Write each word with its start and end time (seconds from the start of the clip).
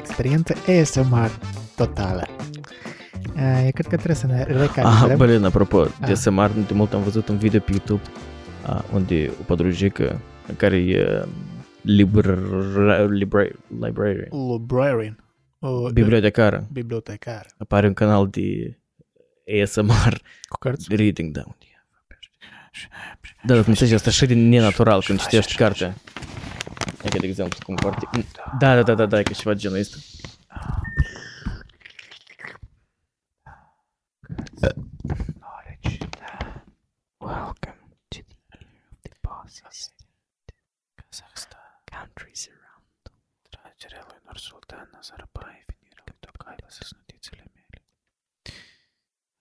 experiență 0.00 0.54
ASMR 0.80 1.30
totală. 1.76 2.26
Uh, 3.34 3.60
eu 3.64 3.70
cred 3.70 3.86
că 3.86 3.96
trebuie 3.96 4.14
să 4.14 4.26
ne 4.26 4.40
Ah, 4.40 4.46
recalibrăm. 4.46 5.16
blin, 5.18 5.44
apropo, 5.44 5.84
de 5.84 5.90
Ah. 6.10 6.14
SMR, 6.16 6.50
de 6.50 6.74
mult 6.74 6.92
am 6.92 7.02
văzut 7.02 7.28
un 7.28 7.38
video 7.38 7.60
pe 7.60 7.70
YouTube 7.70 8.02
ah, 8.66 8.82
unde 8.92 9.30
o 9.40 9.42
pădrujică 9.42 10.20
care 10.56 10.76
e 10.76 11.24
libra, 11.82 12.34
libra, 12.34 13.04
librarian, 13.04 13.56
Librarian. 13.80 15.24
O, 15.58 15.90
bibliotecară. 15.90 16.66
bibliotecar. 16.72 17.46
Apare 17.58 17.86
un 17.86 17.92
canal 17.94 18.28
de 18.30 18.78
ASMR 19.62 20.20
Cu 20.48 20.58
cărți? 20.58 20.94
reading, 20.94 21.32
da, 21.34 21.42
unde 21.46 21.56
e. 21.60 21.68
Da, 23.42 23.54
dar 23.54 23.56
cum 23.62 23.68
înțelegi, 23.72 23.94
asta 23.94 24.08
așa 24.08 24.26
de 24.26 24.34
nenatural 24.34 25.02
când 25.06 25.20
citești 25.20 25.56
cartea. 25.56 25.94
E 27.04 27.08
ca 27.08 27.18
de 27.18 27.26
exemplu, 27.26 27.58
cum 27.64 27.76
foarte... 27.76 28.08
Da, 28.58 28.74
da, 28.74 28.82
da, 28.82 28.94
da, 28.94 29.06
da, 29.06 29.18
e 29.18 29.22
ca 29.22 29.32
ceva 29.32 29.54
de 29.54 29.60
genul 29.60 29.78
ăsta. 29.78 29.96
Welcome 37.18 37.82
to 38.08 38.20
the 38.50 38.58
year 38.72 38.84
of 38.92 38.98
the 39.02 39.12
bosses. 39.20 39.92
Kazakhstan. 40.94 41.70
Countries 41.84 42.48
around. 42.54 43.00
Tragerea 43.50 44.04
lui 44.08 44.20
Nursultan 44.26 44.88
Nazarbayev 44.92 45.66
în 45.66 45.86
Irak 45.90 46.14
tocmai 46.20 46.56
sunt 46.68 46.98
notițele 46.98 47.44
mele. 47.54 47.84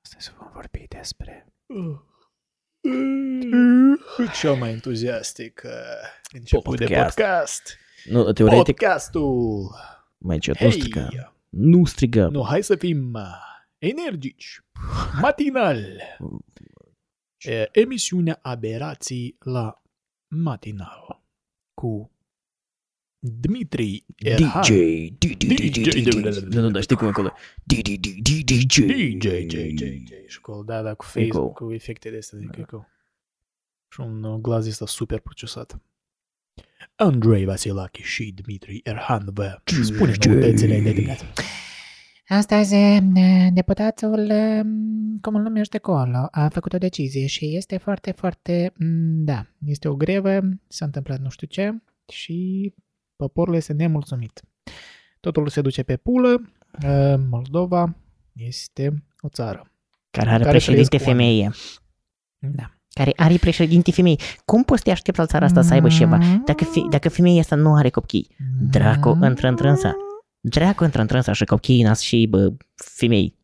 Astăzi 0.03 0.31
vom 0.37 0.49
vorbi 0.51 0.85
despre 0.87 1.45
cel 4.39 4.55
mai 4.55 4.71
entuziastic 4.71 5.61
uh, 5.65 5.71
început 6.33 6.77
de 6.77 6.85
Podcast. 6.85 7.15
podcast. 7.15 7.77
Nu, 8.05 8.31
teoretic, 8.31 8.75
Podcastul. 8.75 9.75
mai 10.17 10.35
încet, 10.35 10.59
nu 10.59 10.69
striga. 10.69 11.07
Hei! 11.09 11.37
Nu 11.49 11.85
striga. 11.85 12.27
Nu, 12.27 12.43
hai 12.43 12.63
să 12.63 12.75
fim 12.75 13.13
uh, 13.13 13.21
energici. 13.77 14.61
Matinal. 15.21 15.77
E, 17.37 17.69
emisiunea 17.71 18.39
Aberații 18.41 19.35
la 19.39 19.81
Matinal 20.27 21.23
cu 21.73 22.11
Dmitri 23.19 24.05
Erhan. 24.17 24.61
DJ, 24.61 25.37
DJ, 25.37 26.05
Nu, 26.53 26.61
nu, 26.61 26.69
da, 26.69 26.79
știi 26.79 26.95
cum 26.95 27.07
e 27.07 27.09
acolo? 27.09 27.33
DJ, 27.63 27.97
DJ, 27.99 28.43
DJ. 28.43 28.79
DJ, 28.79 29.27
DJ, 29.45 29.55
DJ. 29.73 30.11
Și 30.27 30.41
cu, 30.41 30.63
da, 30.65 30.81
da, 30.81 30.93
cu 30.93 31.05
face, 31.05 31.25
Echo. 31.25 31.49
cu 31.49 31.73
efecte 31.73 32.09
de 32.09 32.17
astea, 32.17 32.37
zic 32.37 32.55
echo. 32.57 32.85
Și 33.91 33.99
un 33.99 34.23
uh, 34.23 34.39
glas 34.39 34.67
ăsta 34.67 34.85
super 34.85 35.19
procesat. 35.19 35.81
Andrei 36.95 37.45
Vasilachi 37.45 38.01
și 38.01 38.31
Dmitri 38.31 38.81
Erhan 38.83 39.29
vă 39.33 39.61
spune 39.83 40.13
noutățile 40.27 40.79
de 40.79 40.91
dimineață. 40.91 41.25
Astăzi, 42.27 42.75
eh, 42.75 43.47
deputatul, 43.53 44.29
eh, 44.29 44.61
cum 45.21 45.35
îl 45.35 45.41
numește 45.41 45.77
acolo, 45.77 46.27
a 46.31 46.49
făcut 46.49 46.73
o 46.73 46.77
decizie 46.77 47.25
și 47.25 47.55
este 47.55 47.77
foarte, 47.77 48.11
foarte, 48.11 48.73
mm, 48.77 49.23
da, 49.23 49.45
este 49.65 49.87
o 49.87 49.95
grevă, 49.95 50.39
s-a 50.67 50.85
întâmplat 50.85 51.19
nu 51.19 51.29
știu 51.29 51.47
ce 51.47 51.81
și 52.07 52.73
poporul 53.23 53.55
este 53.55 53.73
nemulțumit. 53.73 54.41
Totul 55.19 55.47
se 55.49 55.61
duce 55.61 55.83
pe 55.83 55.97
pulă, 55.97 56.41
eh, 56.81 57.15
Moldova 57.29 57.95
este 58.33 59.03
o 59.21 59.27
țară. 59.27 59.71
Care 60.11 60.29
are 60.29 60.37
Care 60.43 60.49
președinte 60.49 60.87
trăiesc 60.97 61.07
oameni. 61.07 61.29
femeie. 61.33 61.51
Da. 62.55 62.73
Care 62.93 63.13
are 63.15 63.37
președinte 63.37 63.91
femeie. 63.91 64.15
Cum 64.45 64.63
poți 64.63 64.79
să 64.79 64.85
te 64.85 64.91
aștepți 64.91 65.19
la 65.19 65.25
țara 65.25 65.45
asta 65.45 65.61
să 65.61 65.73
aibă 65.73 65.87
ceva? 65.87 66.17
Dacă, 66.45 66.63
fi, 66.63 66.87
dacă 66.89 67.09
femeia 67.09 67.39
asta 67.39 67.55
nu 67.55 67.73
are 67.75 67.89
copii, 67.89 68.27
dracu 68.71 69.19
intră 69.23 69.47
în 69.47 69.55
trânsa. 69.55 69.95
Dracu 70.39 70.83
intră 70.83 71.01
în 71.01 71.07
trânsa 71.07 71.31
și 71.33 71.45
copiii 71.45 71.83
nas 71.83 71.99
și 71.99 72.27
bă, 72.29 72.53
femei. 72.75 73.37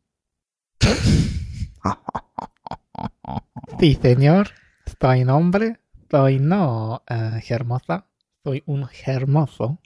Sí, 3.80 3.97
señor. 4.02 4.46
Estoy 4.86 5.24
nombre. 5.24 5.81
Soy 6.09 6.38
no 6.38 6.96
uh, 7.12 7.42
hermosa. 7.47 8.09
Soy 8.45 8.61
un 8.66 8.85
hermoso. 9.03 9.81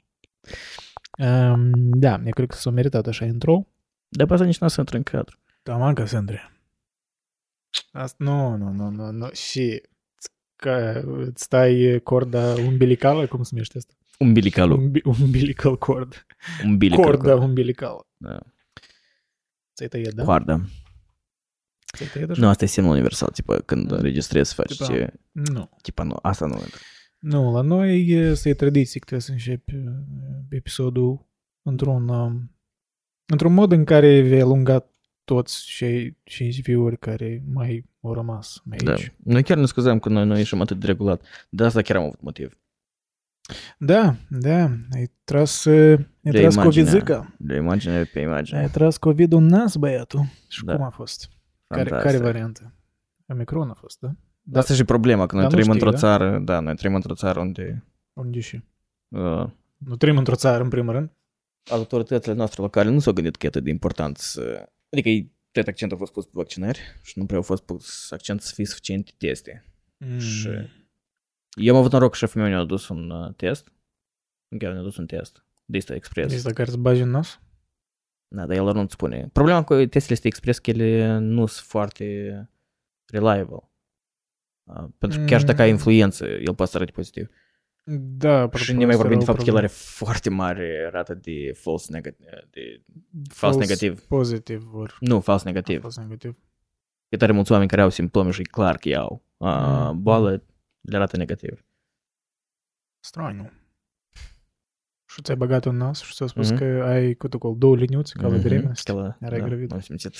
Um, 1.18 1.70
da, 1.90 2.20
eu 2.24 2.30
cred 2.30 2.48
că 2.48 2.56
s-a 2.56 2.70
meritat 2.70 3.06
așa 3.06 3.24
intro. 3.24 3.66
Dar 4.08 4.26
pe 4.26 4.32
asta 4.32 4.44
nici 4.44 4.58
n-a 4.58 4.68
să 4.68 4.80
intră 4.80 4.96
în 4.96 5.02
cadru. 5.02 5.38
Da, 5.62 5.76
man, 5.76 5.94
că 5.94 6.04
Sandre. 6.04 6.52
Asta, 7.92 8.24
nu, 8.24 8.56
nu, 8.56 8.70
nu, 8.70 8.90
nu, 8.90 9.10
nu. 9.10 9.30
Și 9.32 9.82
că 10.56 11.02
îți 11.04 11.42
stai 11.42 12.00
corda 12.04 12.54
umbilicală, 12.54 13.26
cum 13.26 13.42
se 13.42 13.48
numește 13.52 13.78
asta? 13.78 13.92
Umbilicalul. 14.18 14.78
Umbi, 14.78 15.00
umbilical 15.04 15.78
cord. 15.78 16.26
Umbilical. 16.64 17.04
Corda 17.04 17.34
umbilicală. 17.34 18.06
Da. 18.16 18.38
Ți-ai 19.74 19.88
tăiat, 19.88 20.12
da? 20.12 20.24
Coardă. 20.24 20.68
Ți-ai 21.96 22.08
tăiat 22.08 22.30
așa? 22.30 22.40
Nu, 22.40 22.48
asta 22.48 22.64
e 22.64 22.66
semnul 22.66 22.92
universal, 22.92 23.28
tipă, 23.28 23.58
când 23.58 23.90
înregistrezi, 23.90 24.54
faci 24.54 24.74
Tipa- 24.74 24.86
ce... 24.86 25.12
Nu. 25.30 25.70
Tipa, 25.82 26.02
nu, 26.02 26.18
asta 26.22 26.46
nu 26.46 26.54
intră. 26.54 26.80
Nu, 27.20 27.52
la 27.52 27.60
noi 27.60 28.06
este 28.08 28.48
e 28.48 28.54
tradiție 28.54 29.00
că 29.00 29.06
trebuie 29.06 29.26
să 29.26 29.32
începi 29.32 29.74
uh, 29.74 29.92
episodul 30.48 31.26
într-un, 31.62 32.08
um, 32.08 32.50
într-un 33.26 33.54
mod 33.54 33.72
în 33.72 33.84
care 33.84 34.20
vei 34.20 34.40
alunga 34.40 34.90
toți 35.24 35.64
cei 35.66 36.18
5 36.22 36.62
view-uri 36.62 36.98
care 36.98 37.42
mai 37.52 37.84
au 38.00 38.14
rămas 38.14 38.62
aici. 38.70 38.82
Da. 38.82 38.94
Noi 39.24 39.42
chiar 39.42 39.56
ne 39.58 39.66
scuzăm 39.66 39.98
că 39.98 40.08
noi 40.08 40.26
nu 40.26 40.36
ieșim 40.36 40.60
atât 40.60 40.78
de 40.80 40.86
regulat. 40.86 41.22
De 41.48 41.64
asta 41.64 41.82
chiar 41.82 41.96
am 41.96 42.02
avut 42.02 42.20
motiv. 42.20 42.58
Da, 43.78 44.16
da, 44.28 44.62
ai 44.92 45.10
tras, 45.24 45.64
uh, 45.64 45.98
ai 45.98 46.32
De 46.32 46.40
tras 46.40 46.54
imaginea. 46.54 46.64
COVID-zica. 46.92 47.34
De 47.38 47.54
imagine 47.56 48.04
pe 48.04 48.20
imagine. 48.20 48.58
Ai 48.58 48.68
tras 48.68 48.96
COVID-ul 48.96 49.40
în 49.40 49.46
nas, 49.46 49.76
băiatul. 49.76 50.24
Și 50.48 50.64
Da. 50.64 50.74
cum 50.74 50.84
a 50.84 50.90
fost? 50.90 51.28
Care, 51.66 51.88
Fantastic. 51.88 52.10
care 52.10 52.22
variantă? 52.32 52.74
Omicron 53.26 53.70
a 53.70 53.74
fost, 53.74 54.00
da? 54.00 54.10
Da. 54.42 54.58
Asta 54.58 54.72
e 54.72 54.76
și 54.76 54.84
problema, 54.84 55.26
că 55.26 55.34
noi 55.34 55.42
Dar 55.44 55.52
nu 55.52 55.58
trăim 55.58 55.72
știi, 55.72 55.86
într-o 55.86 55.90
da? 55.90 55.96
țară, 56.16 56.38
da, 56.38 56.60
noi 56.60 56.76
trăim 56.76 56.94
într-o 56.94 57.14
țară 57.14 57.40
unde 57.40 57.84
Unde 58.12 58.40
și? 58.40 58.60
uh, 59.08 59.50
Nu 59.76 59.96
trăim 59.96 60.16
într-o 60.16 60.34
țară, 60.34 60.62
în 60.62 60.68
primul 60.68 60.92
rând. 60.92 61.10
autoritățile 61.70 62.34
noastre 62.34 62.62
locale 62.62 62.90
nu 62.90 62.98
s-au 62.98 63.12
gândit 63.12 63.36
că 63.36 63.46
e 63.46 63.48
atât 63.48 63.64
de 63.64 63.70
important 63.70 64.16
să... 64.16 64.68
Adică 64.90 65.08
ei, 65.08 65.32
tot 65.50 65.66
accentul 65.66 65.96
a 65.96 66.00
fost 66.00 66.12
pus 66.12 66.24
pe 66.24 66.30
vaccinări 66.34 66.80
și 67.02 67.18
nu 67.18 67.26
prea 67.26 67.38
a 67.38 67.42
fost 67.42 67.62
pus 67.64 68.10
accent 68.10 68.40
să 68.40 68.52
fie 68.54 68.64
suficiente 68.64 69.12
teste. 69.18 69.64
Mm. 69.96 70.18
Și 70.18 70.48
eu 71.60 71.74
am 71.74 71.80
avut 71.80 71.92
noroc 71.92 72.10
că 72.10 72.16
șeful 72.16 72.40
meu 72.40 72.50
ne-a 72.50 72.64
dus 72.64 72.88
un 72.88 73.10
uh, 73.10 73.34
test. 73.34 73.72
Chiar 74.58 74.72
ne-a 74.72 74.82
dus 74.82 74.96
un 74.96 75.06
test. 75.06 75.44
De 75.64 75.76
asta 75.78 75.94
expres. 75.94 76.32
Este 76.32 76.52
care 76.52 76.68
îți 76.68 76.78
bagi 76.78 77.00
în 77.00 77.10
nas? 77.10 77.40
Da, 78.28 78.46
dar 78.46 78.56
el 78.56 78.72
nu-ți 78.72 78.92
spune. 78.92 79.28
Problema 79.32 79.64
cu 79.64 79.74
testele 79.74 80.12
este 80.12 80.26
expres 80.26 80.58
că 80.58 80.70
ele 80.70 81.18
nu 81.18 81.46
sunt 81.46 81.66
foarte 81.66 82.04
reliable. 83.12 83.69
Uh, 84.76 84.88
pentru 84.98 85.18
că 85.18 85.24
chiar 85.24 85.40
și 85.40 85.46
dacă 85.46 85.60
ai 85.60 85.68
Mm. 85.68 85.74
influență, 85.74 86.26
el 86.26 86.54
poate 86.54 86.70
să 86.70 86.76
arate 86.76 86.92
pozitiv. 86.92 87.28
Da, 87.92 88.34
apropo, 88.36 88.56
și 88.56 88.72
ne 88.72 88.76
mai 88.78 88.86
asta 88.88 88.96
vorbim 88.96 89.16
era 89.16 89.24
de 89.24 89.30
o 89.30 89.34
faptul 89.34 89.44
că 89.44 89.50
el 89.50 89.56
problemă. 89.56 89.58
are 89.58 89.66
foarte 89.96 90.30
mare 90.30 90.88
rată 90.92 91.14
de 91.14 91.52
false 91.54 91.92
negativ. 91.92 92.26
De 92.50 92.82
fals 93.28 93.56
negativ. 93.56 94.00
Pozitiv 94.00 94.62
vor. 94.62 94.96
Nu, 95.00 95.20
fals 95.20 95.42
negativ. 95.42 95.80
Fals 95.80 95.96
negativ. 95.96 96.36
E 97.08 97.16
tare 97.16 97.32
mulți 97.32 97.52
oameni 97.52 97.68
care 97.70 97.82
au 97.82 97.88
simptome 97.88 98.30
și 98.30 98.40
e 98.40 98.44
clar 98.44 98.76
că 98.76 98.88
iau 98.88 99.24
uh, 99.36 99.48
Mm. 99.92 100.02
boală, 100.02 100.44
le 100.80 100.96
arată 100.96 101.16
negativ. 101.16 101.64
Straniu. 103.00 103.50
Și 105.12 105.22
ți-ai 105.22 105.36
băgat 105.36 105.64
un 105.64 105.76
nas 105.76 106.00
și 106.02 106.14
ți-a 106.14 106.26
spus 106.26 106.50
Mhm. 106.50 106.58
că 106.58 106.82
ai 106.86 107.14
cât 107.14 107.34
acolo 107.34 107.54
două 107.58 107.76
liniuțe 107.76 108.12
ca 108.16 108.22
la 108.26 108.28
Mhm, 108.32 108.42
beremenște. 108.42 108.92
ca 108.92 108.98
la- 108.98 109.16
Erai 109.20 109.38
da, 109.40 109.46
gravid. 109.46 109.72
am 109.72 109.80
simțit. 109.80 110.14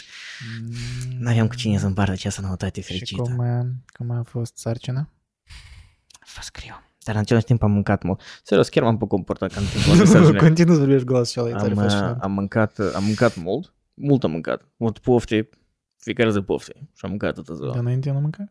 Mm. 0.63 0.73
N-aveam 1.19 1.47
cu 1.49 1.55
cine 1.55 1.79
să 1.79 1.87
împartă 1.87 2.13
această 2.13 2.41
noutate 2.41 2.81
Și 2.81 2.87
fericită. 2.87 3.23
cum, 3.23 3.39
uh, 3.39 3.67
cum 3.97 4.11
a 4.11 4.23
fost 4.23 4.57
sarcina? 4.57 5.09
A 6.13 6.25
fost 6.25 6.51
greu. 6.53 6.83
Dar 7.05 7.15
în 7.15 7.21
același 7.21 7.45
timp 7.45 7.63
am 7.63 7.71
mâncat 7.71 8.03
mult. 8.03 8.21
Serios, 8.43 8.69
chiar 8.69 8.83
m-am 8.83 8.97
comportat 8.99 9.53
ca 9.53 9.61
în 9.61 9.67
timpul 9.67 9.97
mesajului. 9.99 10.39
Continuu 10.41 10.75
să 10.75 10.81
vorbești 10.81 11.07
glas 11.07 11.31
și 11.31 11.41
ăla 11.41 11.49
e 11.49 11.53
tare 11.53 11.65
am, 11.71 11.77
uh, 11.77 11.83
fascinant. 11.83 12.21
am 12.23 12.33
mâncat, 12.33 12.79
am 12.95 13.05
mâncat 13.05 13.37
mult, 13.37 13.75
mult 13.95 14.25
am 14.25 14.31
mâncat. 14.31 14.69
Mult 14.77 14.99
pofte, 14.99 15.49
fiecare 15.97 16.31
zi 16.31 16.41
pofte. 16.41 16.73
Și 16.95 17.05
am 17.05 17.11
mâncat 17.11 17.35
toată 17.35 17.55
ziua. 17.55 17.69
Dar 17.73 17.79
înainte 17.81 18.11
nu 18.11 18.21
mâncai? 18.21 18.51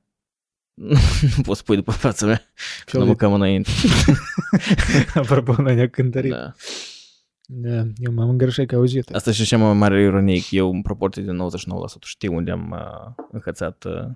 Nu 0.79 1.41
poți 1.43 1.59
spui 1.59 1.75
după 1.75 1.91
fața 1.91 2.25
mea, 2.25 2.37
că 2.85 2.91
nu 2.91 2.99
Fel 2.99 3.03
mâncam 3.03 3.33
înainte. 3.33 3.69
de- 4.05 4.15
Apropo, 5.19 5.61
noi 5.61 5.75
ne-a 5.75 5.89
cântărit. 5.89 6.31
Da. 6.31 6.53
Da, 7.51 7.83
eu 7.97 8.11
m-am 8.13 8.29
îngreșat 8.29 8.65
ca 8.65 8.75
auzit. 8.75 9.15
Asta 9.15 9.31
și 9.31 9.45
cea 9.45 9.57
mai 9.57 9.73
mare 9.73 10.01
ironie, 10.01 10.39
că 10.39 10.47
eu 10.55 10.71
în 10.71 10.81
proporție 10.81 11.21
de 11.23 11.31
99% 11.31 11.35
știu 11.99 12.35
unde 12.35 12.51
am 12.51 12.71
uh, 12.71 13.23
înhățat 13.31 13.83
uh, 13.83 14.07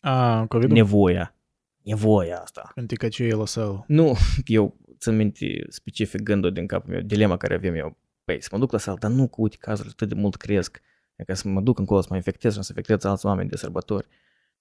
A, 0.00 0.44
covid 0.48 0.70
nevoia. 0.70 1.34
Nevoia 1.82 2.38
asta. 2.38 2.70
Când 2.74 2.88
te 2.88 2.94
căciuie 2.94 3.34
la 3.34 3.46
sală. 3.46 3.84
Nu, 3.86 4.16
eu 4.44 4.76
țin 4.98 5.16
minte 5.16 5.46
specific 5.68 6.20
gândul 6.22 6.52
din 6.52 6.66
capul 6.66 6.90
meu, 6.92 7.00
dilema 7.00 7.36
care 7.36 7.54
avem 7.54 7.74
eu. 7.74 7.96
Păi, 8.24 8.42
să 8.42 8.48
mă 8.52 8.58
duc 8.58 8.72
la 8.72 8.78
sală, 8.78 8.96
dar 9.00 9.10
nu 9.10 9.26
că, 9.28 9.34
uite, 9.36 9.56
cazurile 9.60 9.92
atât 9.96 10.08
de 10.08 10.14
mult 10.20 10.36
cresc, 10.36 10.80
e 11.16 11.24
ca 11.24 11.34
să 11.34 11.48
mă 11.48 11.60
duc 11.60 11.78
încolo 11.78 12.00
să 12.00 12.06
mă 12.10 12.16
infectez 12.16 12.52
și 12.54 12.62
să 12.62 12.72
infectez 12.76 13.04
alți 13.10 13.26
oameni 13.26 13.48
de 13.48 13.56
sărbători. 13.56 14.06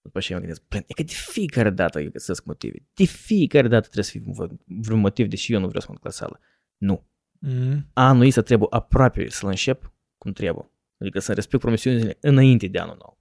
După 0.03 0.19
aceea 0.19 0.39
mă 0.39 0.45
gândesc, 0.45 0.67
plin, 0.69 0.83
e 0.87 0.93
că 0.93 1.03
de 1.03 1.13
fiecare 1.13 1.71
dată 1.71 2.01
eu 2.01 2.11
găsesc 2.11 2.45
motive. 2.45 2.79
De 2.95 3.05
fiecare 3.05 3.69
dată 3.69 3.83
trebuie 3.83 4.05
să 4.05 4.11
fie 4.11 4.23
vreun 4.65 5.01
motiv, 5.01 5.29
deși 5.29 5.53
eu 5.53 5.61
nu 5.61 5.67
vreau 5.67 5.81
să 5.81 5.87
mă 5.89 5.95
duc 5.95 6.05
la 6.05 6.11
sală. 6.11 6.41
Nu. 6.77 7.07
Mm. 7.39 7.91
anul 7.93 8.27
ăsta 8.27 8.43
trebuie 8.43 8.69
aproape 8.71 9.29
să-l 9.29 9.49
încep 9.49 9.93
cum 10.19 10.33
trebuie. 10.33 10.71
Adică 10.99 11.19
să 11.19 11.33
respect 11.33 11.63
promisiunile 11.63 12.17
înainte 12.21 12.67
de 12.67 12.79
anul 12.79 12.97
nou. 12.99 13.21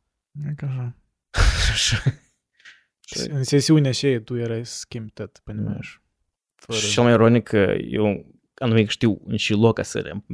E 0.50 0.54
ca 0.54 0.96
așa. 1.72 2.04
Și- 3.00 3.30
În 3.30 3.44
sesiunea 3.44 3.92
și 3.92 4.20
tu 4.24 4.36
erai 4.36 4.66
să 4.66 4.76
schimbi 4.78 5.12
tot, 5.12 5.42
понимаешь? 5.44 6.02
Fără... 6.56 6.80
Și 6.80 6.92
cel 6.92 7.04
mai 7.04 7.12
ironic 7.14 7.44
că 7.44 7.76
eu 7.80 8.26
anume 8.59 8.83
că 8.83 8.91
știu 8.91 9.21
în 9.27 9.37
și 9.37 9.53
loc 9.53 9.85
să 9.85 10.09
am, 10.13 10.25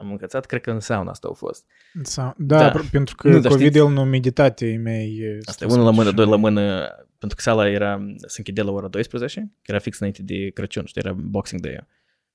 am 0.00 0.10
învățat, 0.10 0.46
cred 0.46 0.60
că 0.60 0.70
în 0.70 0.80
sauna 0.80 1.10
asta 1.10 1.28
au 1.28 1.34
fost. 1.34 1.64
Sau- 2.02 2.34
Da, 2.36 2.58
Da. 2.58 2.70
da. 2.70 2.80
pentru 2.90 3.14
că 3.16 3.28
Nu, 3.28 3.34
nu, 3.34 3.40
dar 3.40 3.50
COVID 3.50 3.66
știți- 3.66 3.84
el 3.86 3.92
nu 3.92 4.04
meditate 4.04 4.66
e 4.66 4.78
mai... 4.78 5.16
e, 5.16 5.38
Asta 5.46 5.66
să 5.66 5.72
e 5.72 5.74
unul 5.74 5.84
la 5.84 5.90
zic, 5.90 5.98
mână, 5.98 6.08
și 6.10 6.14
doi 6.16 6.24
la 6.24 6.30
mai- 6.36 6.40
mână, 6.40 6.86
pentru 7.18 7.36
că 7.36 7.42
sala 7.42 7.68
era, 7.68 7.98
se 8.26 8.34
închidea 8.38 8.64
la 8.64 8.70
ora 8.70 8.88
12, 8.88 9.40
că 9.40 9.70
era 9.70 9.78
fix 9.78 9.98
înainte 9.98 10.22
de 10.22 10.50
Crăciun, 10.50 10.84
știi, 10.84 11.00
era 11.04 11.12
Boxing 11.18 11.60
Day. 11.60 11.86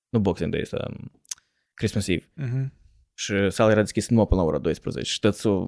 Nu 0.10 0.20
Boxing 0.20 0.52
Day, 0.52 0.60
este 0.62 0.78
um, 0.88 1.12
Christmas 1.74 2.08
Eve. 2.08 2.30
Mhm. 2.36 2.74
Și 3.14 3.50
sala 3.50 3.72
era 3.72 3.80
deschisă 3.82 4.08
numai 4.10 4.28
până 4.28 4.42
la 4.42 4.48
ora 4.48 4.58
12 4.58 5.12
și 5.12 5.20
tot 5.20 5.36
s-o... 5.36 5.68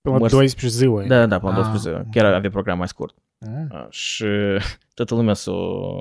Până 0.00 0.14
la 0.14 0.18
Mărs- 0.18 0.32
12 0.32 0.78
ziua. 0.78 1.04
Da, 1.06 1.26
da, 1.26 1.38
până 1.38 1.52
la 1.52 1.58
Ah, 1.58 1.70
12, 1.70 2.08
chiar 2.12 2.32
avea 2.34 2.50
program 2.50 2.78
mai 2.78 2.88
scurt. 2.88 3.14
Ah, 3.45 3.49
A, 3.77 3.87
Și 3.89 4.25
toată 4.93 5.15
lumea 5.15 5.33
s-a 5.33 5.51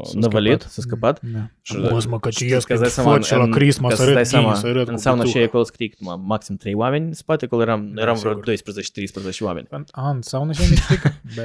s-a 0.02 0.18
năvălit, 0.18 0.52
scăpat. 0.60 0.70
s-a 0.72 0.80
scăpat. 0.82 1.20
Da. 1.22 1.38
Și- 1.62 1.76
Boss, 1.90 2.06
mă, 2.06 2.18
că 2.20 2.30
știți 2.30 2.50
ies 2.52 2.52
că 2.52 2.58
îți 2.58 2.66
când 2.66 2.80
dai 2.80 2.88
seama, 2.90 3.10
faci 3.12 3.30
la 3.30 3.42
în- 3.42 3.50
Christmas, 3.50 3.90
ca 3.90 3.96
să 3.96 4.02
să-ți 4.02 4.10
arăt 4.16 4.22
dai 4.30 4.30
bine, 4.40 4.42
seama, 4.42 4.54
să 4.60 4.66
arăt 4.66 4.88
În 4.88 4.94
cu 4.94 5.00
sauna 5.00 5.20
și 5.20 5.26
butuca. 5.26 5.44
acolo 5.44 5.62
scrie 5.64 5.90
numai 5.98 6.20
maxim 6.26 6.56
3 6.56 6.74
oameni, 6.74 7.04
în 7.06 7.12
spate 7.12 7.44
acolo 7.44 7.62
eram, 7.62 7.90
Da, 7.94 8.02
eram 8.02 8.16
vreo 8.16 8.30
sigur. 8.32 8.44
12-13 8.44 9.38
oameni. 9.40 9.66
A, 9.90 10.10
în 10.10 10.22
sauna 10.22 10.52
și 10.52 10.60
miștic? 10.70 11.02
Bă, 11.36 11.42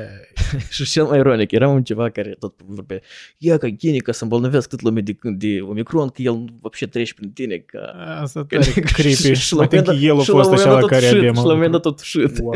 și 0.70 0.84
cel 0.84 1.04
mai 1.04 1.18
ironic, 1.20 1.52
era 1.52 1.68
un 1.68 1.84
ceva 1.84 2.10
care 2.10 2.36
tot 2.40 2.54
vorbea, 2.66 3.00
ia 3.38 3.58
ca 3.58 3.68
genie 3.68 4.00
ca 4.00 4.12
să 4.12 4.24
îmbolnăvesc 4.24 4.70
cât 4.70 4.82
lume 4.82 5.02
de, 5.02 5.16
de 5.24 5.60
Omicron, 5.62 6.08
că 6.10 6.22
el 6.22 6.46
вообще 6.62 6.86
trece 6.86 7.14
prin 7.14 7.32
tine, 7.32 7.56
că... 7.56 7.92
asta 8.22 8.46
tare 8.50 8.72
creepy. 8.72 9.34
Și 9.34 9.54
la 9.54 9.58
Mă 9.58 9.62
un 9.62 9.68
tem 9.68 9.80
moment 9.80 9.86
că 9.86 9.92
dat- 9.94 10.02
el 10.02 10.20
a 10.20 10.24
și 10.24 10.30
la 10.30 10.36
fost 10.36 10.50
un 10.50 10.54
așa 10.56 10.66
moment 10.70 10.82
la 10.84 10.88
dat 10.88 10.90
care 10.90 11.06
tot 11.06 11.18
avem. 11.18 11.34
shit, 11.34 11.38
Și 11.38 11.46
la 11.46 11.50
un 11.52 11.54
moment 11.56 11.72
dat 11.72 11.82
tot 11.82 12.00
shit. 12.00 12.40
Wow. 12.42 12.54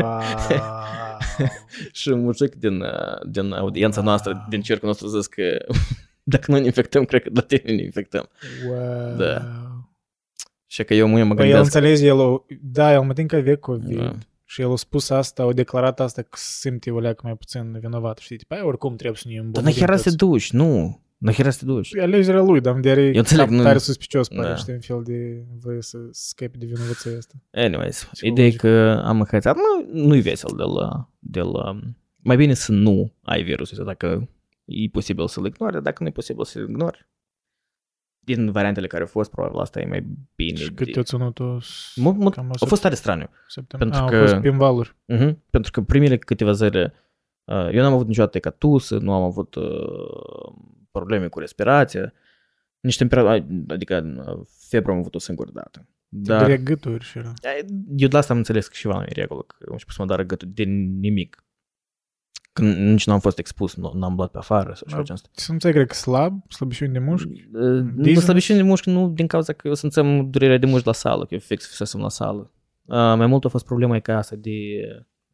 Și 1.92 2.08
un 2.08 2.20
mucic 2.20 2.54
din, 2.54 2.80
uh, 2.80 3.28
din 3.28 3.52
audiența 3.52 4.00
noastră, 4.02 4.46
din 4.48 4.60
cercul 4.60 4.88
nostru 4.88 5.06
zis 5.06 5.26
că 5.26 5.42
dacă 6.22 6.52
nu 6.52 6.58
ne 6.58 6.64
infectăm, 6.64 7.04
cred 7.04 7.22
că 7.22 7.30
la 7.34 7.40
tine 7.40 7.72
ne 7.74 7.82
infectăm. 7.82 8.28
Wow. 8.68 9.16
Da. 9.16 9.42
Și 10.66 10.84
că 10.84 10.94
eu 10.94 11.08
mâine 11.08 11.22
mă 11.22 11.34
Păi 11.34 11.44
el 11.48 11.52
gândesc... 11.52 11.74
înțelegi, 11.74 12.06
el 12.06 12.18
o, 12.18 12.44
da, 12.60 12.92
el 12.92 13.00
mă 13.00 13.12
tem 13.12 13.26
că 13.26 13.36
avea 13.36 13.56
COVID. 13.56 13.98
Da. 13.98 14.12
Și 14.44 14.60
el 14.60 14.72
a 14.72 14.76
spus 14.76 15.10
asta, 15.10 15.42
a 15.42 15.52
declarat 15.52 16.00
asta 16.00 16.22
că 16.22 16.28
se 16.30 16.68
simte 16.68 16.90
o 16.90 17.00
leacă 17.00 17.20
mai 17.24 17.34
puțin 17.36 17.78
vinovat, 17.80 18.18
știi? 18.18 18.40
Păi 18.48 18.60
oricum 18.62 18.96
trebuie 18.96 19.18
să 19.18 19.28
ne 19.28 19.34
Dar 19.34 19.44
îmbolnăvim 19.44 19.78
nahera 19.80 19.96
să 19.96 20.02
te 20.02 20.08
toți. 20.08 20.16
duci, 20.16 20.50
nu. 20.50 21.00
Nahera 21.18 21.50
să 21.50 21.58
te 21.58 21.64
duci. 21.64 21.92
E 21.92 22.02
alegerea 22.02 22.40
lui, 22.42 22.60
dar 22.60 22.80
de 22.80 22.90
are 22.90 23.02
Eu 23.02 23.12
înțeleg, 23.16 23.44
cap 23.46 23.54
nu- 23.54 23.62
tare 23.62 23.78
suspicios, 23.78 24.28
pare, 24.28 24.48
Da. 24.48 24.56
știi, 24.56 24.72
în 24.72 24.80
fel 24.80 25.02
de 25.04 25.44
voie 25.60 25.82
să 25.82 25.98
scape 26.10 26.56
de 26.58 26.66
vinovăția 26.66 27.16
asta. 27.16 27.34
Anyways, 27.52 28.04
Psihologic. 28.12 28.22
ideea 28.32 28.46
e 28.46 28.50
că 28.50 29.02
am 29.04 29.18
înhățat, 29.20 29.56
nu, 29.56 30.02
nu-i 30.02 30.20
vesel 30.20 30.50
de 30.56 30.62
la, 30.62 31.10
de 31.18 31.40
la... 31.40 31.78
Mai 32.16 32.36
bine 32.36 32.54
să 32.54 32.72
nu 32.72 33.12
ai 33.22 33.42
virusul 33.42 33.78
ăsta 33.78 33.84
dacă 33.92 34.28
e 34.64 34.88
posibil 34.92 35.26
să-l 35.28 35.46
ignori, 35.46 35.72
dar 35.72 35.80
dacă 35.82 36.02
nu 36.02 36.08
e 36.08 36.12
posibil 36.12 36.44
să-l 36.44 36.68
ignori. 36.68 37.08
Din 38.18 38.50
variantele 38.50 38.86
care 38.86 39.02
au 39.02 39.08
fost, 39.08 39.30
probabil 39.30 39.58
asta 39.58 39.80
e 39.80 39.84
mai 39.86 40.06
bine. 40.34 40.56
Și 40.58 40.72
cât 40.72 40.86
de- 40.86 40.92
te-a 40.92 41.02
ținut-o 41.02 41.58
Mă, 41.94 42.12
mă, 42.12 42.30
cam 42.30 42.46
o 42.48 42.64
a 42.64 42.66
fost 42.66 42.82
tare 42.82 42.94
straniu. 42.94 43.28
săptămână? 43.48 43.90
pentru 43.90 44.06
A, 44.06 44.10
că- 44.10 44.16
au 44.16 44.26
fost 44.28 44.40
prin 44.40 44.56
valuri. 44.56 44.96
Uh-huh. 45.12 45.34
Pentru 45.50 45.70
că 45.70 45.80
primele 45.80 46.16
câteva 46.18 46.52
zile 46.52 46.92
uh, 47.44 47.68
eu 47.72 47.82
n-am 47.82 47.92
avut 47.92 48.06
niciodată 48.06 48.38
ca 48.38 48.50
tusă, 48.50 48.98
nu 48.98 49.12
am 49.12 49.22
avut 49.22 49.54
uh, 49.54 49.64
probleme 50.96 51.28
cu 51.28 51.38
respirația, 51.38 52.12
nici 52.80 52.96
temperatură, 52.96 53.46
adică 53.68 54.22
uh, 54.26 54.46
febră 54.68 54.92
am 54.92 54.98
avut 54.98 55.14
o 55.14 55.18
singură 55.18 55.50
dată. 55.52 55.88
Dar... 56.08 56.36
Dar 56.36 56.46
Direct 56.46 56.64
gâturi 56.64 57.04
și 57.04 57.18
era. 57.18 57.32
eu 57.96 58.08
de 58.08 58.16
asta 58.16 58.32
am 58.32 58.38
înțeles 58.38 58.66
că 58.66 58.74
și 58.74 58.86
la 58.86 58.98
în 58.98 59.06
regulă, 59.08 59.42
că 59.46 59.56
am 59.60 59.72
început 59.72 59.94
să 59.94 60.00
mă 60.00 60.06
doară 60.06 60.22
gâtul 60.22 60.48
de 60.54 60.62
nimic. 61.00 61.40
Că 62.52 62.62
nici 62.62 63.06
nu 63.06 63.12
am 63.12 63.20
fost 63.20 63.38
expus, 63.38 63.74
nu, 63.74 63.92
n-am 63.94 64.14
luat 64.16 64.30
pe 64.30 64.38
afară 64.38 64.72
sau 64.74 64.86
Da. 64.90 64.98
așa 64.98 65.12
asta. 65.14 65.28
Să 65.32 65.52
nu 65.52 65.58
cred 65.58 65.86
că 65.86 65.94
slab, 65.94 66.52
slăbiciuni 66.52 66.92
de 66.92 66.98
mușchi. 66.98 67.48
Nu 67.52 67.82
Dizziness? 67.82 68.24
slăbiciune 68.24 68.60
de 68.60 68.66
mușchi, 68.66 68.90
nu 68.90 69.08
din 69.08 69.26
cauza 69.26 69.52
că 69.52 69.68
eu 69.68 69.74
simțeam 69.74 70.30
durerea 70.30 70.58
de 70.58 70.66
mușchi 70.66 70.86
la 70.86 70.92
sală, 70.92 71.22
că 71.26 71.34
eu 71.34 71.40
fix 71.40 71.66
fusesem 71.68 72.00
la 72.00 72.08
sală. 72.08 72.52
Uh, 72.84 72.94
mai 72.96 73.26
mult 73.26 73.44
a 73.44 73.48
fost 73.48 73.64
problema 73.64 73.96
e 73.96 74.00
ca 74.00 74.16
asta 74.16 74.36
de, 74.36 74.52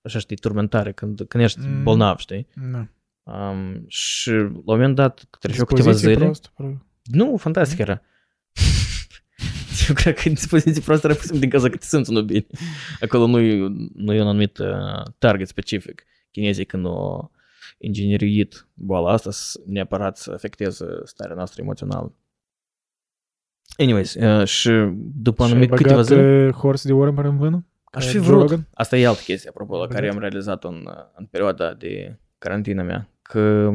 așa 0.02 0.18
știi, 0.18 0.36
turmentare, 0.36 0.92
când, 0.92 1.20
când 1.28 1.42
ești 1.42 1.60
Mm. 1.66 1.82
bolnav, 1.82 2.16
știi? 2.18 2.46
Da. 2.72 2.88
Um, 3.22 3.84
și 3.88 4.30
la 4.30 4.42
un 4.44 4.62
moment 4.64 4.94
dat, 4.94 5.26
că 5.30 5.38
treceau 5.40 5.64
câteva 5.64 5.90
Dispoziție 5.90 6.12
zile. 6.14 6.24
prost, 6.24 6.50
pro- 6.54 6.82
Nu, 7.04 7.36
fantastic 7.36 7.78
era. 7.78 8.02
Eu 9.88 9.94
cred 9.94 10.14
că 10.18 10.28
dispoziție 10.28 10.82
proastă 10.82 11.06
era 11.06 11.16
puțin 11.16 11.38
din 11.38 11.50
cauza 11.50 11.68
că 11.68 11.76
te 11.76 11.84
simți 11.86 12.12
nu 12.12 12.22
bine. 12.22 12.46
Acolo 13.00 13.26
nu 13.26 13.40
e, 13.40 13.68
nu 13.94 14.12
e 14.14 14.20
un 14.20 14.26
anumit 14.26 14.58
uh, 14.58 15.02
target 15.18 15.48
specific. 15.48 16.04
Chinezii 16.30 16.64
când 16.64 16.86
au 16.86 17.30
inginieriit 17.78 18.68
boala 18.74 19.12
asta 19.12 19.30
să 19.30 19.60
neapărat 19.66 20.16
să 20.16 20.32
afecteze 20.32 20.84
starea 21.04 21.34
noastră 21.34 21.62
emoțională. 21.62 22.14
Anyways, 23.78 24.14
uh, 24.14 24.44
și 24.46 24.70
după 25.14 25.42
Și 25.42 25.48
ai 25.48 25.56
anumit 25.56 25.70
câteva 25.76 25.94
băgat 25.94 26.06
zile, 26.06 26.46
uh, 26.46 26.52
horse 26.54 26.86
de 26.88 26.92
Warhammer 26.94 27.24
în 27.24 27.38
vână? 27.38 27.66
aș 27.84 28.04
Ca 28.04 28.10
fi 28.10 28.16
Joe 28.16 28.26
vrut. 28.26 28.40
Rogan? 28.40 28.68
Asta 28.74 28.96
e 28.96 29.06
altă 29.06 29.20
chestie, 29.24 29.48
apropo, 29.48 29.74
la 29.76 29.82
Ai 29.82 29.88
care 29.88 30.00
băgat? 30.00 30.14
am 30.14 30.20
realizat-o 30.20 30.68
în, 30.68 30.84
uh, 30.86 30.92
în 31.16 31.26
perioada 31.26 31.74
de 31.74 32.18
carantină 32.38 32.82
mea. 32.82 33.08
Că 33.22 33.70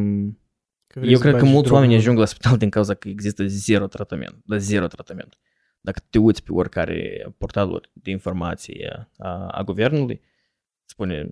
Că 0.88 1.00
vrei 1.00 1.12
eu 1.12 1.18
să 1.18 1.22
cred 1.22 1.34
că 1.34 1.40
bagi 1.40 1.52
mulți 1.52 1.68
drogul 1.68 1.74
oameni 1.74 1.94
în- 1.94 2.00
ajung 2.00 2.18
la 2.18 2.26
spital 2.26 2.58
din 2.58 2.70
cauza 2.70 2.94
că 2.94 3.08
există 3.08 3.46
zero 3.48 3.88
tratament, 3.88 4.36
dar 4.46 4.60
zero 4.60 4.88
tratament. 4.88 5.38
Dacă 5.82 6.00
te 6.10 6.18
uiți 6.20 6.44
pe 6.44 6.52
oricare 6.54 7.28
portaluri 7.38 7.90
de 7.94 8.10
informație 8.12 9.10
a, 9.18 9.48
a 9.52 9.64
guvernului, 9.64 10.22
spune 10.86 11.30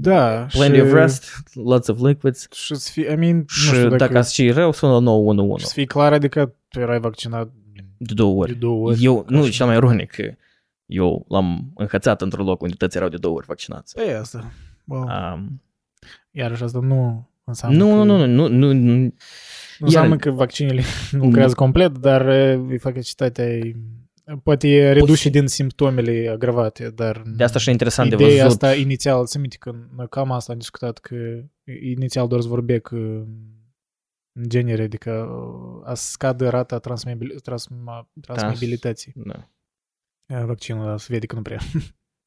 Da, 0.00 0.46
plenty 0.50 0.76
și, 0.76 0.82
of 0.82 0.92
rest, 0.92 1.50
lots 1.54 1.88
of 1.88 2.00
liquids 2.00 2.48
și 2.52 2.74
să 2.74 2.90
fii, 2.92 3.02
I 3.12 3.14
mean, 3.14 3.36
nu 3.36 3.44
și 3.48 3.66
știu 3.66 3.82
dacă, 3.82 3.96
dacă, 3.96 4.18
ați 4.18 4.34
și 4.34 4.50
rău, 4.50 4.72
sună 4.72 4.92
la 4.92 4.98
911 4.98 5.62
și 5.64 5.66
să 5.66 5.74
fii 5.74 5.86
clar, 5.86 6.12
adică 6.12 6.54
tu 6.68 6.80
erai 6.80 7.00
vaccinat 7.00 7.52
de 7.98 8.14
două 8.14 8.40
ori. 8.40 8.52
de 8.52 8.58
două 8.58 8.88
ori. 8.88 9.04
Eu, 9.04 9.22
ca 9.22 9.34
nu, 9.36 9.44
și- 9.44 9.50
cel 9.50 9.66
mai 9.66 9.76
ironic, 9.76 10.10
că 10.10 10.34
eu 10.86 11.24
l-am 11.28 11.72
înhățat 11.74 12.22
într-un 12.22 12.44
loc 12.46 12.62
unde 12.62 12.74
toți 12.74 12.96
erau 12.96 13.08
de 13.08 13.16
două 13.16 13.34
ori 13.36 13.46
vaccinați. 13.46 13.94
Pe 13.94 14.12
asta. 14.12 14.52
Bă, 14.84 14.96
Um, 14.96 15.62
iarăși 16.30 16.62
asta 16.62 16.78
nu 16.80 17.28
înseamnă 17.48 17.76
nu, 17.78 17.88
că, 17.88 17.94
nu, 18.04 18.16
nu, 18.16 18.26
nu, 18.26 18.48
nu, 18.48 18.72
nu, 18.72 18.94
nu 19.78 19.86
înseamnă 19.86 20.14
Iar- 20.14 20.18
că 20.20 20.30
vaccinele 20.30 20.82
nu 21.10 21.18
Nu. 21.18 21.24
lucrează 21.24 21.54
complet, 21.54 21.98
dar 21.98 22.26
uh, 22.58 22.66
eficacitatea 22.72 23.44
e 23.48 23.72
poate 24.42 24.92
reduce 24.92 25.28
din 25.28 25.46
simptomele 25.46 26.28
agravate, 26.32 26.90
dar 26.90 27.22
de 27.26 27.44
asta 27.44 27.58
și 27.58 27.68
e 27.68 27.72
interesant 27.72 28.08
de 28.08 28.14
ideea 28.14 28.44
văzut. 28.44 28.62
asta 28.62 28.74
inițial, 28.80 29.26
ți 29.26 29.38
minte 29.38 29.56
că 29.56 29.74
noi 29.96 30.08
cam 30.08 30.32
asta 30.32 30.52
am 30.52 30.58
discutat, 30.58 30.98
că 30.98 31.14
inițial 31.82 32.28
doar 32.28 32.40
să 32.40 32.48
vorbea 32.48 32.78
că 32.78 32.96
în 34.32 34.48
genere, 34.48 34.82
adică 34.82 35.10
uh, 35.22 35.88
a 35.88 35.94
scadă 35.94 36.48
rata 36.48 36.78
transmibil, 36.78 37.38
transma, 37.40 38.10
transmibilității 38.20 39.12
Da. 39.16 39.48
a 40.36 40.44
vaccinului, 40.44 40.88
dar 40.88 40.98
se 40.98 41.06
vede 41.12 41.26
că 41.26 41.34
nu 41.34 41.42
prea. 41.42 41.58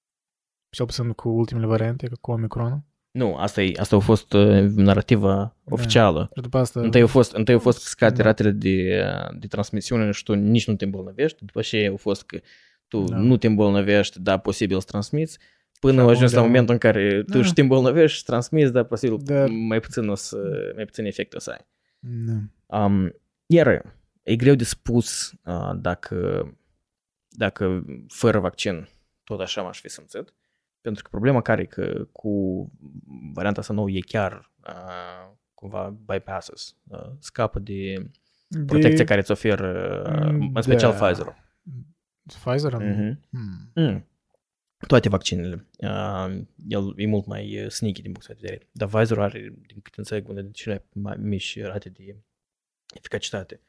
Cel 0.75 0.85
puțin 0.85 1.11
cu 1.11 1.29
ultimele 1.29 1.65
variante, 1.65 2.07
că 2.07 2.15
cu 2.21 2.31
Omicron. 2.31 2.85
Nu, 3.11 3.35
asta, 3.35 3.61
e, 3.61 3.71
asta 3.79 3.95
a 3.95 3.99
fost 3.99 4.33
uh, 4.33 4.61
narrativa 4.75 5.55
oficială. 5.69 6.29
Și 6.35 6.41
după 6.41 6.57
asta... 6.57 6.79
Întâi 6.79 7.01
au 7.01 7.07
fost, 7.07 7.31
întâi 7.33 7.53
au 7.53 7.59
fost 7.59 7.77
că 7.77 7.83
scade 7.87 8.15
Da. 8.15 8.23
ratele 8.23 8.51
de, 8.51 9.03
de 9.39 9.47
transmisiune 9.47 10.11
și 10.11 10.23
tu 10.23 10.33
nici 10.33 10.67
nu 10.67 10.75
te 10.75 10.85
îmbolnăvești, 10.85 11.45
după 11.45 11.59
aceea 11.59 11.89
au 11.89 11.97
fost 11.97 12.23
că 12.23 12.39
tu 12.87 13.03
Da. 13.03 13.17
nu 13.17 13.37
te 13.37 13.47
îmbolnăvești, 13.47 14.19
dar 14.19 14.39
posibil 14.39 14.79
să 14.79 14.85
transmiți, 14.87 15.37
până 15.79 15.93
Și 15.93 15.99
au 15.99 16.09
ajuns 16.09 16.31
acum 16.31 16.35
la 16.35 16.41
de- 16.41 16.47
momentul 16.47 16.73
în 16.73 16.79
care 16.79 17.23
tu 17.23 17.37
Da. 17.37 17.43
și 17.43 17.53
te 17.53 17.61
îmbolnăvești 17.61 18.17
și 18.17 18.23
transmiți, 18.23 18.71
dar 18.71 18.83
posibil 18.83 19.17
Dar- 19.23 19.47
mai 19.49 19.79
puțin 19.79 20.07
o 20.09 20.15
să, 20.15 20.37
mai 20.75 20.85
puțin 20.85 21.05
efect 21.05 21.33
o 21.33 21.39
să 21.39 21.49
ai. 21.49 21.65
Da. 21.99 22.79
Um, 22.83 23.13
iar 23.45 23.95
e 24.23 24.35
greu 24.35 24.55
de 24.55 24.63
spus 24.63 25.31
uh, 25.45 25.71
dacă, 25.75 26.47
dacă 27.29 27.85
fără 28.07 28.39
vaccin 28.39 28.89
tot 29.23 29.39
așa 29.39 29.61
m-aș 29.61 29.79
fi 29.79 29.89
simțit, 29.89 30.33
pentru 30.81 31.03
că 31.03 31.09
problema 31.11 31.41
care 31.41 31.61
e 31.61 31.65
că 31.65 32.07
cu 32.11 32.31
varianta 33.33 33.59
asta 33.59 33.73
nouă 33.73 33.89
e 33.91 33.99
chiar 33.99 34.51
uh, 34.67 35.31
cumva 35.53 35.95
bypasses, 36.05 36.75
uh, 36.87 37.09
scapă 37.19 37.59
de 37.59 38.09
protecția 38.65 38.97
De- 38.97 39.03
care 39.03 39.19
îți 39.19 39.31
oferă 39.31 40.01
Mm, 40.31 40.51
în 40.53 40.61
special 40.61 40.91
da. 40.91 40.97
Pfizer-ul. 41.05 41.35
Pfizer? 42.25 42.73
Mhm. 42.75 43.19
Hmm. 43.31 43.71
Mm. 43.83 44.05
Toate 44.87 45.09
vaccinele. 45.09 45.67
Uh, 45.77 46.41
el 46.67 46.93
e 46.95 47.07
mult 47.07 47.25
mai 47.25 47.63
uh, 47.63 47.69
sneaky 47.69 48.01
din 48.01 48.11
punctul 48.11 48.35
de 48.35 48.41
vedere. 48.41 48.69
Dar 48.71 48.87
Pfizer 48.87 49.19
are, 49.19 49.39
din 49.67 49.79
câte 49.81 49.95
înțeleg, 49.97 50.27
una 50.29 50.41
dintre 50.41 50.61
cele 50.63 50.85
mai 50.93 51.15
mici 51.19 51.61
rate 51.61 51.89
de 51.89 52.15
eficacitate. 52.93 53.61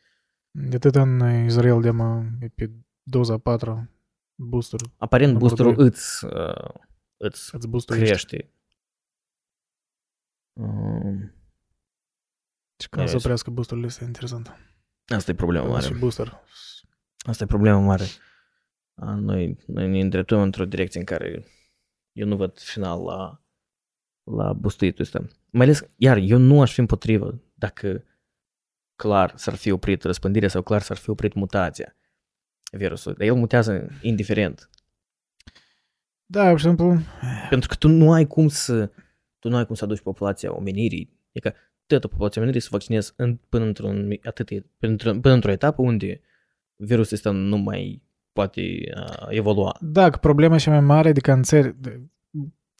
De 0.50 0.76
atât 0.76 0.94
în 0.94 1.44
Israel 1.44 1.80
de 1.80 1.90
mă, 1.90 2.24
e 2.40 2.48
pe 2.48 2.70
doza 3.02 3.38
4 3.38 3.90
booster. 4.34 4.80
Aparent 4.96 5.32
Numărul 5.32 5.48
boosterul 5.56 5.74
doi. 5.74 5.86
îți, 5.86 6.24
uh, 6.24 6.74
îți 7.26 7.54
Îți 7.54 7.68
booster 7.68 7.96
crește. 7.96 8.52
Um, 10.52 11.32
Și 12.78 12.88
când 12.88 13.06
să 13.06 13.12
Yes. 13.12 13.22
oprească 13.22 13.50
boosterul 13.50 13.84
este 13.84 14.04
interesant. 14.04 14.56
asta 15.14 15.30
e 15.30 15.34
problema 15.34 15.80
Și 15.80 15.86
mare. 15.88 15.98
booster. 15.98 16.40
Asta 17.26 17.44
e 17.44 17.46
problema 17.46 17.78
mare. 17.80 18.04
A, 18.94 19.14
Noi, 19.14 19.56
noi 19.66 19.88
ne 19.88 20.00
îndreptăm 20.00 20.40
într-o 20.42 20.64
direcție 20.64 21.00
în 21.00 21.06
care 21.06 21.44
eu 22.12 22.26
nu 22.26 22.36
văd 22.36 22.58
final 22.58 23.02
la, 23.02 23.42
la 24.22 24.52
bustuitul 24.52 25.04
ăsta. 25.04 25.18
Mai 25.50 25.64
ales, 25.66 25.82
iar, 25.96 26.16
eu 26.16 26.38
nu 26.38 26.60
aș 26.60 26.72
fi 26.72 26.80
împotrivă 26.80 27.42
dacă 27.54 28.04
clar 28.94 29.36
s-ar 29.36 29.54
fi 29.54 29.70
oprit 29.70 30.02
răspândirea 30.02 30.48
sau 30.48 30.62
clar 30.62 30.82
s-ar 30.82 30.96
fi 30.96 31.10
oprit 31.10 31.34
mutația 31.34 31.96
virusului. 32.72 33.16
Dar 33.18 33.26
el 33.26 33.34
mutează 33.34 33.88
indiferent. 34.02 34.70
Da, 36.32 36.48
pur 36.48 36.58
și 36.58 36.64
simplu, 36.64 36.98
Pentru 37.48 37.68
că 37.68 37.74
tu 37.74 37.88
nu 37.88 38.12
ai 38.12 38.26
cum 38.26 38.48
să 38.48 38.90
tu 39.38 39.48
nu 39.48 39.56
ai 39.56 39.66
cum 39.66 39.74
să 39.74 39.84
aduci 39.84 40.00
populația 40.00 40.56
omenirii. 40.56 41.10
E 41.32 41.40
că 41.40 41.52
toată 41.86 42.08
populația 42.08 42.40
omenirii 42.42 42.64
să 42.64 42.68
vaccinezi 42.72 43.12
în, 43.16 43.38
până, 43.48 43.64
într-un, 43.64 44.18
atât, 44.24 44.48
până, 44.78 44.92
într-o, 44.92 45.10
până 45.10 45.34
într-o 45.34 45.50
etapă 45.50 45.82
unde 45.82 46.20
virusul 46.76 47.14
ăsta 47.16 47.30
nu 47.30 47.56
mai 47.56 48.02
poate 48.32 48.60
uh, 48.96 49.26
evolua. 49.28 49.76
da, 49.80 50.10
că 50.10 50.18
problema 50.18 50.58
cea 50.58 50.70
mai 50.70 50.80
mare, 50.80 51.08
adică 51.08 51.32
în 51.32 51.42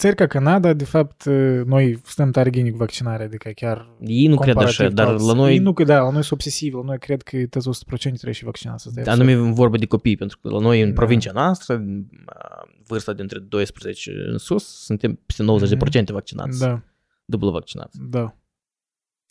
țări, 0.02 0.16
de- 0.16 0.16
țări 0.16 0.16
ca 0.16 0.26
Canada, 0.26 0.73
de 0.73 0.85
fapt, 0.85 1.25
noi 1.64 1.99
stăm 2.04 2.30
tare 2.30 2.50
gine 2.50 2.71
cu 2.71 2.76
vaccinarea, 2.76 3.26
adică 3.26 3.49
chiar 3.54 3.88
Ei 4.00 4.26
nu 4.26 4.37
cred 4.37 4.56
așa, 4.56 4.64
comparativ 4.66 4.94
dar 4.97 5.06
cu 5.06 5.12
alții. 5.12 5.26
la 5.26 5.32
noi 5.35 5.52
Ei 5.52 5.59
nu, 5.59 5.73
că 5.73 5.85
da, 5.85 5.97
la 5.97 6.02
noi 6.11 6.12
sunt 6.12 6.32
obsesivi, 6.32 6.75
la 6.75 6.82
noi 6.85 6.99
cred 6.99 7.23
că 7.23 7.37
toți 7.50 7.68
100% 7.68 8.12
trebuie 8.12 8.32
și 8.35 8.44
vaccinați. 8.44 8.88
Asta 8.88 9.00
e 9.00 9.12
anume 9.12 9.35
vorba 9.35 9.76
de 9.76 9.87
copii, 9.87 10.16
pentru 10.16 10.38
că 10.42 10.49
la 10.49 10.59
noi 10.59 10.80
în 10.80 10.88
Da. 10.88 10.94
provincia 10.94 11.30
noastră, 11.35 11.75
uh, 11.75 12.71
vârsta 12.87 13.12
dintre 13.12 13.38
12 13.38 14.12
în 14.30 14.38
sus, 14.38 14.85
suntem 14.85 15.21
peste 15.26 15.42
90% 15.42 16.12
vaccinați, 16.12 16.59
Da, 16.61 16.80
dublu 17.25 17.50
vaccinați. 17.50 17.99
da. 18.11 18.37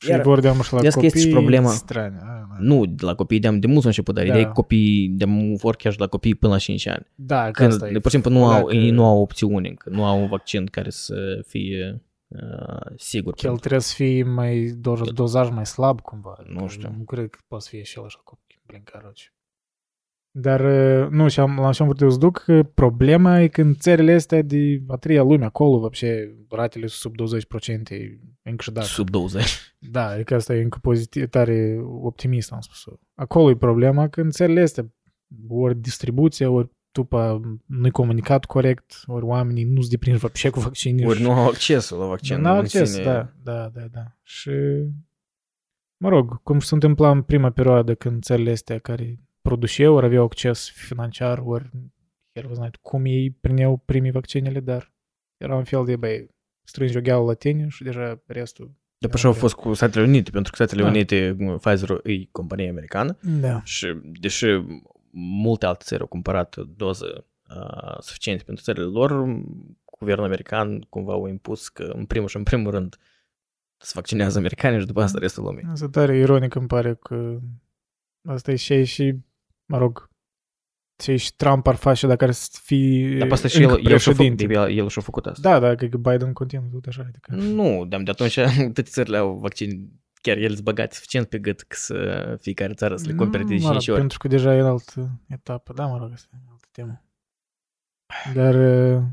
Și 0.01 0.10
Iar- 0.10 0.22
vorbeam 0.22 0.62
și 0.62 0.74
la 0.74 0.79
vezi 0.79 0.93
că 0.96 1.01
copii, 1.01 1.08
este 1.08 1.20
și 1.20 1.34
problema. 1.34 1.70
strane. 1.70 2.17
a, 2.22 2.25
da. 2.25 2.55
Nu, 2.60 2.86
de 2.86 3.05
la 3.05 3.15
copii 3.15 3.39
de-am 3.39 3.60
de 3.60 3.67
mult 3.67 3.81
s-a 3.81 3.88
început, 3.88 4.15
dar 4.15 4.24
Da. 4.25 4.29
ideea 4.29 4.48
e 4.50 4.51
copii 4.53 5.08
de 5.10 5.25
vor 5.58 5.75
chiar 5.75 5.91
și 5.93 6.00
la 6.00 6.08
copii 6.08 6.36
până 6.36 6.51
la 6.53 6.58
5 6.60 6.88
ani. 6.88 7.08
Da, 7.15 7.43
că 7.46 7.51
Când, 7.51 7.72
asta 7.72 7.88
e. 7.88 7.91
de, 7.91 8.00
pur 8.00 8.12
și 8.12 8.20
simplu, 8.22 8.39
nu 8.39 8.46
au, 8.48 8.62
Dacă 8.65 8.75
ei 8.75 8.89
nu 8.91 9.05
au 9.05 9.22
opțiune, 9.22 9.67
încă, 9.70 9.89
nu 9.89 10.05
au 10.05 10.22
un 10.22 10.27
vaccin 10.27 10.65
care 10.65 10.89
să 10.89 11.43
fie 11.48 12.01
uh, 12.27 12.39
sigur. 12.98 13.31
că 13.34 13.39
el 13.39 13.43
pentru- 13.48 13.60
trebuie 13.60 13.79
să 13.81 13.93
fie 13.96 14.24
mai 14.24 14.75
do- 14.79 15.13
dozaj 15.13 15.50
mai 15.50 15.65
slab 15.65 16.01
cumva. 16.01 16.36
Nu 16.48 16.67
știu. 16.67 16.93
Nu 16.98 17.03
cred 17.03 17.29
că 17.29 17.38
poate 17.48 17.63
să 17.63 17.70
fie 17.70 17.84
și 17.84 17.98
el 18.00 18.05
așa 18.05 18.22
copii, 18.24 18.60
blin 18.67 18.81
caroci. 18.84 19.34
Dar, 20.34 20.60
uh, 20.60 21.10
nu, 21.10 21.28
și-am, 21.28 21.56
la 21.56 21.72
ce 21.72 21.84
am 21.84 21.96
să 21.98 22.18
duc, 22.18 22.46
problema 22.74 23.40
e 23.40 23.48
când 23.48 23.78
țările 23.78 24.14
astea 24.14 24.42
de 24.42 24.82
a 24.88 24.96
treia 24.96 25.24
lume 25.24 25.46
acolo, 25.46 25.80
văbșe, 25.80 26.36
ratele 26.50 26.88
sunt 26.88 27.16
sub 27.16 27.38
20% 27.38 27.98
încă 28.42 28.64
și 28.64 28.72
dacă. 28.72 28.86
Sub 28.86 29.10
20. 29.10 29.76
Da, 29.80 30.08
adică 30.08 30.36
asta 30.36 30.56
e 30.56 30.62
încă 30.62 30.78
pozitiv, 30.82 31.30
tare 31.30 31.80
optimist, 32.02 32.52
am 32.52 32.60
spus 32.60 32.84
Acolo 33.16 33.50
e 33.50 33.56
problema 33.56 34.08
când 34.08 34.32
țările 34.32 34.62
astea, 34.62 34.94
ori 35.48 35.76
distribuție, 35.76 36.46
ori 36.46 36.70
după 36.92 37.42
nu-i 37.66 37.92
comunicat 37.92 38.46
corect, 38.46 39.04
ori 39.06 39.26
oamenii 39.26 39.64
nu-ți 39.64 39.90
deprind 39.90 40.18
văbșe 40.18 40.50
cu 40.50 40.60
vaccinul 40.60 41.10
Ori 41.10 41.22
nu 41.22 41.32
au 41.32 41.48
accesul 41.48 42.00
la 42.00 42.06
vaccin. 42.06 42.42
Nu 42.42 42.50
au 42.50 42.58
acces, 42.58 42.92
sine... 42.92 43.04
da, 43.04 43.34
da, 43.44 43.70
da, 43.74 43.86
da. 43.92 44.04
Și, 44.24 44.52
mă 45.98 46.10
rog, 46.10 46.42
cum 46.44 46.60
se 46.60 46.74
întâmpla 46.74 47.12
în 47.12 47.22
prima 47.22 47.50
perioadă 47.50 47.96
când 47.96 48.24
țările 48.24 48.52
astea 48.52 48.80
care 48.80 49.20
produceau, 49.43 49.95
ori 49.95 50.07
aveau 50.07 50.25
acces 50.25 50.71
financiar, 50.71 51.38
ori, 51.38 51.71
chiar 52.33 52.47
vă 52.47 52.55
знаете, 52.55 52.79
cum 52.83 53.05
ei 53.05 53.31
prineau 53.31 53.76
primii 53.76 54.11
vaccinele, 54.11 54.61
dar 54.61 54.93
era 55.37 55.57
un 55.57 55.65
fel 55.65 55.85
de, 55.85 55.97
băi, 55.97 56.29
strângi 56.65 56.97
o 56.97 57.00
gheală 57.00 57.25
la 57.25 57.35
tine 57.35 57.69
și 57.69 57.83
deja 57.83 58.23
restul... 58.26 58.75
După 58.99 59.15
așa 59.15 59.29
au 59.29 59.35
fost 59.35 59.55
cu 59.55 59.75
Statele 59.75 60.05
Unite, 60.05 60.31
pentru 60.31 60.53
că 60.57 60.65
Statele 60.65 60.83
Da. 60.83 60.88
Unite, 60.88 61.37
Pfizer 61.61 62.00
e 62.05 62.25
companie 62.31 62.69
americană 62.69 63.19
Da. 63.41 63.62
și 63.65 63.87
deși 64.03 64.47
multe 65.11 65.67
alte 65.67 65.85
țări 65.85 66.00
au 66.00 66.07
cumpărat 66.07 66.57
doză 66.57 67.26
uh, 67.57 67.97
suficiente 68.00 68.43
pentru 68.45 68.65
țările 68.65 68.85
lor, 68.85 69.25
guvernul 69.99 70.25
american 70.25 70.81
cumva 70.81 71.12
au 71.12 71.26
impus 71.26 71.69
că 71.69 71.83
în 71.83 72.05
primul 72.05 72.29
și 72.29 72.37
în 72.37 72.43
primul 72.43 72.71
rând 72.71 72.97
se 73.76 73.93
vaccinează 73.95 74.38
americanii 74.38 74.81
și 74.81 74.87
după 74.87 75.03
asta 75.03 75.19
restul 75.19 75.43
lumii. 75.43 75.65
Asta 75.71 75.88
tare 75.88 76.17
ironic 76.17 76.55
îmi 76.55 76.67
pare 76.67 76.95
că 76.95 77.38
asta 78.25 78.50
e 78.50 78.57
și, 78.57 78.85
și 78.85 79.15
mă 79.72 79.78
rog, 79.78 80.10
ce 81.01 81.16
și 81.16 81.36
Trump 81.36 81.68
ar 81.68 81.75
face 81.75 82.08
dacă 82.08 82.24
ar 82.24 82.34
fi 82.63 83.13
Dar 83.18 83.28
pe 83.28 83.34
asta 83.34 83.48
și 83.48 83.63
încă 83.63 83.78
el, 83.80 83.92
el, 83.92 83.98
și-a 83.98 84.12
făcut, 84.12 84.36
președinte. 84.36 84.54
el, 84.54 84.78
el 84.78 84.90
și-a 84.90 85.01
făcut 85.01 85.25
asta. 85.25 85.50
Da, 85.50 85.60
da, 85.60 85.75
că 85.75 85.98
Biden 85.98 86.34
continuă 86.34 86.68
tot 86.72 86.86
așa. 86.86 87.06
Adică. 87.08 87.36
Nu, 87.36 87.86
de, 87.86 87.98
de 88.04 88.12
atunci 88.12 88.34
toate 88.74 88.82
țările 88.82 89.18
au 89.18 89.38
vaccin, 89.38 89.92
chiar 90.22 90.38
ele 90.38 90.54
sunt 90.54 90.63
băgați 90.63 90.96
suficient 90.96 91.28
pe 91.28 91.40
gât 91.40 91.62
că 91.62 91.75
să 91.80 92.38
fiecare 92.42 92.74
țară 92.74 92.96
să 92.96 93.08
le 93.08 93.13
cumpere 93.13 93.44
de 93.44 93.56
mă 93.56 93.72
rog, 93.72 93.72
5 93.72 93.88
ori. 93.88 94.00
Pentru 94.00 94.18
că 94.18 94.28
deja 94.28 94.56
e 94.56 94.60
în 94.60 94.66
altă 94.66 95.20
etapă. 95.28 95.74
Da, 95.74 95.86
mă 95.86 95.98
rog, 95.98 96.12
asta 96.12 96.30
e 96.34 96.50
altă 96.50 96.68
temă. 96.72 97.04
Dar 98.34 98.56
uh, 98.56 99.04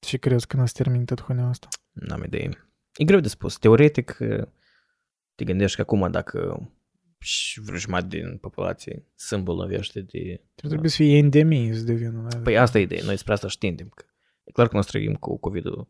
ce 0.00 0.16
crezi 0.16 0.46
că 0.46 0.56
nu 0.56 0.66
se 0.66 0.82
termin 0.82 1.04
tot 1.04 1.20
huneul 1.20 1.48
asta? 1.48 1.68
N-am 1.92 2.22
idee. 2.22 2.50
E 2.94 3.04
greu 3.04 3.20
de 3.20 3.28
spus. 3.28 3.58
Teoretic, 3.58 4.16
te 5.34 5.44
gândești 5.44 5.76
că 5.76 5.82
acum 5.82 6.10
dacă 6.10 6.70
și 7.22 7.60
vreo 7.60 7.78
jumătate 7.78 8.16
din 8.16 8.36
populație 8.36 9.04
se 9.14 9.34
îmbolnăvește 9.34 10.00
de... 10.00 10.40
Trebuie 10.54 10.90
să 10.90 10.96
fie 10.96 11.16
endemie 11.16 11.74
să 11.74 11.82
devină. 11.82 12.26
Da? 12.30 12.38
Păi 12.38 12.58
asta 12.58 12.78
e 12.78 12.82
ideea. 12.82 13.02
Noi 13.02 13.10
despre 13.10 13.32
asta 13.32 13.48
știm. 13.48 13.76
Că 13.76 14.04
e 14.44 14.50
clar 14.50 14.68
că 14.68 14.74
noi 14.74 14.84
trăim 14.84 15.14
cu 15.14 15.38
COVID-ul 15.38 15.88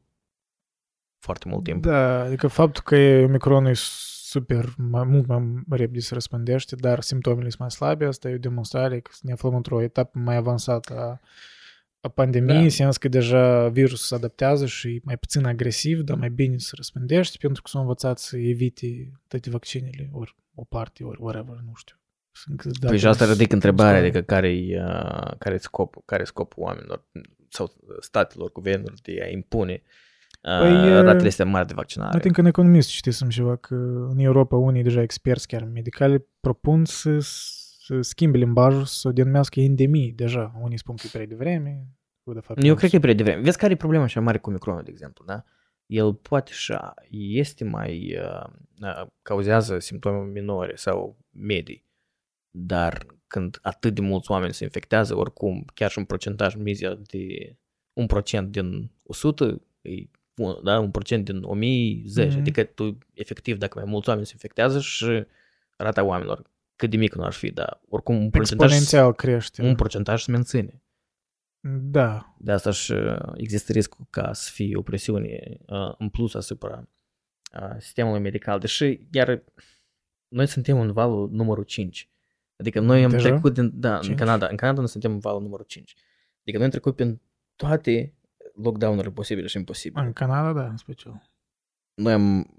foarte 1.18 1.48
mult 1.48 1.64
timp. 1.64 1.82
Da, 1.82 2.22
adică 2.22 2.46
faptul 2.46 2.82
că 2.82 2.96
Omicron 2.96 3.64
e 3.64 3.72
super, 3.74 4.74
mai, 4.76 5.04
mult 5.04 5.26
mai 5.26 5.62
repede 5.68 6.00
se 6.00 6.14
răspândește, 6.14 6.76
dar 6.76 7.00
simptomele 7.00 7.48
sunt 7.48 7.60
mai 7.60 7.70
slabe, 7.70 8.04
asta 8.04 8.28
e 8.28 8.34
o 8.34 8.38
demonstrare 8.38 9.00
că 9.00 9.10
ne 9.20 9.32
aflăm 9.32 9.54
într-o 9.54 9.82
etapă 9.82 10.18
mai 10.18 10.36
avansată 10.36 10.98
a, 10.98 11.20
a 12.00 12.08
pandemiei, 12.08 12.56
Da. 12.56 12.62
în 12.62 12.68
sens 12.68 12.96
că 12.96 13.08
deja 13.08 13.68
virusul 13.68 13.96
se 13.96 14.14
adaptează 14.14 14.66
și 14.66 14.88
e 14.88 15.00
mai 15.04 15.16
puțin 15.16 15.44
agresiv, 15.44 16.00
dar 16.00 16.16
mai 16.16 16.30
bine 16.30 16.56
se 16.56 16.72
răspândește, 16.74 17.36
pentru 17.40 17.62
că 17.62 17.68
s-au 17.68 17.80
învățat 17.80 18.18
să 18.18 18.38
evite 18.38 19.12
toate 19.28 19.50
vaccinele, 19.50 20.10
ori 20.12 20.36
o 20.54 20.64
parte, 20.64 21.04
ori 21.04 21.18
whatever, 21.20 21.56
nu 21.64 21.72
știu. 21.74 21.96
Sunt 22.34 22.56
câți 22.60 22.78
Păi 22.78 22.88
date 22.88 22.98
și 23.00 23.06
asta 23.06 23.24
nu- 23.24 23.30
ridică 23.32 23.48
nu 23.50 23.54
întrebarea, 23.54 23.94
stau. 23.94 24.04
adică 24.06 24.20
care-i, 24.22 24.76
uh, 24.76 25.32
care 25.38 25.56
scopul, 25.56 26.02
care 26.04 26.24
scopul 26.24 26.62
oamenilor 26.62 27.04
sau 27.48 27.72
statelor, 28.00 28.52
guvernelor 28.52 28.94
de 29.02 29.22
a 29.24 29.28
impune 29.28 29.82
uh, 30.42 30.58
Păi, 30.60 30.92
uh, 30.96 31.02
ratele 31.02 31.28
astea 31.28 31.44
mari 31.44 31.66
de 31.66 31.72
vaccinare. 31.74 32.10
Mă 32.14 32.20
tin 32.20 32.32
că 32.32 32.40
în 32.40 32.46
economist 32.46 32.88
citisem 32.88 33.28
ceva 33.28 33.56
că 33.56 33.74
în 34.10 34.18
Europa 34.18 34.56
unii 34.56 34.82
deja 34.82 35.02
experți 35.02 35.46
chiar 35.46 35.64
medicale 35.64 36.26
propun 36.40 36.84
să, 36.84 37.18
să 37.20 38.00
schimbe 38.00 38.38
limbajul, 38.38 38.84
să 38.84 39.08
o 39.08 39.12
denumească 39.12 39.60
endemie 39.60 40.12
deja. 40.16 40.52
Unii 40.62 40.78
spun 40.78 40.94
că 40.96 41.02
e 41.06 41.10
prea 41.12 41.26
devreme. 41.26 41.86
cu 42.24 42.32
de 42.32 42.40
fapt 42.40 42.62
Eu 42.62 42.68
nu 42.68 42.74
cred 42.74 42.90
că 42.90 42.96
e 42.96 43.00
prea 43.00 43.14
devreme. 43.14 43.42
Vezi 43.42 43.58
care 43.58 43.72
e 43.72 43.76
problema 43.76 44.06
cea 44.06 44.20
mare 44.20 44.38
cu 44.38 44.48
Omicronul, 44.50 44.82
de 44.82 44.90
exemplu, 44.90 45.24
da? 45.24 45.44
El 45.92 46.14
poate 46.14 46.52
și 46.52 46.74
este 47.12 47.64
mai, 47.64 48.16
uh, 48.18 48.46
uh, 48.80 49.06
cauzează 49.22 49.78
simptome 49.78 50.30
minore 50.30 50.76
sau 50.76 51.16
medii, 51.30 51.84
dar 52.50 53.06
când 53.26 53.58
atât 53.62 53.94
de 53.94 54.00
mulți 54.00 54.30
oameni 54.30 54.52
se 54.54 54.64
infectează, 54.64 55.16
oricum, 55.16 55.64
chiar 55.74 55.90
și 55.90 55.98
un 55.98 56.04
procentaj 56.04 56.54
mizia 56.54 56.94
de 56.94 57.56
un 57.92 58.06
procent 58.06 58.50
din 58.50 58.90
100, 59.02 59.62
e, 59.82 59.90
un- 60.36 60.60
da, 60.64 60.78
un 60.78 60.90
procent 60.90 61.24
din 61.24 61.42
1010, 61.42 62.28
Mhm. 62.30 62.38
adică 62.38 62.64
tu, 62.64 62.98
efectiv, 63.14 63.56
dacă 63.58 63.78
mai 63.78 63.88
mulți 63.90 64.08
oameni 64.08 64.26
se 64.26 64.32
infectează 64.34 64.80
și 64.80 65.24
rata 65.76 66.02
oamenilor, 66.04 66.42
cât 66.76 66.90
de 66.90 66.96
mică 66.96 67.18
nu 67.18 67.24
ar 67.24 67.32
fi, 67.32 67.50
dar 67.50 67.80
oricum 67.88 68.16
un 68.22 68.30
procentaj, 68.30 68.66
Exponențial 68.70 69.14
crește. 69.14 69.62
un 69.62 69.74
procentaj 69.74 70.22
se 70.22 70.30
menține. 70.30 70.82
Da. 71.70 72.34
De 72.38 72.52
asta 72.52 72.70
și 72.70 72.92
uh, 72.92 73.32
există 73.34 73.72
riscul 73.72 74.06
ca 74.10 74.32
să 74.32 74.50
fie 74.52 74.76
o 74.76 74.82
presiune 74.82 75.58
uh, 75.66 75.94
în 75.98 76.08
plus 76.08 76.34
asupra 76.34 76.88
uh, 77.60 77.76
sistemului 77.78 78.20
medical, 78.20 78.58
deși 78.58 79.00
iar 79.10 79.44
noi 80.28 80.46
suntem 80.46 80.80
în 80.80 80.92
valul 80.92 81.30
numărul 81.30 81.64
5. 81.64 82.10
Adică 82.56 82.80
noi 82.80 83.04
am 83.04 83.10
Deja? 83.10 83.28
trecut 83.28 83.54
din, 83.54 83.70
da, 83.74 83.96
în 83.96 84.02
Cinci? 84.02 84.18
Canada, 84.18 84.46
în 84.46 84.56
Canada 84.56 84.78
noi 84.78 84.88
suntem 84.88 85.12
în 85.12 85.18
valul 85.18 85.42
numărul 85.42 85.64
5. 85.64 85.94
Adică 86.40 86.56
noi 86.56 86.64
am 86.64 86.70
trecut 86.70 86.96
prin 86.96 87.20
toate 87.56 88.14
lockdown-urile 88.54 89.12
posibile 89.12 89.46
și 89.46 89.56
imposibile. 89.56 90.04
În 90.04 90.12
Canada, 90.12 90.52
da, 90.60 90.68
în 90.68 90.76
special. 90.76 91.30
Noi 91.94 92.12
am 92.12 92.56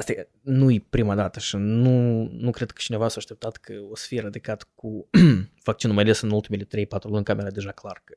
asta 0.00 0.12
e, 0.12 0.28
nu 0.40 0.70
e 0.70 0.86
prima 0.90 1.14
dată 1.14 1.38
și 1.38 1.56
nu, 1.56 2.22
nu 2.32 2.50
cred 2.50 2.70
că 2.70 2.80
cineva 2.80 3.08
s-a 3.08 3.14
așteptat 3.18 3.56
că 3.56 3.72
o 3.90 3.96
să 3.96 4.06
fie 4.06 4.18
eradicat 4.18 4.68
cu 4.74 5.08
vaccinul, 5.64 5.94
mai 5.94 6.04
ales 6.04 6.20
în 6.20 6.30
ultimele 6.30 6.64
3-4 6.64 6.68
luni, 7.02 7.24
cam 7.24 7.38
era 7.38 7.50
deja 7.50 7.72
clar 7.72 8.02
că 8.04 8.14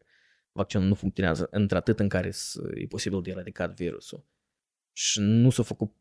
vaccinul 0.51 0.87
nu 0.87 0.93
funcționează 0.93 1.47
într-atât 1.51 1.99
în 1.99 2.09
care 2.09 2.31
s- 2.31 2.59
e 2.73 2.85
posibil 2.87 3.21
de 3.21 3.29
eradicat 3.29 3.73
virusul. 3.75 4.25
Și 4.91 5.19
nu 5.19 5.49
s-a 5.49 5.63
făcut 5.63 5.91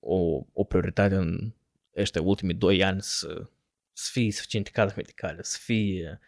o, 0.00 0.40
o 0.52 0.64
prioritate 0.64 1.14
în 1.14 1.52
ăștia 1.96 2.22
ultimii 2.22 2.54
2 2.54 2.84
ani 2.84 3.02
să, 3.02 3.48
să 3.92 4.08
fie 4.12 4.32
suficiente 4.32 4.70
cadre 4.70 4.94
medicale, 4.96 5.42
să 5.42 5.58
fie 5.60 6.20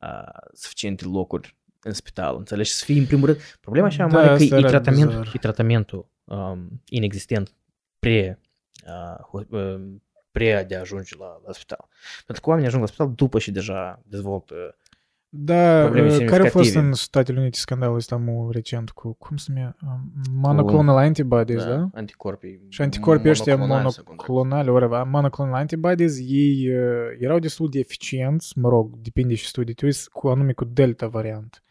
uh, 0.00 0.48
suficiente 0.52 1.04
locuri 1.04 1.56
în 1.82 1.92
spital, 1.92 2.36
înțelegi? 2.36 2.70
Să 2.70 2.84
fie 2.84 2.98
în 2.98 3.06
primul 3.06 3.26
rând. 3.26 3.38
Problema 3.60 3.86
așa 3.86 4.06
Da, 4.06 4.14
mare 4.16 4.26
că 4.26 4.32
asta 4.32 4.54
e, 4.54 4.58
era 4.58 4.68
tratament, 4.68 5.08
bizar. 5.08 5.30
e 5.34 5.38
tratamentul 5.38 6.10
um, 6.24 6.82
inexistent 6.88 7.52
pre, 7.98 8.40
uh, 8.86 9.42
ho- 9.42 9.48
uh, 9.48 9.80
spre 10.28 10.64
de 10.68 10.76
a 10.76 10.80
ajunge 10.80 11.16
la, 11.18 11.40
la 11.46 11.52
spital. 11.52 11.88
Pentru 12.26 12.42
că 12.42 12.48
oamenii 12.48 12.68
ajung 12.68 12.82
la 12.82 12.88
spital 12.88 13.12
după 13.14 13.38
și 13.38 13.50
deja 13.50 14.02
dezvoltă 14.04 14.54
Da, 15.28 15.80
Probleme 15.82 16.08
uh, 16.16 16.24
care 16.24 16.24
a 16.24 16.50
fost 16.50 16.52
semnificative. 16.52 16.86
în 16.86 16.92
Statele 16.92 17.40
Unite 17.40 17.58
scandalul 17.58 17.96
ăsta 17.96 18.16
mu 18.16 18.50
recent 18.50 18.90
cu, 18.90 19.12
cum 19.12 19.36
se 19.36 19.52
numea, 19.52 19.76
Um, 19.82 20.12
monoclonal 20.32 20.96
antibodies, 20.96 21.64
da? 21.64 21.88
anticorpii. 21.94 22.60
Și 22.68 22.82
anticorpii 22.82 23.30
ăștia 23.30 23.56
monoclonali 23.56 23.92
sau 23.92 24.04
cum 24.04 24.14
dracu. 24.16 24.32
monoclonale, 24.32 24.70
whatever, 24.70 25.02
monoclonal 25.04 25.54
antibodies, 25.54 26.18
ei 26.18 26.68
uh, 26.74 27.16
erau 27.18 27.38
destul 27.38 27.68
de 27.70 27.78
eficienți, 27.78 28.58
mă 28.58 28.68
rog, 28.68 28.96
depinde 28.96 29.34
și 29.34 29.46
studii, 29.46 29.74
tu 29.74 29.84
uiți, 29.84 30.10
cu 30.10 30.28
anume 30.28 30.52
cu 30.52 30.64
delta 30.64 31.06
variant. 31.06 31.62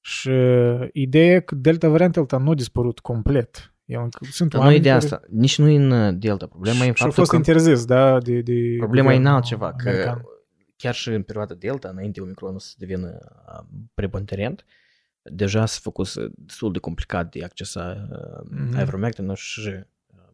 Și 0.00 0.28
uh, 0.28 0.88
ideea 0.92 1.34
e 1.34 1.40
că 1.40 1.54
delta 1.54 1.88
variant 1.88 2.16
ăsta 2.16 2.36
nu 2.38 2.50
a 2.50 2.54
dispărut 2.54 2.98
complet. 2.98 3.71
El, 3.84 4.00
încă- 4.02 4.18
sunt 4.30 4.50
Dar 4.50 4.60
nu 4.60 4.66
e 4.66 4.68
oameni 4.68 4.82
de 4.82 4.88
care- 4.90 5.04
asta. 5.04 5.20
Nici 5.30 5.58
nu 5.58 5.68
e 5.68 5.76
în 5.76 5.90
uh, 5.90 6.14
Delta. 6.18 6.46
Problema 6.46 6.84
e 6.84 6.88
în 6.88 6.94
și 6.94 7.02
a 7.02 7.04
faptul 7.06 7.12
fost 7.24 7.30
că 7.30 7.36
interzis, 7.36 7.84
da, 7.84 8.18
de, 8.20 8.40
de 8.40 8.74
problema 8.78 9.12
e 9.12 9.16
în 9.16 9.22
guvernul 9.22 9.34
altceva. 9.34 9.72
Că 9.72 9.88
american. 9.88 10.22
chiar 10.76 10.94
și 10.94 11.08
în 11.08 11.22
perioada 11.22 11.54
Delta, 11.54 11.88
înainte 11.88 12.20
Omicronul 12.20 12.58
să 12.58 12.74
devină 12.78 13.18
uh, 13.48 13.64
preponderent, 13.94 14.64
deja 15.22 15.66
s-a 15.66 15.78
făcut 15.82 16.14
uh, 16.14 16.30
destul 16.36 16.72
de 16.72 16.78
complicat 16.78 17.30
de 17.30 17.44
accesa 17.44 18.08
Mhm. 18.50 18.68
mm-hmm. 18.76 18.80
ivermectin 18.80 19.34
și 19.34 19.68
uh, 19.68 19.80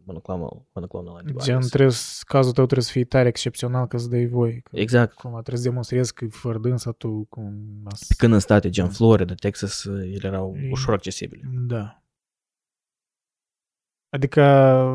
monoclonal, 0.05 0.67
monoclonal 0.73 1.15
antibodies. 1.17 1.45
Gen, 1.45 1.61
trebuie, 1.61 1.91
să- 1.93 2.23
cazul 2.27 2.53
tău 2.53 2.65
trebuie 2.65 2.85
să 2.87 2.93
fie 2.93 3.05
tare 3.05 3.29
excepțional 3.29 3.87
ca 3.87 3.99
să 3.99 4.09
dai 4.09 4.27
voi. 4.27 4.61
Că, 4.61 4.77
Exact. 4.79 5.13
Cum 5.15 5.31
trebuie 5.31 5.63
să 5.63 5.69
demonstrezi 5.69 6.15
că 6.15 6.27
fără 6.31 6.59
dânsa 6.59 6.93
tu 6.93 7.27
cum... 7.29 7.55
as- 7.85 8.07
Când 8.17 8.33
în 8.33 8.39
state 8.39 8.69
gen 8.71 8.89
Florida, 8.89 9.35
Texas, 9.35 9.85
uh, 9.85 10.03
ele 10.03 10.27
erau 10.27 10.57
E- 10.57 10.69
ușor 10.71 10.95
accesibile. 10.95 11.43
Da. 11.67 12.03
Adică, 14.11 14.43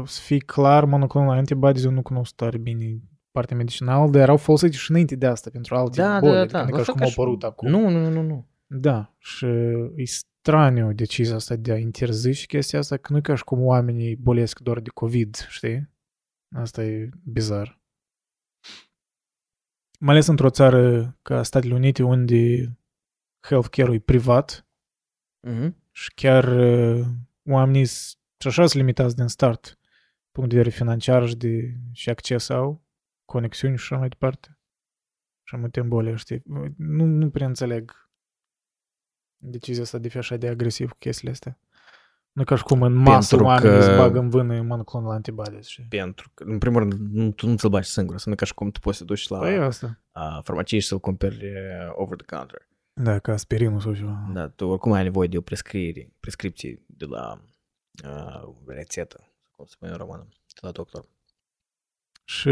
să 0.06 0.22
fie 0.22 0.38
clar, 0.38 0.86
monoclonal 0.86 1.38
antibodies 1.38 1.84
eu 1.84 1.92
nu 1.92 2.02
cunosc 2.02 2.36
tare 2.36 2.58
bine 2.58 3.00
partea 3.32 3.56
medicinală, 3.58 4.10
dar 4.10 4.22
erau 4.22 4.38
folosite 4.38 4.76
și 4.76 4.92
înainte 4.92 5.16
de 5.16 5.26
asta 5.26 5.50
pentru 5.50 5.76
alte 5.76 6.02
Da, 6.02 6.20
boli. 6.20 6.34
da, 6.34 6.40
adică 6.40 6.52
da. 6.58 6.64
nu 6.64 6.68
e 6.68 6.72
La 6.72 6.78
ca 6.78 6.84
și 6.84 6.86
fel 6.86 6.94
cum 6.94 7.00
ca 7.00 7.04
au 7.04 7.10
și- 7.10 7.20
apărut 7.20 7.44
acum. 7.44 7.70
Nu, 7.70 7.90
nu, 7.90 8.10
nu, 8.10 8.22
nu. 8.22 8.48
Da, 8.66 9.14
și 9.18 9.46
e 9.96 10.04
straniu 10.06 10.94
decizia 10.94 11.36
asta 11.36 11.56
de 11.56 11.72
a 11.72 11.78
interzice 11.78 12.46
chestia 12.46 12.80
asta, 12.80 12.98
că 12.98 13.12
nu 13.12 13.18
e 13.18 13.22
ca 13.22 13.36
și 13.36 13.44
cum 13.44 13.62
oamenii 13.66 14.16
bolesc 14.16 14.60
doar 14.60 14.80
de 14.80 14.90
COVID, 14.90 15.36
știi? 15.50 15.90
Asta 16.56 16.84
e 16.84 17.10
bizar. 17.24 17.82
Mai 20.00 20.14
ales 20.14 20.28
într-o 20.28 20.50
țară 20.50 21.16
ca 21.22 21.44
Statele 21.44 21.74
Unite, 21.74 22.04
unde 22.04 22.74
healthcare-ul 23.48 23.96
e 23.96 24.00
privat 24.00 24.68
Mhm. 25.48 25.76
și 25.92 26.14
chiar 26.14 26.44
uh, 26.48 27.06
oamenii 27.50 27.86
s- 27.86 28.18
și 28.52 28.60
așa 28.60 28.68
sunt 28.68 28.82
limitați 28.82 29.16
din 29.16 29.28
start, 29.28 29.78
punct 30.32 30.50
de 30.50 30.56
vedere 30.56 30.76
financiar 30.76 31.28
și, 31.28 31.36
de, 31.36 31.74
și 31.92 32.10
acces 32.10 32.50
au, 32.50 32.84
conexiuni 33.26 33.78
și 33.78 33.84
așa 33.84 33.98
mai 33.98 34.10
departe. 34.10 34.58
Și 35.44 35.56
multe 35.58 35.80
îmbole, 35.80 36.16
știi? 36.16 36.42
Nu, 36.78 37.06
nu 37.06 37.30
prea 37.30 37.48
înțeleg 37.48 38.10
decizia 39.38 39.84
asta 39.84 39.98
de 39.98 40.08
fi 40.08 40.18
așa 40.18 40.36
de 40.38 40.48
agresiv 40.48 40.90
cu 40.90 40.98
chestiile 41.00 41.32
astea. 41.32 41.60
Nu 42.32 42.44
ca 42.44 42.56
și 42.56 42.64
cum 42.64 42.82
în 42.82 42.94
masă 42.94 43.28
Pentru 43.36 43.48
oamenii 43.48 43.80
că- 43.80 43.86
îți 43.86 43.98
bagă 43.98 44.20
în 44.20 44.30
vână 44.30 44.62
monoclonal 44.62 45.12
antibodies. 45.12 45.66
Și... 45.68 45.82
Pentru 45.82 46.32
că, 46.34 46.44
în 46.44 46.58
primul 46.58 46.80
rând, 46.80 46.94
nu, 46.94 47.32
tu 47.32 47.48
nu 47.48 47.56
ți-l 47.56 47.70
bagi 47.70 47.90
singur. 47.90 48.18
Să 48.18 48.24
nu 48.28 48.34
e 48.34 48.38
ca 48.38 48.46
și 48.46 48.54
cum 48.54 48.72
tu 48.72 48.80
poți 48.80 48.98
să 48.98 49.04
te 49.04 49.10
duci 49.10 49.28
la 49.28 49.40
Păi 49.40 49.58
asta. 49.58 50.02
uh, 50.16 50.40
farmacie 50.44 50.80
și 50.80 50.88
să-l 50.88 51.00
cumperi 51.00 51.36
uh, 51.46 51.92
over 51.92 52.18
the 52.18 52.36
counter. 52.36 52.68
Da, 52.94 53.20
ca 53.20 53.32
aspirinul 53.32 53.80
sau 53.80 53.94
ceva. 53.96 54.30
Da, 54.34 54.50
tu 54.50 54.66
oricum 54.68 54.92
ai 54.92 55.04
nevoie 55.04 55.28
de 55.28 55.38
o 55.38 55.42
prescriere, 55.42 56.12
prescripție 56.20 56.84
de 56.88 57.06
la 57.06 57.42
uh, 58.06 58.44
rețetă, 58.66 59.34
cum 59.52 59.66
se 59.66 59.72
spune 59.74 59.92
în 59.92 59.98
română, 59.98 60.28
de 60.30 60.60
la 60.62 60.72
doctor. 60.72 61.06
Și 62.26 62.50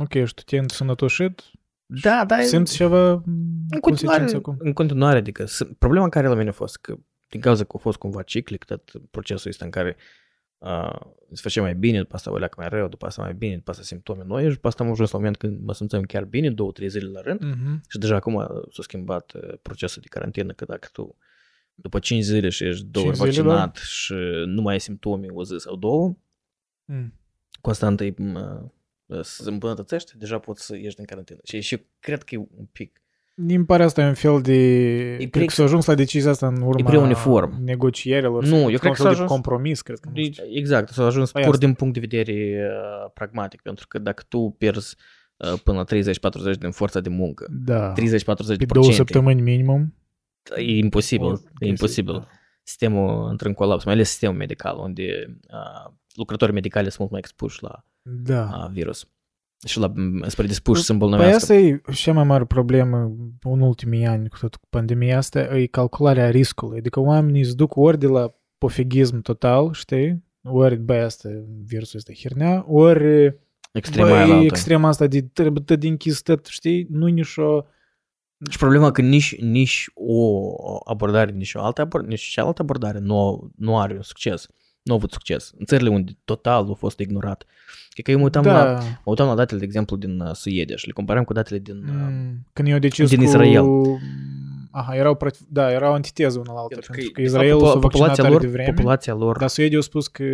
ok, 0.00 0.12
și 0.24 0.34
tu 0.34 0.42
te-ai 0.42 0.64
sănătoșit? 0.70 1.42
Da, 1.86 2.24
da, 2.24 2.40
Simți 2.40 2.74
ceva 2.74 3.10
în 3.10 3.80
consecințe 3.80 4.06
continuare, 4.06 4.36
acum? 4.36 4.56
în 4.58 4.72
continuare, 4.72 5.18
adică 5.18 5.44
s- 5.44 5.68
problema 5.78 6.08
care 6.08 6.26
la 6.26 6.34
mine 6.34 6.48
a 6.48 6.52
fost 6.52 6.76
că 6.76 6.96
din 7.28 7.40
cauza 7.40 7.64
că 7.64 7.72
a 7.74 7.78
fost 7.78 7.98
cumva 7.98 8.22
ciclic 8.22 8.64
tot 8.64 8.92
procesul 9.10 9.50
ăsta 9.50 9.64
în 9.64 9.70
care 9.70 9.96
uh, 10.58 11.00
îți 11.28 11.42
făcea 11.42 11.60
mai 11.62 11.74
bine, 11.74 11.98
după 11.98 12.14
asta 12.14 12.30
o 12.30 12.38
leacă 12.38 12.54
mai 12.58 12.68
rău, 12.68 12.88
după 12.88 13.06
asta 13.06 13.22
mai 13.22 13.34
bine, 13.34 13.56
după 13.56 13.70
asta 13.70 13.82
simptome 13.82 14.24
noi 14.24 14.48
și 14.48 14.54
după 14.54 14.68
asta 14.68 14.84
am 14.84 14.90
ajuns 14.90 15.10
la 15.10 15.16
un 15.18 15.22
moment 15.24 15.40
când 15.40 15.64
mă 15.64 15.74
simțeam 15.74 16.02
chiar 16.02 16.24
bine, 16.24 16.50
două, 16.50 16.72
trei 16.72 16.88
zile 16.88 17.08
la 17.08 17.20
rând 17.20 17.40
Mhm. 17.42 17.82
și 17.88 17.98
deja 17.98 18.14
acum 18.16 18.46
s-a 18.70 18.82
schimbat 18.82 19.32
uh, 19.32 19.54
procesul 19.62 20.02
de 20.02 20.08
carantină, 20.08 20.52
că 20.52 20.64
dacă 20.64 20.88
tu 20.92 21.16
după 21.74 21.98
5 21.98 22.22
zile 22.22 22.48
și 22.48 22.64
ești 22.64 22.84
două 22.90 23.06
ori 23.06 23.16
Cinci 23.16 23.30
zile, 23.32 23.42
vaccinat 23.46 23.76
și 23.76 24.14
nu 24.46 24.62
mai 24.62 24.72
ai 24.72 24.80
simptome 24.80 25.26
o 25.32 25.44
zi 25.44 25.54
sau 25.56 25.76
două, 25.76 26.16
Mm. 26.84 27.14
constant 27.60 28.00
îi 28.00 28.14
uh, 29.06 29.20
se 29.22 29.50
îmbunătățește, 29.50 30.12
deja 30.18 30.38
poți 30.38 30.64
să 30.66 30.76
ieși 30.76 30.96
din 30.96 31.04
carantină. 31.04 31.38
Și, 31.42 31.60
și 31.60 31.74
eu 31.74 31.80
cred 32.00 32.22
că 32.22 32.34
e 32.34 32.38
un 32.38 32.66
pic 32.72 33.00
Din 33.34 33.64
pare 33.64 33.82
asta 33.82 34.02
e 34.02 34.06
un 34.06 34.14
fel 34.14 34.40
de... 34.42 34.56
cred 35.16 35.30
prea- 35.30 35.44
că 35.44 35.52
s-a 35.52 35.62
ajuns 35.62 35.86
la 35.86 35.94
decizia 35.94 36.30
asta 36.30 36.46
în 36.46 36.62
urma 36.62 36.88
prea 36.88 37.00
uniform. 37.00 37.62
negocierilor. 37.64 38.42
Nu, 38.42 38.48
sau 38.48 38.58
eu 38.58 38.64
un 38.64 38.68
cred 38.76 38.80
că 38.80 38.86
fel 38.88 38.94
s-a 38.96 39.02
de 39.04 39.08
ajuns- 39.08 39.30
compromis, 39.30 39.80
cred 39.82 39.98
că. 39.98 40.08
nu 40.08 40.14
Deci, 40.14 40.32
știu. 40.34 40.44
exact, 40.50 40.88
s-a 40.88 41.04
ajuns 41.04 41.32
Păi 41.32 41.42
pur 41.42 41.52
asta. 41.54 41.66
din 41.66 41.74
punct 41.74 41.94
de 41.94 42.00
vedere 42.00 42.66
uh, 42.70 43.10
pragmatic, 43.14 43.60
pentru 43.60 43.86
că 43.88 43.98
dacă 43.98 44.22
tu 44.28 44.54
pierzi 44.58 44.96
uh, 45.36 45.60
până 45.64 45.84
la 45.88 45.96
30-40 46.54 46.58
din 46.58 46.70
forța 46.70 47.00
de 47.00 47.08
muncă, 47.08 47.46
Da. 47.64 47.92
30-40 47.92 47.96
Pe 48.58 48.64
două 48.72 48.92
săptămâni 48.92 49.40
minimum. 49.40 49.94
E 50.56 50.76
imposibil, 50.76 51.26
o 51.26 51.30
e 51.30 51.36
chestie, 51.36 51.68
imposibil. 51.68 52.12
da. 52.12 52.26
Sistemul 52.62 53.30
intră 53.30 53.48
în 53.48 53.54
colaps, 53.54 53.84
mai 53.84 53.94
ales 53.94 54.08
sistemul 54.08 54.36
medical, 54.36 54.78
unde 54.78 55.36
uh, 55.52 55.92
lucrătorii 56.14 56.54
medicali 56.54 56.86
sunt 56.86 56.98
mult 56.98 57.10
mai 57.10 57.20
expuși 57.20 57.62
la 57.62 57.84
Da. 58.02 58.42
uh, 58.64 58.70
virus 58.72 59.06
și 59.66 59.78
la 59.78 59.86
m, 59.94 60.24
spre 60.28 60.46
dispuși 60.46 60.80
să 60.82 60.86
Păi 60.86 60.94
îmbolnăvească. 60.94 61.36
asta 61.36 61.54
e 61.54 61.80
cea 61.94 62.12
mai 62.12 62.24
mare 62.24 62.44
problemă 62.44 62.96
în 63.42 63.60
ultimii 63.60 64.06
ani 64.06 64.28
cu 64.28 64.36
tot 64.40 64.54
cu 64.54 64.66
pandemia 64.70 65.16
asta, 65.16 65.40
e 65.58 65.66
calcularea 65.66 66.30
riscului. 66.30 66.78
Adică 66.78 67.00
oamenii 67.00 67.40
îți 67.42 67.56
duc 67.56 67.76
ori 67.76 67.98
de 67.98 68.06
la 68.06 68.34
pofegism 68.58 69.20
total, 69.20 69.72
știi? 69.72 70.24
Ori, 70.44 70.76
băi, 70.76 70.98
asta, 71.00 71.28
virusul 71.64 71.98
ăsta 71.98 72.12
hernea, 72.12 72.64
ori 72.68 73.36
Extrema 73.72 74.08
băi, 74.08 74.16
aia 74.16 74.26
la 74.26 74.32
alta. 74.34 74.44
extrema 74.44 74.88
asta 74.88 75.06
de 75.06 75.22
trebuie 75.22 75.62
tot 75.66 75.80
de 75.80 75.86
închis 75.88 76.20
tot, 76.22 76.46
știi? 76.46 76.86
Nu 76.90 77.06
nici 77.06 77.36
o... 77.36 77.62
Și 78.50 78.58
problema 78.58 78.90
că 78.90 79.02
nici, 79.02 79.40
nici 79.40 79.86
o 79.94 80.46
abordare, 80.84 81.30
nici 81.30 81.54
o 81.54 81.62
altă 81.62 81.80
abordare, 81.80 82.14
nici 82.14 82.22
cealaltă 82.22 82.62
abordare 82.62 82.98
nu, 82.98 83.50
nu 83.56 83.78
are 83.78 83.94
un 83.94 84.02
succes. 84.02 84.46
Nu 84.82 84.92
a 84.92 84.96
avut 84.96 85.10
succes. 85.10 85.52
În 85.58 85.64
țările 85.64 85.88
unde 85.88 86.12
total 86.24 86.70
a 86.70 86.74
fost 86.74 86.98
ignorat. 86.98 87.46
Cred 87.90 88.04
că 88.04 88.10
eu 88.10 88.18
mă 88.18 88.24
uitam, 88.24 88.42
da. 88.42 88.52
la, 88.52 88.72
mă 88.80 88.84
uitam 89.04 89.26
la 89.26 89.34
datele, 89.34 89.58
de 89.58 89.64
exemplu, 89.64 89.96
din 89.96 90.20
uh, 90.20 90.32
Suedia 90.32 90.76
și 90.76 90.86
le 90.86 90.92
comparam 90.92 91.24
cu 91.24 91.32
datele 91.32 91.58
din... 91.58 91.76
Uh, 91.76 91.94
Mm, 91.94 92.46
Când 92.52 92.68
eu 92.68 92.78
decis 92.78 93.08
din 93.08 93.18
cu... 93.18 93.24
Israel. 93.24 93.64
Aha, 94.72 94.96
erau, 94.96 95.16
prot- 95.16 95.48
da, 95.48 95.72
erau 95.72 95.92
antiteză 95.92 96.38
una 96.38 96.52
la 96.52 96.58
alta, 96.60 96.74
pentru 96.74 96.92
pentru, 96.92 97.10
că, 97.10 97.12
că 97.14 97.22
de 97.22 97.28
fapt, 97.28 97.42
Israelul 97.42 97.66
s-a 97.66 97.78
popula- 97.78 97.80
vaccinat 97.80 97.90
populația 97.92 98.22
tare 98.22 98.34
lor, 98.34 98.42
de 98.42 98.48
vreme, 98.48 98.72
populația 98.72 99.14
lor 99.14 99.38
dar 99.38 99.48
Suedia 99.48 99.78
a 99.78 99.80
spus 99.80 100.08
că 100.08 100.24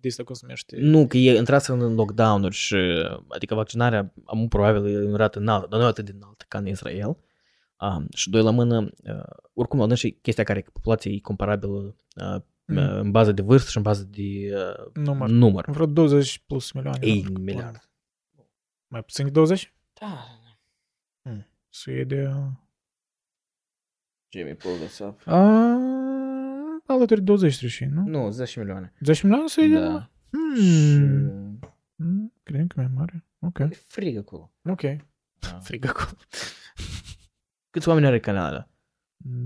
de 0.00 0.08
asta 0.08 0.22
cum 0.22 0.34
se 0.34 0.40
numește. 0.42 0.76
Nu, 0.80 1.06
că 1.06 1.16
e 1.16 1.36
intrați 1.36 1.70
în 1.70 1.94
lockdown-uri 1.94 2.54
și 2.54 2.76
adică 3.28 3.54
vaccinarea 3.54 4.12
am 4.24 4.48
probabil 4.48 4.86
e 4.86 4.96
în 5.08 5.14
rată 5.14 5.38
înaltă, 5.38 5.66
dar 5.70 5.80
nu 5.80 5.86
atât 5.86 6.04
de 6.04 6.12
înaltă 6.14 6.44
ca 6.48 6.58
în 6.58 6.66
Israel. 6.66 7.16
Um, 7.80 8.06
și 8.14 8.30
doi 8.30 8.42
la 8.42 8.50
mână, 8.50 8.90
uh, 9.04 9.22
oricum 9.54 9.88
la 9.88 9.94
și 9.94 10.18
chestia 10.22 10.44
care 10.44 10.64
populația 10.72 11.10
e 11.10 11.18
comparabilă 11.18 11.96
uh, 12.16 12.40
Mm. 12.66 12.76
mm. 12.76 12.98
în 12.98 13.10
bază 13.10 13.32
de 13.32 13.42
vârstă 13.42 13.70
și 13.70 13.76
în 13.76 13.82
bază 13.82 14.08
de 14.10 14.52
uh, 14.54 15.02
Număr. 15.04 15.28
număr. 15.28 15.64
Vreo 15.70 15.86
20 15.86 16.42
plus 16.46 16.72
milioane. 16.72 16.98
Ei, 17.06 17.24
nu? 17.32 17.40
miliard. 17.40 17.88
Mai 18.86 19.02
puțin 19.02 19.24
de 19.24 19.30
20? 19.30 19.74
Da. 20.00 20.24
Suedia... 21.68 22.58
Jamie 24.38 24.54
Paul 24.54 24.78
Nesap. 24.78 25.20
A, 25.26 25.78
alături 26.86 27.22
20 27.22 27.52
și, 27.52 27.84
nu? 27.84 28.02
Nu, 28.06 28.30
10 28.30 28.58
milioane. 28.58 28.92
10 29.00 29.26
milioane 29.26 29.48
să 29.48 29.60
da. 29.60 29.78
Numai? 29.78 30.10
Hmm. 30.30 30.56
Și... 30.62 32.30
Cred 32.42 32.66
că 32.66 32.80
mai 32.80 32.90
mare. 32.94 33.26
Ok. 33.38 33.58
Păi, 33.94 34.14
e 34.14 34.18
acolo. 34.18 34.52
Ok. 34.64 34.82
Da. 35.38 35.58
Frig 35.66 35.86
acolo. 35.86 36.16
Câți 37.70 37.88
oameni 37.88 38.06
are 38.06 38.20
Canada? 38.20 38.70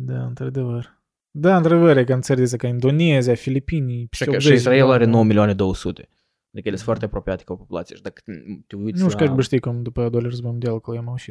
Da, 0.05 0.25
într-adevăr. 0.25 1.03
Da, 1.31 1.57
într-adevăr, 1.57 1.97
e 1.97 2.05
cam 2.05 2.21
țări 2.21 2.57
ca 2.57 2.67
Indonezia, 2.67 3.35
Filipinii, 3.35 4.09
că, 4.25 4.39
Și 4.39 4.53
Israel 4.53 4.87
da, 4.87 4.93
are 4.93 5.05
da. 5.05 5.11
9 5.11 5.25
milioane 5.25 5.55
200. 5.55 6.09
Adică 6.53 6.69
ele 6.69 6.77
sunt 6.77 6.81
foarte 6.81 7.05
apropiate 7.05 7.45
ca 7.45 7.53
o 7.53 7.57
populație 7.57 7.97
și 7.97 8.03
dacă 8.03 8.23
te 8.67 8.77
uiți 8.77 9.03
Nu 9.03 9.09
știu 9.09 9.27
la... 9.27 9.35
că 9.35 9.41
știi 9.41 9.61
cum 9.61 9.83
după 9.83 10.01
a 10.01 10.09
doilea 10.09 10.31
război 10.31 10.51
mondial 10.51 10.81
că 10.81 10.95
eu 10.95 11.03
m-au. 11.03 11.17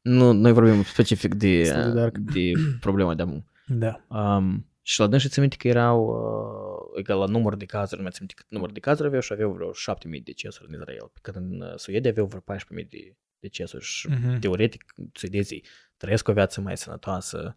Nu, 0.00 0.32
noi 0.32 0.52
vorbim 0.52 0.82
specific 0.82 1.34
de, 1.34 1.48
Este 1.48 1.82
de 1.82 1.90
dark. 1.90 2.18
de 2.18 2.52
problema 2.80 3.14
de 3.14 3.22
acum. 3.22 3.44
Da. 3.66 4.04
Um, 4.08 4.64
și 4.82 5.00
la 5.00 5.06
dâns 5.06 5.22
și 5.22 5.28
ți 5.28 5.40
minte 5.40 5.56
că 5.56 5.68
erau, 5.68 6.04
uh, 6.06 6.98
egal 6.98 7.18
la 7.18 7.24
număr 7.26 7.56
de 7.56 7.64
cazuri, 7.64 7.96
nu 7.96 8.02
mai 8.02 8.10
țin 8.10 8.18
minte 8.26 8.34
cât 8.42 8.50
număr 8.50 8.72
de 8.72 8.80
cazuri 8.80 9.06
aveau 9.06 9.22
și 9.22 9.32
aveau 9.32 9.52
vreo 9.52 9.70
7.000 9.72 10.10
de 10.10 10.18
decesuri 10.24 10.68
în 10.68 10.74
Israel. 10.80 11.10
Pe 11.12 11.18
când 11.30 11.36
în 11.52 11.60
uh, 11.60 11.72
Suedia 11.76 12.10
aveau 12.10 12.26
vreo 12.26 12.40
14.000 12.40 12.88
de 12.90 13.16
decesuri 13.40 13.84
și 13.84 14.08
Mhm. 14.08 14.38
teoretic 14.38 14.84
suedezii 15.12 15.64
trăiesc 15.96 16.28
o 16.28 16.32
viață 16.32 16.60
mai 16.60 16.76
sănătoasă, 16.76 17.56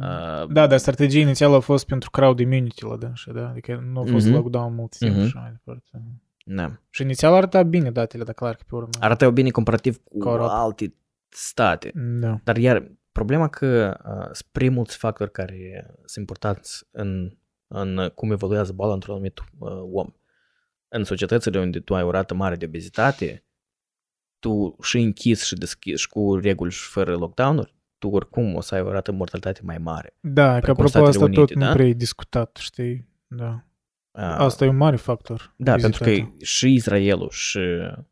Uh, 0.00 0.46
Da, 0.48 0.66
dar 0.66 0.78
strategia 0.78 1.18
inițială 1.18 1.54
a 1.56 1.60
fost 1.60 1.86
pentru 1.86 2.10
crowd 2.10 2.38
immunity 2.38 2.84
la 2.84 2.96
dânsă, 2.96 3.32
da? 3.34 3.48
Adică 3.48 3.84
nu 3.92 4.00
a 4.00 4.04
fost 4.04 4.26
Mhm. 4.26 4.34
lockdown 4.34 4.74
mult 4.74 4.96
timp 4.96 5.10
Mhm. 5.14 5.20
și 5.20 5.26
așa 5.26 5.40
mai 5.40 5.50
departe. 5.50 6.02
da. 6.44 6.72
Și 6.90 7.02
inițial 7.02 7.34
arăta 7.34 7.62
bine 7.62 7.90
datele, 7.90 8.24
dar 8.24 8.34
clar 8.34 8.54
că 8.54 8.62
pe 8.68 8.74
urmă... 8.74 8.88
Arătau 9.00 9.30
bine 9.30 9.50
comparativ 9.50 9.96
cu 10.04 10.18
Cu 10.18 10.28
Europa. 10.28 10.60
alte 10.62 10.94
state. 11.34 11.90
Da. 11.94 12.40
Dar 12.44 12.56
iar, 12.56 12.92
problema 13.12 13.48
că 13.48 13.96
uh, 14.04 14.28
sunt 14.32 14.48
prea 14.52 14.70
mulți 14.70 14.96
factori 14.96 15.30
care 15.30 15.86
sunt 16.04 16.28
importanți 16.28 16.86
în, 16.90 17.36
în 17.66 18.10
cum 18.14 18.30
evoluează 18.30 18.72
boala 18.72 18.92
într-un 18.92 19.14
anumit 19.14 19.38
uh, 19.38 19.68
om. 19.92 20.12
În 20.88 21.04
societățile 21.04 21.60
unde 21.60 21.80
tu 21.80 21.94
ai 21.94 22.02
o 22.02 22.10
rată 22.10 22.34
mare 22.34 22.56
de 22.56 22.64
obezitate, 22.64 23.44
tu 24.38 24.76
și 24.82 24.98
închis 24.98 25.44
și 25.44 25.54
deschis 25.54 26.00
și 26.00 26.08
cu 26.08 26.36
reguli 26.36 26.70
și 26.70 26.88
fără 26.88 27.16
lockdown-uri, 27.16 27.74
tu 27.98 28.08
oricum 28.08 28.54
o 28.54 28.60
să 28.60 28.74
ai 28.74 28.80
o 28.80 28.90
rată 28.90 29.10
de 29.10 29.16
mortalitate 29.16 29.60
mai 29.64 29.78
mare. 29.78 30.16
Da, 30.20 30.54
că 30.54 30.60
Precum 30.60 30.70
apropo 30.70 30.88
Statele 30.88 31.10
asta 31.10 31.24
Unite, 31.24 31.40
tot 31.40 31.54
da? 31.54 31.66
nu 31.66 31.72
prea 31.72 31.86
e 31.86 31.92
discutat, 31.92 32.56
știi? 32.60 33.08
Da. 33.26 33.64
Uh, 34.10 34.22
Asta 34.22 34.64
e 34.64 34.68
un 34.68 34.76
mare 34.76 34.96
factor. 34.96 35.54
Da, 35.56 35.74
pentru 35.74 36.02
că 36.02 36.10
obezitatea. 36.10 36.36
și 36.40 36.72
Israelul 36.72 37.30
și 37.30 37.58
um, 37.58 38.08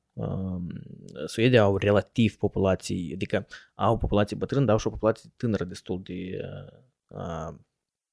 Suedia 1.27 1.62
au 1.62 1.77
relativ 1.77 2.37
populații, 2.37 3.12
adică 3.14 3.46
au 3.75 3.98
populație 3.98 4.37
bătrână, 4.37 4.64
dar 4.64 4.72
au 4.75 4.79
și 4.81 4.87
o 4.87 4.90
populație 4.90 5.31
tânără 5.37 5.64
destul 5.64 6.03
de 6.03 6.38
uh, 6.42 6.79
uh, 7.07 7.55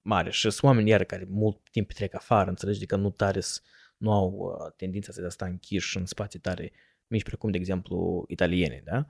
mare. 0.01 0.29
Și 0.31 0.41
sunt 0.41 0.63
oameni 0.63 0.89
iar 0.89 1.03
care 1.03 1.25
mult 1.29 1.69
timp 1.71 1.88
petrec 1.88 2.13
afară, 2.13 2.49
înțelegi, 2.49 2.77
adică 2.77 2.95
nu 2.95 3.09
tare 3.09 3.39
s- 3.39 3.62
nu 3.97 4.12
au 4.12 4.31
uh, 4.31 4.71
tendința 4.75 5.12
să 5.12 5.27
sta 5.29 5.45
închiși 5.45 5.97
în 5.97 6.05
spații 6.05 6.39
tare 6.39 6.71
mici, 7.07 7.23
precum, 7.23 7.49
de 7.51 7.57
exemplu, 7.57 8.23
italienii, 8.27 8.81
da? 8.83 9.05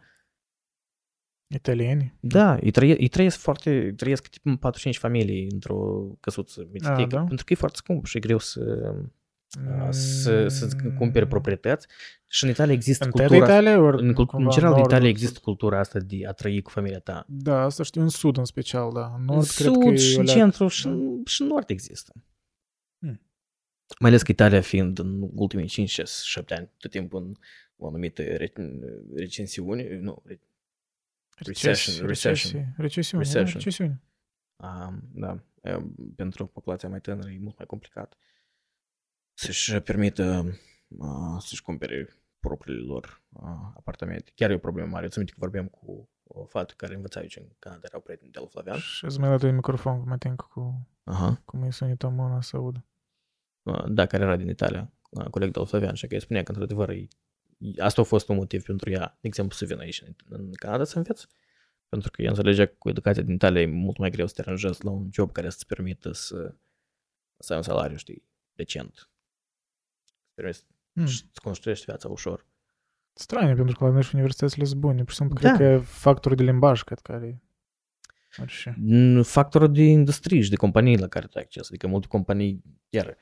Italieni? 1.55 2.17
Da, 2.19 2.57
ei, 2.57 2.71
trăie, 2.71 3.01
ei 3.01 3.07
trăiesc 3.07 3.37
foarte, 3.37 3.69
ei 3.71 3.93
trăiesc 3.93 4.27
tip 4.27 4.45
în 4.45 4.57
4-5 4.57 4.97
familii 4.97 5.47
într-o 5.51 6.01
căsuță 6.19 6.67
mititică, 6.71 7.15
da? 7.15 7.23
pentru 7.23 7.45
că 7.45 7.53
e 7.53 7.55
foarte 7.55 7.77
scump 7.77 8.05
și 8.05 8.17
e 8.17 8.19
greu 8.19 8.37
să, 8.37 8.91
Mm. 8.93 9.13
Să, 9.89 10.47
să 10.47 10.67
cumpere 10.97 11.27
proprietăți. 11.27 11.87
Și 12.27 12.43
în 12.43 12.49
Italia 12.49 12.73
există 12.73 13.05
În 13.05 13.11
cultura... 13.11 13.37
toată 13.37 13.51
Italia? 13.51 13.79
Ori 13.79 14.01
în, 14.03 14.13
cult- 14.13 14.27
cumva 14.27 14.45
în 14.45 14.51
general, 14.51 14.71
în 14.73 14.77
nord, 14.79 14.91
Italia 14.91 15.07
sud? 15.09 15.15
există 15.17 15.39
cultura 15.43 15.79
asta 15.79 15.99
de 15.99 16.25
a 16.27 16.31
trăi 16.31 16.61
cu 16.61 16.69
familia 16.69 16.99
ta. 16.99 17.25
Da, 17.27 17.61
asta 17.61 17.83
știu, 17.83 18.01
în 18.01 18.09
sud 18.09 18.37
în 18.37 18.45
special, 18.45 18.91
da. 18.93 19.05
În 19.05 19.19
În 19.19 19.25
nord 19.25 19.47
cred 19.47 19.67
că 19.67 19.73
sud 19.73 19.93
e 19.93 19.95
și 19.97 20.15
o 20.17 20.19
în 20.19 20.25
leac- 20.25 20.35
centru 20.35 20.67
și, 20.67 20.83
da. 20.83 20.89
în- 20.91 21.21
și 21.25 21.41
în 21.41 21.47
nord 21.47 21.69
există. 21.69 22.13
Hmm. 22.99 23.21
Mai 23.99 24.09
ales 24.09 24.21
că 24.21 24.31
Italia 24.31 24.61
fiind 24.61 24.99
în 24.99 25.29
ultimii 25.33 25.67
5, 25.67 25.89
6, 25.89 26.21
7 26.25 26.53
ani, 26.53 26.69
tot 26.77 26.91
timpul 26.91 27.21
în 27.23 27.33
o 27.75 27.87
anumită 27.87 28.21
re- 28.23 28.53
recensiune, 29.15 29.99
nu, 30.01 30.21
re- 30.25 30.39
recession, 31.35 32.07
recession. 32.07 32.07
Recesiune, 32.07 32.73
recesiune, 32.77 33.23
da, 33.23 33.29
Recession. 33.39 33.53
recesiune. 33.59 34.01
Um, 34.55 35.01
da, 35.13 35.43
um, 35.75 35.95
pentru 36.15 36.45
populația 36.47 36.89
mai 36.89 36.99
tânără 37.01 37.29
e 37.29 37.37
mult 37.39 37.57
mai 37.57 37.65
complicat 37.67 38.17
să-și 39.39 39.79
permită 39.79 40.45
uh, 40.87 41.37
să-și 41.39 41.61
cumpere 41.61 42.07
propriile 42.39 42.81
lor 42.81 43.23
uh, 43.29 43.43
apartamente. 43.75 44.31
Chiar 44.35 44.49
e 44.49 44.53
o 44.53 44.57
problemă 44.57 44.89
mare. 44.89 45.03
Eu 45.03 45.09
țin 45.09 45.21
minte 45.21 45.33
că 45.33 45.39
vorbeam 45.41 45.67
cu 45.67 46.09
o 46.23 46.45
fată 46.45 46.73
care 46.77 46.95
învăța 46.95 47.19
aici 47.19 47.35
în 47.35 47.47
Canada, 47.59 47.81
erau 47.83 48.01
prieteni 48.01 48.31
de 48.31 48.39
la 48.39 48.45
Flavian. 48.45 48.77
Și 48.77 49.05
îți 49.05 49.19
mai 49.19 49.29
dat 49.29 49.41
un 49.41 49.55
microfon, 49.55 50.03
că 50.03 50.09
mă 50.09 50.17
tem 50.17 50.35
cu 50.35 50.87
Aha. 51.03 51.41
cum 51.45 51.63
e 51.63 51.71
sunetul 51.71 52.09
mâna 52.09 52.41
să 52.41 52.55
audă. 52.55 52.85
Uh, 53.63 53.85
da, 53.87 54.05
care 54.05 54.23
era 54.23 54.35
din 54.35 54.49
Italia, 54.49 54.93
uh, 55.09 55.25
coleg 55.25 55.51
de 55.51 55.59
la 55.59 55.65
Flavian, 55.65 55.93
și 55.93 56.07
că 56.07 56.13
îi 56.13 56.21
spunea 56.21 56.43
că 56.43 56.51
într-adevăr 56.51 56.89
e, 56.89 57.07
asta 57.77 58.01
a 58.01 58.03
fost 58.03 58.29
un 58.29 58.35
motiv 58.35 58.63
pentru 58.63 58.89
ea, 58.89 59.17
de 59.21 59.27
exemplu, 59.27 59.55
să 59.55 59.65
vină 59.65 59.81
aici 59.81 60.01
în, 60.01 60.13
în 60.29 60.53
Canada 60.53 60.83
să 60.83 60.97
înveți. 60.97 61.27
Pentru 61.89 62.11
că 62.11 62.21
ea 62.21 62.29
înțelegea 62.29 62.65
că 62.65 62.73
cu 62.77 62.89
educația 62.89 63.23
din 63.23 63.33
Italia 63.33 63.61
e 63.61 63.65
mult 63.65 63.97
mai 63.97 64.09
greu 64.09 64.27
să 64.27 64.33
te 64.33 64.41
aranjezi 64.41 64.85
la 64.85 64.91
un 64.91 65.09
job 65.11 65.31
care 65.31 65.49
să-ți 65.49 65.65
permită 65.65 66.11
să, 66.11 66.55
să 67.37 67.51
ai 67.51 67.57
un 67.57 67.63
salariu, 67.63 67.97
știi, 67.97 68.23
decent. 68.53 69.09
Să 70.39 70.45
permiți 70.45 70.65
Hmm. 70.93 71.05
și 71.05 71.17
să 71.17 71.39
construiești 71.43 71.85
viața 71.85 72.07
ușor. 72.07 72.45
Straniu, 73.13 73.55
pentru 73.55 73.75
că 73.77 73.83
la 73.85 73.89
noi 73.91 74.03
și 74.03 74.09
universitățile 74.15 74.65
sunt 74.65 74.79
bune. 74.79 75.01
Pur 75.03 75.09
și 75.09 75.15
simplu, 75.15 75.37
Da. 75.41 75.53
cred 75.53 75.67
că 75.67 75.73
e 75.73 75.77
factorul 75.79 76.37
de 76.37 76.43
limbaj, 76.43 76.81
cred 76.83 76.99
că 76.99 77.11
are. 77.11 77.41
Ar 78.37 78.49
și. 78.49 78.69
N- 78.69 79.21
Factorul 79.23 79.71
de 79.71 79.81
industrie 79.83 80.41
și 80.41 80.49
de 80.49 80.55
companii 80.55 80.97
la 80.97 81.07
care 81.07 81.25
tu 81.27 81.37
ai 81.37 81.43
acces. 81.43 81.67
Adică 81.67 81.87
multe 81.87 82.07
companii, 82.07 82.63
iar 82.89 83.17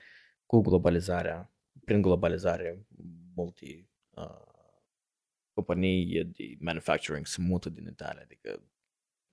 cu 0.45 0.61
globalizarea, 0.61 1.51
prin 1.85 2.01
globalizare, 2.01 2.85
multe 3.35 3.89
uh, 4.09 4.41
companii 5.53 6.23
de 6.25 6.55
manufacturing 6.59 7.25
se 7.25 7.41
mută 7.41 7.69
din 7.69 7.85
Italia. 7.85 8.21
Adică 8.23 8.61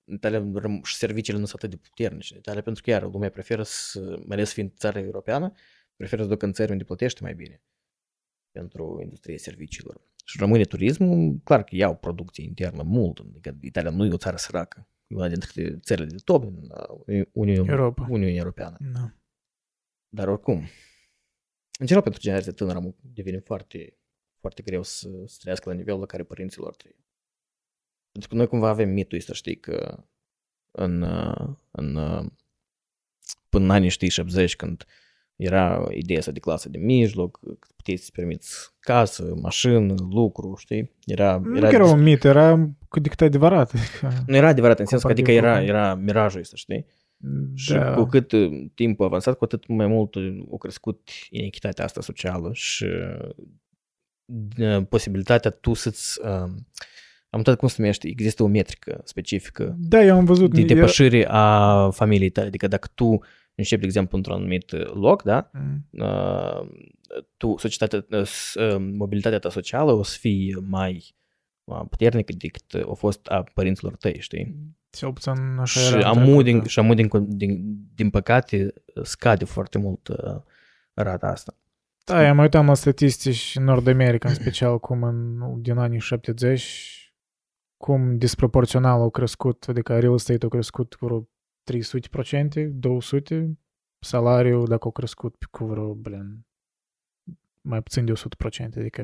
în 0.05 0.15
Italia 0.15 0.39
răm- 0.61 0.81
și 0.85 0.95
serviciile 0.97 1.39
nu 1.39 1.45
sunt 1.47 1.63
atât 1.63 1.71
de 1.81 1.89
puternice 1.89 2.33
în 2.33 2.39
Italia, 2.39 2.63
pentru 2.63 2.83
că 2.83 2.91
iar 2.91 3.03
lumea 3.03 3.31
preferă 3.31 3.63
să, 3.63 4.01
mai 4.01 4.37
ales 4.37 4.53
fiind 4.53 4.73
țara 4.77 4.99
europeană, 4.99 5.53
preferă 5.97 6.23
să 6.23 6.29
ducă 6.29 6.45
în 6.45 6.53
țări 6.53 6.71
unde 6.73 6.85
plătește 6.85 7.23
mai 7.23 7.35
bine 7.35 7.63
pentru 8.51 8.99
industria 9.03 9.37
serviciilor. 9.37 10.01
Și 10.25 10.39
rămâne 10.39 10.65
turismul, 10.65 11.41
clar 11.45 11.65
că 11.65 11.77
iau 11.77 11.97
producție 11.97 12.45
internă 12.45 12.83
mult, 12.83 13.19
adică 13.19 13.59
Italia 13.61 13.91
nu 13.91 14.05
e 14.05 14.13
o 14.13 14.17
țară 14.17 14.37
săracă, 14.37 14.89
e 15.07 15.15
una 15.15 15.29
dintre 15.29 15.79
țările 15.79 16.07
de 16.07 16.17
top 16.25 16.45
din 16.45 16.71
uh, 16.71 17.27
Uniunea, 17.33 17.73
Europa. 17.73 18.07
Uniunea 18.11 18.35
Europeană. 18.35 18.77
Da. 18.93 19.15
Dar 20.09 20.29
oricum, 20.29 20.57
în 21.79 21.87
general 21.87 22.03
pentru 22.03 22.21
generația 22.21 22.53
tânără 22.53 22.79
am- 22.79 22.97
devine 23.03 23.39
foarte, 23.39 23.99
foarte 24.41 24.63
greu 24.63 24.83
să, 24.83 25.09
să 25.27 25.37
trăiască 25.41 25.69
la 25.69 25.75
nivelul 25.75 26.01
la 26.01 26.07
care 26.07 26.25
părinții 26.25 26.61
lor 26.61 26.75
trăiesc. 26.77 27.03
Pentru 28.11 28.29
că 28.29 28.35
noi 28.35 28.47
cumva 28.47 28.69
avem 28.69 28.91
mitul 28.91 29.19
ăsta, 29.19 29.33
știi, 29.33 29.61
că 29.61 30.05
în, 30.71 31.03
uh, 31.03 31.57
în, 31.71 31.95
uh, 31.97 32.31
până 33.49 33.65
în 33.65 33.71
anii, 33.71 33.89
știi, 33.89 34.09
70, 34.09 34.57
când 34.57 34.85
era 35.37 35.87
ideea 35.91 36.19
asta 36.19 36.31
de 36.31 36.39
clasă 36.41 36.69
de 36.69 36.79
mijloc, 36.79 37.39
că 37.41 37.69
puteai 37.77 37.97
să-ți 37.97 38.13
permiți 38.13 38.71
casă, 38.81 39.35
mașină, 39.41 39.95
lucru, 40.11 40.55
știi? 40.59 40.91
Era, 41.07 41.41
Nu 41.45 41.61
că 41.61 41.67
era 41.67 41.87
un 41.87 42.03
mit, 42.03 42.25
era 42.25 42.71
cât 42.89 43.03
de 43.03 43.09
cât 43.09 43.21
adevărat. 43.21 43.73
Adică, 43.75 44.23
nu 44.27 44.37
era 44.37 44.49
adevărat 44.49 44.79
în 44.79 44.87
sensul 44.87 45.07
că 45.09 45.13
adică 45.13 45.31
era, 45.31 45.41
Comparativ 45.41 45.71
cu- 45.71 45.77
era 45.77 45.95
mirajul 45.95 46.41
ăsta, 46.41 46.57
știi? 46.57 46.87
Și 47.55 47.73
da. 47.73 47.95
cu 47.95 48.05
cât 48.05 48.33
uh, 48.33 48.65
timpul 48.75 49.05
a 49.05 49.09
avansat, 49.09 49.37
cu 49.39 49.45
atât 49.45 49.67
mai 49.67 49.87
mult 49.87 50.15
uh, 50.15 50.39
a 50.53 50.57
crescut 50.59 51.09
inechitatea 51.31 51.85
asta 51.85 52.01
socială 52.01 52.51
și 52.53 52.85
uh, 54.59 54.83
posibilitatea 54.89 55.51
tu 55.51 55.75
să-ți... 55.75 56.21
Uh, 56.23 56.29
am 57.31 57.41
uitat 57.41 57.57
cum 57.59 57.69
se 57.69 57.75
numește, 57.79 58.09
există 58.09 58.43
o 58.43 58.47
metrică 58.47 59.01
specifică 59.05 59.75
Da, 59.79 60.05
eu 60.05 60.17
am 60.17 60.25
văzut. 60.25 60.55
de 60.55 60.61
era- 60.61 60.75
depășire 60.75 61.27
a 61.29 61.91
familiei 61.91 62.31
tale. 62.31 62.47
Adică 62.47 62.69
dacă 62.69 62.89
tu 62.95 63.19
începi, 63.55 63.81
de 63.81 63.87
exemplu, 63.87 64.17
într-un 64.17 64.35
anumit 64.37 64.71
uh, 64.71 64.85
loc, 64.93 65.23
da, 65.23 65.51
Mm. 65.53 65.87
uh, 65.91 66.69
tu, 67.37 67.55
societatea, 67.59 68.07
uh, 68.19 68.23
s- 68.27 68.55
uh, 68.55 68.77
mobilitatea 68.97 69.39
ta 69.39 69.51
socială 69.51 69.93
o 69.93 70.03
să 70.03 70.17
fie 70.21 70.57
mai 70.69 71.15
uh, 71.65 71.81
puternică 71.91 72.33
decât 72.39 72.75
a 72.91 72.93
fost 72.93 73.27
a 73.27 73.45
părinților 73.55 73.97
tăi, 73.97 74.17
știi? 74.21 74.57
Cel 74.91 75.13
puțin 75.13 75.33
așa 75.61 75.81
Și 75.81 75.87
era 75.95 75.99
în 76.11 76.19
amul, 76.19 76.25
trecut, 76.27 76.45
din, 76.45 76.59
da. 76.59 76.65
și 76.67 76.79
amul 76.79 76.95
din, 76.95 77.09
din, 77.37 77.77
din 77.95 78.11
păcate, 78.11 78.73
scade 79.03 79.45
foarte 79.45 79.79
mult 79.79 80.09
uh, 80.09 80.17
rata 80.95 81.27
asta. 81.27 81.57
Da, 82.05 82.27
eu 82.27 82.35
mă 82.35 82.43
uitam 82.43 82.67
la 82.67 82.75
statistici 82.75 83.53
în 83.59 83.65
Nord 83.65 83.87
America, 83.89 84.29
în 84.29 84.35
special 84.35 84.79
cum 84.79 85.03
în, 85.03 85.39
din 85.63 85.77
anii 85.77 86.01
70, 86.01 87.15
cum 87.77 88.19
disproporțional 88.19 89.01
au 89.01 89.11
crescut, 89.11 89.65
adică 89.69 89.99
real 89.99 90.15
estate 90.15 90.39
au 90.43 90.49
crescut 90.49 90.95
cu 90.95 91.05
vreo 91.07 91.29
300%, 91.73 91.75
200%, 93.41 93.51
salariul 93.99 94.67
dacă 94.67 94.85
au 94.85 94.91
crescut 94.91 95.45
cu 95.51 95.65
vreo, 95.65 95.95
blin, 95.95 96.47
mai 97.61 97.83
puțin 97.83 98.05
de 98.05 98.13
100%, 98.13 98.65
adică 98.77 99.01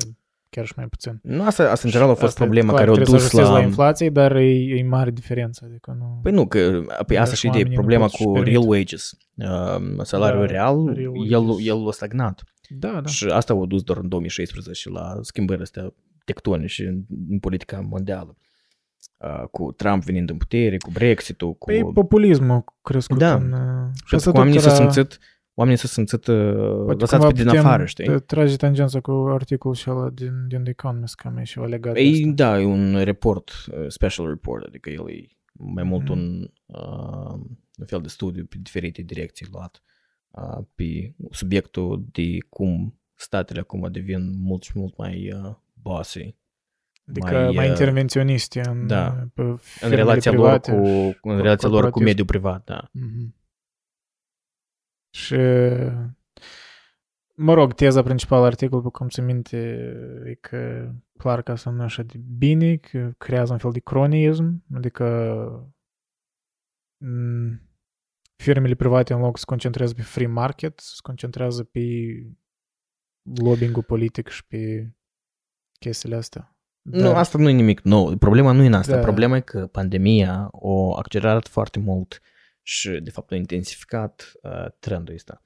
chiar 0.51 0.67
și 0.67 0.73
mai 0.77 0.87
puțin. 0.87 1.21
Nu, 1.23 1.45
asta, 1.45 1.71
asta 1.71 1.81
în 1.85 1.91
general 1.91 2.11
a 2.11 2.15
fost 2.15 2.27
Asta 2.27 2.43
e 2.43 2.45
problema 2.45 2.73
clar, 2.73 2.79
care 2.79 2.91
a 2.91 2.95
trebuie 2.95 3.19
dus 3.19 3.29
să 3.29 3.37
ajustezi 3.37 3.53
la... 3.53 3.59
la 3.59 3.65
inflație, 3.65 4.11
dar 4.11 4.37
e, 4.37 4.77
e 4.77 4.83
mare 4.83 5.11
diferență, 5.11 5.65
adică 5.69 5.97
nu... 5.99 6.19
Păi 6.23 6.33
nu, 6.33 6.47
că 6.47 6.83
păi 7.07 7.17
Da, 7.17 7.23
asta 7.23 7.35
și 7.35 7.41
și 7.41 7.47
de 7.47 7.51
oamenii 7.51 7.69
nu 7.71 7.79
problema 7.79 8.03
pot 8.03 8.11
să-și 8.11 8.25
cu 8.25 8.33
permit. 8.33 8.53
real 8.53 8.69
wages. 8.69 9.13
Uh, 9.37 10.03
salariul 10.03 10.47
Da, 10.47 10.53
real, 10.53 10.93
real 10.95 11.13
el, 11.31 11.39
wages. 11.39 11.67
el 11.67 11.89
a 11.89 11.91
stagnat. 11.91 12.43
da, 12.69 13.01
da. 13.01 13.09
Și 13.09 13.27
asta 13.27 13.53
a 13.53 13.65
dus 13.67 13.83
doar 13.83 13.99
în 13.99 14.09
2016 14.09 14.91
la 14.91 15.19
schimbările 15.21 15.65
astea 15.65 15.95
tectonice 16.25 16.87
în, 16.87 17.03
în 17.29 17.39
politica 17.39 17.81
mondială. 17.81 18.37
Uh, 18.39 18.50
cu 19.51 19.73
Trump 19.73 20.05
venind 20.05 20.31
în 20.31 20.37
putere, 20.37 20.77
cu 20.77 20.91
Brexit-ul, 20.91 21.55
cu... 21.55 21.65
Păi 21.65 21.83
populismul 21.95 22.51
a 22.51 22.65
crescut 22.83 23.19
Da. 23.19 23.35
în... 23.35 23.53
uh, 23.53 23.89
Și 23.95 24.01
pentru 24.09 24.17
asta 24.17 24.31
că 24.31 24.37
oamenii 24.37 24.59
tot 24.61 24.71
s-au 24.71 24.83
era- 24.83 24.91
simțit, 24.91 25.19
oamenii 25.55 25.79
s-au 25.79 25.89
simțit 25.89 26.27
uh, 26.27 26.55
Poate 26.85 27.01
lăsați 27.01 27.11
cumva 27.13 27.27
pe 27.27 27.33
din 27.33 27.45
putem 27.47 27.67
afară, 27.67 27.85
știi? 27.85 28.05
te- 28.05 28.19
Trage 28.19 28.57
tangența 28.57 29.01
cu 29.01 29.11
articolul 29.31 29.77
și 29.77 29.91
ăla 29.91 30.09
din, 30.11 30.47
din 30.49 30.61
The 30.63 30.71
Economist, 30.71 31.15
cam 31.15 31.37
e 31.37 31.43
ceva 31.43 31.67
legat 31.67 31.95
de 31.95 32.01
Ei, 32.01 32.13
asta. 32.15 32.31
da, 32.35 32.61
e 32.61 32.65
un 32.65 32.97
report, 33.03 33.51
uh, 33.51 33.85
special 33.89 34.27
report, 34.29 34.65
adică 34.67 34.91
el 34.91 35.09
e 35.11 35.27
mai 35.53 35.83
mult 35.83 36.03
Mhm. 36.03 36.13
un, 36.13 36.51
uh, 36.67 37.33
un 37.79 37.87
fel 37.87 38.01
de 38.01 38.09
studiu 38.09 38.45
pe 38.45 38.57
diferite 38.61 39.03
direcții 39.03 39.47
luat 39.53 39.83
uh, 40.31 40.65
pe 40.75 41.15
subiectul 41.31 42.05
de 42.13 42.37
cum 42.49 42.95
statele 43.15 43.61
acum 43.61 43.89
devin 43.93 44.31
mult 44.39 44.63
și 44.63 44.73
mult 44.75 44.97
mai 44.97 45.33
uh, 45.33 45.55
bossy 45.83 46.35
Adică 47.11 47.35
mai, 47.35 47.55
mai 47.55 47.65
uh, 47.65 47.71
intervenționiste 47.71 48.61
în, 48.61 48.87
da. 48.87 49.27
pe 49.35 49.43
în 49.43 49.57
firmele 49.57 49.97
relația 49.97 50.33
lor 50.33 50.61
private 50.61 50.73
cu, 50.73 50.85
și 50.85 51.19
în 51.23 51.41
relația 51.41 51.69
lor 51.69 51.83
cu 51.85 51.91
corporatism. 51.91 52.05
mediul 52.05 52.27
privat, 52.27 52.65
da. 52.65 52.89
Mhm. 52.93 53.35
Și, 55.15 55.37
mă 57.35 57.55
rog, 57.55 57.73
teza 57.73 58.03
principală 58.03 58.43
a 58.43 58.47
articolului, 58.47 58.91
pe 58.91 58.99
cum 58.99 59.09
se 59.09 59.23
minte, 59.23 59.57
e 60.25 60.35
că 60.35 60.91
clar 61.19 61.43
că 61.43 61.51
asta 61.51 61.71
nu 61.71 61.83
e 61.83 61.85
așa 61.85 62.03
de 62.03 62.19
bine, 62.19 62.77
că 62.77 63.13
creează 63.19 63.53
un 63.53 63.59
fel 63.59 63.71
de 63.71 63.81
cronism, 63.81 64.65
adică 64.75 65.05
m, 67.05 67.61
firmele 68.37 68.75
private 68.75 69.13
în 69.13 69.21
loc 69.21 69.37
să 69.37 69.41
se 69.41 69.47
concentrează 69.47 69.95
pe 69.95 70.03
free 70.03 70.27
market, 70.27 70.79
se 70.79 70.99
concentrează 71.03 71.65
pe 71.65 71.81
lobbying-ul 73.23 73.83
politic 73.83 74.29
și 74.29 74.47
pe 74.47 74.93
chestiile 75.79 76.17
astea. 76.17 76.60
Nu, 76.83 77.15
asta 77.15 77.39
nu 77.39 77.49
e 77.49 77.53
nimic 77.53 77.81
nou. 77.81 78.17
Problema 78.17 78.53
nu 78.53 78.63
e 78.63 78.67
în 78.67 78.73
asta. 78.73 78.95
Da. 78.95 79.01
Problema 79.03 79.37
e 79.37 79.41
că 79.41 79.67
pandemia 79.67 80.49
o 80.51 80.97
accelerat 80.97 81.49
foarte 81.49 81.79
mult 81.79 82.21
și, 82.63 82.91
de 82.91 83.11
fapt, 83.11 83.33
a 83.33 83.35
intensificat 83.35 84.33
uh, 84.43 84.67
trendul 84.79 85.15
ăsta. 85.15 85.45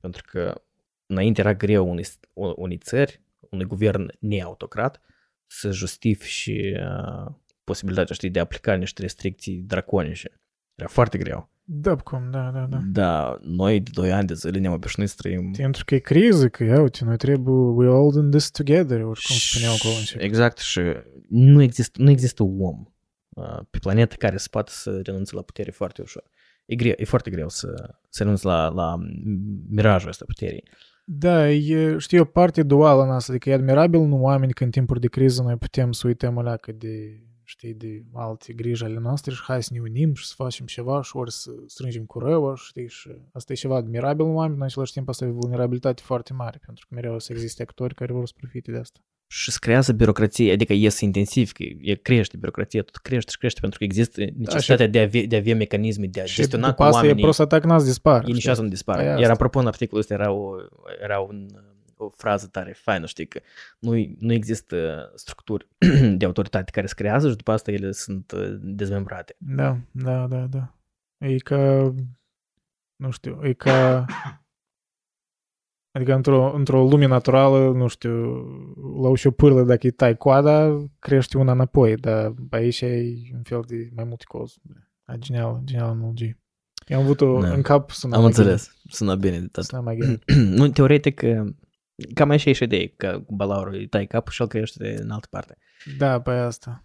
Pentru 0.00 0.22
că 0.26 0.62
înainte 1.06 1.40
era 1.40 1.54
greu 1.54 1.90
unei, 1.90 2.04
unei 2.34 2.78
țări, 2.78 3.22
unui 3.50 3.64
guvern 3.64 4.10
neautocrat, 4.20 5.00
să 5.46 5.70
justifice 5.70 6.72
uh, 6.82 7.34
posibilitatea, 7.64 8.14
știi, 8.14 8.30
de 8.30 8.38
a 8.38 8.42
aplica 8.42 8.74
niște 8.74 9.02
restricții 9.02 9.56
draconice. 9.56 10.40
Era 10.74 10.88
foarte 10.88 11.18
greu. 11.18 11.50
Da, 11.70 11.96
cum, 11.96 12.30
da, 12.30 12.50
da, 12.50 12.66
da. 12.70 12.80
Da, 12.92 13.38
noi 13.42 13.80
de 13.80 13.90
2 13.94 14.12
ani 14.12 14.26
de 14.26 14.34
zile 14.34 14.58
ne-am 14.58 14.72
obișnuit 14.72 15.08
să 15.08 15.14
trăim 15.18 15.50
Pentru 15.56 15.84
că 15.84 15.94
e 15.94 15.98
criză, 15.98 16.48
că 16.48 16.64
ia 16.64 16.80
uite, 16.80 17.04
noi 17.04 17.16
trebuie, 17.16 17.54
we 17.54 17.86
all 17.86 18.24
in 18.24 18.30
this 18.30 18.50
together, 18.50 18.96
oricum 18.96 19.36
spuneau 19.36 19.74
acolo 19.74 19.92
în 19.92 19.98
început. 19.98 20.22
Exact 20.22 20.58
și 20.58 20.80
nu 21.28 21.62
există, 21.62 22.02
nu 22.02 22.10
există 22.10 22.42
om 22.42 22.84
uh, 23.28 23.58
pe 23.70 23.78
planetă 23.78 24.14
care 24.18 24.36
să 24.36 24.48
poată 24.50 24.72
să 24.74 25.00
renunțe 25.04 25.34
la 25.34 25.42
putere 25.42 25.70
foarte 25.70 26.02
ușor. 26.02 26.22
E, 26.64 26.74
greu, 26.74 26.92
e 26.96 27.04
foarte 27.04 27.30
greu 27.30 27.48
să, 27.48 27.94
să 28.08 28.22
renunți 28.22 28.44
la, 28.44 28.68
la 28.68 28.96
mirajul 29.68 30.08
ăsta 30.08 30.24
puterii. 30.26 30.62
Da, 31.04 31.50
e, 31.50 31.98
știi, 31.98 32.18
o 32.18 32.24
parte 32.24 32.62
duală 32.62 33.02
în 33.02 33.10
asta, 33.10 33.32
adică 33.32 33.50
e 33.50 33.54
admirabil 33.54 34.00
nu 34.00 34.22
oameni 34.22 34.52
că 34.52 34.64
în 34.64 34.70
timpuri 34.70 35.00
de 35.00 35.08
criză 35.08 35.42
noi 35.42 35.56
putem 35.56 35.92
să 35.92 36.06
uităm 36.06 36.38
alea 36.38 36.56
că 36.56 36.72
de, 36.72 37.22
știi, 37.50 37.74
de 37.74 38.02
alte 38.12 38.52
griji 38.52 38.84
ale 38.84 38.98
noastre 38.98 39.32
și 39.34 39.42
hai 39.42 39.62
să 39.62 39.70
ne 39.72 39.80
unim 39.80 40.14
și 40.14 40.26
să 40.26 40.32
facem 40.36 40.66
ceva 40.66 41.02
și 41.02 41.16
ori 41.16 41.32
să 41.32 41.50
strângem 41.66 42.04
cu 42.04 42.18
rău, 42.18 42.54
știi, 42.54 42.88
și 42.88 43.10
asta 43.32 43.52
e 43.52 43.56
ceva 43.56 43.76
admirabil 43.76 44.24
în 44.26 44.34
oameni, 44.34 44.56
în 44.56 44.62
același 44.62 44.92
timp 44.92 45.08
asta 45.08 45.24
e 45.24 45.28
o 45.28 45.32
vulnerabilitate 45.32 46.02
foarte 46.04 46.32
mare, 46.32 46.60
pentru 46.66 46.86
că 46.88 46.94
mereu 46.94 47.14
o 47.14 47.18
să 47.18 47.32
existe 47.32 47.62
actori 47.62 47.94
care 47.94 48.12
vor 48.12 48.26
să 48.26 48.32
profite 48.36 48.70
de 48.70 48.78
asta. 48.78 49.00
Și 49.30 49.50
se 49.50 49.56
creează 49.60 49.92
birocrație, 49.92 50.52
adică 50.52 50.72
ies 50.72 51.00
intensiv, 51.00 51.52
că 51.52 51.62
e 51.80 51.94
crește 51.94 52.36
birocrația, 52.36 52.82
tot 52.82 52.96
crește 52.96 53.30
și 53.30 53.38
crește, 53.38 53.60
pentru 53.60 53.78
că 53.78 53.84
există 53.84 54.24
necesitatea 54.36 54.86
de, 54.86 54.98
a 54.98 55.02
avea, 55.02 55.22
de 55.22 55.36
a 55.36 55.38
avea 55.38 55.54
mecanisme 55.54 56.06
de 56.06 56.20
a 56.20 56.24
Și 56.24 56.34
gestiona 56.34 56.68
după 56.68 56.76
cu 56.76 56.82
asta 56.82 56.96
e 56.98 57.00
oamenii. 57.00 57.22
prost 57.22 57.40
atac 57.40 57.64
n-ați 57.64 57.84
dispar. 57.84 58.24
Ei 58.26 58.32
niciodată 58.32 58.62
nu 58.62 58.68
dispar. 58.68 58.96
Păi 58.96 59.04
Iar 59.04 59.18
asta. 59.20 59.32
apropo, 59.32 59.58
în 59.58 59.66
articolul 59.66 60.00
ăsta 60.00 60.14
era 60.14 60.30
o, 60.30 60.54
era 61.02 61.18
un, 61.20 61.46
o 61.98 62.08
frază 62.08 62.46
tare 62.46 62.72
faină, 62.72 63.06
știi, 63.06 63.26
că 63.26 63.40
nu, 63.78 63.90
nu 64.18 64.32
există 64.32 65.10
structuri 65.14 65.68
de 66.18 66.24
autoritate 66.24 66.70
care 66.70 66.86
se 66.86 66.94
creează 66.94 67.28
și 67.28 67.36
după 67.36 67.52
asta 67.52 67.70
ele 67.70 67.92
sunt 67.92 68.32
uh, 68.32 68.56
dezmembrate. 68.60 69.36
Da, 69.38 69.78
da, 69.90 70.26
da, 70.26 70.46
da. 70.46 70.74
E 71.18 71.36
ca, 71.36 71.94
nu 72.96 73.10
știu, 73.10 73.40
e 73.42 73.52
ca, 73.52 74.04
adică 75.96 76.14
într-o, 76.14 76.54
într-o 76.54 76.88
lume 76.88 77.06
naturală, 77.06 77.72
nu 77.72 77.86
știu, 77.86 78.12
la 79.02 79.08
o 79.08 79.30
pârlă, 79.30 79.62
dacă 79.62 79.80
îi 79.82 79.90
tai 79.90 80.16
coada, 80.16 80.86
crește 80.98 81.38
una 81.38 81.52
înapoi, 81.52 81.96
dar 81.96 82.34
aici 82.50 82.80
e 82.80 83.14
un 83.34 83.42
fel 83.42 83.64
de 83.66 83.90
mai 83.94 84.04
multe 84.04 84.24
cozi. 84.28 84.60
A, 85.04 85.16
genial, 85.16 85.60
genial 85.64 85.88
analogie. 85.88 86.38
Eu 86.86 86.98
am 86.98 87.04
avut-o 87.04 87.40
Da. 87.40 87.52
în 87.52 87.62
cap 87.62 87.90
să 87.90 88.08
Am 88.10 88.24
înțeles. 88.24 88.76
Sună 88.88 89.14
bine 89.14 89.40
de 89.40 89.46
tot. 89.46 89.64
Să 89.64 89.80
mai 89.80 89.96
gândit. 89.96 90.30
nu, 90.58 90.68
teoretic, 90.68 91.20
uh, 91.24 91.52
cam 92.14 92.30
așa 92.30 92.50
e 92.50 92.52
și 92.52 92.62
idee, 92.62 92.86
că 92.86 93.22
balaurul 93.28 93.74
îi 93.74 93.86
tai 93.86 94.06
capul 94.06 94.32
și 94.32 94.42
el 94.42 94.48
crește 94.48 94.96
în 95.00 95.10
altă 95.10 95.26
parte. 95.30 95.56
Da, 95.98 96.20
pe 96.20 96.30
asta. 96.30 96.84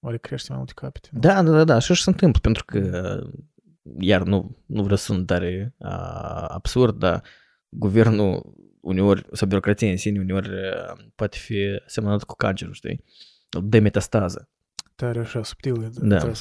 Ori 0.00 0.20
crește 0.20 0.46
mai 0.48 0.58
multe 0.58 0.72
capete. 0.76 1.08
nu? 1.12 1.20
Da, 1.20 1.42
da, 1.42 1.50
da, 1.50 1.64
da, 1.64 1.74
așa 1.74 1.94
și 1.94 2.02
se 2.02 2.10
întâmplă, 2.10 2.40
pentru 2.40 2.64
că, 2.64 3.18
iar 3.98 4.22
nu, 4.22 4.56
nu 4.66 4.82
vreau 4.82 4.96
să 4.96 5.04
sunt 5.04 5.26
tare 5.26 5.74
a, 5.78 5.98
absurd, 6.46 6.98
dar 6.98 7.22
guvernul 7.68 8.54
uneori, 8.80 9.26
sau 9.32 9.48
birocrația 9.48 9.90
în 9.90 9.96
sine 9.96 10.18
uneori 10.20 10.48
a, 10.48 10.96
poate 11.14 11.36
fi 11.38 11.82
semnat 11.86 12.24
cu 12.24 12.34
cancerul, 12.34 12.74
știi? 12.74 13.04
De 13.62 13.78
metastază. 13.78 14.48
Tare 14.94 15.20
așa, 15.20 15.42
subtil. 15.42 15.90
Da. 15.94 16.18
Da. 16.18 16.32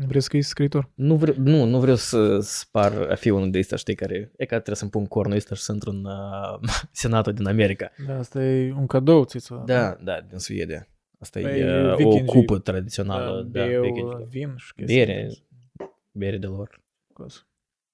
Nu 0.00 0.06
vreți 0.06 0.20
să 0.24 0.28
scrii 0.28 0.42
scriitor? 0.42 0.90
Nu, 0.94 1.16
vreau, 1.16 1.36
nu, 1.38 1.64
nu 1.64 1.80
vreau 1.80 1.96
să 1.96 2.38
spar 2.38 2.92
a 3.10 3.14
fi 3.14 3.30
unul 3.30 3.50
de 3.50 3.58
ăsta, 3.58 3.76
știi, 3.76 3.94
care 3.94 4.14
e 4.36 4.44
ca 4.44 4.54
trebuie 4.54 4.76
să-mi 4.76 4.90
pun 4.90 5.06
cornul 5.06 5.36
ăsta 5.36 5.54
și 5.54 5.62
să 5.62 5.72
intru 5.72 5.90
în 5.90 6.04
uh, 6.04 6.68
senatul 6.92 7.32
din 7.32 7.46
America. 7.46 7.90
Da, 8.06 8.18
asta 8.18 8.42
e 8.44 8.72
un 8.72 8.86
cadou, 8.86 9.24
ți 9.24 9.48
Da, 9.64 9.94
da, 10.02 10.20
din 10.20 10.38
Suedia. 10.38 10.88
Asta 11.18 11.40
Păi, 11.40 11.58
e 11.60 11.82
uh, 11.84 11.92
o 11.92 11.96
vikingii- 11.96 12.24
cupă 12.26 12.58
tradițională. 12.58 13.42
Da, 13.42 13.60
Da, 13.60 13.66
beu 13.66 13.80
vikingilor. 13.82 14.26
vin 14.28 14.54
și 14.56 14.72
chestii. 14.74 14.96
Bere. 14.96 15.26
de 15.28 15.88
Bere 16.12 16.36
de 16.38 16.46
lor. 16.46 16.82
astea. 17.14 17.46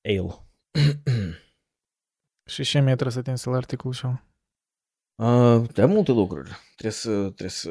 Ale. 0.02 0.34
Și 2.48 2.62
ce 2.62 2.80
mi-a 2.80 2.96
tras 2.96 3.16
atenție 3.16 3.50
la 3.50 3.56
articolul 3.56 3.94
și 3.94 4.06
Uh, 4.06 5.62
da, 5.72 5.86
multe 5.86 6.12
lucruri. 6.12 6.50
Trebuie 6.76 6.92
să, 6.92 7.10
trebuie 7.10 7.48
să, 7.48 7.70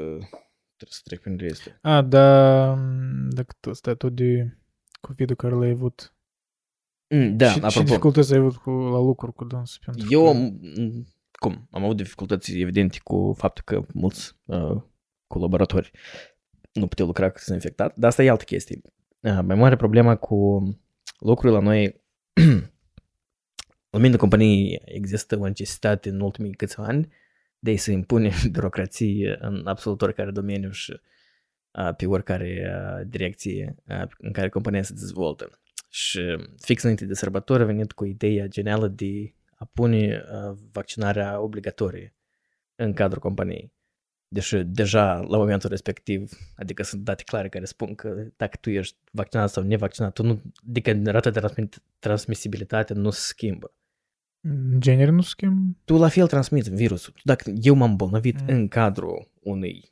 trebuie 0.85 0.93
să 0.93 1.01
trec 1.03 1.21
prin 1.21 1.39
este. 1.39 1.79
A, 1.81 2.01
da, 2.01 2.73
dacă 3.29 3.55
tu 3.59 3.73
stai 3.73 3.95
tot 3.95 4.15
de 4.15 4.57
COVID-ul 5.01 5.35
care 5.35 5.53
l-ai 5.53 5.69
avut. 5.69 6.15
Mm, 7.09 7.37
da, 7.37 7.49
și, 7.49 7.59
ce 7.59 7.65
apropo, 7.65 7.87
dificultăți 7.87 8.33
ai 8.33 8.39
avut 8.39 8.55
cu, 8.55 8.69
la 8.69 8.99
lucru 8.99 9.31
cu 9.31 9.45
dânsul? 9.45 9.81
Pentru 9.85 10.07
eu 10.09 10.23
că, 10.23 10.29
am, 10.29 10.37
m, 10.37 11.07
cum, 11.31 11.67
am 11.71 11.83
avut 11.83 11.95
dificultăți 11.95 12.59
evidente 12.59 12.99
cu 13.03 13.33
faptul 13.37 13.63
că 13.65 13.85
mulți 13.93 14.37
uh, 14.45 14.81
colaboratori 15.27 15.91
nu 16.73 16.87
puteau 16.87 17.07
lucra 17.07 17.29
că 17.29 17.39
sunt 17.39 17.55
infectat, 17.55 17.95
dar 17.95 18.09
asta 18.09 18.23
e 18.23 18.29
altă 18.29 18.43
chestie. 18.43 18.81
Uh, 19.19 19.39
mai 19.43 19.55
mare 19.55 19.75
problema 19.75 20.15
cu 20.15 20.63
lucrurile 21.19 21.57
la 21.57 21.63
noi, 21.63 22.01
la 23.89 23.99
mine 24.01 24.11
în 24.11 24.17
companie 24.17 24.81
există 24.85 25.37
o 25.39 25.47
necesitate 25.47 26.09
în 26.09 26.19
ultimii 26.19 26.53
câțiva 26.53 26.83
ani 26.83 27.07
de 27.65 27.71
a 27.71 27.77
se 27.77 27.91
impune 27.91 28.31
birocrație 28.51 29.37
în 29.39 29.67
absolut 29.67 30.01
oricare 30.01 30.31
domeniu 30.31 30.71
și 30.71 30.99
uh, 31.71 31.95
pe 31.95 32.05
oricare 32.05 32.75
uh, 32.75 33.07
direcție 33.07 33.75
uh, 33.87 34.07
în 34.17 34.31
care 34.31 34.49
compania 34.49 34.83
se 34.83 34.93
dezvoltă. 34.93 35.59
Și 35.89 36.21
fix 36.57 36.81
înainte 36.81 37.05
de 37.05 37.13
sărbători 37.13 37.61
a 37.61 37.65
venit 37.65 37.91
cu 37.91 38.05
ideea 38.05 38.47
genială 38.47 38.87
de 38.87 39.33
a 39.55 39.69
pune 39.73 40.23
uh, 40.31 40.57
vaccinarea 40.71 41.39
obligatorie 41.39 42.15
în 42.75 42.93
cadrul 42.93 43.21
companiei. 43.21 43.73
Deși 44.27 44.57
deja 44.57 45.19
la 45.19 45.37
momentul 45.37 45.69
respectiv, 45.69 46.31
adică 46.55 46.83
sunt 46.83 47.01
date 47.01 47.23
clare 47.23 47.49
care 47.49 47.65
spun 47.65 47.95
că 47.95 48.27
dacă 48.37 48.57
tu 48.61 48.69
ești 48.69 48.97
vaccinat 49.11 49.49
sau 49.49 49.63
nevaccinat, 49.63 50.13
tu 50.13 50.23
nu, 50.23 50.41
adică 50.69 50.99
rata 51.05 51.29
de 51.29 51.39
transmi- 51.39 51.83
transmisibilitate 51.99 52.93
nu 52.93 53.09
se 53.09 53.19
schimbă. 53.21 53.73
În 54.47 54.79
genere 54.79 55.11
nu 55.11 55.21
schimb. 55.21 55.75
Tu 55.85 55.97
la 55.97 56.07
fel 56.07 56.27
transmiți 56.27 56.69
virusul. 56.69 57.13
Dacă 57.23 57.53
eu 57.61 57.75
m-am 57.75 57.89
îmbolnăvit 57.89 58.41
Mm. 58.41 58.47
în 58.47 58.67
cadrul 58.67 59.31
unui 59.39 59.91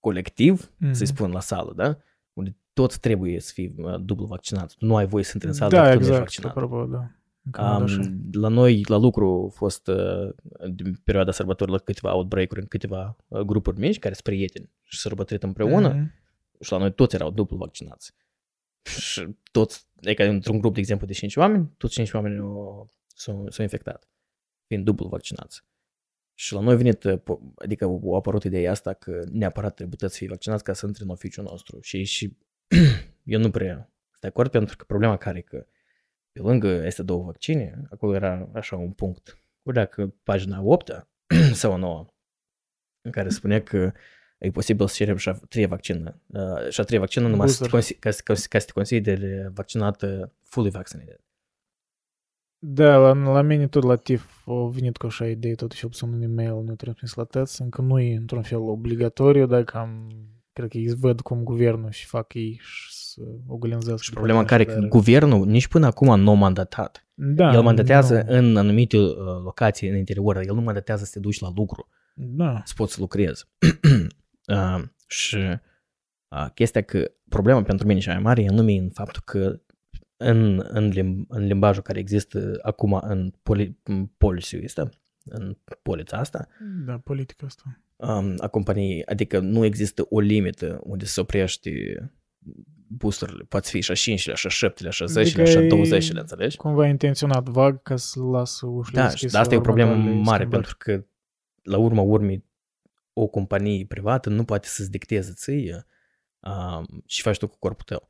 colectiv, 0.00 0.72
Mhm. 0.76 0.92
să-i 0.92 1.06
spun 1.06 1.30
la 1.30 1.40
sală, 1.40 1.72
da? 1.76 1.96
Unde 2.32 2.56
toți 2.72 3.00
trebuie 3.00 3.40
să 3.40 3.50
fii 3.54 3.74
uh, 3.78 3.94
dublu 4.00 4.26
vaccinat. 4.26 4.74
Tu 4.74 4.84
nu 4.86 4.96
ai 4.96 5.06
voie 5.06 5.24
să 5.24 5.30
intri 5.34 5.48
în 5.48 5.54
sală 5.54 5.70
Da, 5.70 5.76
dacă 5.82 5.90
tu 5.92 5.98
nu 5.98 6.00
ești 6.00 6.12
exact, 6.12 6.24
vaccinat. 6.24 6.50
apropo, 6.56 6.84
da. 6.86 7.10
În 7.44 7.50
Canada 7.50 7.84
așa. 7.84 8.00
Um, 8.00 8.20
la 8.32 8.48
noi, 8.48 8.84
la 8.88 8.96
lucru, 8.96 9.46
a 9.52 9.54
fost 9.56 9.86
uh, 9.88 10.28
din 10.72 11.00
perioada 11.04 11.32
sărbătorilor 11.32 11.80
câteva 11.80 12.14
outbreak-uri 12.14 12.60
în 12.60 12.66
câteva 12.66 13.16
uh, 13.28 13.40
grupuri 13.40 13.78
mici 13.78 13.98
care 13.98 14.14
sunt 14.14 14.24
prieteni 14.26 14.70
și 14.82 14.98
sărbătorit 14.98 15.42
împreună 15.42 15.88
Mhm. 15.92 16.12
și 16.60 16.72
la 16.72 16.78
noi 16.78 16.92
toți 16.92 17.14
erau 17.14 17.30
dublu 17.30 17.56
vaccinați. 17.56 18.12
Și 18.82 19.26
toți, 19.52 19.86
adică 20.04 20.24
într-un 20.28 20.58
grup, 20.60 20.74
de 20.74 20.80
exemplu, 20.80 21.06
de 21.06 21.12
5 21.12 21.36
oameni, 21.36 21.70
toți 21.76 21.92
5 21.92 22.12
oameni 22.12 22.38
au- 22.38 22.90
s-au, 23.20 23.50
s-au 23.50 23.62
infectat, 23.64 24.08
fiind 24.66 24.84
dublu 24.84 25.08
vaccinați. 25.08 25.62
Și 26.34 26.52
la 26.52 26.60
noi 26.60 26.72
a 26.72 26.76
venit, 26.76 27.04
uh, 27.04 27.18
po- 27.18 27.54
adică 27.54 27.84
a 27.84 28.14
apărut 28.16 28.44
ideea 28.44 28.70
asta 28.70 28.92
că 28.92 29.24
neapărat 29.30 29.74
trebuie 29.74 30.10
să 30.10 30.16
fii 30.16 30.26
vaccinați 30.28 30.64
ca 30.64 30.72
să 30.72 30.86
intri 30.86 31.02
în 31.02 31.08
oficiul 31.08 31.44
nostru. 31.44 31.80
Și, 31.80 32.04
și 32.04 32.36
eu 33.34 33.40
nu 33.40 33.50
prea 33.50 33.74
sunt 33.74 34.20
de 34.20 34.26
acord 34.26 34.50
pentru 34.50 34.76
că 34.76 34.84
problema 34.84 35.16
care 35.16 35.38
e 35.38 35.40
că 35.40 35.66
pe 36.32 36.40
lângă 36.40 36.68
este 36.68 37.02
două 37.02 37.22
vaccine, 37.24 37.82
acolo 37.90 38.14
era 38.14 38.48
așa 38.54 38.76
un 38.76 38.92
punct. 38.92 39.42
Cu 39.62 39.72
dacă 39.72 40.14
pagina 40.22 40.62
8 40.62 41.08
sau 41.52 41.76
9, 41.76 42.06
în 43.00 43.10
care 43.10 43.28
spunea 43.28 43.62
că 43.62 43.92
e 44.38 44.50
posibil 44.50 44.86
să 44.86 44.94
cerem 44.94 45.16
și 45.16 45.22
șa 45.22 45.32
treia 45.48 45.66
vaccină. 45.66 46.20
Uh, 46.26 46.68
și 46.68 46.80
a 46.80 46.84
treia 46.84 47.00
vaccină 47.00 47.28
numai 47.28 47.48
să 47.48 47.62
te, 47.64 47.68
Booster. 47.70 47.96
consi- 47.96 47.98
ca, 47.98 48.10
să- 48.10 48.20
ca, 48.24 48.34
să- 48.34 48.46
ca 48.48 48.58
să 48.58 48.66
te 48.66 48.72
consideri 48.72 49.48
vaccinat 49.52 50.02
uh, 50.02 50.28
fully 50.42 50.70
vaccinated. 50.70 51.20
Da, 52.62 52.96
la, 52.96 53.12
la 53.32 53.42
mine 53.42 53.66
tot 53.66 53.82
la 53.82 53.96
TIF 53.96 54.46
a 54.46 54.68
venit 54.72 54.96
cu 54.96 55.06
așa 55.06 55.26
idee, 55.26 55.54
totuși 55.54 55.84
opțiun 55.84 56.12
un 56.12 56.22
e-mail 56.22 56.62
ne-a 56.64 56.74
transmis 56.74 57.14
la 57.14 57.24
tăți, 57.24 57.62
încă 57.62 57.82
nu 57.82 57.98
e 58.00 58.16
într-un 58.16 58.42
fel 58.42 58.58
obligatoriu, 58.58 59.46
dacă 59.46 59.78
am, 59.78 60.06
cred 60.52 60.68
că 60.68 60.78
ei 60.78 60.94
văd 60.94 61.20
cum 61.20 61.42
guvernul 61.42 61.90
și 61.90 62.06
fac 62.06 62.34
ei 62.34 62.60
și 62.62 62.92
să 62.92 63.22
oglinzească. 63.46 64.02
Și 64.02 64.12
problema 64.12 64.44
care 64.44 64.64
că 64.64 64.78
guvernul 64.88 65.46
nici 65.46 65.68
până 65.68 65.86
acum 65.86 66.20
nu 66.20 66.30
a 66.30 66.34
mandatat. 66.34 67.06
da, 67.14 67.52
El 67.52 67.62
mandatează 67.62 68.24
nu. 68.26 68.36
în 68.36 68.56
anumite 68.56 68.96
uh, 68.96 69.14
locații 69.44 69.88
în 69.88 69.96
interior, 69.96 70.34
dar 70.34 70.44
el 70.46 70.54
nu 70.54 70.60
mandatează 70.60 71.04
să 71.04 71.10
te 71.14 71.20
duci 71.20 71.40
la 71.40 71.52
lucru, 71.54 71.88
Da, 72.14 72.62
să 72.64 72.72
poți 72.76 72.92
să 72.92 73.00
lucrezi. 73.00 73.44
uh, 74.48 74.82
și 75.06 75.36
uh, 75.36 76.46
chestia 76.54 76.82
că 76.82 77.10
problema 77.28 77.62
pentru 77.62 77.86
mine 77.86 78.00
cea 78.00 78.12
mai 78.12 78.22
mare 78.22 78.42
e 78.42 78.48
anume 78.48 78.72
în 78.72 78.90
faptul 78.90 79.22
că 79.24 79.60
în, 80.22 80.64
în, 80.68 80.88
limb, 80.88 81.24
în 81.28 81.46
limbajul 81.46 81.82
care 81.82 81.98
există 81.98 82.58
acum 82.62 82.92
în, 83.02 83.32
poli, 83.42 83.78
în 83.82 84.06
policy 84.06 84.64
ăsta, 84.64 84.88
în 85.24 85.56
polița 85.82 86.16
asta, 86.16 86.48
da, 86.86 86.98
politica 86.98 87.46
asta. 87.46 87.80
um, 87.96 88.34
a 88.38 88.48
companiei, 88.48 89.04
adică 89.04 89.38
nu 89.38 89.64
există 89.64 90.06
o 90.08 90.20
limită 90.20 90.80
unde 90.82 91.04
se 91.04 91.20
oprește 91.20 91.70
boosterele, 92.86 93.44
poate 93.48 93.68
fi 93.68 93.80
și 93.80 93.90
a 93.90 93.94
5 93.94 94.20
și 94.20 94.30
a 94.30 94.34
7 94.34 94.90
și 94.90 95.02
a 95.02 95.06
10 95.06 95.20
Adică 95.20 95.44
și 95.44 95.56
a 95.56 95.62
e 95.62 95.66
20 95.66 96.10
înțelegi? 96.10 96.56
Cumva 96.56 96.86
intenționat 96.86 97.48
vag 97.48 97.82
ca 97.82 97.96
să 97.96 98.20
lasă 98.20 98.66
ușile 98.66 99.00
Da, 99.00 99.06
deschise 99.06 99.28
și 99.28 99.36
asta 99.36 99.54
e 99.54 99.56
o 99.56 99.60
la 99.60 99.64
problemă 99.64 99.90
următoarele 99.90 100.22
mare, 100.22 100.38
schimbări. 100.44 100.62
pentru 100.62 100.76
că 100.78 101.06
la 101.62 101.78
urma 101.78 102.02
urmei 102.02 102.44
o 103.12 103.26
companie 103.26 103.86
privată 103.86 104.28
nu 104.28 104.44
poate 104.44 104.66
să-ți 104.68 104.90
dicteze 104.90 105.32
ție 105.34 105.86
um, 106.40 107.02
și 107.06 107.22
faci 107.22 107.38
tu 107.38 107.48
cu 107.48 107.56
corpul 107.58 107.84
tău. 107.84 108.09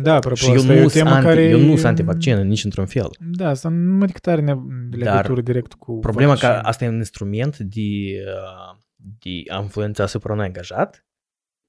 Da, 0.00 0.14
apropo, 0.14 0.36
și 0.36 0.48
eu 0.48 0.54
asta 0.54 0.72
e 0.72 0.78
nu 0.78 0.84
o 0.84 0.88
sunt 0.88 1.02
temă 1.04 1.14
anti, 1.14 1.26
care... 1.26 1.42
eu 1.42 1.58
nu 1.58 1.74
sunt 1.74 1.84
antivaccină 1.84 2.42
nici 2.42 2.64
într-un 2.64 2.86
fel. 2.86 3.10
Da, 3.20 3.48
asta 3.48 3.68
nu 3.68 4.06
decât 4.06 4.26
are 4.26 4.40
ne- 4.40 4.56
legătură 4.90 5.40
direct 5.40 5.72
cu 5.72 5.98
Problema 5.98 6.34
că 6.34 6.46
vaccin. 6.46 6.66
asta 6.66 6.84
e 6.84 6.88
un 6.88 6.94
instrument 6.96 7.58
de, 7.58 7.80
uh, 8.26 8.78
de 8.96 9.42
a 9.52 9.60
influența 9.60 10.02
asupra 10.02 10.32
unui 10.32 10.44
angajat 10.44 11.06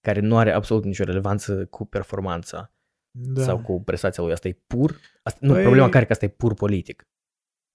care 0.01 0.19
nu 0.19 0.37
are 0.37 0.51
absolut 0.51 0.83
nicio 0.85 1.03
relevanță 1.03 1.65
cu 1.65 1.85
performanța 1.85 2.73
da. 3.11 3.41
sau 3.41 3.59
cu 3.59 3.83
prestația 3.83 4.23
lui. 4.23 4.33
Asta 4.33 4.47
e 4.47 4.59
pur... 4.67 4.99
Asta, 5.23 5.39
nu, 5.41 5.53
Păi- 5.57 5.61
problema 5.61 5.89
care 5.89 6.05
că 6.05 6.11
asta 6.11 6.25
e 6.25 6.29
pur 6.29 6.53
politic. 6.53 7.07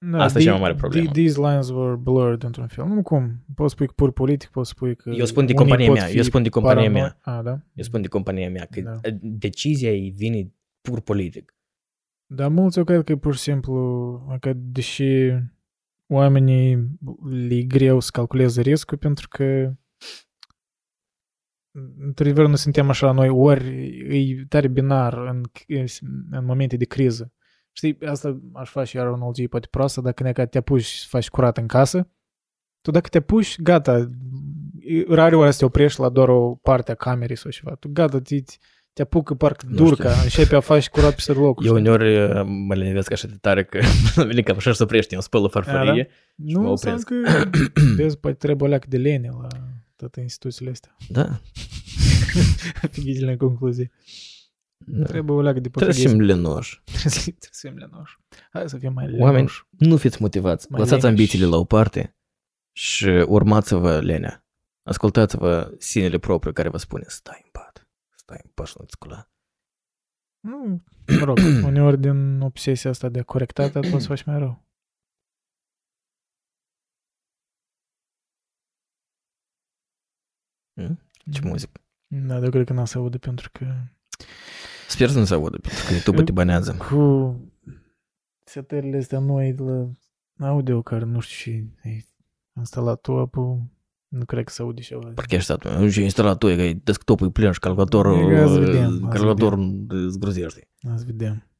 Da, 0.06 0.22
Asta 0.22 0.38
e 0.38 0.40
the- 0.42 0.50
cea 0.50 0.56
mai 0.58 0.60
mare 0.60 0.74
problemă. 0.74 1.10
the- 1.10 1.20
These 1.22 1.40
lines 1.40 1.68
were 1.70 1.94
blurred 1.96 2.42
într-un 2.42 2.66
fel. 2.66 2.86
Nu 2.86 3.02
cum, 3.02 3.44
poți 3.54 3.72
spui 3.72 3.86
că 3.86 3.92
pur 3.96 4.12
politic, 4.12 4.48
poți 4.48 4.70
spui 4.70 4.96
că 4.96 5.10
Eu 5.10 5.24
spun 5.24 5.46
de 5.46 5.52
unii 5.52 5.54
compania 5.64 5.86
pot 5.86 5.96
mea, 5.96 6.06
fi 6.06 6.16
eu 6.16 6.22
spun 6.22 6.42
de 6.42 6.48
compania 6.48 6.88
parano- 6.88 6.92
mea. 6.92 7.18
A, 7.20 7.42
da? 7.42 7.50
Eu 7.74 7.84
spun 7.84 8.00
de 8.02 8.08
compania 8.08 8.50
mea 8.50 8.66
că 8.70 8.80
Da. 8.80 9.00
decizia 9.20 9.90
ei 9.92 10.10
vine 10.10 10.52
pur 10.80 11.00
politic. 11.00 11.54
Dar 12.26 12.48
mulți 12.48 12.78
eu 12.78 12.84
cred 12.84 13.04
că 13.04 13.12
e 13.12 13.16
pur 13.16 13.34
și 13.34 13.40
simplu, 13.40 14.36
că 14.40 14.52
deși 14.56 15.32
oamenii 16.06 16.88
le 17.30 17.62
greu 17.62 18.00
să 18.00 18.08
calculeze 18.12 18.60
riscul 18.60 18.98
pentru 18.98 19.28
că 19.28 19.72
într-adevăr 21.98 22.46
nu 22.46 22.54
suntem 22.56 22.88
așa 22.88 23.12
noi, 23.12 23.28
ori 23.28 23.66
e 24.40 24.44
tare 24.48 24.68
binar 24.68 25.14
în, 25.18 25.42
în 26.30 26.44
momente 26.44 26.76
de 26.76 26.84
criză. 26.84 27.32
Știi, 27.72 27.98
asta 28.06 28.40
aș 28.52 28.70
face 28.70 28.96
iar 28.96 29.06
o 29.06 29.12
analogie 29.14 29.46
poate 29.46 29.66
proastă, 29.70 30.00
dacă 30.00 30.22
ne 30.22 30.32
te 30.32 30.58
apuci 30.58 30.84
să 30.84 31.06
faci 31.08 31.28
curat 31.28 31.56
în 31.56 31.66
casă, 31.66 32.08
tu 32.80 32.90
dacă 32.90 33.08
te 33.08 33.18
apuci, 33.18 33.60
gata, 33.60 34.10
rare 35.08 35.36
ori 35.36 35.52
să 35.52 35.58
te 35.58 35.64
oprești 35.64 36.00
la 36.00 36.08
doar 36.08 36.28
o 36.28 36.54
parte 36.54 36.90
a 36.90 36.94
camerei 36.94 37.36
sau 37.36 37.50
ceva. 37.50 37.74
Tu 37.74 37.88
gata, 37.92 38.20
te, 38.20 38.42
te 38.92 39.02
apucă 39.02 39.34
parcă 39.34 39.66
Nu 39.68 39.74
durca, 39.76 40.10
știu. 40.10 40.22
începe 40.24 40.56
a 40.56 40.60
faci 40.60 40.88
curat 40.88 41.24
pe 41.24 41.32
locul. 41.32 41.66
Eu 41.66 41.76
știi? 41.76 41.80
uneori 41.88 42.22
uh, 42.22 42.42
mă 42.66 42.74
lenevesc 42.74 43.12
așa 43.12 43.26
de 43.26 43.36
tare 43.40 43.64
că 43.64 43.80
vine 44.28 44.42
ca 44.42 44.52
așa 44.56 44.72
să 44.72 44.82
oprești, 44.82 45.14
eu 45.14 45.20
spăl 45.20 45.44
o 45.44 45.48
farfurie. 45.48 46.08
mă 46.36 46.60
Nu, 46.60 46.70
înseamnă 46.70 47.00
opresc. 47.06 47.24
că 47.42 47.48
vezi, 47.96 48.18
poate 48.18 48.36
trebuie 48.36 48.66
o 48.68 48.70
leacă 48.70 48.86
de 48.88 48.96
lene 48.96 49.28
la 49.40 49.48
toate 49.96 50.20
instituțiile 50.20 50.70
astea. 50.70 50.96
Da. 51.08 51.40
Ghidile 53.02 53.30
în 53.30 53.36
concluzie. 53.36 53.90
Da. 54.86 55.04
Trebuie 55.06 55.36
o 55.36 55.40
leacă 55.40 55.60
de 55.60 55.68
Trebuie 55.68 55.94
să 55.94 56.00
portughez. 56.02 56.28
fim 56.28 56.36
lenoși. 56.36 56.80
Trebuie 56.84 57.10
să 57.10 57.20
trebuie 57.20 57.48
să 57.52 57.68
fim 57.68 57.76
lenoși. 57.76 58.18
Hai 58.50 58.68
să 58.68 58.78
fim 58.78 58.92
mai 58.92 59.04
lenoși. 59.04 59.22
Oameni, 59.22 59.48
nu 59.70 59.96
fiți 59.96 60.22
motivați. 60.22 60.66
Mai 60.70 60.80
Lăsați 60.80 61.02
leneși. 61.02 61.20
ambițiile 61.20 61.46
la 61.46 61.56
o 61.56 61.64
parte 61.64 62.16
și 62.72 63.06
urmați-vă 63.28 64.00
lenea. 64.00 64.44
Ascultați-vă 64.82 65.74
sinele 65.78 66.18
propriu 66.18 66.52
care 66.52 66.68
vă 66.68 66.76
spune 66.76 67.04
stai 67.06 67.40
în 67.44 67.50
pat, 67.50 67.88
stai 68.16 68.40
în 68.44 68.50
pat 68.54 68.66
și 68.66 68.74
nu-ți 68.78 68.92
scula. 68.92 69.30
Nu, 70.40 70.84
mă 71.18 71.24
rog, 71.24 71.38
uneori 71.70 72.00
din 72.00 72.40
obsesia 72.40 72.90
asta 72.90 73.08
de 73.08 73.22
corectate 73.22 73.80
poți 73.80 74.02
să 74.02 74.08
faci 74.14 74.24
mai 74.24 74.38
rău. 74.38 74.68
Hmm? 80.74 80.98
Ce 81.32 81.40
muzică. 81.44 81.80
Da, 82.06 82.34
dar 82.34 82.42
eu 82.42 82.50
cred 82.50 82.66
că 82.66 82.72
n-a 82.72 82.84
să 82.84 82.98
audă 82.98 83.18
pentru 83.18 83.50
că 83.52 83.64
Sper 84.88 85.08
să 85.08 85.18
nu 85.18 85.24
se 85.24 85.34
audă, 85.34 85.58
pentru 85.58 85.84
că 85.86 85.92
YouTube 85.92 86.22
te 86.22 86.32
banează. 86.32 86.76
cu 86.88 87.34
setările 88.44 88.96
astea 88.96 89.18
noi 89.18 89.52
de 89.52 89.62
la 90.36 90.48
audio 90.48 90.82
care 90.82 91.04
nu 91.04 91.20
știu 91.20 91.52
și 91.52 91.64
ai 91.84 92.06
instalat 92.56 93.00
tu 93.00 93.12
apă, 93.18 93.70
nu 94.08 94.24
cred 94.24 94.44
că 94.44 94.52
se 94.52 94.62
aude 94.62 94.80
ceva. 94.80 95.10
Parcă 95.14 95.34
ești 95.34 95.44
stat, 95.52 95.78
nu 95.78 95.88
știu, 95.90 96.02
instalatul 96.02 96.50
e, 96.50 96.56
că 96.56 96.62
e 96.62 96.74
desktop-ul 96.84 97.26
e 97.26 97.30
plin 97.30 97.52
și 97.52 97.58
calculatorul, 97.58 98.30
E, 98.32 98.38
azi 98.38 98.58
vedem, 98.58 98.84
azi 98.84 99.00
calculatorul 99.00 99.86
zgrozește. 100.08 100.68
Azi 100.92 101.04
vedem. 101.04 101.50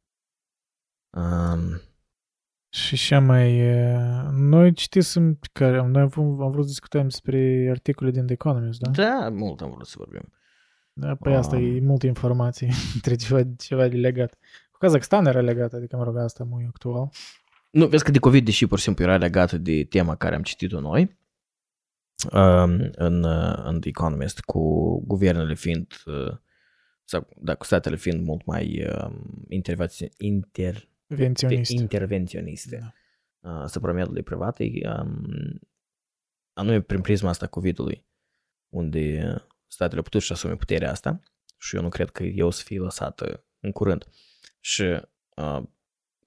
Um, 1.10 1.80
Și 2.68 2.96
ce 2.96 3.18
mai... 3.18 3.58
e, 3.58 3.96
Noi 4.32 4.72
citisem, 4.72 5.38
care 5.52 5.78
am, 5.78 5.90
noi 5.90 6.02
am, 6.02 6.08
vrut- 6.08 6.40
am 6.40 6.50
vrut 6.50 6.62
să 6.64 6.68
discutăm 6.68 7.02
despre 7.02 7.68
articole 7.70 8.10
din 8.10 8.24
The 8.24 8.32
Economist, 8.32 8.80
da? 8.80 8.90
da, 8.90 9.28
mult 9.32 9.60
am 9.60 9.70
vrut 9.70 9.86
să 9.86 9.94
vorbim. 9.98 10.32
Da, 11.00 11.14
păi 11.14 11.34
asta 11.34 11.56
Um. 11.56 11.62
e 11.76 11.80
multe 11.80 12.06
informații 12.06 12.68
între 12.94 13.14
ceva, 13.14 13.42
ceva 13.58 13.88
de 13.88 13.96
legat. 13.96 14.38
Cu 14.70 14.78
Kazakhstan 14.78 15.26
era 15.26 15.40
legat, 15.40 15.72
adică 15.72 15.96
mă 15.96 16.04
rog, 16.04 16.16
asta 16.16 16.48
e 16.62 16.66
actual. 16.66 17.08
Nu, 17.70 17.86
vezi 17.86 18.04
că 18.04 18.10
de 18.10 18.18
COVID, 18.18 18.44
deși 18.44 18.66
pur 18.66 18.78
și 18.78 18.84
simplu 18.84 19.04
era 19.04 19.16
legată 19.16 19.58
de 19.58 19.84
tema 19.84 20.16
care 20.16 20.34
am 20.34 20.42
citit-o 20.42 20.80
noi, 20.80 21.18
um, 22.32 22.90
în, 22.92 23.22
uh, 23.22 23.60
în 23.64 23.80
The 23.80 23.88
Economist, 23.88 24.40
cu 24.40 24.60
guvernele 25.06 25.54
fiind, 25.54 25.92
uh, 26.06 26.36
sau 27.04 27.28
da, 27.36 27.54
cu 27.54 27.64
statele 27.64 27.96
fiind 27.96 28.24
mult 28.24 28.44
mai 28.44 28.86
um, 29.02 29.44
intervenți- 29.48 30.08
inter, 30.18 30.88
Venționist. 31.06 31.70
intervenționiste 31.70 32.78
Da. 33.40 33.50
uh, 33.50 33.62
asupra 33.62 33.92
mediului 33.92 34.22
privat, 34.22 34.58
e, 34.60 34.70
um, 35.00 35.60
anume 36.52 36.80
prin 36.80 37.00
prisma 37.00 37.28
asta 37.28 37.46
COVID-ului, 37.46 38.04
unde 38.68 39.34
statele 39.70 39.96
au 39.96 40.02
putut 40.02 40.22
să 40.22 40.32
asume 40.32 40.56
puterea 40.56 40.90
asta 40.90 41.20
și 41.58 41.76
eu 41.76 41.82
nu 41.82 41.88
cred 41.88 42.10
că 42.10 42.22
eu 42.22 42.46
o 42.46 42.50
să 42.50 42.62
fie 42.62 42.78
lăsată 42.78 43.44
în 43.60 43.72
curând. 43.72 44.06
Și 44.60 45.00
uh, 45.36 45.62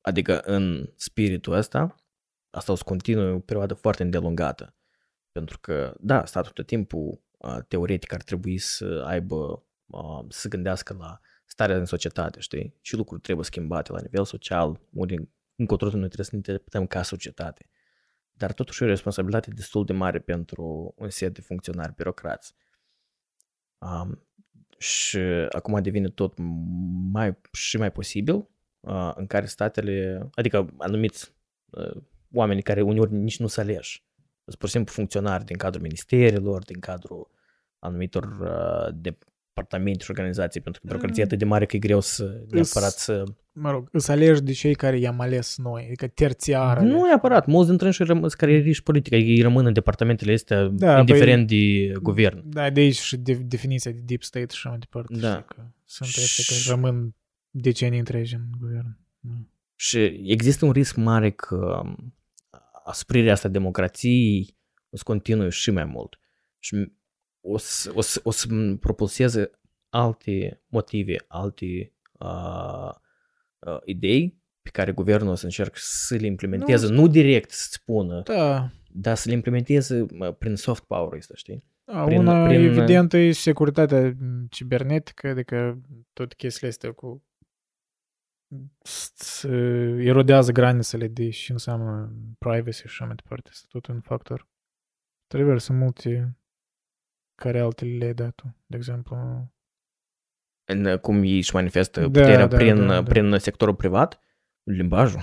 adică 0.02 0.40
în 0.40 0.94
spiritul 0.96 1.54
ăsta, 1.54 1.96
asta 2.50 2.72
o 2.72 2.76
să 2.76 2.84
continue 2.86 3.32
o 3.32 3.40
perioadă 3.40 3.74
foarte 3.74 4.04
îndelungată. 4.04 4.76
Pentru 5.32 5.60
că, 5.60 5.96
da, 6.00 6.26
statul 6.26 6.52
tot 6.52 6.66
timpul 6.66 7.22
uh, 7.38 7.58
teoretic 7.68 8.14
ar 8.14 8.22
trebui 8.22 8.58
să 8.58 9.04
aibă, 9.06 9.66
uh, 9.86 10.26
să 10.30 10.48
gândească 10.48 10.96
la 11.00 11.20
starea 11.46 11.76
din 11.76 11.86
societate, 11.86 12.40
știi? 12.40 12.78
Și 12.82 12.96
lucruri 12.96 13.22
trebuie 13.22 13.46
schimbate 13.46 13.92
la 13.92 14.02
nivel 14.02 14.26
social, 14.26 14.82
unde 14.92 15.16
încotro 15.56 15.90
noi 15.90 15.98
trebuie 16.00 16.26
să 16.26 16.32
ne 16.32 16.38
interpretăm 16.38 16.88
ca 16.88 17.02
societate. 17.02 17.70
Dar 18.32 18.54
totuși 18.54 18.82
e 18.82 18.86
o 18.86 18.90
responsabilitate 18.90 19.50
destul 19.50 19.86
de 19.86 19.94
mare 19.94 20.20
pentru 20.20 20.94
un 20.98 21.10
set 21.10 21.34
de 21.34 21.42
funcționari 21.42 21.94
birocrați. 21.96 22.56
Um, 23.84 24.28
și 24.78 25.20
acum 25.50 25.82
devine 25.82 26.10
tot 26.10 26.34
mai 27.12 27.38
și 27.52 27.78
mai 27.78 27.92
posibil 27.92 28.48
uh, 28.80 29.12
în 29.16 29.28
care 29.28 29.46
statele, 29.46 30.28
adică 30.34 30.74
anumiți 30.78 31.34
uh, 31.70 32.02
oameni 32.34 32.62
care 32.62 32.82
uneori 32.82 33.14
nici 33.14 33.40
nu 33.40 33.48
se 33.48 33.62
aleși, 33.62 34.06
sunt 34.44 34.58
pur 34.58 34.68
și 34.68 34.74
simplu 34.74 34.94
funcționari 34.94 35.46
din 35.46 35.58
cadrul 35.58 35.82
ministerilor, 35.82 36.64
din 36.64 36.80
cadrul 36.80 37.30
anumitor 37.80 38.24
uh, 38.42 38.96
departamente 39.54 40.04
și 40.04 40.10
organizații, 40.12 40.62
pentru 40.62 40.82
că 40.82 40.88
birocrația 40.88 41.24
e 41.24 41.26
atât 41.26 41.38
de 41.38 41.46
mare 41.46 41.66
că 41.66 41.76
e 41.76 41.80
greu 41.80 42.00
să 42.00 42.44
neapărat 42.50 42.92
să... 42.92 43.24
Mă 43.52 43.72
rog, 43.72 43.90
îți 43.92 44.12
alegi 44.12 44.42
de 44.42 44.52
cei 44.52 44.76
care 44.76 44.98
i-am 45.00 45.20
ales 45.20 45.58
noi, 45.58 45.84
adică 45.86 46.08
terțiarele. 46.08 46.88
Nu 46.88 47.06
neapărat, 47.06 47.46
mulți 47.46 47.70
dintre 47.70 47.88
ei 47.88 48.06
rămân 48.06 48.30
carierist 48.38 48.82
politic, 48.82 49.14
adică 49.14 49.30
ei 49.30 49.42
rămân 49.42 49.66
în 49.66 49.74
departamentele 49.74 50.34
astea, 50.34 50.64
Da, 50.64 51.00
indiferent 51.00 51.48
de 51.48 51.92
guvern. 52.02 52.44
Da, 52.46 52.70
de 52.70 52.80
aici 52.80 53.00
și 53.00 53.18
de, 53.18 53.34
definiția 53.34 53.92
de 53.92 54.02
deep 54.06 54.24
state 54.24 54.46
și 54.50 54.56
așa 54.56 54.70
mai 54.70 54.78
departe. 54.78 55.18
Da. 55.18 55.32
știi 55.32 55.46
Că 55.48 55.62
sunt 55.86 56.10
ăștia 56.18 56.44
care 56.48 56.76
rămân 56.76 57.16
decenii 57.50 58.00
întregi 58.00 58.36
în 58.36 58.46
guvern. 58.60 58.98
Da. 59.20 59.34
Și 59.76 60.22
există 60.26 60.66
un 60.66 60.72
risc 60.72 60.96
mare 60.96 61.32
că 61.32 61.82
um, 61.84 62.14
asprirea 62.86 63.34
asta 63.34 63.48
democrației 63.48 64.58
o 64.90 64.98
să 64.98 65.04
continue 65.06 65.50
și 65.50 65.72
mai 65.72 65.86
mult. 65.86 66.20
Și 66.60 66.92
o 67.46 67.58
să, 67.58 67.92
o 67.96 68.02
să, 68.02 68.20
o 68.24 68.32
să 68.32 68.48
propulseze 68.80 69.52
alte 69.90 70.62
motive, 70.68 71.16
alte 71.28 71.94
uh, 72.12 72.90
uh, 73.60 73.78
idei 73.84 74.42
pe 74.62 74.70
care 74.70 74.92
guvernul 74.92 75.32
o 75.32 75.36
să 75.36 75.46
încerc 75.46 75.74
să 75.78 76.16
le 76.16 76.26
implementeze, 76.26 76.88
nu, 76.88 76.94
nu 77.02 77.08
direct 77.08 77.52
să 77.52 77.68
spună, 77.72 78.22
Da. 78.22 78.70
dar 78.92 79.16
să 79.16 79.30
le 79.30 79.36
implementeze 79.36 80.06
mă, 80.14 80.32
prin 80.32 80.56
soft 80.56 80.84
power 80.84 81.14
ăsta, 81.18 81.34
știi? 81.36 81.64
Da, 81.84 82.04
Prin- 82.04 82.20
una 82.20 82.46
prin- 82.46 82.60
evidentă 82.62 83.18
e 83.18 83.32
securitatea 83.32 84.14
cibernetică, 84.50 85.28
adică 85.28 85.82
tot 86.14 86.34
chestiile 86.34 86.70
astea 86.70 86.92
cu 86.92 87.24
să 89.14 89.48
erodează 90.00 90.52
granițele 90.52 91.08
de 91.08 91.30
și 91.30 91.52
înseamnă 91.52 92.14
privacy 92.38 92.78
și 92.80 92.86
așa 92.86 93.06
mai 93.06 93.16
departe. 93.16 93.50
Este 93.54 93.66
tot 93.70 93.86
un 93.88 94.02
factor. 94.02 94.48
Trebuie 95.28 95.60
sunt 95.60 95.78
multe 95.80 96.38
care 97.36 97.60
altele 97.60 97.98
le-ai 97.98 98.14
dat 98.14 98.36
tu. 98.36 98.56
De 98.66 98.78
exemplu, 98.78 99.16
În 100.66 100.86
uh, 100.86 101.00
cum 101.00 101.24
ei 101.24 101.38
își 101.38 101.56
manifestă 101.56 102.00
Da, 102.00 102.06
puterea 102.06 102.48
da, 102.48 102.56
prin, 102.58 102.76
da, 102.76 102.86
da. 102.86 103.04
prin 103.04 103.38
sectorul 103.38 103.76
privat, 103.76 104.20
limbajul. 104.64 105.20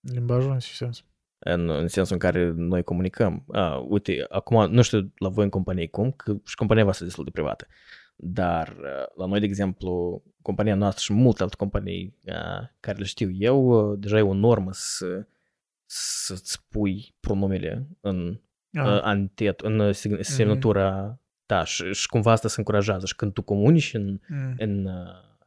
limbajul 0.00 0.52
în 0.52 0.58
ce 0.58 0.72
sens. 0.74 1.04
în, 1.38 1.68
în 1.70 1.88
sensul 1.88 2.14
în 2.14 2.20
care 2.20 2.50
noi 2.50 2.82
comunicăm. 2.82 3.44
A, 3.52 3.76
uite, 3.76 4.24
acum, 4.28 4.70
nu 4.70 4.82
știu 4.82 5.12
la 5.16 5.28
voi 5.28 5.44
în 5.44 5.50
companie 5.50 5.86
cum, 5.88 6.12
că 6.12 6.36
și 6.44 6.54
compania 6.54 6.82
voastră 6.82 7.04
e 7.04 7.06
destul 7.06 7.24
de 7.24 7.30
privată, 7.30 7.66
dar 8.16 8.68
uh, 8.68 9.16
la 9.16 9.26
noi, 9.26 9.38
de 9.40 9.46
exemplu, 9.46 10.22
compania 10.42 10.74
noastră 10.74 11.02
și 11.04 11.12
multe 11.12 11.42
alte 11.42 11.56
companii 11.56 12.18
uh, 12.24 12.68
care 12.80 12.98
le 12.98 13.04
știu 13.04 13.30
eu, 13.30 13.90
uh, 13.90 13.98
deja 13.98 14.18
e 14.18 14.22
o 14.22 14.34
normă 14.34 14.70
să, 14.72 15.26
să-ți 15.86 16.64
pui 16.68 17.14
pronumele 17.20 17.88
în, 18.00 18.40
Ah, 18.74 18.84
uh, 18.86 19.00
antet, 19.02 19.60
în 19.60 19.92
sig- 19.92 20.20
semnătura 20.20 21.18
ta 21.52 21.64
și, 21.64 21.92
și 21.92 22.08
cumva 22.08 22.30
asta 22.32 22.48
se 22.48 22.54
încurajează 22.58 23.06
și 23.06 23.16
când 23.16 23.32
tu 23.32 23.42
comunici 23.42 23.94
în, 23.94 24.20
mm, 24.28 24.54
în 24.58 24.84
uh, 24.84 24.92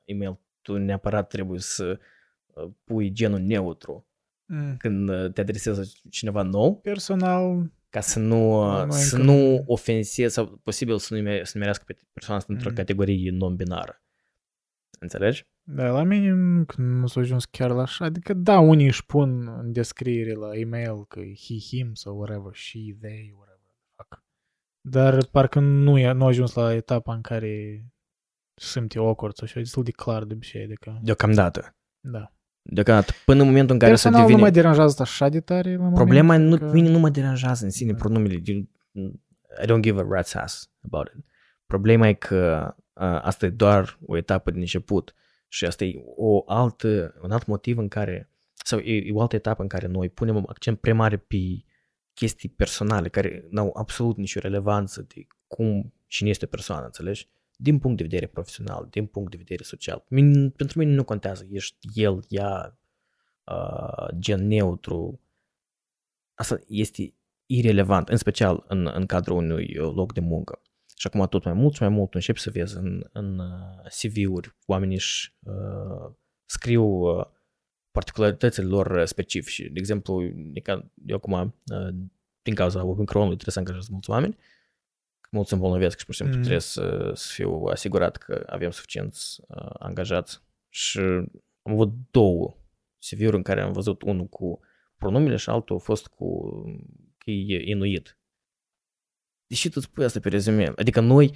e-mail, 0.06 0.38
tu 0.62 0.78
neapărat 0.78 1.28
trebuie 1.30 1.60
să 1.60 2.00
uh, 2.48 2.70
pui 2.84 3.12
genul 3.12 3.40
neutru 3.40 4.08
mm. 4.46 4.76
când 4.78 5.10
uh, 5.10 5.32
te 5.32 5.42
adresezi 5.42 6.02
cineva 6.10 6.42
nou, 6.42 6.76
Personal, 6.80 7.72
ca 7.90 8.00
să 8.00 8.20
nu, 8.20 8.62
Da, 8.62 8.82
uh, 8.82 8.86
noi 8.88 8.98
să 8.98 9.16
încă 9.16 9.32
nu 9.32 9.50
nu- 9.50 9.64
ofensezi 9.66 10.34
sau 10.34 10.60
posibil 10.64 10.98
să, 10.98 11.16
nume, 11.16 11.44
să 11.44 11.52
numerească 11.54 11.84
pe 11.88 11.98
persoana 12.14 12.40
asta 12.40 12.54
într-o 12.54 12.70
Mhm. 12.70 12.78
categorie 12.78 13.32
non-binară. 13.32 14.02
Înțelegi? 15.00 15.46
da, 15.68 15.90
la 15.90 16.04
mine 16.04 16.30
nu, 16.30 16.66
nu 16.78 17.08
s-a 17.08 17.20
ajuns 17.20 17.46
chiar 17.46 17.72
la 17.72 17.82
așa. 17.82 18.06
Adică 18.06 18.34
da, 18.34 18.60
unii 18.60 18.86
își 18.86 19.06
pun 19.06 19.48
în 19.60 19.72
descriere 19.72 20.34
la 20.34 20.58
e-mail 20.58 21.06
că 21.08 21.20
e 21.20 21.34
he, 21.48 21.54
him 21.60 21.94
sau 21.94 22.18
whatever, 22.18 22.54
she, 22.54 22.80
they, 23.02 23.34
whatever. 23.36 23.45
Fuck. 24.86 24.96
Dar 24.96 25.26
parcă 25.26 25.60
nu, 25.60 25.98
e, 25.98 26.12
nu 26.12 26.24
a 26.24 26.28
ajuns 26.28 26.54
la 26.54 26.74
etapa 26.74 27.14
în 27.14 27.22
care 27.22 27.86
simte 28.54 28.98
awkward 28.98 29.36
sau 29.36 29.46
așa, 29.48 29.60
e 29.60 29.62
destul 29.62 29.84
de 29.84 29.92
clar 29.92 30.24
de 30.24 30.34
obicei, 30.34 30.64
adică, 30.64 31.00
Deocamdată. 31.04 31.76
da. 32.00 32.30
Deocamdată. 32.62 33.12
Până 33.26 33.42
în 33.42 33.48
momentul 33.48 33.74
în 33.74 33.80
care 33.80 33.96
să 33.96 34.02
Personal 34.02 34.22
nu 34.22 34.28
devine... 34.28 34.48
mă 34.48 34.54
deranjează 34.54 34.88
asta 34.90 35.04
așa 35.04 35.30
de 35.30 35.40
tare 35.40 35.72
la 35.72 35.78
moment. 35.78 35.96
Problema 35.96 36.38
nu, 36.38 36.58
că- 36.58 36.66
pe 36.66 36.72
mine 36.72 36.90
nu 36.90 37.00
mă 37.00 37.10
deranjează 37.10 37.64
în 37.66 37.70
sine 37.72 37.92
Da. 37.92 37.98
pronumele. 37.98 38.42
You- 38.46 38.70
I 39.64 39.66
don't 39.68 39.80
give 39.82 40.02
a 40.02 40.20
rat's 40.22 40.32
ass 40.34 40.72
about 40.82 41.08
it. 41.18 41.26
Problema 41.66 42.08
e 42.08 42.14
că 42.14 42.74
uh, 42.94 43.20
asta 43.22 43.46
e 43.46 43.50
doar 43.50 44.00
o 44.06 44.18
etapă 44.18 44.52
din 44.52 44.60
început 44.60 45.14
și 45.48 45.66
asta 45.66 45.84
e 45.84 45.94
o 46.16 46.44
altă, 46.46 47.14
un 47.22 47.32
alt 47.32 47.46
motiv 47.46 47.78
în 47.78 47.88
care, 47.88 48.30
sau 48.54 48.80
e, 48.80 48.94
e 48.96 49.12
o 49.14 49.22
altă 49.22 49.36
etapă 49.36 49.62
în 49.62 49.68
care 49.68 49.88
noi 49.88 50.10
punem 50.10 50.38
accent 50.48 50.80
prea 50.80 50.94
mare 50.94 51.18
pe 51.18 51.38
chestii 52.16 52.50
personale 52.50 53.10
care 53.10 53.48
n-au 53.50 53.72
absolut 53.74 54.18
nicio 54.18 54.40
relevanță 54.40 55.02
de 55.02 55.28
cum, 55.48 55.94
cine 56.08 56.30
este 56.30 56.46
persoana, 56.46 56.86
înțelegi? 56.86 57.30
Din 57.56 57.80
punct 57.80 57.98
de 57.98 58.04
vedere 58.04 58.28
profesional, 58.28 58.88
din 58.90 59.06
punct 59.06 59.32
de 59.32 59.38
vedere 59.38 59.64
social. 59.64 60.06
Mine, 60.10 60.50
pentru 60.50 60.80
mine 60.80 60.92
nu 60.92 61.04
contează, 61.04 61.48
ești 61.50 61.78
el, 61.94 62.26
ea, 62.28 62.80
uh, 63.44 64.08
gen 64.20 64.48
neutru. 64.48 65.22
Asta 66.34 66.60
este 66.68 67.14
irelevant, 67.46 68.10
în 68.10 68.18
special 68.18 68.66
în, 68.68 68.92
în 68.94 69.06
cadrul 69.06 69.38
unui 69.38 69.78
uh, 69.78 69.94
loc 69.94 70.14
de 70.14 70.20
muncă. 70.20 70.62
Și 70.98 71.08
acum 71.08 71.28
tot 71.28 71.44
mai 71.44 71.54
mult 71.54 71.74
și 71.74 71.82
mai 71.82 71.90
mult 71.90 72.14
începi 72.14 72.40
să 72.40 72.50
vezi 72.50 72.78
în, 72.78 73.10
în 73.12 73.40
uh, 73.40 73.92
CV-uri 74.00 74.56
oamenii 74.66 74.96
își 74.96 75.36
uh, 75.44 76.14
scriu 76.46 76.84
uh, 76.84 77.26
particularitățile 77.96 78.66
lor 78.66 78.92
uh, 78.92 79.04
specifice. 79.06 79.64
De 79.68 79.80
exemplu, 79.80 80.24
e 80.54 80.60
ca- 80.60 80.92
eu 81.06 81.16
acum, 81.16 81.34
uh, 81.34 81.94
din 82.42 82.54
cauza 82.56 82.84
Omicronului, 82.84 83.38
trebuie 83.38 83.54
să 83.54 83.60
angajez 83.60 83.88
mulți 83.88 84.10
oameni, 84.10 84.38
mulți 85.32 85.50
se 85.50 85.56
îmbolnăvesc 85.56 85.98
și 86.00 86.06
pur 86.06 86.14
și 86.14 86.20
simplu 86.20 86.36
Mm. 86.38 86.42
trebuie 86.44 86.62
să, 86.62 87.12
să 87.14 87.32
fiu 87.34 87.52
asigurat 87.64 88.18
că 88.18 88.44
avem 88.50 88.72
suficienți 88.72 89.42
uh, 89.48 89.70
angajați. 89.80 90.42
Și 90.70 91.00
am 91.62 91.72
avut 91.72 91.94
două 92.12 92.58
CV-uri 93.10 93.36
în 93.36 93.42
care 93.42 93.62
am 93.62 93.72
văzut 93.72 94.02
unul 94.02 94.26
cu 94.26 94.60
pronumele 94.98 95.36
și 95.36 95.50
altul 95.50 95.76
a 95.76 95.80
fost 95.80 96.08
cu 96.08 96.50
că 97.18 97.32
e 97.32 97.70
inuit. 97.70 98.18
Deși 99.48 99.70
tu 99.70 99.80
spui 99.80 100.06
asta 100.06 100.20
pe 100.20 100.30
rezume, 100.30 100.74
adică 100.76 101.00
noi, 101.00 101.36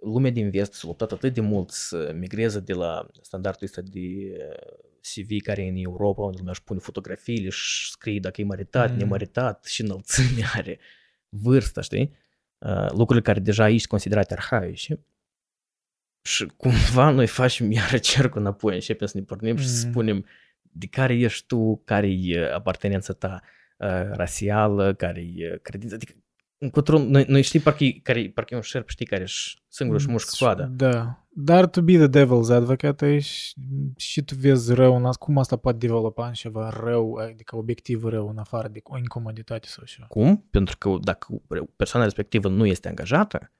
lumea 0.00 0.30
din 0.30 0.50
vest 0.50 0.72
s-a 0.72 0.86
luptat 0.86 1.12
atât 1.12 1.34
de 1.34 1.40
mult 1.40 1.70
să 1.70 2.12
migreze 2.14 2.60
de 2.60 2.72
la 2.72 3.06
standardul 3.20 3.66
ăsta 3.66 3.80
de 3.80 4.00
uh, 4.00 4.92
CV 5.12 5.42
care 5.42 5.62
e 5.64 5.68
în 5.68 5.76
Europa, 5.76 6.22
unde 6.22 6.36
lumea 6.36 6.52
își 6.52 6.62
pune 6.62 6.78
fotografiile 6.80 7.48
și 7.48 7.90
scrie 7.90 8.18
dacă 8.20 8.40
e 8.40 8.44
maritat, 8.44 8.90
Mm. 8.90 8.96
nemaritat 8.96 9.64
și 9.64 9.80
înălțime 9.80 10.42
are, 10.54 10.78
vârsta, 11.28 11.80
știi? 11.80 12.12
Uh, 12.58 12.90
lucrurile 12.90 13.20
care 13.24 13.40
deja 13.40 13.62
aici 13.62 13.78
sunt 13.78 13.90
considerate 13.90 14.32
arhaice. 14.32 15.00
Și 16.22 16.46
cumva 16.56 17.10
noi 17.10 17.26
facem 17.26 17.70
iară 17.70 17.98
cercul 17.98 18.40
înapoi, 18.40 18.74
începem 18.74 19.06
să 19.06 19.18
ne 19.18 19.24
pornim 19.24 19.56
și 19.56 19.68
să 19.68 19.84
Mm. 19.86 19.90
spunem 19.90 20.26
de 20.62 20.86
care 20.86 21.14
ești 21.14 21.46
tu, 21.46 21.82
care 21.84 22.06
e 22.10 22.52
apartenența 22.52 23.12
ta 23.12 23.42
uh, 23.78 23.88
rasială, 24.12 24.94
care 24.94 25.20
e 25.20 25.58
credința, 25.62 25.94
adică 25.94 26.12
încotro, 26.58 26.98
noi, 26.98 27.24
noi 27.28 27.42
știi 27.42 27.60
parcă, 27.60 27.84
e- 27.84 28.00
care, 28.02 28.30
parcă 28.34 28.54
e 28.54 28.56
un 28.56 28.62
șerp, 28.62 28.88
știi, 28.88 29.06
care 29.06 29.22
își 29.22 29.62
singur 29.68 29.96
își 29.96 30.08
mușcă 30.08 30.30
coada. 30.38 30.64
Da. 30.64 31.23
Dar 31.36 31.66
to 31.66 31.82
be 31.82 31.96
the 31.96 32.08
devil's 32.22 32.50
advocate 32.50 33.04
aici 33.04 33.52
și 33.96 34.22
tu 34.22 34.34
vezi 34.34 34.74
rău 34.74 34.96
în 34.96 35.04
asta, 35.04 35.24
cum 35.24 35.38
asta 35.38 35.56
poate 35.56 35.78
developa 35.78 36.26
în 36.26 36.32
ceva 36.32 36.68
rău, 36.84 37.14
adică 37.14 37.56
obiectiv 37.56 38.04
rău 38.04 38.28
în 38.28 38.38
afară 38.38 38.68
de 38.68 38.80
o 38.82 38.98
incomoditate 38.98 39.66
sau 39.68 39.82
așa. 39.82 40.04
Cum? 40.08 40.46
Pentru 40.50 40.76
că 40.78 40.96
dacă 41.00 41.42
persoana 41.76 42.04
respectivă 42.04 42.48
nu 42.48 42.66
este 42.66 42.88
angajată 42.88 43.52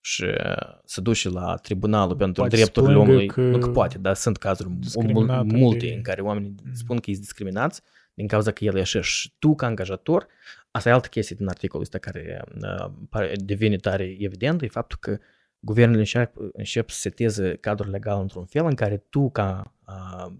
și 0.00 0.22
uh, 0.24 0.78
se 0.84 1.00
duce 1.00 1.28
la 1.28 1.54
tribunalul 1.54 2.16
pentru 2.16 2.40
Poate 2.40 2.56
drepturile 2.56 2.92
să 2.92 2.98
plângă 2.98 3.10
omului, 3.10 3.26
că 3.26 3.40
nu 3.40 3.58
că 3.58 3.68
poate, 3.68 3.98
dar 3.98 4.14
sunt 4.14 4.36
cazuri 4.36 4.70
discriminată 4.70 5.42
mul- 5.44 5.58
multe 5.58 5.86
de- 5.86 5.92
în 5.94 6.02
care 6.02 6.20
oamenii 6.20 6.54
Mhm. 6.64 6.74
spun 6.74 6.96
că 6.96 7.02
sunt 7.04 7.16
discriminați 7.16 7.80
din 8.14 8.26
cauza 8.26 8.50
că 8.50 8.64
el 8.64 8.76
e 8.76 8.80
așa 8.80 9.00
și 9.00 9.32
tu 9.38 9.54
ca 9.54 9.66
angajator, 9.66 10.26
asta 10.70 10.88
e 10.88 10.92
altă 10.92 11.08
chestie 11.08 11.36
din 11.38 11.48
articolul 11.48 11.82
ăsta 11.84 11.98
care 11.98 12.44
uh, 12.62 12.90
pare- 13.10 13.32
devine 13.44 13.76
tare 13.76 14.16
evident, 14.18 14.62
e 14.62 14.66
faptul 14.66 14.98
că 15.00 15.18
guvernele 15.66 15.98
încep, 15.98 16.34
încep 16.52 16.90
să 16.90 16.98
seteze 16.98 17.56
cadrul 17.56 17.90
legal 17.90 18.20
într-un 18.20 18.44
fel 18.44 18.64
în 18.64 18.74
care 18.74 18.96
tu 18.96 19.30
ca, 19.30 19.74
uh, 19.88 20.32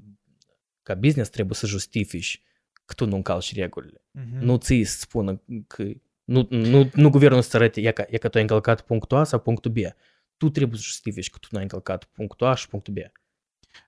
ca 0.83 0.95
business 0.95 1.31
trebuie 1.31 1.55
să 1.55 1.66
justifici 1.66 2.43
că 2.85 2.95
tu 2.95 3.07
nu 3.07 3.14
încalci 3.16 3.55
regulile. 3.55 4.03
Mhm. 4.11 4.45
Nu 4.45 4.57
ți 4.57 4.83
să 4.83 4.99
spună 4.99 5.43
că 5.66 5.85
nu, 6.24 6.47
nu, 6.51 6.91
nu 6.95 7.11
guvernul 7.11 7.43
să 7.43 7.57
arate 7.57 7.81
e 7.81 7.93
că, 7.93 8.05
e 8.09 8.18
că 8.18 8.29
tu 8.29 8.37
ai 8.37 8.43
încălcat 8.43 8.81
punctul 8.81 9.16
A 9.16 9.24
sau 9.24 9.39
punctul 9.39 9.70
B. 9.70 9.77
Tu 10.37 10.51
trebuie 10.51 10.79
să 10.79 10.85
justifici 10.85 11.31
că 11.31 11.39
tu 11.41 11.49
nu 11.51 11.57
ai 11.57 11.62
încălcat 11.62 12.05
punctul 12.05 12.47
A 12.47 12.55
și 12.55 12.68
punctul 12.68 12.93
B. 12.93 12.97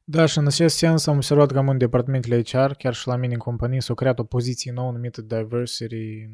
Da, 0.05 0.27
și 0.27 0.39
în 0.39 0.47
acest 0.47 0.77
sens 0.77 1.07
am 1.07 1.17
observat 1.17 1.51
că 1.51 1.59
în 1.59 1.79
departamentele 1.79 2.43
HR, 2.43 2.71
chiar 2.79 2.95
și 2.95 3.07
la 3.07 3.17
mine 3.17 3.33
în 3.33 3.39
companie, 3.39 3.81
s-a 3.81 3.95
creat 3.95 4.19
o 4.19 4.25
poziție 4.25 4.73
nouă 4.73 4.93
numită 4.93 5.23
diversity. 5.23 6.29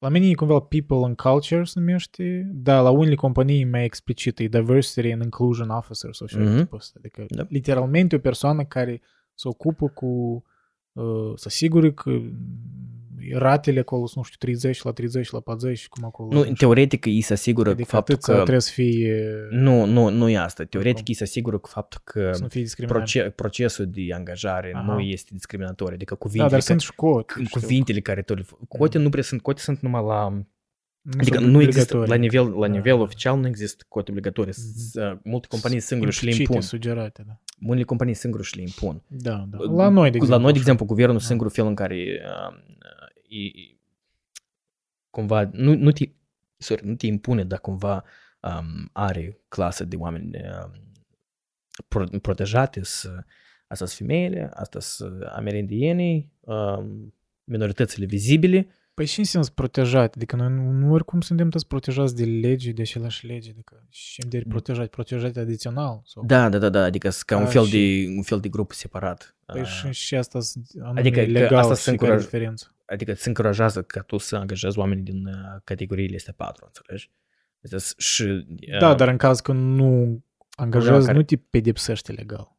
La 0.00 0.08
mine 0.08 0.26
e 0.26 0.34
cumva 0.34 0.60
people 0.60 0.96
and 1.04 1.16
culture 1.16 1.64
se 1.64 1.78
numește, 1.78 2.50
dar 2.52 2.82
la 2.82 2.90
unele 2.90 3.14
companii 3.14 3.60
e 3.60 3.64
mai 3.64 3.84
explicit, 3.84 4.38
e 4.38 4.48
diversity 4.48 5.12
and 5.12 5.22
inclusion 5.22 5.68
officer 5.68 6.14
sau 6.14 6.26
ceva 6.26 6.44
Mhm. 6.44 6.56
tipul 6.58 6.76
ăsta. 6.78 6.94
Adică 6.98 7.24
Da. 7.28 7.46
literalmente 7.48 8.16
o 8.16 8.18
persoană 8.18 8.64
care 8.64 9.00
se 9.34 9.48
ocupă 9.48 9.88
cu 9.88 10.06
uh, 10.92 11.32
să 11.34 11.44
asigure 11.46 11.92
că 11.92 12.10
ratele 13.32 13.80
acolo 13.80 14.06
sunt, 14.06 14.16
nu 14.16 14.22
știu, 14.22 14.36
30 14.38 14.82
la 14.82 14.92
30 14.92 15.30
la 15.30 15.40
40, 15.40 15.88
cum 15.88 16.04
acolo. 16.04 16.28
Nu, 16.32 16.40
în 16.40 16.54
teoretic 16.54 17.04
ei 17.04 17.20
se 17.20 17.32
asigură 17.32 17.68
adică 17.70 17.84
cu 17.84 17.90
faptul 17.94 18.14
atâția 18.14 18.32
că... 18.34 18.40
trebuie 18.40 18.60
să 18.62 18.72
fie, 18.72 19.30
Nu, 19.50 19.84
nu, 19.84 20.08
nu 20.08 20.28
e 20.28 20.38
asta. 20.38 20.64
Teoretic 20.64 20.94
Cum? 20.96 21.04
ei 21.08 21.14
se 21.14 21.22
asigură 21.22 21.58
cu 21.58 21.68
faptul 21.68 22.00
că 22.04 22.30
să 22.32 22.42
nu 22.42 22.48
fie 22.48 22.60
discriminare. 22.62 22.98
proce- 23.02 23.30
procesul 23.30 23.86
de 23.86 24.00
angajare 24.14 24.72
Aha. 24.74 24.92
nu 24.94 25.00
este 25.00 25.30
discriminatoriu. 25.32 25.94
Adică 25.94 26.14
Da, 26.14 26.20
cuvintele, 26.20 26.50
dar 26.50 26.60
care, 26.60 26.78
sunt 26.78 26.80
școte. 26.80 27.32
c- 27.42 27.50
cuvintele 27.50 28.00
care 28.00 28.22
tu 28.22 28.34
le... 28.34 28.44
Cote 28.68 28.98
nu 28.98 29.08
prea 29.08 29.22
sunt, 29.22 29.40
cote 29.42 29.60
sunt 29.60 29.80
numai 29.80 30.02
la... 30.06 30.42
Nu 31.02 31.12
Adică 31.20 31.38
sunt 31.38 31.50
nu 31.50 31.62
există, 31.62 31.96
la 31.96 32.02
obligatorii. 32.02 32.28
nivel, 32.28 32.58
la 32.60 32.66
Da, 32.66 32.72
nivel 32.72 32.96
da. 32.96 33.02
oficial 33.02 33.38
nu 33.38 33.46
există 33.46 33.84
cote 33.88 34.10
obligatorii. 34.10 34.52
S- 34.52 34.94
uh, 34.94 35.18
Multe 35.24 35.46
companii 35.50 35.80
singure 35.80 36.10
și 36.10 36.24
le 36.24 36.30
Implicite, 36.30 36.52
impun. 36.56 36.68
sugerate, 36.68 37.22
da. 37.26 37.38
Unele 37.66 37.82
companii 37.84 38.14
singure 38.14 38.42
și 38.42 38.56
le 38.56 38.62
impun. 38.62 39.02
Da, 39.06 39.46
da. 39.50 39.58
La 39.58 39.88
noi, 39.88 40.10
de 40.10 40.16
exemplu. 40.16 40.28
La 40.28 40.36
noi, 40.36 40.42
de 40.42 40.48
așa. 40.50 40.58
exemplu, 40.58 40.84
guvernul, 40.86 41.16
Da. 41.16 41.22
singurul 41.24 41.52
fel 41.52 41.66
în 41.66 41.74
care 41.74 41.94
uh, 42.24 42.56
e, 43.30 43.44
e, 43.44 43.76
cumva 45.10 45.48
nu, 45.52 45.74
nu, 45.74 45.90
te, 45.90 46.04
sorry, 46.56 46.86
nu 46.86 46.94
te 46.94 47.06
impune, 47.06 47.44
dar 47.44 47.60
cumva 47.60 48.04
um, 48.40 48.90
are 48.92 49.40
clasă 49.48 49.84
de 49.84 49.96
oameni 49.96 50.30
um, 50.64 50.92
pro, 51.88 52.04
protejate 52.04 52.80
să 52.82 53.24
Asta 53.72 53.86
sunt 53.86 54.08
femeile, 54.08 54.50
asta 54.52 54.80
sunt 54.80 55.22
amerindienii, 55.22 56.32
um, 56.40 57.14
minoritățile 57.44 58.06
vizibile. 58.06 58.66
Păi 58.94 59.06
și 59.06 59.18
în 59.18 59.24
sens 59.24 59.48
protejat, 59.48 60.14
adică 60.14 60.36
noi 60.36 60.48
nu, 60.52 60.70
nu 60.70 60.92
oricum 60.92 61.20
suntem 61.20 61.48
toți 61.50 61.66
protejați 61.66 62.16
de 62.16 62.24
legi, 62.24 62.72
de 62.72 62.82
aceleași 62.82 63.26
legi, 63.26 63.50
adică 63.50 63.86
și 63.88 64.20
de 64.28 64.42
protejat, 64.48 64.88
protejat 64.88 65.36
adițional. 65.36 66.02
Sau... 66.04 66.24
Da, 66.26 66.48
da, 66.48 66.58
da, 66.58 66.68
da, 66.68 66.84
adică 66.84 67.10
sunt 67.10 67.24
ca 67.24 67.36
un 67.36 67.44
Da, 67.44 67.48
fel, 67.50 67.64
și- 67.64 67.70
de, 68.06 68.12
un 68.16 68.22
fel 68.22 68.40
de 68.40 68.48
grup 68.48 68.72
separat. 68.72 69.36
Păi 69.46 69.60
Uh, 69.60 69.66
și, 69.66 69.92
și 69.92 70.14
asta 70.14 70.40
s- 70.40 70.56
anume 70.82 71.00
Adică 71.00 71.20
că 71.20 71.26
legal 71.26 71.58
asta 71.58 71.74
și 71.74 71.80
se 71.80 71.94
care 71.94 72.12
e 72.12 72.14
încuraj- 72.14 72.22
diferența. 72.24 72.66
Adică 72.90 73.10
îți 73.10 73.28
încurajează 73.28 73.82
ca 73.82 74.00
tu 74.00 74.16
să 74.16 74.36
angajezi 74.36 74.78
oameni 74.78 75.02
din 75.02 75.26
uh, 75.26 75.34
categoriile 75.64 76.16
astea 76.16 76.32
patru, 76.36 76.64
înțelegi? 76.66 77.10
Deci, 77.60 77.82
și, 77.96 78.22
uh, 78.22 78.78
Da, 78.78 78.94
dar 78.94 79.08
în 79.08 79.16
caz 79.16 79.40
că 79.40 79.52
nu 79.52 80.22
angajezi, 80.50 81.06
care- 81.06 81.18
nu 81.18 81.22
te 81.24 81.36
pedepsește 81.36 82.12
legal. 82.12 82.56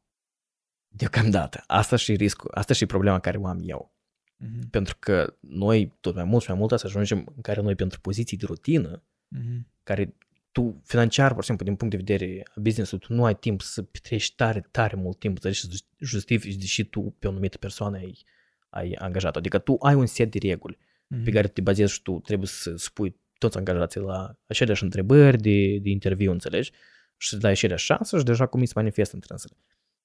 Deocamdată. 0.87 1.63
Asta 1.67 1.95
și 1.95 2.15
riscul, 2.15 2.51
asta 2.53 2.73
și 2.73 2.85
problema 2.85 3.19
care 3.19 3.37
o 3.37 3.45
am 3.47 3.59
eu. 3.63 3.93
Mhm. 4.37 4.69
Pentru 4.69 4.95
că 4.99 5.33
noi, 5.39 5.93
tot 5.99 6.15
mai 6.15 6.23
mult 6.23 6.43
și 6.43 6.49
mai 6.49 6.57
mult, 6.59 6.79
să 6.79 6.85
ajungem 6.87 7.31
în 7.35 7.41
care 7.41 7.61
noi 7.61 7.75
pentru 7.75 7.99
poziții 7.99 8.37
de 8.37 8.45
rutină, 8.45 9.03
Mhm. 9.27 9.67
care 9.83 10.15
tu 10.51 10.81
financiar, 10.85 11.31
pur 11.33 11.41
și 11.41 11.47
simplu, 11.47 11.65
din 11.65 11.75
punct 11.75 11.95
de 11.95 12.03
vedere 12.05 12.43
a 12.55 12.59
business-ului, 12.59 13.05
tu 13.07 13.13
nu 13.13 13.25
ai 13.25 13.35
timp 13.35 13.61
să 13.61 13.81
petrești 13.81 14.35
tare, 14.35 14.67
tare 14.71 14.95
mult 14.95 15.19
timp, 15.19 15.39
să 15.39 15.51
să 15.51 15.67
justifici 15.99 16.55
deși 16.55 16.83
tu 16.83 17.15
pe 17.19 17.27
o 17.27 17.29
anumită 17.29 17.57
persoană 17.57 17.97
ai, 17.97 18.23
ai 18.71 18.91
angajat 18.91 19.35
Adică 19.35 19.59
tu 19.59 19.75
ai 19.79 19.93
un 19.93 20.05
set 20.05 20.31
de 20.31 20.47
reguli 20.47 20.77
Mhm. 21.07 21.23
pe 21.23 21.31
care 21.31 21.47
te 21.47 21.61
bazezi 21.61 21.93
și 21.93 22.01
tu 22.01 22.19
trebuie 22.19 22.47
să 22.47 22.75
spui 22.75 23.19
toți 23.37 23.57
angajații 23.57 23.99
la 24.01 24.35
aceleași 24.47 24.83
întrebări 24.83 25.37
de, 25.41 25.77
de 25.81 25.89
interviu, 25.89 26.31
înțelegi? 26.31 26.71
Și 27.17 27.29
să 27.29 27.37
dai 27.37 27.51
aceleași 27.51 27.85
șanse 27.85 28.17
și 28.17 28.23
deja 28.23 28.45
cum 28.45 28.59
îi 28.59 28.65
se 28.65 28.73
manifestă 28.75 29.15
întrânsele. 29.15 29.53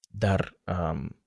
Dar 0.09 0.59
um, 0.65 1.21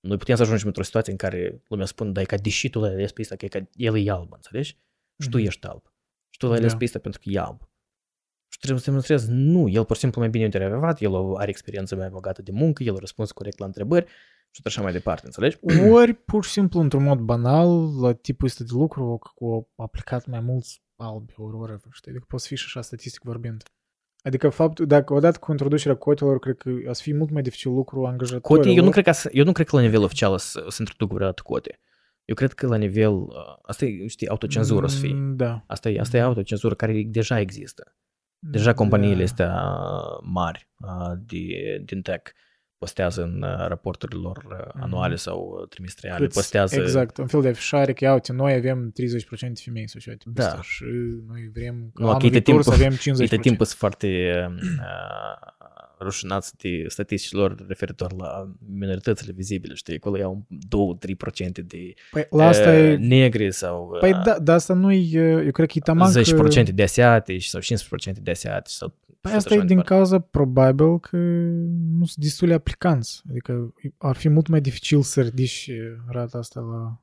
noi 0.00 0.16
putem 0.16 0.36
să 0.36 0.42
ajungem 0.42 0.66
într-o 0.66 0.82
situație 0.82 1.12
în 1.12 1.18
care 1.18 1.62
lumea 1.68 1.86
spune, 1.86 2.10
da, 2.10 2.20
e 2.20 2.24
ca 2.24 2.36
deși 2.36 2.70
tu 2.70 2.80
l-ai 2.80 2.90
ales 2.92 3.12
pe 3.12 3.20
ăsta, 3.20 3.36
că, 3.36 3.44
e 3.44 3.48
ca 3.48 3.68
el 3.72 4.06
e 4.06 4.10
alb, 4.10 4.32
înțelegi? 4.32 4.78
Și 5.22 5.28
tu 5.28 5.36
Mhm. 5.36 5.46
ești 5.46 5.66
alb. 5.66 5.82
Și 6.30 6.38
tu 6.38 6.46
l-ai 6.46 6.56
ales 6.58 6.70
Da. 6.70 6.76
pe 6.76 6.84
ăsta 6.84 6.98
pentru 6.98 7.20
că 7.24 7.28
e 7.32 7.38
alb. 7.38 7.60
Și 8.48 8.58
trebuie 8.58 8.80
să 8.80 8.86
demonstrezi, 8.86 9.26
nu, 9.30 9.68
el 9.68 9.84
pur 9.84 9.94
și 9.94 10.00
simplu 10.00 10.20
mai 10.20 10.30
bine 10.30 10.44
intervievat, 10.44 11.00
el 11.00 11.34
are 11.36 11.48
experiență 11.50 11.96
mai 11.96 12.08
bogată 12.08 12.42
de 12.42 12.50
muncă, 12.50 12.82
el 12.82 12.94
a 12.96 12.98
răspuns 12.98 13.32
corect 13.32 13.58
la 13.58 13.66
întrebări 13.66 14.06
și 14.56 14.62
așa 14.64 14.82
mai 14.82 14.92
departe, 14.92 15.26
înțelegi? 15.26 15.58
Ori, 15.98 16.14
pur 16.14 16.44
și 16.44 16.50
simplu, 16.50 16.80
într-un 16.80 17.02
mod 17.02 17.18
banal, 17.18 18.00
la 18.00 18.12
tipul 18.12 18.46
ăsta 18.46 18.64
de 18.64 18.70
lucru, 18.72 19.18
cu 19.34 19.68
aplicat 19.76 20.26
mai 20.26 20.40
mulți 20.40 20.82
albi, 20.96 21.32
ori 21.36 21.54
whatever, 21.56 21.88
știi? 21.92 22.10
Adică 22.10 22.24
poți 22.28 22.46
fi 22.46 22.56
și 22.56 22.64
așa 22.66 22.80
statistic 22.80 23.22
vorbind. 23.22 23.62
Adică 24.22 24.48
faptul, 24.48 24.86
dacă 24.86 25.12
odată 25.14 25.38
cu 25.38 25.50
introducerea 25.50 25.96
cotelor, 25.96 26.38
cred 26.38 26.56
că 26.56 26.70
a 26.88 26.92
să 26.92 27.02
fie 27.02 27.14
mult 27.14 27.30
mai 27.30 27.42
dificil 27.42 27.70
lucru 27.72 28.06
angajatorilor. 28.06 28.64
Cote, 28.64 28.76
eu 28.78 28.84
nu, 28.84 28.90
cred 28.90 29.04
că, 29.04 29.12
să- 29.12 29.28
eu 29.32 29.44
nu 29.44 29.52
cred 29.52 29.66
că 29.66 29.76
la 29.76 29.82
nivel 29.82 30.02
oficial 30.02 30.32
o 30.32 30.36
să, 30.36 30.62
o 30.66 30.70
să 30.70 30.76
introduc 30.80 31.14
vreodată 31.14 31.42
cote. 31.44 31.78
Eu 32.24 32.34
cred 32.34 32.52
că 32.52 32.66
la 32.66 32.76
nivel, 32.76 33.12
uh, 33.14 33.28
asta 33.62 33.84
e, 33.84 34.06
știi, 34.06 34.28
autocenzură 34.28 34.84
o 34.84 34.88
să 34.88 34.98
fie. 34.98 35.12
Mm, 35.14 35.36
Da. 35.36 35.64
Asta 35.66 35.88
e, 35.88 36.00
asta 36.00 36.16
e 36.16 36.20
autocenzură 36.20 36.74
care 36.74 37.02
deja 37.06 37.40
există. 37.40 37.96
Deja 38.38 38.74
companiile 38.74 39.22
astea 39.22 39.62
mari 40.22 40.68
uh, 40.80 41.12
de, 41.26 41.38
din 41.84 42.02
tech 42.02 42.30
postează 42.78 43.22
în 43.22 43.42
uh, 43.42 43.66
raporturile 43.68 44.20
lor 44.20 44.36
uh, 44.50 44.82
anuale 44.82 45.16
sau 45.16 45.58
uh, 45.60 45.68
trimestriale, 45.68 46.24
Câți- 46.24 46.34
postează... 46.34 46.80
Exact, 46.80 47.16
un 47.16 47.26
fel 47.26 47.40
de 47.40 47.48
afișare 47.48 47.92
că, 47.92 48.04
ia 48.04 48.12
uite, 48.12 48.32
noi 48.32 48.52
avem 48.52 48.92
30% 48.92 48.94
de 49.40 49.52
femei 49.64 49.88
sau 49.88 50.00
ceva 50.00 50.16
tipul 50.16 50.32
Da. 50.34 50.44
ăsta 50.44 50.62
și 50.62 50.84
noi 51.28 51.50
vrem 51.54 51.90
ca 51.94 52.02
Nu, 52.02 52.08
anul 52.08 52.20
că 52.20 52.26
e 52.26 52.30
de 52.30 52.34
viitor 52.44 52.54
timpul- 52.54 52.72
să 52.72 52.84
avem 52.84 52.96
50%. 53.16 53.18
Uite, 53.20 53.36
timpul 53.36 53.66
sunt 53.66 53.78
foarte 53.78 54.08
uh, 54.46 55.54
rușinați 56.00 56.56
de 56.56 56.84
statisticilor 56.88 57.64
referitor 57.68 58.12
la 58.12 58.52
minoritățile 58.68 59.32
vizibile, 59.32 59.74
știi, 59.74 59.96
acolo 59.96 60.16
iau 60.18 60.46
2-3% 61.58 61.64
de 61.66 61.94
Păi 62.10 62.26
la 62.30 62.46
asta 62.46 62.70
uh, 62.70 62.76
e... 62.76 62.96
negri 62.96 63.52
sau 63.52 63.90
uh, 63.92 63.98
Păi 63.98 64.12
da, 64.12 64.38
dar 64.38 64.54
asta 64.54 64.74
nu 64.74 64.92
e, 64.92 65.20
eu 65.20 65.50
cred 65.50 65.68
că 65.68 65.74
e 65.76 65.80
taman 65.80 66.12
că... 66.12 66.62
10% 66.62 66.74
de 66.74 66.82
asiatici 66.82 67.44
sau 67.44 67.60
15% 67.60 68.22
de 68.22 68.30
asiatici 68.30 68.72
sau 68.72 68.94
Păi 69.20 69.30
și 69.30 69.36
asta 69.36 69.48
așa 69.48 69.54
e 69.54 69.58
mai 69.58 69.66
din 69.66 69.76
departe. 69.76 69.94
cauza 69.94 70.18
probabil 70.18 70.98
că 70.98 71.16
nu 71.98 72.04
sunt 72.04 72.24
destule 72.24 72.54
aplicanți. 72.54 73.22
Adică 73.30 73.74
ar 73.98 74.16
fi 74.16 74.28
mult 74.28 74.46
mai 74.46 74.60
dificil 74.60 75.02
să 75.02 75.22
ridici 75.22 75.70
rata 76.08 76.38
asta 76.38 76.60
la... 76.60 77.00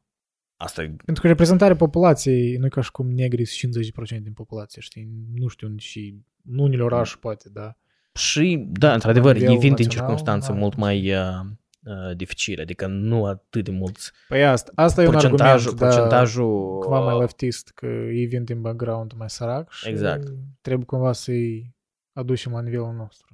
Asta 0.57 0.81
e 0.81 0.95
Pentru 1.05 1.21
că 1.21 1.27
reprezentarea 1.27 1.75
populației 1.75 2.55
nu 2.57 2.65
e 2.65 2.69
ca 2.69 2.81
și 2.81 2.91
cum 2.91 3.11
negri 3.11 3.45
sunt 3.45 3.75
50% 4.19 4.21
din 4.21 4.33
populație, 4.33 4.81
știi? 4.81 5.09
Nu 5.33 5.47
știu, 5.47 5.73
și 5.77 6.21
nu 6.41 6.63
unele 6.63 6.83
orașe 6.83 7.15
poate, 7.19 7.49
da. 7.49 7.77
Și, 8.13 8.65
da, 8.69 8.93
într-adevăr, 8.93 9.33
nivel 9.33 9.49
ei 9.49 9.57
vin 9.57 9.73
din 9.73 9.85
național, 9.85 10.07
circunstanțe 10.07 10.51
da. 10.51 10.57
mult 10.57 10.75
mai 10.75 11.13
uh, 11.13 11.39
uh, 11.83 12.15
dificile, 12.15 12.61
adică 12.61 12.87
nu 12.87 13.25
atât 13.25 13.63
de 13.63 13.71
mulți. 13.71 14.11
Păi 14.27 14.45
asta, 14.45 14.71
asta 14.75 15.01
e 15.01 15.05
un 15.05 15.11
procentajul, 15.11 15.69
argument, 15.69 15.79
da, 15.79 15.87
procentajul 15.87 16.79
cumva 16.79 16.99
mai 16.99 17.19
leftist, 17.19 17.71
că 17.71 17.85
ei 17.85 18.25
vin 18.25 18.43
din 18.43 18.61
background 18.61 19.13
mai 19.17 19.29
sărac 19.29 19.71
și 19.71 19.89
Exact. 19.89 20.33
trebuie 20.61 20.85
cumva 20.85 21.11
să-i 21.11 21.75
aducem 22.13 22.51
la 22.51 22.61
nivelul 22.61 22.93
nostru. 22.93 23.27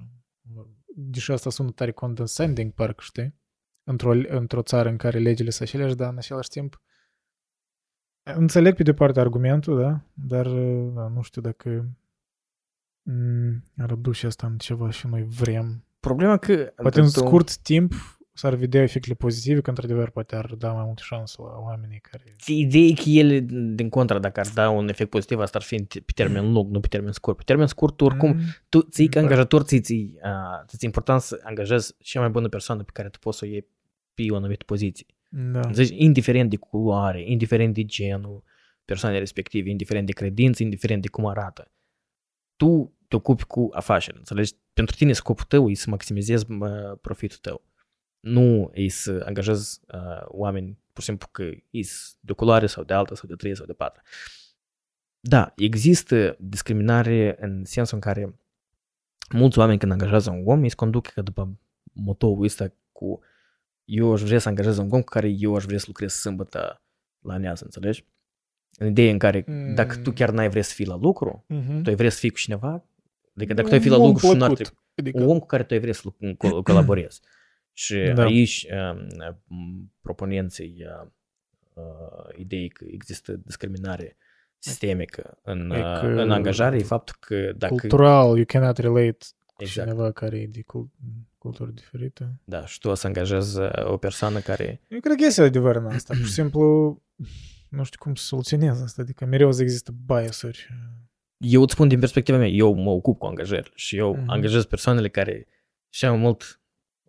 Deși 0.86 1.32
asta 1.32 1.50
sună 1.50 1.70
tare 1.70 1.90
condescending, 1.90 2.72
parcă, 2.72 3.02
știi? 3.02 3.34
Într-o, 3.84 4.12
într-o 4.28 4.62
țară 4.62 4.88
în 4.88 4.96
care 4.96 5.18
legile 5.18 5.50
sunt 5.50 5.68
aceleași, 5.68 5.94
dar 5.94 6.10
în 6.10 6.16
același 6.18 6.48
timp 6.48 6.80
înțeleg 8.22 8.76
pe 8.76 8.82
de 8.82 8.94
parte 8.94 9.20
argumentul, 9.20 9.78
da? 9.78 10.00
Dar 10.14 10.46
da, 10.94 11.08
nu 11.08 11.22
știu 11.22 11.40
dacă 11.40 11.88
m, 13.02 13.64
ar 13.76 13.90
aduce 13.90 14.26
asta 14.26 14.46
în 14.46 14.56
ceva 14.58 14.90
și 14.90 15.06
noi 15.06 15.24
vrem. 15.28 15.84
Problema 16.00 16.36
că... 16.36 16.72
Poate 16.76 16.98
în 17.00 17.04
tu- 17.04 17.10
scurt 17.10 17.56
timp 17.56 17.92
s-ar 18.32 18.54
vedea 18.54 18.82
efectele 18.82 19.14
pozitive, 19.14 19.60
că 19.60 19.68
într-adevăr 19.70 20.10
poate 20.10 20.36
ar 20.36 20.54
da 20.58 20.72
mai 20.72 20.82
multe 20.84 21.02
șanse 21.04 21.36
la 21.42 21.58
oamenii 21.58 21.98
care... 22.00 22.24
Ideea 22.46 22.84
e 22.84 22.92
că 22.92 23.08
ele, 23.08 23.38
din 23.74 23.88
contra, 23.88 24.18
dacă 24.18 24.40
ar 24.40 24.46
da 24.54 24.70
un 24.70 24.88
efect 24.88 25.10
pozitiv, 25.10 25.38
asta 25.38 25.58
ar 25.58 25.64
fi 25.64 25.74
în- 25.74 25.84
pe 25.84 26.12
termen 26.14 26.52
lung, 26.52 26.70
nu 26.70 26.80
pe 26.80 26.86
termen 26.88 27.12
scurt. 27.12 27.36
Pe 27.36 27.42
termen 27.46 27.66
scurt, 27.66 27.96
tu 27.96 28.04
oricum, 28.04 28.30
Mm, 28.32 28.40
tu 28.68 28.80
ții 28.82 29.08
ca 29.08 29.20
Da. 29.20 29.26
angajator, 29.26 29.62
ții, 29.62 29.80
ții, 29.80 30.18
uh, 30.24 30.64
ți 30.76 30.84
important 30.84 31.20
să 31.20 31.40
angajezi 31.42 31.94
cea 31.98 32.20
mai 32.20 32.28
bună 32.28 32.48
persoană 32.48 32.82
pe 32.82 32.90
care 32.94 33.08
tu 33.08 33.18
poți 33.18 33.38
să 33.38 33.44
o 33.44 33.48
iei 33.48 33.66
pe 34.14 34.22
o 34.30 34.36
anumită 34.36 34.64
poziție. 34.64 35.06
Da. 35.28 35.60
Deci, 35.60 35.90
indiferent 35.92 36.50
de 36.50 36.56
culoare, 36.56 37.30
indiferent 37.30 37.74
de 37.74 37.84
genul 37.84 38.42
persoanei 38.84 39.18
respective, 39.18 39.70
indiferent 39.70 40.06
de 40.06 40.12
credință, 40.12 40.62
indiferent 40.62 41.02
de 41.02 41.08
cum 41.08 41.26
arată, 41.26 41.70
tu 42.60 42.96
te 43.08 43.16
ocupi 43.16 43.44
cu 43.44 43.68
afaceri, 43.72 44.16
înțelegi? 44.16 44.52
Pentru 44.72 44.96
tine 44.96 45.12
scopul 45.12 45.44
tău 45.44 45.70
e 45.70 45.74
să 45.74 45.90
maximizezi 45.90 46.50
mă, 46.50 46.98
profitul 47.00 47.38
tău. 47.40 47.62
Nu 48.20 48.70
e 48.74 48.88
să 48.88 49.22
angajezi 49.26 49.80
uh, 49.94 50.24
oameni, 50.26 50.78
pur 50.92 51.02
și 51.02 51.08
simplu, 51.08 51.28
că 51.32 51.42
e 51.70 51.80
de 52.20 52.32
o 52.32 52.34
culoare 52.34 52.66
sau 52.66 52.84
de 52.84 52.94
alta 52.94 53.14
sau 53.14 53.28
de 53.28 53.34
trei 53.34 53.56
sau 53.56 53.66
de 53.66 53.72
patru. 53.72 54.02
Da, 55.20 55.52
există 55.56 56.36
discriminare 56.38 57.36
în 57.40 57.64
sensul 57.64 57.94
în 57.94 58.00
care 58.00 58.40
mulți 59.34 59.58
oameni 59.58 59.78
când 59.78 59.92
angajează 59.92 60.30
un 60.30 60.42
om, 60.46 60.62
ei 60.62 60.68
se 60.68 60.74
conduc 60.74 61.06
că 61.06 61.22
după 61.22 61.58
motoul 61.92 62.44
ăsta 62.44 62.72
cu 62.92 63.20
eu 63.84 64.12
aș 64.12 64.22
vrea 64.22 64.38
să 64.38 64.48
angajez 64.48 64.78
un 64.78 64.90
om 64.90 65.00
cu 65.00 65.10
care 65.10 65.28
eu 65.28 65.54
aș 65.54 65.64
vrea 65.64 65.78
să 65.78 65.84
lucrez 65.86 66.12
sâmbătă 66.12 66.82
la 67.20 67.36
nează, 67.36 67.64
înțelegi? 67.64 68.04
În 68.82 68.86
ideea 68.88 69.10
în 69.12 69.18
care 69.18 69.44
dacă 69.74 69.94
tu 69.96 70.08
Mm. 70.08 70.14
chiar 70.14 70.30
n-ai 70.30 70.48
vrea 70.48 70.62
să 70.62 70.74
fii 70.74 70.86
la 70.86 70.96
lucru, 70.96 71.44
Mhm. 71.48 71.82
tu 71.82 71.88
ai 71.88 71.94
vrea 71.96 72.10
să 72.10 72.18
fii 72.18 72.30
cu 72.30 72.36
cineva, 72.38 72.84
adică 73.36 73.54
dacă 73.54 73.68
tu 73.68 73.74
ai 73.74 73.80
fi 73.80 73.88
la 73.88 73.96
lucru 73.96 74.26
și 74.26 74.32
nu 74.36 74.44
ar 74.44 74.52
trebui, 74.52 74.72
Adică, 74.94 75.18
un 75.22 75.28
om 75.28 75.38
cu 75.38 75.46
care 75.46 75.62
tu 75.62 75.74
ai 75.74 75.80
vrea 75.80 75.92
să 75.92 76.00
lu- 76.04 76.32
co- 76.34 76.62
colaborezi. 76.62 77.20
Și 77.72 78.12
Da. 78.14 78.22
aici 78.22 78.66
um, 79.50 79.92
proponenții 80.00 80.76
uh, 81.02 81.08
uh, 81.74 82.38
ideii 82.38 82.68
că 82.68 82.84
există 82.88 83.32
discriminare 83.44 84.16
sistemică 84.58 85.38
în, 85.42 85.70
E 85.70 85.76
uh, 85.78 85.98
că- 86.00 86.06
în 86.06 86.30
angajare 86.30 86.76
e 86.78 86.82
faptul 86.82 87.14
că 87.20 87.52
dacă... 87.56 87.74
cultural, 87.74 88.36
you 88.36 88.44
cannot 88.46 88.76
relate 88.78 89.16
cu 89.46 89.62
Exact. 89.62 89.88
cineva 89.88 90.10
care 90.12 90.38
e 90.38 90.46
de 90.46 90.62
cult- 90.62 90.90
cultură 91.38 91.70
diferită. 91.70 92.32
Da, 92.44 92.66
și 92.66 92.78
tu 92.78 92.88
o 92.88 92.94
să 92.94 93.06
angajezi 93.06 93.60
uh, 93.60 93.70
o 93.84 93.96
persoană 93.96 94.38
care... 94.38 94.80
Eu 94.88 95.00
cred 95.00 95.16
că 95.16 95.24
este 95.24 95.42
adevăr 95.42 95.76
în 95.76 95.86
asta. 95.86 96.14
Pur 96.16 96.24
și 96.24 96.32
simplu, 96.40 97.02
nu 97.70 97.84
știu 97.84 97.98
cum 97.98 98.14
să 98.14 98.24
soluționez 98.24 98.80
asta. 98.82 99.02
Adică 99.02 99.24
mereu 99.24 99.52
să 99.52 99.62
există 99.62 99.94
biasuri. 100.06 100.68
Eu 101.36 101.62
îți 101.62 101.72
spun 101.72 101.88
din 101.88 101.98
perspectiva 101.98 102.38
mea, 102.38 102.46
eu 102.48 102.74
mă 102.74 102.90
ocup 102.90 103.18
cu 103.18 103.26
angajări 103.26 103.72
și 103.74 103.96
eu 103.96 104.14
Mhm. 104.16 104.28
angajez 104.28 104.64
persoanele 104.64 105.08
care 105.08 105.46
și 105.88 106.04
mai 106.04 106.16
mult 106.16 106.60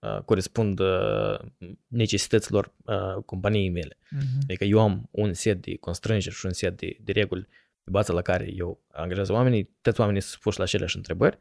uh, 0.01 0.20
corespund 0.26 0.80
uh, 0.80 1.39
necesităților 1.88 2.74
uh, 2.86 3.24
companiei 3.26 3.70
mele. 3.70 3.97
Mhm. 4.09 4.24
Adică 4.43 4.64
eu 4.64 4.80
am 4.80 5.07
un 5.12 5.34
set 5.34 5.62
de 5.62 5.76
constrângeri 5.76 6.36
și 6.36 6.45
un 6.45 6.51
set 6.53 6.78
de, 6.78 6.97
de 7.03 7.12
reguli 7.12 7.47
pe 7.84 7.89
baza 7.91 8.14
la 8.14 8.22
care 8.22 8.51
eu 8.55 8.84
angajez 8.91 9.30
oamenii, 9.30 9.70
toți 9.82 9.99
oamenii 9.99 10.22
sunt 10.22 10.41
puși 10.41 10.57
la 10.57 10.64
aceleași 10.64 10.95
întrebări 10.95 11.39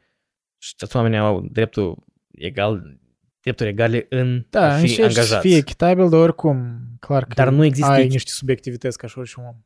și 0.58 0.74
toți 0.76 0.96
oamenii 0.96 1.18
au 1.18 1.40
dreptul 1.40 2.04
egal, 2.30 2.98
drepturi 3.41 3.68
egale 3.68 4.07
în 4.09 4.47
Da, 4.51 4.72
a 4.74 4.76
fi 4.76 4.80
încerci 4.80 4.97
să 5.12 5.18
angajați. 5.20 5.47
fie 5.47 5.57
echitabil, 5.57 6.09
dar 6.09 6.20
oricum, 6.20 6.78
clar 7.01 7.24
că 7.24 7.34
Dar 7.34 7.49
nu 7.51 7.64
există 7.64 7.91
ai 7.91 8.01
aici- 8.07 8.11
niște 8.11 8.30
subiectivități 8.30 8.99
ca 8.99 9.07
și 9.07 9.18
orice 9.18 9.34
om. 9.41 9.57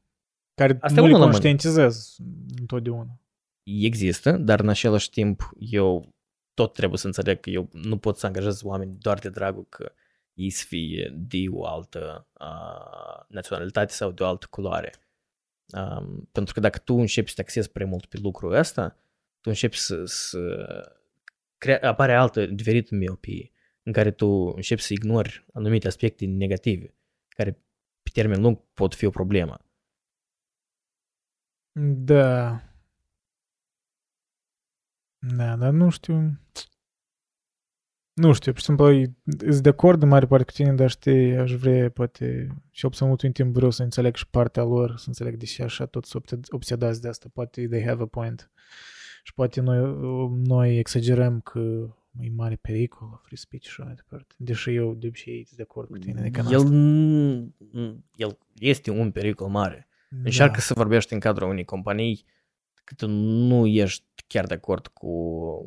Care 0.54 0.78
Asta 0.80 0.98
e 0.98 1.02
nu 1.02 1.06
le 1.06 1.12
unul 1.12 1.12
la 1.12 1.18
mână. 1.18 1.30
conștientizezi 1.30 2.16
întotdeauna. 2.60 3.18
Există, 3.62 4.32
dar 4.32 4.60
în 4.60 4.68
același 4.68 5.10
timp 5.10 5.50
eu 5.58 6.14
tot 6.54 6.72
trebuie 6.72 6.98
să 6.98 7.06
înțeleg 7.06 7.40
că 7.40 7.50
eu 7.50 7.68
nu 7.72 7.98
pot 7.98 8.18
să 8.18 8.26
angajez 8.26 8.62
oameni 8.62 8.96
doar 8.98 9.18
de 9.18 9.28
dragul 9.28 9.66
că 9.68 9.92
ei 10.34 10.50
să 10.50 10.64
fie 10.68 11.12
de 11.16 11.38
o 11.50 11.66
altă 11.66 12.26
uh, 12.40 13.24
naționalitate 13.28 13.92
sau 13.92 14.10
de 14.10 14.22
o 14.22 14.26
altă 14.26 14.46
culoare. 14.50 14.92
Um, 15.72 16.28
pentru 16.32 16.54
că 16.54 16.60
dacă 16.60 16.78
tu 16.78 16.94
începi 16.94 17.28
să 17.28 17.34
te 17.34 17.40
axezi 17.40 17.70
prea 17.70 17.86
mult 17.86 18.06
pe 18.06 18.18
lucrul 18.22 18.52
ăsta, 18.52 18.88
tu 19.40 19.48
începi 19.50 19.76
să, 19.78 20.02
să 20.04 20.40
crea, 21.58 21.78
apare 21.82 22.14
altă 22.14 22.46
diferită 22.46 22.94
miopie 22.94 23.50
în 23.86 23.92
care 23.92 24.10
tu 24.10 24.26
începi 24.26 24.80
să 24.82 24.92
ignori 24.92 25.46
anumite 25.52 25.86
aspecte 25.86 26.26
negative 26.26 26.94
care 27.28 27.52
pe 28.02 28.10
termen 28.12 28.40
lung 28.40 28.58
pot 28.74 28.94
fi 28.94 29.06
o 29.06 29.10
problemă. 29.10 29.58
Da. 32.04 32.60
Da, 35.36 35.56
dar 35.56 35.72
nu 35.72 35.90
știu... 35.90 36.38
Nu 38.14 38.32
știu, 38.32 38.52
pur 38.52 38.60
și 38.60 38.66
simplu, 38.66 38.86
sunt 39.50 39.62
de 39.62 39.68
acord 39.68 40.02
în 40.02 40.08
mare 40.08 40.26
parte 40.26 40.44
cu 40.44 40.50
tine, 40.50 40.74
dar 40.74 40.90
știi, 40.90 41.36
aș 41.36 41.52
vrea, 41.52 41.90
poate, 41.90 42.48
și 42.70 42.86
absolut 42.86 43.22
în 43.22 43.32
timp 43.32 43.54
vreau 43.54 43.70
să 43.70 43.82
înțeleg 43.82 44.14
și 44.14 44.28
partea 44.28 44.62
lor, 44.62 44.96
să 44.96 45.04
înțeleg 45.06 45.36
de 45.36 45.44
ce 45.44 45.62
așa 45.62 45.86
tot 45.86 46.04
sunt 46.04 46.46
obsedați 46.48 47.00
de 47.00 47.08
asta. 47.08 47.28
Poate 47.32 47.66
they 47.66 47.84
have 47.84 48.02
a 48.02 48.06
point. 48.06 48.50
Și 49.22 49.34
poate 49.34 49.60
noi, 49.60 49.78
noi 50.46 50.78
exagerăm 50.78 51.40
că 51.40 51.94
e 52.20 52.30
mare 52.30 52.56
pericol, 52.56 53.20
free 53.24 53.36
speech 53.36 53.64
și 53.64 53.70
așa 53.70 53.84
mai 53.84 53.94
departe. 53.94 54.34
Deși 54.38 54.74
eu 54.74 54.94
de 54.94 55.06
obicei 55.06 55.44
sunt 55.44 55.56
de 55.56 55.62
acord 55.62 55.88
cu 55.88 55.98
tine. 55.98 56.20
Adică 56.20 56.44
El, 56.50 56.62
el 58.16 58.38
este 58.58 58.90
un 58.90 59.10
pericol 59.10 59.48
mare. 59.48 59.88
Încearcă 60.24 60.60
să 60.60 60.74
vorbești 60.76 61.12
în 61.12 61.18
cadrul 61.20 61.48
unei 61.48 61.64
companii 61.64 62.24
că 62.84 62.94
tu 62.96 63.08
nu 63.08 63.66
ești 63.66 64.04
chiar 64.26 64.46
de 64.46 64.54
acord 64.54 64.86
cu, 64.86 65.10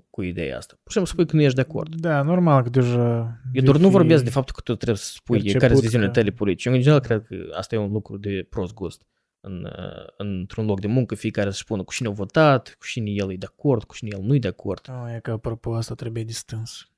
cu 0.09 0.21
ideea 0.21 0.57
asta. 0.57 0.73
Pur 0.83 0.91
și 0.91 0.97
simplu 0.97 1.11
spui 1.13 1.25
că 1.25 1.35
nu 1.35 1.41
ești 1.41 1.55
de 1.55 1.61
acord. 1.61 1.95
Da, 1.95 2.21
normal 2.21 2.63
că 2.63 2.69
deja... 2.69 3.39
Eu 3.53 3.63
doar 3.63 3.77
nu 3.77 3.89
vorbesc 3.89 4.23
de 4.23 4.29
faptul 4.29 4.53
că 4.55 4.61
tu 4.63 4.75
trebuie 4.75 4.97
să 4.97 5.11
spui 5.13 5.37
perceput 5.37 5.61
care 5.61 5.73
sunt 5.73 5.83
viziunile 5.83 6.11
că- 6.11 6.19
tale 6.19 6.31
politice. 6.31 6.69
Eu, 6.69 6.75
în 6.75 6.81
general, 6.81 7.01
cred 7.01 7.25
că 7.25 7.35
asta 7.57 7.75
e 7.75 7.77
un 7.77 7.91
lucru 7.91 8.17
de 8.17 8.47
prost 8.49 8.73
gust. 8.73 9.05
În, 9.39 9.63
uh, 9.65 10.07
într-un 10.17 10.65
loc 10.65 10.79
de 10.79 10.87
muncă, 10.87 11.15
fiecare 11.15 11.51
să 11.51 11.57
spună 11.57 11.83
cu 11.83 11.93
cine 11.93 12.07
a 12.07 12.11
votat, 12.11 12.75
cu 12.79 12.85
cine 12.85 13.09
el 13.11 13.31
e 13.31 13.35
de 13.35 13.45
acord, 13.45 13.83
cu 13.83 13.95
cine 13.95 14.09
el 14.13 14.21
nu 14.23 14.35
e 14.35 14.39
de 14.39 14.47
acord. 14.47 14.89
Oh, 14.89 15.05
e 15.15 15.19
că 15.19 15.31
apropo 15.31 15.73
asta 15.75 15.95
trebuie 15.95 16.23
distâns. 16.23 16.91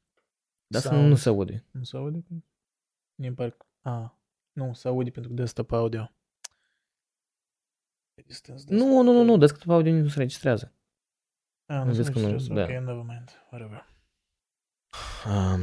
Dar 0.68 0.82
să 0.82 0.88
Sau- 0.88 1.02
nu 1.02 1.16
se 1.16 1.30
aude. 1.30 1.66
Nu 1.72 1.84
se 1.84 1.98
aude? 1.98 2.24
Mi 3.16 3.34
pare 3.34 3.50
că... 3.50 3.66
A, 3.90 4.20
nu, 4.52 4.74
se 4.74 4.88
aude 4.88 5.10
pentru 5.10 5.32
că 5.32 5.38
desktop 5.42 5.72
audio. 5.72 6.14
Pe 8.14 8.22
distâns, 8.26 8.66
Nu, 8.66 9.02
nu, 9.02 9.12
nu, 9.12 9.24
nu, 9.24 9.38
desktop 9.38 9.70
audio 9.70 9.94
nu 9.94 10.08
se 10.08 10.18
registrează. 10.20 10.74
A, 11.66 11.78
nu 11.78 11.84
nu 11.86 11.92
se 11.94 11.98
vezi 11.98 12.12
că 12.12 12.20
nu- 12.20 12.28
registrează. 12.28 12.72
da. 12.72 12.78
Ok, 12.78 12.84
never 12.86 13.04
mind. 13.04 13.32
Whatever. 13.52 13.88
Um, 15.26 15.62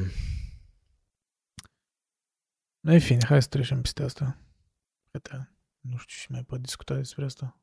În 2.81 3.01
fine, 3.01 3.25
hai 3.25 3.43
să 3.43 3.49
trecem 3.49 3.81
peste 3.81 4.03
asta. 4.03 4.39
Gata. 5.13 5.51
Nu 5.91 5.97
știu 5.97 6.17
ce 6.21 6.27
mai 6.31 6.43
pot 6.43 6.61
discuta 6.61 6.95
despre 6.95 7.25
asta. 7.25 7.61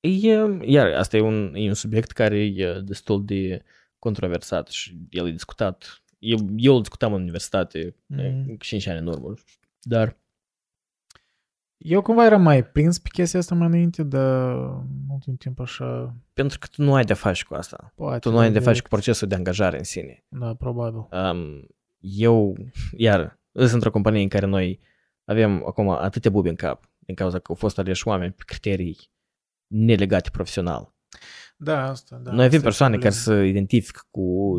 e, 0.00 0.34
iar, 0.62 0.92
asta 0.92 1.16
e 1.16 1.20
un, 1.20 1.52
e 1.54 1.68
un 1.68 1.74
subiect 1.74 2.10
care 2.10 2.36
e 2.44 2.80
destul 2.80 3.24
de 3.24 3.62
controversat 3.98 4.68
și 4.68 4.98
el 5.10 5.26
e 5.26 5.30
discutat. 5.30 6.02
Eu, 6.18 6.38
eu 6.56 6.74
îl 6.74 6.80
discutam 6.80 7.12
în 7.12 7.20
universitate 7.20 7.94
Mhm. 8.06 8.44
mm. 8.48 8.56
5 8.56 8.86
ani 8.86 8.98
în 8.98 9.06
urmă, 9.06 9.34
dar 9.82 10.16
Eu 11.78 12.02
cumva 12.02 12.24
eram 12.24 12.42
mai 12.42 12.64
prins 12.66 12.98
pe 12.98 13.08
chestia 13.12 13.38
asta 13.38 13.54
mai 13.54 13.66
înainte, 13.66 14.02
dar 14.02 14.54
mult 15.08 15.22
în 15.26 15.36
timp 15.36 15.60
așa... 15.60 16.16
pentru 16.32 16.58
că 16.58 16.66
tu 16.70 16.82
nu 16.82 16.94
ai 16.94 17.04
de 17.04 17.14
faci 17.14 17.44
cu 17.44 17.54
asta. 17.54 17.92
Poate, 17.96 18.18
Tu 18.18 18.30
nu 18.30 18.38
ai 18.38 18.48
de 18.52 18.58
faci 18.58 18.64
direct. 18.64 18.82
cu 18.82 18.88
procesul 18.88 19.28
de 19.28 19.34
angajare 19.34 19.78
în 19.78 19.84
sine. 19.84 20.24
Da, 20.28 20.54
probabil. 20.54 21.08
Um, 21.12 21.66
eu, 22.00 22.56
iar, 22.96 23.38
sunt 23.52 23.70
într-o 23.70 23.90
companie 23.90 24.22
în 24.22 24.28
care 24.28 24.46
noi 24.46 24.80
avem 25.28 25.62
acum 25.66 25.88
atâtea 25.88 26.30
bubi 26.30 26.48
în 26.48 26.54
cap 26.54 26.90
din 26.98 27.14
cauza 27.14 27.36
că 27.38 27.44
au 27.48 27.54
fost 27.54 27.78
aleși 27.78 28.08
oameni 28.08 28.32
pe 28.32 28.42
criterii 28.46 28.96
nelegate 29.66 30.30
profesional. 30.32 30.94
Da, 31.56 31.88
asta, 31.88 32.16
da. 32.16 32.22
Da, 32.22 32.36
noi 32.36 32.44
avem 32.44 32.46
asta 32.46 32.56
e 32.56 32.60
persoane 32.70 32.96
care 32.98 33.14
problema. 33.14 33.40
să 33.40 33.44
identifică 33.46 34.00
cu, 34.10 34.54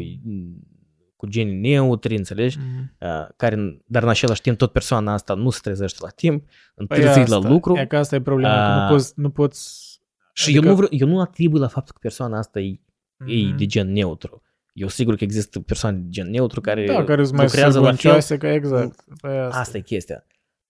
cu 1.15 1.27
genii 1.27 1.55
neutri, 1.71 2.15
înțelegi? 2.15 2.57
Mhm. 2.57 2.95
Uh, 2.99 3.27
care, 3.35 3.81
dar 3.85 4.03
în 4.03 4.09
același 4.09 4.41
timp 4.41 4.57
tot 4.57 4.71
persoana 4.71 5.13
asta 5.13 5.33
nu 5.33 5.49
se 5.49 5.59
trezește 5.61 5.97
la 6.01 6.09
timp, 6.09 6.45
Păi 6.45 6.53
întârzi 6.75 7.29
la 7.29 7.35
asta, 7.35 7.49
lucru 7.49 7.77
E 7.77 7.85
că 7.85 7.97
asta 7.97 8.15
e 8.15 8.21
problema, 8.21 8.53
că 8.53 8.59
A. 8.59 8.83
nu 8.83 8.89
poți... 8.91 9.13
Nu 9.15 9.29
poți 9.29 9.87
și 10.33 10.55
eu, 10.55 10.61
nu 10.61 10.75
vreau, 10.75 10.89
eu 10.91 11.07
nu 11.07 11.19
atribui 11.19 11.59
la 11.59 11.67
faptul 11.67 11.93
că 11.93 11.99
persoana 12.01 12.37
asta 12.37 12.59
e, 12.59 12.79
e 13.27 13.45
Mhm. 13.47 13.57
de 13.57 13.65
gen 13.65 13.91
neutru. 13.91 14.43
Eu 14.73 14.87
sigur 14.87 15.15
că 15.15 15.23
există 15.23 15.59
persoane 15.59 15.97
de 15.97 16.09
gen 16.09 16.29
neutru 16.29 16.61
care, 16.61 16.85
Da, 16.85 17.03
care 17.03 17.23
sunt 17.23 17.35
mai 17.37 17.45
lucrează 17.45 17.79
la 17.79 17.85
fel. 17.85 17.95
săguncioase, 17.95 18.37
că 18.37 18.47
exact. 18.47 19.03
Păi 19.21 19.39
asta. 19.39 19.59
Asta 19.59 19.77
e 19.77 19.81
chestia. 19.81 20.25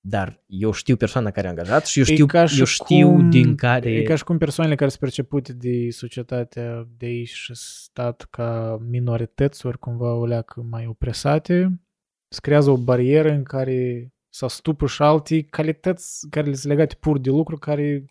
Dar 0.10 0.44
eu 0.48 0.72
știu 0.72 0.96
persoana 0.96 1.32
care 1.32 1.48
a 1.48 1.50
angajat 1.50 1.86
și 1.86 2.00
eu 2.00 2.06
E 2.08 2.12
știu, 2.14 2.26
ca 2.26 2.46
și 2.46 2.60
eu 2.60 2.66
știu 2.66 3.08
cum- 3.10 3.30
din 3.30 3.56
care... 3.56 3.92
E 3.92 4.04
ca 4.04 4.16
și 4.16 4.24
cum 4.24 4.38
persoanele 4.38 4.76
care 4.76 4.90
sunt 4.90 5.02
percepute 5.02 5.54
de 5.54 5.90
societatea 5.90 6.88
de 6.98 7.06
aici 7.06 7.30
și 7.30 7.52
stat 7.56 8.28
ca 8.30 8.78
minorități, 8.90 9.64
cumva 9.80 10.14
o 10.14 10.26
leacă 10.26 10.66
mai 10.70 10.86
opresate, 10.88 11.82
se 12.28 12.40
creează 12.42 12.70
o 12.70 12.78
barieră 12.78 13.32
în 13.32 13.44
care 13.44 14.12
să 14.30 14.48
stupă 14.48 14.88
și 14.88 15.02
alții 15.02 15.44
calități 15.44 16.28
care 16.30 16.48
le 16.48 16.54
sunt 16.54 16.72
legate 16.74 16.96
pur 17.00 17.20
de 17.20 17.30
lucru 17.30 17.58
care 17.58 18.06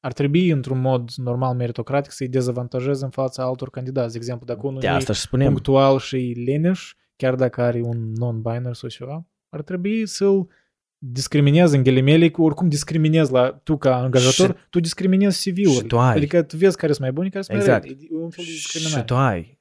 ar 0.00 0.12
trebui 0.12 0.48
într-un 0.50 0.80
mod 0.80 1.10
normal 1.16 1.54
meritocratic 1.54 2.12
să-i 2.12 2.28
dezavantajeze 2.28 3.04
în 3.04 3.10
fața 3.10 3.42
altor 3.42 3.70
candidați. 3.70 4.12
De 4.12 4.18
exemplu, 4.18 4.46
dacă 4.46 4.66
unul 4.66 4.80
De 4.80 4.86
e 4.86 4.90
asta 4.90 5.12
și 5.12 5.20
spunem. 5.20 5.46
punctual 5.46 5.98
și 5.98 6.42
leneș, 6.46 6.94
chiar 7.16 7.34
dacă 7.34 7.62
are 7.62 7.80
un 7.82 8.12
non-binary 8.12 8.72
sau 8.72 8.88
ceva, 8.88 9.26
ar 9.48 9.62
trebui 9.62 10.06
să-l 10.06 10.48
discriminezi 10.98 11.76
în 11.76 11.82
ghilimele, 11.82 12.28
că 12.30 12.40
oricum 12.42 12.68
discriminezi 12.68 13.32
la 13.32 13.50
tu 13.62 13.76
ca 13.76 13.96
angajator, 13.96 14.56
Și- 14.56 14.62
tu 14.70 14.80
discriminezi 14.80 15.50
CV-ul. 15.50 15.72
și 15.72 15.82
tu 15.82 15.98
ai. 15.98 16.16
Adică 16.16 16.42
tu 16.42 16.56
vezi 16.56 16.76
care 16.76 16.92
sunt 16.92 17.02
mai 17.04 17.12
buni, 17.12 17.30
care 17.30 17.42
sunt 17.44 17.56
Exact. 17.58 17.84
mai 17.84 17.96
răi. 18.00 18.08
E 18.12 18.22
un 18.22 18.30
fel 18.30 18.44
de 18.44 18.50
Și 18.50 18.56
discriminare. 18.56 19.02
tu 19.04 19.14
ai. 19.16 19.56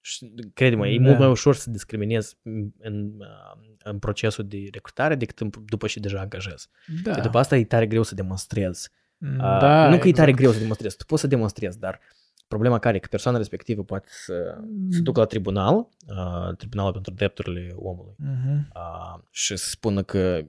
Și, 0.00 0.32
crede-mă, 0.54 0.88
e 0.88 0.96
Da. 0.98 1.02
mult 1.06 1.18
mai 1.18 1.28
ușor 1.28 1.54
să 1.54 1.70
discriminezi 1.70 2.36
în, 2.42 2.70
în, 2.78 3.10
uh, 3.18 3.66
în 3.82 3.98
procesul 3.98 4.44
de 4.46 4.68
recrutare 4.72 5.14
decât 5.14 5.40
în, 5.40 5.50
după 5.66 5.86
ce 5.86 6.00
deja 6.00 6.20
angajezi. 6.20 6.68
Da. 7.02 7.12
Că 7.12 7.20
după 7.20 7.38
asta 7.38 7.56
e 7.56 7.64
tare 7.64 7.86
greu 7.86 8.02
să 8.02 8.14
demonstrezi. 8.14 8.88
Mm, 9.18 9.32
Uh, 9.32 9.38
da, 9.60 9.88
nu 9.88 9.98
că 9.98 10.08
e 10.08 10.12
tare 10.12 10.28
exact. 10.30 10.36
greu 10.36 10.52
să 10.52 10.58
demonstrezi, 10.58 10.96
tu 10.96 11.04
poți 11.04 11.20
să 11.20 11.26
demonstrezi, 11.26 11.78
dar 11.78 12.00
problema 12.48 12.78
care 12.78 12.96
e 12.96 12.98
că 12.98 13.06
persoana 13.10 13.38
respectivă 13.38 13.82
poate 13.84 14.08
să 14.10 14.58
se 14.90 15.00
ducă 15.00 15.20
la 15.20 15.26
tribunal, 15.26 15.74
uh, 15.76 16.56
tribunalul 16.56 16.92
pentru 16.92 17.12
drepturile 17.12 17.72
omului, 17.76 18.14
Mhm. 18.18 18.72
uh, 18.74 19.20
și 19.30 19.56
să 19.56 19.68
spună 19.68 20.02
că 20.02 20.44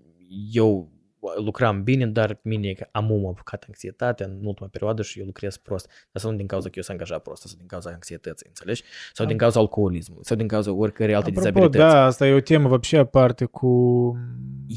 eu 0.51 0.99
lucram 1.37 1.83
bine, 1.83 2.07
dar 2.07 2.39
mine 2.41 2.75
am 2.91 3.11
um 3.11 3.27
apucat 3.27 3.63
anxietate 3.67 4.23
în 4.23 4.39
ultima 4.43 4.67
perioadă 4.67 5.01
și 5.01 5.19
eu 5.19 5.25
lucrez 5.25 5.57
prost. 5.57 5.85
Dar 5.85 5.95
asta 6.13 6.29
nu 6.29 6.35
din 6.35 6.47
cauza 6.47 6.67
că 6.67 6.73
eu 6.75 6.83
sunt 6.83 6.99
angajat 6.99 7.21
prost, 7.21 7.45
asta 7.45 7.55
din 7.57 7.67
cauza 7.67 7.89
anxietății, 7.89 8.45
înțelegi? 8.47 8.83
Sau 9.13 9.25
din 9.25 9.37
cauza 9.37 9.59
alcoolismului, 9.59 10.25
sau 10.25 10.37
din 10.37 10.47
cauza 10.47 10.71
oricărei 10.71 11.15
alte 11.15 11.29
Apropo, 11.29 11.49
dizabilități. 11.49 11.93
da, 11.93 12.05
asta 12.05 12.27
e 12.27 12.33
o 12.33 12.39
temă 12.39 12.67
văbșe 12.67 12.97
aparte 12.97 13.45
cu... 13.45 13.67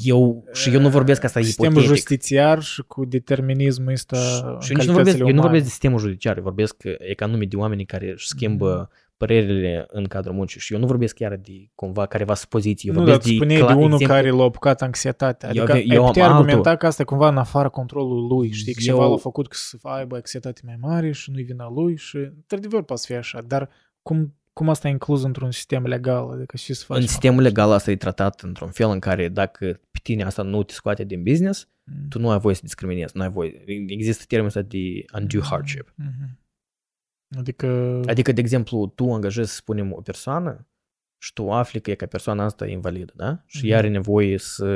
Eu, 0.04 0.44
și 0.52 0.72
eu 0.72 0.80
nu 0.80 0.86
eh, 0.86 0.92
vorbesc 0.92 1.24
asta 1.24 1.40
sistemul 1.40 1.70
ipotetic. 1.70 1.90
Sistemul 1.90 2.16
justițiar 2.18 2.62
și 2.62 2.82
cu 2.82 3.04
determinismul 3.04 3.92
ăsta 3.92 4.16
și, 4.60 4.66
și 4.66 4.80
eu, 4.80 4.86
nu 4.86 4.92
vorbesc, 4.92 5.16
umane. 5.16 5.30
eu 5.30 5.36
nu 5.36 5.42
vorbesc 5.42 5.62
de 5.62 5.70
sistemul 5.70 5.98
judiciar, 5.98 6.36
eu 6.36 6.42
vorbesc 6.42 6.82
economii 6.98 7.46
de 7.46 7.56
oameni 7.56 7.84
care 7.84 8.10
își 8.10 8.26
schimbă 8.26 8.88
mm 8.90 9.00
părerile 9.26 9.86
în 9.88 10.04
cadrul 10.04 10.34
muncii 10.34 10.60
și 10.60 10.72
eu 10.72 10.78
nu 10.78 10.86
vorbesc 10.86 11.14
chiar 11.14 11.36
de 11.36 11.52
cumva 11.74 12.06
careva 12.06 12.34
supoziții, 12.34 12.88
eu 12.88 12.94
Nu, 12.94 13.00
dar 13.04 13.08
vorbesc 13.08 13.28
tu 13.30 13.34
spuneai 13.36 13.60
de 13.60 13.66
cla- 13.66 13.76
unul 13.76 13.92
exemplu- 13.92 14.14
care 14.14 14.30
l-a 14.30 14.42
apucat 14.42 14.82
anxietatea. 14.82 15.50
Eu 15.52 15.62
Adică 15.62 15.72
ave- 15.76 15.80
ai 15.90 15.96
eu 15.96 16.00
am 16.00 16.06
putea 16.06 16.24
argumenta 16.28 16.56
altul. 16.58 16.76
că 16.76 16.86
asta 16.86 17.02
e 17.02 17.04
cumva 17.04 17.28
în 17.28 17.36
afara 17.36 17.68
controlului 17.68 18.28
lui. 18.36 18.52
Știi, 18.52 18.72
că 18.74 18.80
Eu- 18.82 18.94
ceva 18.94 19.06
l-a 19.08 19.16
făcut 19.16 19.48
că 19.48 19.56
să 19.58 19.76
aibă 19.82 20.14
anxietate 20.14 20.60
mai 20.64 20.76
mare 20.80 21.12
și 21.12 21.30
nu-i 21.30 21.42
vina 21.42 21.70
lui 21.70 21.96
și, 21.96 22.16
într-adevăr, 22.16 22.82
poate 22.82 23.00
să 23.02 23.06
fie 23.08 23.16
așa. 23.16 23.40
Dar 23.46 23.68
cum, 24.02 24.34
cum 24.52 24.68
asta 24.68 24.88
e 24.88 24.90
inclus 24.90 25.22
într-un 25.22 25.50
sistem 25.50 25.84
legal? 25.86 26.30
Adică 26.30 26.56
ce 26.56 26.74
să 26.74 26.84
faci? 26.86 27.00
În 27.00 27.06
sistemul 27.06 27.42
legal 27.42 27.70
asta 27.72 27.90
e 27.90 27.96
tratat 27.96 28.40
într-un 28.40 28.68
fel 28.70 28.90
în 28.90 28.98
care 28.98 29.28
dacă 29.28 29.64
pe 29.90 29.98
tine 30.02 30.22
asta 30.22 30.42
nu 30.42 30.62
te 30.62 30.72
scoate 30.72 31.04
din 31.04 31.22
business, 31.22 31.66
Mm. 31.84 32.08
tu 32.08 32.18
nu 32.18 32.30
ai 32.30 32.38
voie 32.38 32.54
să 32.54 32.60
discriminezi, 32.64 33.16
nu 33.16 33.22
ai 33.22 33.30
voie. 33.30 33.62
Există 33.86 34.24
termenul 34.28 34.52
ăsta 34.56 34.68
de 34.70 35.04
undue 35.20 35.40
hardship. 35.42 35.92
Mhm. 35.96 36.38
Adică... 37.38 38.00
Adică, 38.06 38.32
de 38.32 38.40
exemplu, 38.40 38.92
tu 38.94 39.12
angajezi, 39.12 39.48
să 39.50 39.54
spunem, 39.56 39.92
o 39.92 40.00
persoană 40.00 40.66
și 41.22 41.32
tu 41.32 41.52
afli 41.52 41.80
că 41.80 41.90
e 41.90 41.94
că 41.94 42.06
persoana 42.06 42.44
asta 42.44 42.66
e 42.66 42.72
invalidă, 42.72 43.12
da? 43.16 43.42
Și 43.46 43.58
Mhm. 43.62 43.66
ea 43.72 43.78
are 43.78 43.88
nevoie 43.88 44.38
să 44.38 44.66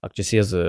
acceseze 0.00 0.62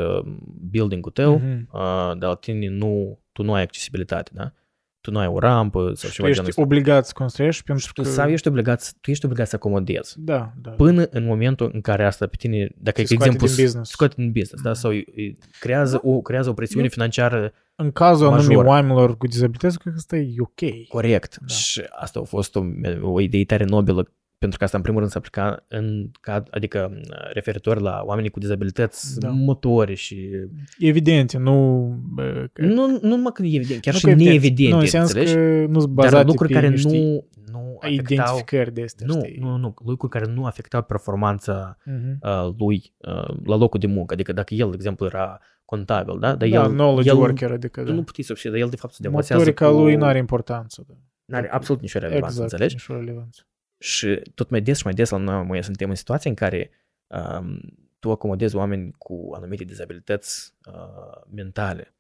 building-ul 0.71 1.11
tău, 1.11 1.37
Mhm. 1.37 1.69
uh, 1.73 1.79
dar 2.17 2.29
la 2.29 2.35
tine 2.35 2.67
nu, 2.67 3.19
tu 3.31 3.43
nu 3.43 3.53
ai 3.53 3.61
accesibilitate, 3.61 4.31
da? 4.33 4.53
Tu 5.01 5.11
nu 5.11 5.19
ai 5.19 5.27
o 5.27 5.39
rampă 5.39 5.79
sau 5.93 6.09
Și 6.09 6.15
ceva 6.15 6.27
tu 6.27 6.33
genul 6.33 6.47
ești 6.47 6.49
ăsta. 6.49 6.61
obligat 6.61 7.05
să 7.05 7.11
construiești 7.15 7.63
pentru 7.63 7.91
Tu, 7.93 8.01
că... 8.01 8.07
sau 8.09 8.29
ești 8.29 8.47
obligat, 8.47 8.93
tu 9.01 9.11
ești 9.11 9.25
obligat 9.25 9.47
să 9.47 9.55
acomodezi. 9.55 10.15
Da, 10.19 10.53
da. 10.61 10.69
Până 10.69 11.07
în 11.09 11.23
momentul 11.25 11.69
în 11.73 11.81
care 11.81 12.05
asta 12.05 12.27
pe 12.27 12.35
tine, 12.37 12.57
dacă, 12.77 13.01
Te 13.01 13.01
de 13.01 13.07
scoate 13.07 13.23
exemplu, 13.25 13.47
din 13.47 13.55
business. 13.65 13.89
scoate 13.91 14.13
din 14.17 14.31
business, 14.31 14.61
da? 14.63 14.73
Sau 14.73 14.91
îi- 14.91 15.05
îi 15.15 15.37
creează 15.59 15.99
o, 16.03 16.21
creează 16.21 16.49
o 16.49 16.53
presiune 16.53 16.83
Eu- 16.83 16.89
financiară 16.89 17.53
În 17.82 17.91
cazul 17.91 18.27
major. 18.30 18.39
anumii 18.45 18.67
oamenilor 18.67 19.17
cu 19.17 19.27
dizabilități, 19.27 19.80
cred 19.80 19.93
că 19.93 19.99
asta 19.99 20.17
e 20.17 20.34
ok. 20.39 20.88
corect. 20.88 21.38
Da. 21.41 21.47
Și 21.53 21.82
asta 21.89 22.19
a 22.19 22.23
fost 22.23 22.55
o, 22.55 22.61
o 23.01 23.19
idee 23.19 23.45
tare 23.45 23.63
nobilă 23.63 24.11
pentru 24.38 24.57
că 24.57 24.63
asta 24.63 24.77
în 24.77 24.84
primul 24.84 24.99
rând 24.99 25.11
se 25.11 25.17
aplica 25.17 25.65
în 25.67 26.11
cad, 26.21 26.47
adică 26.51 26.89
uh, 26.93 27.32
referitor 27.34 27.82
la 27.82 28.01
oamenii 28.05 28.30
cu 28.30 28.39
dizabilități 28.39 29.19
Da. 29.19 29.30
motori 29.30 29.95
și 29.95 30.30
Evidente, 30.77 31.38
nu... 31.38 31.80
bă, 32.13 32.49
că- 32.53 32.61
nu, 32.65 32.88
nu 32.88 32.99
numai 33.15 33.32
că 33.34 33.43
e 33.43 33.55
evident, 33.55 33.82
chiar 33.82 33.93
nu 33.93 33.99
și 33.99 34.05
că 34.05 34.11
evident. 34.11 34.30
neevidente, 34.39 34.73
Nu, 34.75 34.80
în 34.82 34.88
sens 34.88 35.07
înțelegi? 35.13 35.34
că 35.34 35.65
nu 35.71 35.80
sunt 35.80 35.93
bazate 35.93 36.15
Dar 36.15 36.25
lucruri 36.25 36.49
pe 36.53 36.55
care 36.59 36.69
niște 36.69 36.97
nu, 36.97 37.27
nu 37.51 37.77
afectau, 37.82 37.91
identificări 38.15 38.73
de 38.73 38.84
astea, 38.84 39.05
nu, 39.09 39.19
știi? 39.19 39.38
nu, 39.39 39.57
nu, 39.57 39.73
lucruri 39.86 40.11
care 40.11 40.32
nu 40.32 40.45
afectau 40.45 40.82
performanța 40.84 41.77
Mhm. 41.86 42.19
uh, 42.21 42.53
lui 42.57 42.93
uh, 42.97 43.38
la 43.45 43.55
locul 43.55 43.80
de 43.80 43.88
muncă. 43.88 44.13
Adică 44.13 44.34
dacă 44.34 44.53
el, 44.53 44.69
de 44.69 44.75
exemplu, 44.75 45.05
era 45.05 45.39
contabil, 45.70 46.20
da? 46.20 46.28
Dar 46.36 46.38
Da, 46.38 46.45
el, 46.63 46.70
knowledge 46.72 47.09
el, 47.09 47.15
worker, 47.17 47.51
adică 47.51 47.82
Tu 47.82 47.88
da. 47.88 47.93
nu 47.93 48.03
puteai 48.03 48.26
să 48.26 48.34
știi, 48.34 48.49
dar 48.49 48.59
el 48.59 48.70
de 48.70 48.76
fapt 48.76 48.93
se 48.93 49.01
devasează 49.01 49.43
Motorica 49.43 49.72
cu... 49.72 49.82
lui 49.82 49.95
nu 49.95 50.05
are 50.05 50.17
importanță. 50.17 50.84
Da. 50.88 50.93
N-are 51.26 51.51
absolut 51.51 51.82
nicio 51.82 51.99
relevanță, 51.99 52.28
Exact, 52.41 52.51
înțelegi? 52.51 52.74
nicio 52.76 52.93
relevanță. 52.93 53.47
Și 53.84 54.22
tot 54.36 54.49
mai 54.49 54.61
des 54.61 54.78
și 54.78 54.84
mai 54.86 54.93
des 54.93 55.09
la 55.09 55.17
noi 55.17 55.63
suntem 55.63 55.89
în 55.89 55.95
situații 55.95 56.30
în 56.30 56.36
care 56.36 56.70
um, 57.07 57.59
tu 57.99 58.11
acomodezi 58.11 58.55
oameni 58.55 58.91
cu 58.97 59.32
anumite 59.36 59.63
dizabilități 59.63 60.53
uh, 60.74 61.22
mentale. 61.32 61.93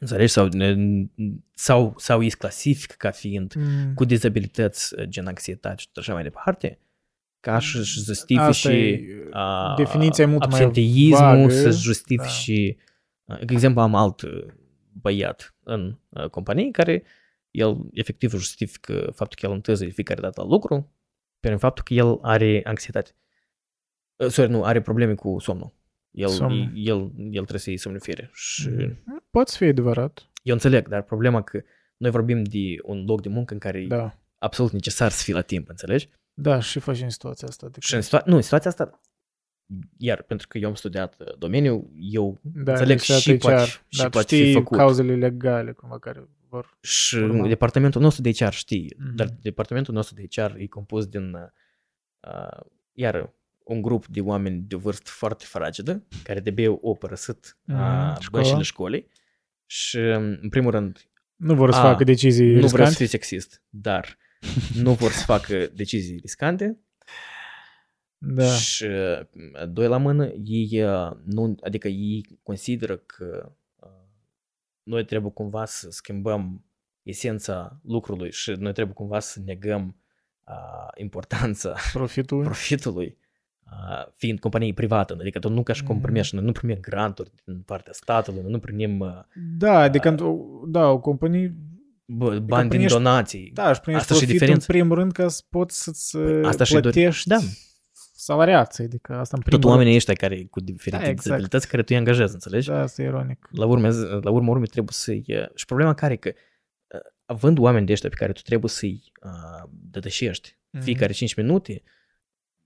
Înțelegi? 0.00 0.32
Sau, 0.32 0.46
ne- 0.46 1.06
sau, 1.54 1.94
sau 1.96 2.18
îi 2.18 2.30
clasific 2.30 2.92
ca 2.92 3.10
fiind 3.10 3.54
Mm. 3.56 3.94
cu 3.94 4.04
dizabilități 4.04 4.94
uh, 4.98 5.04
gen 5.08 5.26
anxietate 5.26 5.76
și 5.80 5.88
așa 5.94 6.12
mai 6.12 6.22
departe, 6.22 6.78
caș 7.40 7.72
să-și 7.72 7.98
Asta 7.98 8.12
justifice 8.12 8.70
e, 8.70 9.28
uh, 9.34 9.74
definiția 9.76 10.24
e 10.24 10.26
mult 10.26 10.50
mai 10.50 10.60
absenteismul, 10.60 11.18
vagă, 11.18 11.48
să-și 11.48 11.82
justifice... 11.82 12.76
Da. 13.24 13.34
De 13.34 13.52
exemplu, 13.52 13.80
am 13.80 13.94
alt 13.94 14.20
uh, 14.22 14.46
băiat 14.92 15.54
în 15.62 15.98
uh, 16.08 16.28
companie 16.28 16.70
care 16.70 17.02
el 17.50 17.88
efectiv 17.92 18.30
justifică 18.30 19.12
faptul 19.14 19.38
că 19.40 19.46
el 19.46 19.52
întârzie 19.52 19.86
de 19.86 19.92
fiecare 19.92 20.20
dată 20.20 20.40
la 20.40 20.46
lucru 20.46 20.92
prin 21.40 21.58
faptul 21.58 21.84
că 21.84 21.94
el 21.94 22.18
are 22.22 22.60
anxietate. 22.64 23.10
Uh, 24.16 24.28
sorry, 24.28 24.50
nu, 24.50 24.64
are 24.64 24.80
probleme 24.80 25.14
cu 25.14 25.38
somnul. 25.38 25.78
El, 26.10 26.28
Somnul. 26.28 26.70
el, 26.74 27.12
el 27.16 27.30
trebuie 27.30 27.58
să 27.60 27.68
iei 27.70 27.78
somnifere. 27.78 28.30
Și 28.32 28.68
Mm. 28.68 29.24
Poate 29.30 29.50
să 29.50 29.56
fie 29.56 29.68
adevărat. 29.68 30.30
eu 30.42 30.54
înțeleg, 30.54 30.88
dar 30.88 31.02
problema 31.02 31.42
că 31.42 31.62
noi 31.96 32.10
vorbim 32.10 32.42
de 32.42 32.76
un 32.82 33.04
loc 33.04 33.22
de 33.22 33.28
muncă 33.28 33.52
în 33.52 33.58
care 33.58 33.80
e 33.80 33.86
Da. 33.86 34.18
absolut 34.38 34.72
necesar 34.72 35.10
să 35.10 35.22
fii 35.22 35.32
la 35.32 35.40
timp, 35.40 35.68
înțelegi? 35.68 36.08
Da, 36.40 36.60
și 36.60 36.78
faci 36.78 37.00
în 37.00 37.10
situația 37.10 37.48
asta. 37.48 37.66
Adică, 37.66 37.80
Și 37.86 37.94
în 37.94 38.00
situa- 38.00 38.22
nu, 38.26 38.36
în 38.36 38.42
situația 38.42 38.70
asta, 38.70 39.00
iar 39.96 40.22
pentru 40.22 40.48
că 40.48 40.58
eu 40.58 40.68
am 40.68 40.74
studiat 40.74 41.16
uh, 41.20 41.36
domeniul, 41.38 41.90
eu 41.98 42.38
da, 42.42 42.72
înțeleg 42.72 42.96
deci 42.96 43.04
și 43.06 43.12
atunci 43.12 43.40
poate, 43.40 43.60
ar- 43.60 43.84
și 43.88 43.98
dar 44.00 44.08
poate 44.10 44.34
știi 44.34 44.46
fi 44.46 44.52
făcut. 44.52 44.76
cauzele 44.76 45.14
legale 45.16 45.72
cumva 45.72 45.98
care 45.98 46.28
vor... 46.48 46.78
Și 46.80 47.16
Urma. 47.16 47.48
departamentul 47.48 48.00
nostru 48.02 48.22
de 48.22 48.32
HR 48.32 48.50
știe, 48.52 48.96
Mhm. 48.98 49.14
dar 49.14 49.28
departamentul 49.42 49.94
nostru 49.94 50.14
de 50.14 50.26
HR 50.30 50.54
e 50.56 50.66
compus 50.66 51.06
din, 51.06 51.34
uh, 51.34 52.60
iar 52.92 53.32
un 53.64 53.82
grup 53.82 54.06
de 54.06 54.20
oameni 54.20 54.60
de 54.66 54.74
o 54.74 54.78
vârstă 54.78 55.10
foarte 55.14 55.44
fragedă, 55.48 56.02
care 56.22 56.40
de 56.40 56.50
beu 56.50 56.80
au 56.84 56.96
părăsit 56.96 57.56
Mhm, 57.64 57.76
uh, 57.78 58.16
școala. 58.20 58.28
bășile 58.30 58.62
școlii 58.62 59.08
și, 59.66 59.98
în 59.98 60.48
primul 60.50 60.70
rând, 60.70 61.04
Nu 61.36 61.54
vor 61.54 61.72
să 61.72 61.78
A, 61.78 61.82
facă 61.82 62.04
decizii 62.04 62.44
nu 62.46 62.52
vreau 62.52 62.68
să 62.68 62.76
riscante. 62.76 62.96
fiu 62.96 63.06
sexist, 63.06 63.62
dar 63.68 64.16
nu 64.82 64.92
vor 64.92 65.10
să 65.10 65.24
facă 65.24 65.66
decizii 65.74 66.18
riscante 66.20 66.78
Da. 68.18 68.44
și, 68.52 68.84
uh, 68.84 69.20
doi 69.68 69.86
la 69.88 69.96
mână, 69.96 70.26
ei, 70.44 70.82
uh, 70.82 71.10
nu, 71.24 71.56
adică 71.62 71.88
ei 71.88 72.38
consideră 72.42 72.96
că 72.96 73.52
uh, 73.76 73.88
noi 74.82 75.04
trebuie 75.04 75.30
cumva 75.32 75.64
să 75.64 75.90
schimbăm 75.90 76.64
esența 77.02 77.80
lucrului 77.82 78.32
și 78.32 78.50
noi 78.50 78.72
trebuie 78.72 78.94
cumva 78.94 79.18
să 79.18 79.40
negăm 79.44 79.96
uh, 80.46 80.88
importanța 80.96 81.74
Profitul. 81.92 82.42
profitului 82.44 83.16
uh, 83.64 84.06
fiind 84.14 84.38
companie 84.40 84.72
privată, 84.74 85.16
adică 85.20 85.38
tu 85.38 85.48
nu 85.48 85.62
ca 85.62 85.72
și 85.72 85.82
cum 85.82 85.94
Mhm. 85.94 86.04
primești, 86.04 86.34
noi 86.34 86.44
nu 86.44 86.52
primim 86.52 86.78
granturi 86.80 87.30
din 87.44 87.60
partea 87.62 87.92
statului, 87.92 88.40
noi 88.42 88.50
nu 88.50 88.58
primim 88.58 89.00
uh, 89.00 89.18
Da, 89.58 89.78
adică, 89.80 90.08
într-o- 90.08 90.64
da, 90.66 90.86
o 90.88 90.98
companie, 91.00 91.54
bă, 92.16 92.38
bani 92.38 92.68
din 92.68 92.78
primești- 92.78 92.92
donații. 92.94 93.50
da, 93.54 93.68
își 93.70 93.80
primești 93.80 94.02
Asta 94.12 94.14
și 94.20 94.26
profitul 94.26 94.32
în 94.32 94.38
diferența. 94.38 94.66
primul 94.72 94.96
rând 94.96 95.12
ca 95.12 95.28
să 95.28 95.42
poți 95.50 95.82
să-ți 95.82 96.16
Păi, 96.18 96.44
asta 96.44 96.64
și 96.64 96.72
dor- 96.72 96.80
plătești 96.80 97.28
da. 97.28 97.38
salariații, 98.14 98.84
adică 98.84 99.12
asta 99.14 99.36
în 99.36 99.42
primul 99.42 99.60
Tot 99.60 99.70
oamenii 99.70 99.94
ăștia 99.94 100.14
care 100.14 100.44
cu 100.44 100.60
diferite 100.60 101.02
Da, 101.02 101.08
exact. 101.08 101.22
dizabilități 101.22 101.68
care 101.68 101.82
tu 101.82 101.88
îi 101.90 101.98
angajezi, 101.98 102.32
înțelegi? 102.34 102.68
Da, 102.68 102.80
asta 102.80 103.02
e 103.02 103.04
ironic. 103.04 103.48
La 103.52 103.66
urmă, 103.66 103.88
la 104.22 104.30
urmă 104.30 104.50
urmei 104.50 104.66
trebuie 104.66 104.92
să-i... 104.92 105.24
Și 105.54 105.64
problema 105.64 105.94
care 105.94 106.12
e 106.12 106.16
că 106.16 106.32
uh, 106.94 107.00
având 107.26 107.58
oameni 107.58 107.86
de 107.86 107.92
ăștia 107.92 108.08
pe 108.08 108.14
care 108.14 108.32
tu 108.32 108.40
trebuie 108.40 108.70
să-i 108.70 109.12
uh, 109.24 109.68
dădășești 109.90 110.58
Mhm. 110.72 110.82
fiecare 110.84 111.12
5 111.12 111.34
minute, 111.34 111.82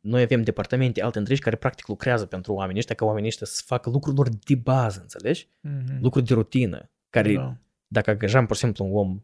noi 0.00 0.22
avem 0.22 0.42
departamente 0.42 1.02
alte 1.02 1.18
întregi 1.18 1.40
care 1.40 1.56
practic 1.56 1.86
lucrează 1.88 2.26
pentru 2.26 2.52
oamenii 2.52 2.78
ăștia 2.78 2.94
ca 2.94 3.04
oamenii 3.04 3.28
ăștia 3.28 3.46
să 3.46 3.62
facă 3.66 3.90
lucruri 3.90 4.16
lor 4.16 4.28
de 4.28 4.54
bază, 4.54 4.98
înțelegi? 5.00 5.48
Mhm. 5.60 5.98
Lucruri 6.02 6.26
de 6.26 6.34
rutină, 6.34 6.90
care 7.10 7.34
Da. 7.34 7.56
dacă 7.86 8.10
angajam, 8.10 8.46
pur 8.46 8.56
și 8.56 8.62
simplu, 8.62 8.84
un 8.84 8.96
om 8.96 9.22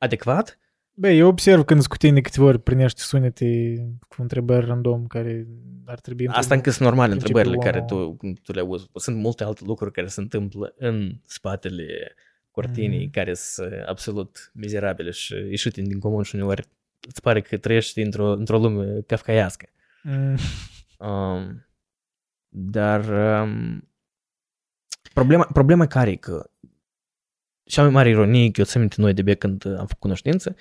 adecvat, 0.00 0.58
Bă, 0.92 1.08
eu 1.10 1.28
observ 1.28 1.62
când 1.64 1.86
cu 1.86 1.96
tine 1.96 2.20
câteva 2.20 2.46
ori 2.46 2.58
primești 2.62 3.00
sunete 3.00 3.76
cu 4.08 4.22
întrebări 4.22 4.66
random 4.66 5.06
care 5.06 5.46
ar 5.84 6.00
trebui... 6.00 6.26
asta 6.28 6.54
încă 6.54 6.70
sunt 6.70 6.88
normale 6.88 7.10
principiul 7.10 7.38
întrebările 7.38 7.70
care 7.70 7.86
omul- 7.90 8.16
tu, 8.16 8.42
tu 8.42 8.52
le 8.52 8.60
auzi. 8.60 8.86
Sunt 8.94 9.16
multe 9.16 9.44
alte 9.44 9.64
lucruri 9.64 9.92
care 9.92 10.06
se 10.06 10.20
întâmplă 10.20 10.74
în 10.78 11.20
spatele 11.24 12.14
cortinii, 12.50 13.02
Mhm. 13.02 13.10
care 13.10 13.34
sunt 13.34 13.72
absolut 13.86 14.50
mizerabile 14.54 15.10
și 15.10 15.34
ieșite 15.34 15.80
din 15.80 15.98
comun 15.98 16.22
și 16.22 16.34
uneori 16.34 16.64
îți 17.08 17.20
pare 17.20 17.40
că 17.40 17.56
trăiești 17.56 18.00
într-o, 18.00 18.32
într-o 18.32 18.58
lume 18.58 19.00
kafkaiască. 19.06 19.66
Mm, 20.02 20.36
Um, 20.98 21.66
dar 22.48 23.04
um, 23.42 23.88
problema, 25.12 25.48
problema 25.52 25.86
care 25.86 26.10
e 26.10 26.16
că 26.16 26.50
cea 27.70 27.82
mai 27.82 27.90
mare 27.90 28.08
ironie, 28.08 28.50
că 28.50 28.60
eu 28.60 28.66
țin 28.66 28.80
minte 28.80 28.96
noi 28.98 29.12
de 29.12 29.22
bine 29.22 29.34
când 29.34 29.66
am 29.66 29.74
făcut 29.86 29.98
cunoștință, 29.98 30.56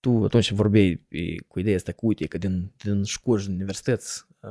tu 0.00 0.22
atunci 0.24 0.50
vorbeai 0.52 1.06
e, 1.08 1.34
cu 1.48 1.58
ideea 1.58 1.76
asta, 1.76 1.92
că 1.92 1.98
uite, 2.02 2.26
că 2.26 2.38
din, 2.38 2.72
din 2.84 3.02
școli 3.04 3.40
și 3.40 3.46
din 3.46 3.54
universități 3.56 4.24
uh, 4.40 4.50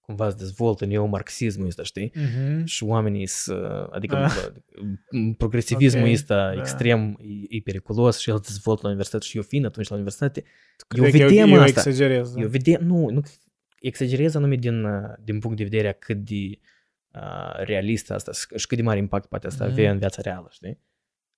cumva 0.00 0.30
se 0.30 0.36
dezvoltă 0.38 0.84
neomarxismul 0.86 1.66
ăsta, 1.66 1.82
știi? 1.82 2.12
mhm. 2.14 2.64
Și 2.64 2.84
oamenii 2.84 3.26
să, 3.26 3.86
adică 3.90 4.16
Ah. 4.16 4.36
uh. 5.12 5.34
progresivismul 5.38 6.06
Ok, 6.06 6.12
ăsta 6.12 6.34
da. 6.54 6.60
extrem 6.60 7.18
e, 7.20 7.56
e 7.56 7.60
periculos 7.64 8.18
și 8.18 8.30
el 8.30 8.36
se 8.36 8.42
dezvoltă 8.52 8.80
la 8.82 8.88
universitate 8.88 9.24
și 9.24 9.36
eu 9.36 9.42
fiind 9.42 9.64
atunci 9.64 9.88
la 9.88 9.94
universitate, 9.94 10.42
eu 10.96 11.02
Cred 11.02 11.20
că 11.20 11.26
vedem 11.26 11.48
eu, 11.48 11.54
eu 11.56 11.62
asta. 11.62 11.80
exagerez. 11.88 12.32
Da? 12.34 12.40
Eu 12.40 12.48
vedem, 12.48 12.86
nu, 12.86 13.08
nu 13.10 13.22
exagerez 13.80 14.34
anume 14.34 14.56
din, 14.56 14.84
uh, 14.84 15.12
din 15.24 15.38
punct 15.38 15.56
de 15.56 15.62
vedere 15.62 15.88
a 15.88 15.92
cât 15.92 16.16
de 16.16 16.58
uh, 17.14 17.54
realist 17.64 18.10
asta 18.10 18.32
și 18.56 18.66
cât 18.66 18.76
de 18.76 18.82
mare 18.82 18.98
impact 18.98 19.28
poate 19.28 19.46
asta 19.46 19.64
Mhm. 19.64 19.72
avea 19.72 19.90
în 19.90 19.98
viața 19.98 20.22
reală, 20.22 20.48
știi? 20.50 20.78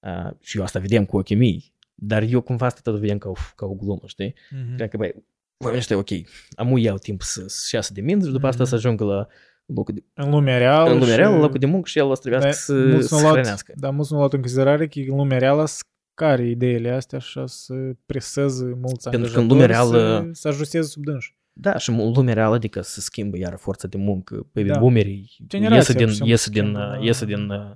Uh, 0.07 0.30
și 0.40 0.57
eu 0.59 0.62
asta 0.62 0.78
vedem 0.78 1.04
cu 1.04 1.16
ochii 1.16 1.36
mei, 1.36 1.72
dar 1.94 2.22
eu 2.22 2.40
cumva 2.40 2.66
asta 2.66 2.80
tot 2.82 2.98
vedem 3.00 3.18
ca 3.18 3.28
o, 3.28 3.32
ca 3.57 3.66
o 3.66 3.74
glumă, 3.74 4.00
știi? 4.07 4.34
Mhm. 4.50 4.76
Cred 4.76 4.88
că, 4.90 4.96
băi, 4.96 5.14
oamenii 5.59 5.80
ăștia, 5.80 5.96
ok, 5.96 6.09
am 6.57 6.76
iau 6.76 6.96
timp 6.96 7.22
să, 7.22 7.44
să 7.46 7.76
iasă 7.76 7.92
de 7.92 8.00
minte 8.00 8.26
și 8.26 8.32
după 8.32 8.46
asta 8.46 8.61
Mhm. 8.62 8.70
să 8.70 8.74
ajungă 8.76 9.04
la 9.04 9.26
locul 9.66 9.94
de, 9.94 10.04
În 10.14 10.30
lumea 10.30 10.59
reală. 10.59 10.90
în 10.90 10.98
lumea 10.98 11.14
și- 11.14 11.20
reală, 11.20 11.34
la 11.34 11.40
locul 11.40 11.59
de 11.59 11.66
muncă 11.66 11.88
și 11.88 11.98
el 11.98 12.04
o 12.04 12.14
să 12.14 12.20
trebuiască 12.20 12.48
Da, 12.48 12.52
să, 12.57 12.72
mulți 12.92 13.09
să 13.09 13.14
nu 13.14 13.20
luat- 13.20 13.32
hrănească. 13.32 13.72
Da, 13.76 13.90
mulți 13.90 14.09
nu 14.12 14.16
au 14.16 14.22
luat 14.22 14.32
în 14.34 14.40
considerare 14.40 14.86
că 14.88 14.98
în 15.09 15.16
lumea 15.16 15.38
reală 15.38 15.66
scare 15.66 16.48
ideile 16.48 16.90
astea 16.90 17.18
și 17.18 17.40
să 17.44 17.74
preseze 18.07 18.64
mulți 18.64 19.11
Pentru 19.11 19.30
că 19.32 19.38
angajatori 19.38 19.42
în 19.42 19.48
lumea 19.48 19.66
reală- 19.66 20.28
să, 20.32 20.40
să 20.40 20.48
ajusteze 20.48 20.88
sub 20.88 21.04
dânși. 21.04 21.36
Da, 21.52 21.78
și 21.78 21.90
în 21.90 21.96
lumea 22.12 22.34
reală, 22.34 22.54
adică 22.54 22.80
să 22.80 23.00
schimbă 23.00 23.38
iar 23.38 23.57
forța 23.59 23.88
de 23.88 23.96
muncă. 23.96 24.46
Pe 24.52 24.62
Da. 24.62 24.72
da. 24.72 24.78
boomerii 24.78 25.36
Generația, 25.46 25.76
iese 25.78 25.92
pur 25.92 26.00
din, 26.00 26.09
și 26.09 26.14
simplu, 26.14 26.30
iese 26.32 26.50
din, 26.50 26.62
schimbă, 26.62 26.78
da. 26.78 27.04
iese 27.04 27.24
din 27.24 27.48
uh, 27.50 27.70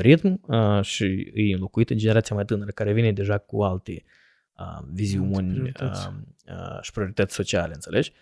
ritm 0.00 0.40
uh, 0.46 0.82
și 0.82 1.30
e 1.34 1.54
înlocuită 1.54 1.94
generația 1.94 2.34
mai 2.36 2.44
tânără 2.44 2.70
care 2.70 2.92
vine 2.92 3.12
deja 3.12 3.38
cu 3.38 3.62
alte 3.62 4.04
uh, 4.58 4.78
viziuni 4.92 5.50
priorități. 5.52 6.06
uh, 6.08 6.14
uh, 6.46 6.78
și 6.82 6.92
priorități 6.92 7.34
sociale, 7.34 7.74
înțelegi? 7.74 8.12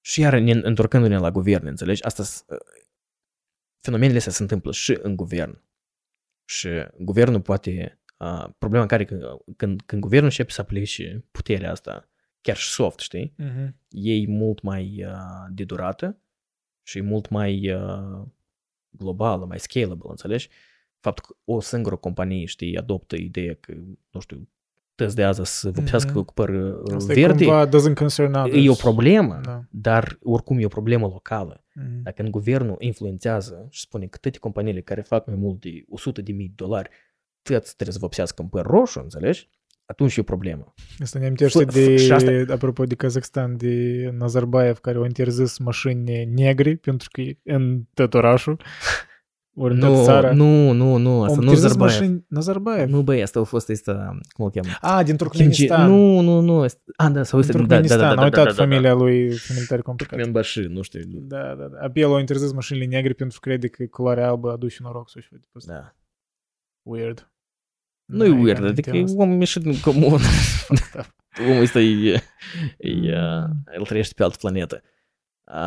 Și 0.00 0.20
iar 0.20 0.38
ne, 0.38 0.52
întorcându-ne 0.52 1.16
la 1.18 1.30
guvern, 1.30 1.66
înțelegi? 1.66 2.02
Asta, 2.04 2.22
s- 2.22 2.44
uh, 2.48 2.58
fenomenele 3.80 4.18
astea 4.18 4.32
se 4.32 4.42
întâmplă 4.42 4.72
și 4.72 4.98
în 5.02 5.16
guvern. 5.16 5.62
Și 6.44 6.68
guvernul 6.98 7.40
poate, 7.40 8.00
uh, 8.18 8.46
problema 8.58 8.86
care 8.86 9.04
că, 9.04 9.36
când, 9.56 9.80
când 9.82 10.00
guvernul 10.00 10.28
începe 10.28 10.50
să 10.50 10.60
aplice 10.60 11.24
puterea 11.30 11.70
asta, 11.70 12.08
chiar 12.40 12.56
și 12.56 12.68
soft, 12.68 12.98
știi? 12.98 13.34
Mhm. 13.36 13.76
e 13.88 14.26
mult 14.26 14.62
mai 14.62 15.04
uh, 15.04 15.46
de 15.54 15.64
durată 15.64 16.20
și 16.82 16.98
e 16.98 17.00
mult 17.00 17.28
mai 17.28 17.72
uh, 17.72 18.26
globală, 18.90 19.44
mai 19.44 19.58
scalable, 19.58 20.06
înțelegi? 20.08 20.48
Faptul 21.00 21.24
că 21.28 21.52
o 21.52 21.60
singură 21.60 21.96
companie, 21.96 22.44
știi, 22.44 22.76
adoptă 22.76 23.16
ideea 23.16 23.56
că, 23.60 23.74
nu 24.10 24.20
știu, 24.20 24.48
tăzdează 24.94 25.42
să 25.44 25.70
vopsească 25.70 26.10
Mhm. 26.14 26.22
cu 26.24 26.32
păr 26.32 26.48
uh, 26.48 26.94
Asta 26.94 27.12
e 27.12 27.14
verde, 27.14 27.44
cumva 27.44 27.68
doesn't 27.68 27.94
concern 27.94 28.34
others. 28.34 28.64
e 28.64 28.70
o 28.70 28.74
problemă, 28.74 29.40
Da. 29.42 29.62
dar 29.70 30.18
oricum 30.22 30.58
e 30.58 30.64
o 30.64 30.68
problemă 30.68 31.06
locală. 31.06 31.64
Mhm. 31.74 32.02
Dacă 32.02 32.22
în 32.22 32.30
guvernul 32.30 32.76
influențează 32.78 33.66
și 33.70 33.80
spune 33.80 34.06
că 34.06 34.18
toate 34.18 34.38
companiile 34.38 34.80
care 34.80 35.00
fac 35.00 35.26
mai 35.26 35.36
mult 35.36 35.60
de 35.60 35.84
100 35.88 36.22
de 36.22 36.32
mii 36.32 36.46
de 36.46 36.52
dolari, 36.56 36.88
toți 37.42 37.74
trebuie 37.74 37.92
să 37.94 38.00
vopsească 38.00 38.42
în 38.42 38.48
păr 38.48 38.66
roșu, 38.66 38.98
înțelegi? 39.00 39.48
Atunci 39.90 40.16
e 40.16 40.20
o 40.20 40.24
problemă. 40.24 40.74
Asta 40.98 41.18
ne 41.18 41.24
amintește 41.24 41.64
F- 41.64 41.68
f- 41.68 41.72
de, 41.72 41.96
și 41.96 42.12
asta- 42.12 42.44
apropo 42.52 42.84
de 42.84 42.94
Kazakhstan, 42.94 43.56
de 43.56 44.10
Nazarbayev, 44.18 44.78
care 44.78 44.96
au 44.96 45.04
interzis 45.04 45.58
mașini 45.58 46.24
negri, 46.24 46.76
pentru 46.76 47.08
că 47.12 47.20
e 47.20 47.38
în 47.44 47.82
tot 47.94 48.14
orașul, 48.14 48.60
ori 49.54 49.72
în 49.74 49.78
Nu, 49.78 49.94
tot 49.94 50.04
țara. 50.04 50.32
nu, 50.32 50.72
nu, 50.72 50.96
nu, 50.96 51.10
Au 51.10 51.22
asta 51.22 51.36
nu 51.36 51.42
interzis 51.42 51.62
Nazarbayev. 51.62 52.00
mașini 52.00 52.24
Nazarbayev. 52.28 52.88
Nu, 52.88 53.02
băi, 53.02 53.22
asta 53.22 53.40
a 53.40 53.42
fost, 53.42 53.70
asta, 53.70 54.18
cum 54.28 54.44
îl 54.44 54.50
cheamă? 54.50 54.68
A, 54.80 55.02
din 55.02 55.16
Kimchi. 55.16 55.22
Turkmenistan. 55.36 55.90
Nu, 55.90 56.20
nu, 56.20 56.40
nu. 56.40 56.60
asta- 56.60 56.80
A, 56.96 57.08
da, 57.10 57.22
sau 57.22 57.40
din 57.40 57.48
este, 57.48 57.62
da, 57.62 57.66
da, 57.66 57.74
da, 57.74 57.80
Turkmenistan. 57.80 57.98
da, 57.98 58.14
da, 58.14 58.20
a 58.20 58.24
uitat 58.24 58.44
da, 58.44 58.50
da, 58.50 58.62
familia 58.62 58.94
lui, 58.94 59.30
familia 59.32 59.66
tare 59.68 59.80
complicat. 59.82 60.14
Turkmenbashi, 60.14 60.60
nu 60.60 60.82
știu. 60.82 61.00
Da, 61.06 61.54
da, 61.58 61.64
da. 61.68 61.78
Apoi 61.80 62.02
el 62.02 62.14
a 62.14 62.18
interzis 62.18 62.52
mașinile 62.52 62.84
negre 62.86 63.12
pentru 63.12 63.40
că 63.40 63.48
crede 63.48 63.68
că 63.68 63.84
culoarea 63.90 64.28
albă 64.28 64.50
aduce 64.52 64.78
noroc 64.82 65.10
sau 65.10 65.20
ceva 65.20 65.36
de 65.40 65.46
ăsta. 65.56 65.72
Da. 65.72 65.94
Weird. 66.82 67.29
Nu 68.10 68.24
e 68.24 68.28
Da, 68.28 68.34
weird, 68.34 68.64
e 68.64 68.66
adică 68.66 68.90
e 68.90 68.92
amintit 68.92 69.18
om 69.18 69.38
ieșit 69.38 69.62
din 69.62 69.80
comun. 69.80 70.14
asta. 70.68 71.14
Omul 71.48 71.62
ăsta 71.62 71.80
e, 71.80 72.12
e, 72.12 72.20
Mm. 73.16 73.64
el 73.74 73.82
trăiește 73.82 74.14
pe 74.16 74.22
altă 74.22 74.36
planetă. 74.40 74.82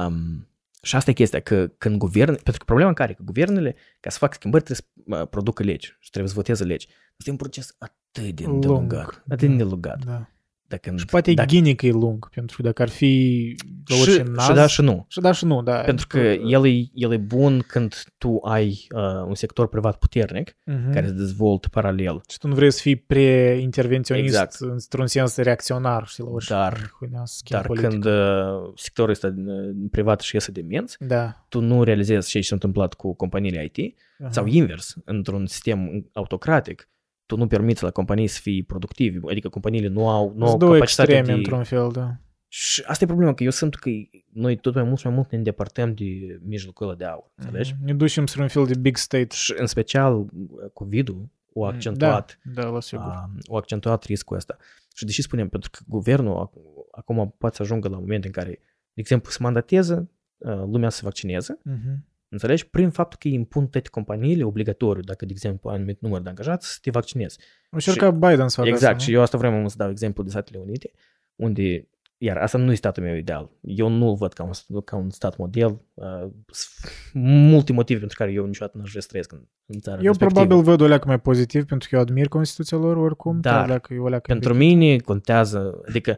Um, 0.06 0.48
și 0.82 0.96
asta 0.96 1.10
e 1.10 1.14
chestia, 1.14 1.40
că 1.40 1.68
când 1.78 1.98
guvern, 1.98 2.34
pentru 2.34 2.58
că 2.58 2.64
problema 2.66 2.94
care 2.94 3.12
e, 3.12 3.14
că 3.14 3.22
guvernele, 3.26 3.76
ca 4.00 4.10
să 4.10 4.18
facă 4.18 4.34
schimbări, 4.34 4.64
trebuie 4.64 4.88
să 5.06 5.22
uh, 5.22 5.28
producă 5.30 5.64
legi 5.64 5.96
și 6.00 6.10
trebuie 6.10 6.32
să 6.32 6.38
voteze 6.38 6.64
legi. 6.64 6.88
Asta 6.88 7.30
e 7.30 7.32
un 7.32 7.38
proces 7.38 7.76
atât 7.78 8.36
de 8.36 8.44
Lung, 8.44 8.54
îndelungat. 8.54 9.08
Atât 9.08 9.38
de 9.38 9.46
da. 9.46 9.52
îndelungat. 9.52 10.06
Da. 10.06 10.30
Dacă, 10.74 10.94
Și 10.98 11.06
poate 11.06 11.34
dacă, 11.34 11.48
ghinic 11.48 11.82
e 11.82 11.90
lung, 11.92 12.30
pentru 12.30 12.56
că 12.56 12.62
dacă 12.64 12.82
ar 12.82 12.90
fi 12.90 13.56
la 13.86 13.96
și, 13.96 14.02
orice 14.02 14.24
naz... 14.24 14.46
și 14.46 14.54
da 14.54 14.68
și 14.68 14.82
nu. 14.82 15.06
și 15.10 15.20
da 15.20 15.32
și 15.32 15.46
nu, 15.46 15.62
da. 15.64 15.76
Pentru 15.80 16.08
că 16.08 16.18
el 16.20 16.66
e, 16.68 16.84
el 16.94 17.12
e 17.14 17.18
bun 17.18 17.60
când 17.68 18.04
tu 18.18 18.40
ai 18.44 18.88
uh, 18.96 19.02
un 19.28 19.36
sector 19.36 19.68
privat 19.68 19.98
puternic 19.98 20.56
Mhm. 20.66 20.94
care 20.94 21.06
se 21.06 21.12
dezvoltă 21.14 21.68
paralel. 21.70 22.22
Și 22.30 22.38
tu 22.38 22.48
nu 22.48 22.54
vrei 22.56 22.72
să 22.72 22.80
fii 22.82 22.96
pre-intervenționist 22.96 24.26
Exact. 24.42 24.56
într-un 24.60 25.08
sens 25.08 25.36
reacționar, 25.38 26.08
știi, 26.08 26.24
la 26.24 26.30
orice 26.30 26.54
Dar- 26.54 26.92
huinea 27.00 27.22
schimb 27.26 27.60
Dar 27.60 27.68
politic. 27.68 27.90
când 27.90 28.06
uh, 28.06 28.72
sectorul 28.76 29.12
ăsta 29.12 29.28
uh, 29.38 29.54
privat 29.92 30.20
și 30.22 30.36
iese 30.36 30.52
de 30.52 30.62
minți, 30.62 30.98
Da. 31.00 31.46
tu 31.50 31.60
nu 31.60 31.84
realizezi 31.84 32.30
ce 32.30 32.42
s-a 32.42 32.54
întâmplat 32.54 32.94
cu 32.94 33.14
companiile 33.16 33.72
IT 33.74 33.96
Aha. 34.20 34.32
sau 34.32 34.46
invers, 34.46 34.96
într-un 35.06 35.46
sistem 35.46 36.10
autocratic, 36.14 36.90
tu 37.26 37.38
nu 37.38 37.48
permiți 37.48 37.84
la 37.84 37.92
companii 37.92 38.28
să 38.28 38.40
fii 38.42 38.64
productivi, 38.64 39.18
adică 39.30 39.50
companiile 39.50 39.88
nu 39.88 40.10
au, 40.10 40.26
nu 40.36 40.40
Sunt 40.40 40.50
au 40.50 40.58
două 40.58 40.74
capacitatea 40.74 41.18
extreme, 41.18 41.38
de... 41.42 41.44
într-un 41.44 41.64
fel, 41.64 41.90
da. 41.92 42.16
Și 42.48 42.84
asta 42.86 43.04
e 43.04 43.08
problema, 43.08 43.34
că 43.34 43.44
eu 43.44 43.50
simt 43.50 43.76
că 43.76 43.90
noi 44.34 44.56
tot 44.58 44.74
mai 44.74 44.84
mult 44.84 44.98
și 45.00 45.06
mai 45.06 45.16
mult 45.16 45.32
ne 45.32 45.38
îndepărtăm 45.38 45.94
de 45.94 46.04
mijlocul 46.46 46.88
ăla 46.88 46.96
de 46.96 47.06
aur, 47.06 47.32
înțelegi? 47.36 47.74
Mhm. 47.78 47.86
Ne 47.86 47.94
ducem 47.94 48.26
spre 48.26 48.42
un 48.42 48.48
fel 48.48 48.66
de 48.66 48.78
big 48.80 48.98
state. 48.98 49.28
Și 49.36 49.54
în 49.58 49.66
special 49.66 50.16
uh, 50.20 50.28
COVID-ul 50.74 51.30
o 51.54 51.66
accentuat, 51.66 52.40
Da, 52.44 52.62
da, 52.62 52.70
la 52.70 52.80
sigur. 52.80 53.06
a, 53.06 53.32
o 53.46 53.56
accentuat 53.58 54.04
riscul 54.04 54.36
ăsta. 54.38 54.58
Și 54.96 55.06
deși 55.06 55.22
spunem, 55.22 55.48
pentru 55.50 55.70
că 55.70 55.80
guvernul 55.88 56.48
ac- 56.50 56.88
acum 56.92 57.36
poate 57.38 57.56
să 57.56 57.62
ajungă 57.62 57.88
la 57.88 57.98
moment 57.98 58.26
în 58.26 58.32
care, 58.32 58.50
de 58.50 58.60
exemplu, 59.02 59.32
să 59.32 59.38
mandateze 59.42 60.10
uh, 60.38 60.54
lumea 60.56 60.90
să 60.90 60.98
se 60.98 61.02
vaccineze, 61.04 61.60
Mhm. 61.64 62.06
Înțelegi? 62.34 62.68
Prin 62.70 62.90
faptul 62.90 63.18
că 63.22 63.28
îi 63.28 63.34
impun 63.34 63.68
toate 63.68 63.90
companiile 63.90 64.44
obligatoriu, 64.44 65.02
dacă, 65.02 65.26
de 65.26 65.32
exemplu, 65.32 65.70
ai 65.70 65.76
anumit 65.76 66.02
număr 66.02 66.22
de 66.22 66.30
angajați, 66.30 66.68
să 66.72 66.78
te 66.82 66.90
vaccinezi. 66.92 67.40
O 67.72 67.76
încerca 67.76 68.12
Biden 68.12 68.48
să 68.48 68.56
facă 68.56 68.68
exact. 68.70 68.96
asta, 68.96 69.06
și 69.06 69.14
eu 69.14 69.22
asta 69.22 69.38
vreau 69.38 69.68
să 69.68 69.76
dau 69.78 69.90
exemplu 69.90 70.24
de 70.24 70.30
Statele 70.30 70.60
Unite, 70.60 70.92
unde, 71.36 71.88
iar 72.18 72.38
asta 72.38 72.58
nu 72.58 72.72
e 72.72 72.76
statul 72.76 73.04
meu 73.04 73.16
ideal. 73.16 73.52
Eu 73.62 73.88
nu 73.88 74.14
văd 74.14 74.34
ca 74.34 74.44
un, 74.44 74.82
ca 74.82 74.96
un 74.96 75.10
stat 75.10 75.38
model. 75.38 75.82
Uh, 75.94 76.06
sunt 76.48 77.24
multe 77.24 77.74
motive 77.74 78.00
pentru 78.00 78.18
care 78.18 78.32
eu 78.32 78.46
niciodată 78.46 78.78
nu 78.78 78.84
aș 78.84 78.90
vrea 78.90 79.02
să 79.02 79.08
trăiesc 79.08 79.32
în, 79.32 79.42
în 79.66 79.80
țara 79.80 79.98
Eu 80.02 80.04
respectivă. 80.04 80.40
probabil 80.46 80.64
văd 80.64 80.82
o 80.82 80.88
leacă 80.88 81.08
mai 81.08 81.20
pozitiv 81.20 81.66
pentru 81.66 81.90
că 81.90 81.96
eu 81.96 82.02
admir 82.02 82.28
Constituția 82.28 82.78
lor 82.78 82.98
oricum, 82.98 83.40
Dar, 83.40 83.54
chiar 83.54 83.68
dacă 83.68 83.94
e 83.94 84.00
o 84.00 84.08
leacă 84.10 84.32
Pentru 84.32 84.54
mine 84.54 84.98
contează, 84.98 85.82
adică 85.88 86.16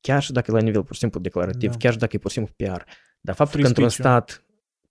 chiar 0.00 0.22
și 0.22 0.32
dacă 0.32 0.50
e 0.50 0.54
la 0.54 0.60
nivel 0.60 0.82
pur 0.84 0.94
și 0.94 1.00
simplu 1.00 1.20
declarativ, 1.20 1.70
Da. 1.70 1.76
chiar 1.76 1.92
și 1.92 1.98
dacă 1.98 2.16
e 2.16 2.18
pur 2.18 2.30
și 2.30 2.36
simplu 2.36 2.54
PR, 2.56 2.82
dar 3.20 3.34
faptul 3.34 3.60
Free 3.60 3.62
că 3.62 3.68
într-un 3.68 3.88
speech-ul. 3.88 4.20
stat 4.20 4.43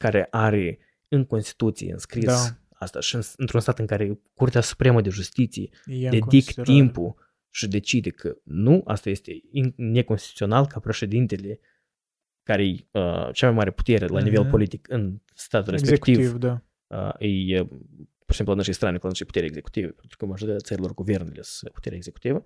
care 0.03 0.27
are 0.31 0.79
în 1.07 1.25
Constituție 1.25 1.91
înscris 1.91 2.25
Da. 2.25 2.57
asta 2.73 2.99
și 2.99 3.15
în- 3.15 3.21
într-un 3.37 3.59
stat 3.59 3.79
în 3.79 3.85
care 3.85 4.19
Curtea 4.33 4.61
Supremă 4.61 5.01
de 5.01 5.09
Justiție 5.09 5.69
e 5.85 5.93
în 6.05 6.11
dedic 6.11 6.23
considerare. 6.25 6.73
timpul 6.73 7.15
și 7.49 7.67
decide 7.67 8.09
că 8.09 8.35
nu, 8.43 8.81
asta 8.85 9.09
este 9.09 9.31
in- 9.33 9.73
neconstituțional 9.75 10.67
ca 10.67 10.79
președintele 10.79 11.59
care 12.43 12.65
e 12.67 12.87
uh, 12.91 13.29
cea 13.33 13.45
mai 13.47 13.55
mare 13.55 13.71
putere 13.71 14.07
la 14.07 14.19
nivel 14.21 14.41
Mhm. 14.41 14.49
politic 14.49 14.89
în 14.89 15.21
statul 15.35 15.71
respectiv, 15.71 16.17
Executiv, 16.17 16.39
da. 16.39 16.63
uh, 16.87 17.13
e 17.19 17.59
uh, 17.59 17.67
pur 18.25 18.35
și 18.35 18.43
simplu 18.43 18.61
și 18.61 18.71
straniu 18.73 18.99
când 18.99 19.13
și 19.13 19.25
putere 19.25 19.45
executivă, 19.45 19.91
pentru 19.91 20.17
că 20.17 20.25
majoritatea 20.25 20.65
țărilor 20.67 20.93
guvernele 20.93 21.41
sunt 21.41 21.71
putere 21.71 21.95
executivă, 21.95 22.45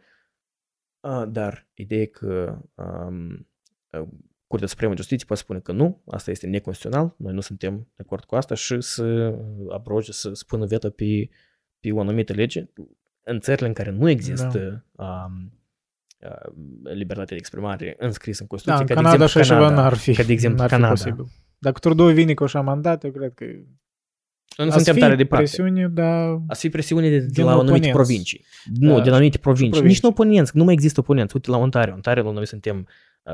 uh, 0.99 1.23
dar 1.29 1.67
ideea 1.73 2.01
e 2.01 2.05
că 2.05 2.61
um, 2.75 3.47
uh, 3.91 4.07
Curtea 4.47 4.67
Supremă 4.67 4.91
de 4.91 4.97
Justiție 4.97 5.25
poate 5.27 5.41
spune 5.41 5.59
că 5.59 5.71
nu, 5.71 6.01
asta 6.07 6.31
este 6.31 6.47
neconstituțional, 6.47 7.13
noi 7.17 7.33
nu 7.33 7.39
suntem 7.41 7.75
de 7.95 8.03
acord 8.05 8.23
cu 8.23 8.35
asta 8.35 8.55
și 8.55 8.75
să 8.81 9.03
uh, 9.03 9.73
abroge, 9.73 10.11
să 10.11 10.29
spună 10.33 10.65
veto 10.65 10.89
pe, 10.89 11.29
pe 11.79 11.91
o 11.91 11.99
anumită 11.99 12.33
lege 12.33 12.65
în 13.23 13.39
țările 13.39 13.67
în 13.67 13.73
care 13.73 13.89
nu 13.89 14.09
există 14.09 14.85
Da. 14.95 15.25
um, 15.25 15.51
uh, 16.19 16.93
libertatea 16.93 17.25
de 17.25 17.35
exprimare 17.35 17.95
înscrisă 17.99 18.41
în 18.41 18.47
Da, 18.49 18.55
Constituție, 18.55 18.81
în 18.81 18.87
ca 18.87 18.93
Canada 18.95 19.17
de 19.17 19.23
așa 19.23 19.39
exemplu 19.39 19.55
ceva 19.63 19.67
Canada. 19.69 19.89
n-ar 19.89 19.97
fi. 19.97 20.13
ca 20.13 20.23
de 20.23 20.31
exemplu 20.31 20.57
n-ar 20.59 20.67
fi 20.69 20.73
Canada. 20.75 20.93
posibil. 20.93 21.25
Dacă 21.57 21.79
Trudeau 21.79 22.07
vine 22.09 22.33
cu 22.33 22.43
așa 22.43 22.61
mandat, 22.61 23.03
eu 23.03 23.11
cred 23.11 23.33
că 23.33 23.45
Noi 23.45 24.67
nu 24.67 24.73
ați 24.73 24.73
suntem 24.75 24.93
fi 24.93 24.99
tare 24.99 25.15
departe. 25.15 25.43
presiune, 25.45 25.87
dar 25.87 26.41
Ați 26.47 26.59
fi 26.59 26.69
presiune 26.69 27.09
de, 27.09 27.19
de 27.19 27.25
Din 27.25 27.43
la 27.43 27.49
anumite 27.51 27.71
oponenți. 27.71 27.95
provincii. 27.97 28.45
Nu, 28.79 28.95
Da, 28.95 29.01
din 29.01 29.11
anumite 29.11 29.37
provincii. 29.37 29.69
provincii. 29.69 29.87
Nici 29.93 30.01
nu 30.01 30.09
oponenți, 30.09 30.57
nu 30.57 30.63
mai 30.63 30.73
există 30.73 30.99
oponenți. 30.99 31.35
Uite 31.35 31.49
la 31.51 31.57
Ontario. 31.57 31.93
Ontario 31.93 32.31
noi 32.31 32.47
suntem 32.47 32.77
uh, 32.77 32.85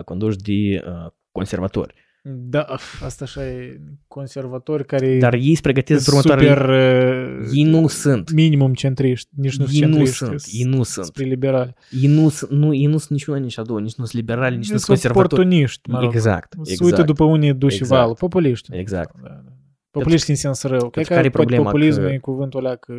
conduși 0.01 0.37
de 0.37 0.83
uh, 0.87 1.11
conservatori. 1.31 1.93
da, 2.25 2.65
asta 3.03 3.23
așa 3.23 3.47
e 3.47 3.79
conservatori 4.07 4.85
care 4.85 5.17
Dar 5.19 5.33
ei 5.33 5.55
se 5.55 5.61
pregătesc 5.61 6.03
sunt 6.03 6.25
pentru 6.25 6.39
următoarele... 6.43 7.25
super 7.29 7.41
uh, 7.43 7.49
Ei 7.53 7.63
nu 7.63 7.87
sunt. 7.87 8.31
minimum 8.31 8.73
centriști, 8.73 9.29
nici 9.35 9.57
nu 9.57 9.65
sunt 9.65 9.81
Ei 9.81 9.87
nu 9.87 9.93
centriști, 9.95 10.15
sunt. 10.15 10.39
sunt 10.39 10.53
Ei 10.55 10.63
nu 10.77 10.83
sunt. 10.83 11.05
spre 11.05 11.23
liberali. 11.23 11.73
Ei 12.01 12.07
nu, 12.07 12.29
sunt- 12.29 12.51
nu, 12.51 12.73
ei 12.73 12.85
nu 12.85 12.97
sunt 12.97 13.09
nici 13.09 13.25
una, 13.25 13.37
nici 13.37 13.57
a 13.57 13.61
doua. 13.61 13.79
Nici 13.79 13.95
nu 13.95 14.05
sunt 14.05 14.15
liberali, 14.21 14.55
nici 14.55 14.71
nu 14.71 14.77
sunt 14.77 14.79
sunt 14.79 14.89
conservatori. 14.99 15.33
oportuniști, 15.41 15.89
mă 15.89 15.99
rog. 15.99 16.13
Exact. 16.13 16.53
Se 16.61 16.69
uită 16.71 16.83
Exact. 16.83 17.05
după 17.05 17.23
unii 17.23 17.53
duși 17.53 17.75
Exact. 17.77 17.99
valul. 18.01 18.15
Populiști. 18.15 18.75
Exact. 18.77 19.15
Da, 19.21 19.27
da. 19.45 19.51
Populiști 19.91 20.29
în 20.29 20.35
sens 20.35 20.63
rău. 20.63 20.89
Cred 20.89 21.07
că 21.07 21.13
care 21.13 21.25
e 21.25 21.29
poate 21.29 21.45
problema? 21.45 21.63
populismul 21.71 22.05
Că- 22.07 22.13
e 22.13 22.17
cuvântul 22.17 22.65
ăla 22.65 22.75
că 22.75 22.93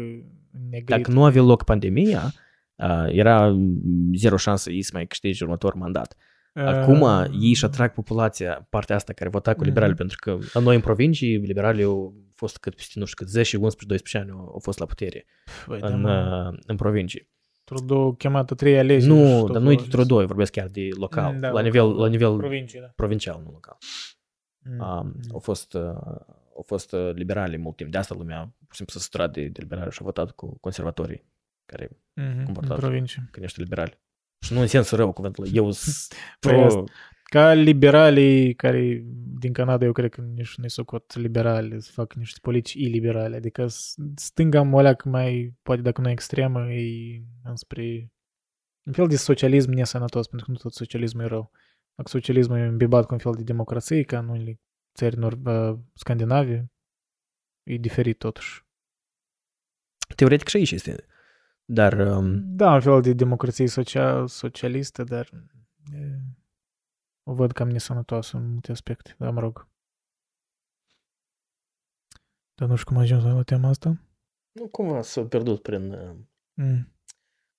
negrit. 0.71 0.89
Dacă 0.89 1.11
nu 1.11 1.25
avea 1.25 1.43
loc 1.43 1.65
pandemia, 1.65 2.33
uh, 2.75 3.05
era 3.09 3.49
mm, 3.49 4.13
zero 4.17 4.37
șansă 4.37 4.71
ei 4.71 4.83
să 4.83 4.91
mai 4.95 5.07
câștige 5.07 5.45
următor 5.45 5.75
mandat. 5.75 6.17
Acum 6.55 7.01
Uh, 7.01 7.25
ei 7.41 7.49
își 7.49 7.65
atrag 7.65 7.93
populația, 7.93 8.67
partea 8.71 8.97
asta 8.97 9.13
care 9.13 9.31
vota 9.31 9.51
cu 9.53 9.59
Mhm. 9.59 9.69
liberalii, 9.69 9.95
pentru 9.95 10.17
că 10.21 10.39
la 10.53 10.61
noi 10.61 10.75
în 10.75 10.81
provincii, 10.81 11.37
liberalii 11.37 11.85
au 11.85 12.15
fost 12.35 12.59
cât 12.59 12.75
peste, 12.75 12.99
nu 12.99 13.05
știu 13.05 13.25
cât, 13.25 13.33
10, 13.33 13.57
11, 13.57 13.87
12 13.87 14.19
ani 14.19 14.41
au, 14.41 14.53
au 14.53 14.59
fost 14.59 14.79
la 14.79 14.87
putere 14.87 15.25
Băi, 15.67 15.81
da, 15.81 15.87
în, 15.87 16.01
mă. 16.01 16.51
uh, 16.53 16.59
în 16.67 16.77
provincii. 16.77 17.33
Trudeau 17.65 18.13
chemată 18.15 18.55
trei 18.55 18.79
alegeri. 18.79 19.13
Nu, 19.13 19.27
și 19.27 19.41
tot 19.41 19.53
dar 19.53 19.63
nu 19.63 19.71
e 19.71 19.75
a 19.75 19.79
zis. 19.79 19.89
Trudeau, 19.89 20.21
eu 20.21 20.27
vorbesc 20.27 20.53
chiar 20.53 20.69
de 20.69 20.89
local, 20.99 21.33
Mm, 21.33 21.41
da, 21.41 21.47
la, 21.47 21.53
local, 21.53 21.65
nivel, 21.65 21.89
da. 21.97 22.03
la 22.03 22.09
nivel 22.09 22.37
Provincii, 22.37 22.81
da. 22.81 22.87
provincial, 22.97 23.41
nu 23.45 23.51
local. 23.51 23.77
Mm. 24.59 24.79
Um, 24.81 25.15
au 25.33 25.39
fost, 25.39 25.75
uh, 25.75 25.83
au 26.57 26.63
fost 26.67 26.93
uh, 26.93 27.11
liberali 27.15 27.57
mult 27.57 27.77
timp, 27.77 27.91
de 27.91 27.99
asta 27.99 28.15
lumea 28.15 28.39
pur 28.41 28.69
și 28.71 28.77
simplu 28.77 28.95
s-a 28.95 29.01
săturat 29.01 29.33
de, 29.33 29.43
de 29.49 29.61
liberali 29.61 29.91
și 29.91 29.99
a 30.01 30.05
votat 30.05 30.31
cu 30.31 30.59
conservatorii, 30.61 31.25
care 31.67 31.91
Mhm, 32.15 32.39
în 32.39 32.45
comportat. 32.45 32.79
provincii. 32.79 33.23
că 33.31 33.41
niște 33.41 33.61
liberali. 33.63 34.01
Și 34.45 34.53
nu 34.53 34.61
în 34.61 34.67
sens 34.67 34.91
rău 34.91 35.13
cuvântul, 35.13 35.47
eu 35.53 35.71
sunt 35.71 36.19
Păi 36.41 36.53
pro, 36.53 36.65
asta. 36.65 36.85
Ca 37.23 37.53
liberalii 37.53 38.55
care 38.55 39.03
din 39.39 39.53
Canada 39.53 39.85
eu 39.85 39.93
cred 39.93 40.11
că 40.11 40.21
nici 40.21 40.55
nu 40.57 40.69
socot 40.69 41.15
liberali, 41.17 41.83
să 41.83 41.91
fac 41.93 42.15
niște 42.15 42.39
politici 42.43 42.73
iliberale. 42.73 43.37
Adică 43.37 43.67
s- 43.67 43.95
stânga 44.15 44.63
moleac 44.63 45.05
mai, 45.05 45.55
poate 45.63 45.81
dacă 45.83 46.01
nu 46.01 46.11
extremă, 46.11 46.73
e 46.73 47.23
înspre 47.45 48.13
un 48.87 48.93
fel 48.93 49.07
de 49.07 49.17
socialism 49.17 49.71
nesănătos, 49.71 50.27
pentru 50.27 50.47
că 50.47 50.53
nu 50.53 50.59
tot 50.59 50.73
socialismul 50.73 51.25
e 51.25 51.27
rău. 51.27 51.51
Dacă 51.95 52.11
socialismul 52.11 52.59
e 52.59 52.63
îmbibat 52.65 53.07
cu 53.07 53.13
un 53.13 53.19
fel 53.19 53.33
de 53.33 53.43
democrație, 53.43 54.03
ca 54.03 54.19
în 54.19 54.29
unele 54.29 54.61
țări 54.95 55.17
nord, 55.17 55.47
uh, 55.47 55.79
scandinave, 55.95 56.73
e 57.63 57.77
diferit 57.77 58.19
totuși. 58.19 58.63
teoretic 60.17 60.49
și 60.49 60.57
aici 60.57 60.71
este. 60.71 61.07
Dar 61.65 61.93
um, 61.99 62.43
Da, 62.57 62.73
un 62.73 62.81
fel 62.81 63.01
de 63.01 63.13
democrație 63.13 63.67
social, 63.67 64.27
socialistă, 64.29 65.05
dar 65.05 65.29
e, 65.93 66.19
o 67.23 67.33
văd 67.35 67.53
cam 67.53 67.69
nesănătoasă 67.71 68.37
în 68.37 68.51
multe 68.53 68.71
aspecte, 68.73 69.15
dar 69.19 69.31
mă 69.31 69.41
rog. 69.41 69.69
Dar 72.55 72.69
nu 72.69 72.77
știu 72.77 72.93
cum 72.93 73.01
ajungi 73.03 73.25
la 73.27 73.43
tema 73.43 73.69
asta. 73.69 74.01
nu 74.53 74.69
cumva 74.69 75.03
s-a 75.03 75.25
pierdut 75.25 75.63
prin, 75.63 75.93
uh, 75.93 76.17
Mm. 76.57 76.93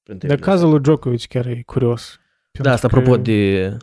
prin 0.04 0.18
Dar 0.18 0.40
cazul 0.40 0.70
lui 0.70 0.80
Djokovic 0.80 1.26
chiar 1.28 1.46
e 1.46 1.62
curios. 1.62 2.20
Da, 2.52 2.72
asta 2.72 2.88
Pentru 2.88 3.00
apropo 3.00 3.16
că- 3.24 3.30
de... 3.32 3.78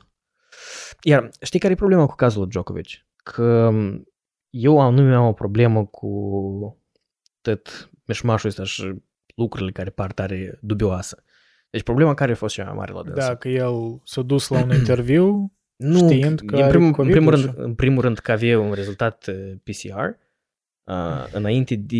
Iar 1.02 1.30
știi 1.40 1.58
care 1.58 1.72
e 1.72 1.76
problema 1.76 2.06
cu 2.06 2.14
cazul 2.14 2.40
lui 2.40 2.48
Djokovic? 2.50 2.88
Că 3.16 3.42
um, 3.66 4.04
eu 4.50 4.80
am, 4.80 4.94
nu 4.94 5.14
am 5.16 5.26
o 5.26 5.32
problemă 5.32 5.86
cu 5.86 6.08
tot 7.40 7.90
meșmașul 8.04 8.48
ăsta 8.48 8.64
și 8.64 9.02
lucrurile 9.42 9.70
care 9.72 9.90
par 9.90 10.12
tare 10.12 10.58
dubioasă. 10.60 11.22
Deci 11.70 11.82
problema 11.82 12.14
care 12.14 12.32
a 12.32 12.34
fost 12.34 12.54
cea 12.54 12.64
mai 12.64 12.74
mare 12.74 12.92
la 12.92 13.02
dânsa? 13.02 13.26
Da, 13.26 13.34
că 13.36 13.48
el 13.48 14.00
s-a 14.04 14.22
dus 14.22 14.48
la 14.48 14.62
un 14.62 14.70
interviu 14.80 15.52
nu, 15.76 15.96
știind 15.98 16.40
că 16.40 16.54
în, 16.56 16.62
are 16.62 16.70
primul, 16.70 16.86
în, 16.86 16.92
COVID-ul 16.92 17.16
primul 17.20 17.36
și- 17.36 17.44
rând, 17.44 17.58
în 17.58 17.74
primul 17.74 18.02
rând 18.02 18.18
că 18.18 18.32
avea 18.32 18.58
un 18.58 18.72
rezultat 18.72 19.26
uh, 19.26 19.52
PCR 19.62 20.08
uh, 20.84 21.26
înainte 21.32 21.74
de 21.74 21.96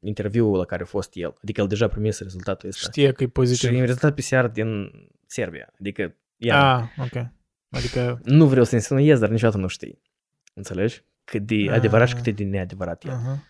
interviul 0.00 0.56
la 0.56 0.64
care 0.64 0.82
a 0.82 0.86
fost 0.86 1.10
el. 1.14 1.34
Adică 1.42 1.60
el 1.60 1.66
deja 1.66 1.88
primise 1.88 2.22
rezultatul 2.22 2.68
ăsta. 2.68 2.88
știe 2.90 3.12
că 3.12 3.22
e 3.22 3.26
Și 3.26 3.32
pozitiv. 3.32 3.70
e 3.70 3.74
un 3.80 3.80
rezultat 3.86 4.14
PCR 4.14 4.44
din 4.46 4.90
Serbia. 5.26 5.72
Adică, 5.80 6.14
iar, 6.36 6.80
Ah, 6.98 7.04
ok. 7.04 7.26
Adică, 7.70 8.20
nu 8.24 8.46
vreau 8.46 8.64
să 8.64 8.74
insinuiez, 8.74 9.18
dar 9.18 9.28
niciodată 9.28 9.58
nu 9.58 9.66
știi. 9.66 10.02
Înțelegi? 10.54 11.02
Cât 11.24 11.42
de 11.46 11.54
Ah. 11.68 11.74
adevărat 11.76 12.08
și 12.08 12.14
cât 12.14 12.36
de 12.36 12.44
neadevărat 12.44 13.04
e. 13.04 13.10
aha. 13.10 13.42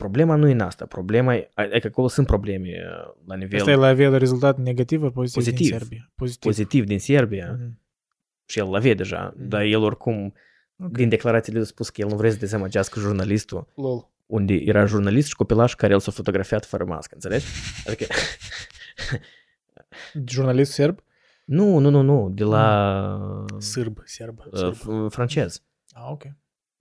Problema 0.00 0.34
nu 0.34 0.48
e 0.48 0.52
în 0.52 0.60
asta. 0.60 0.86
Problema 0.86 1.34
e, 1.34 1.50
adică 1.54 1.86
acolo 1.86 2.08
sunt 2.08 2.26
probleme 2.26 2.68
uh, 2.68 3.12
la 3.26 3.34
nivel 3.34 3.58
Asta 3.58 3.70
el 3.70 3.82
avea 3.82 4.18
rezultat 4.18 4.58
negativ 4.58 5.02
ori 5.02 5.12
pozitiv, 5.12 5.42
Pozitiv. 5.44 5.68
din 5.68 5.78
Serbia? 5.78 6.10
Pozitiv. 6.14 6.42
pozitiv 6.42 6.84
din 6.84 6.98
Serbia 6.98 7.56
Mhm. 7.58 7.78
și 8.46 8.58
el 8.58 8.70
l-avea 8.70 8.94
deja, 8.94 9.34
Mhm. 9.36 9.48
dar 9.48 9.60
el 9.62 9.82
oricum, 9.82 10.34
Ok. 10.82 10.90
din 10.90 11.08
declarațiile 11.08 11.60
a 11.60 11.64
spus 11.64 11.88
că 11.90 12.00
el 12.00 12.08
nu 12.08 12.16
vrea 12.16 12.30
să 12.30 12.36
dezamăgească 12.36 13.00
jurnalistul, 13.00 13.66
Lol. 13.74 14.08
unde 14.26 14.54
era 14.54 14.84
jurnalist 14.84 15.28
și 15.28 15.34
copilaș 15.36 15.74
care 15.74 15.92
el 15.92 16.00
s-a 16.00 16.10
fotografiat 16.10 16.64
fără 16.66 16.84
mască, 16.84 17.14
înțelegi? 17.14 17.44
Adică, 17.86 18.04
Jurnalist 20.26 20.72
serb? 20.72 20.98
nu, 21.44 21.78
nu, 21.78 21.90
nu, 21.90 22.00
nu, 22.02 22.30
de 22.34 22.44
la 22.44 23.46
Sârb, 23.58 23.98
serb. 24.04 24.38
uh, 24.50 24.58
sârb. 24.58 24.74
f- 24.74 25.10
francez. 25.12 25.62
Ah, 25.90 26.08
ok. 26.10 26.22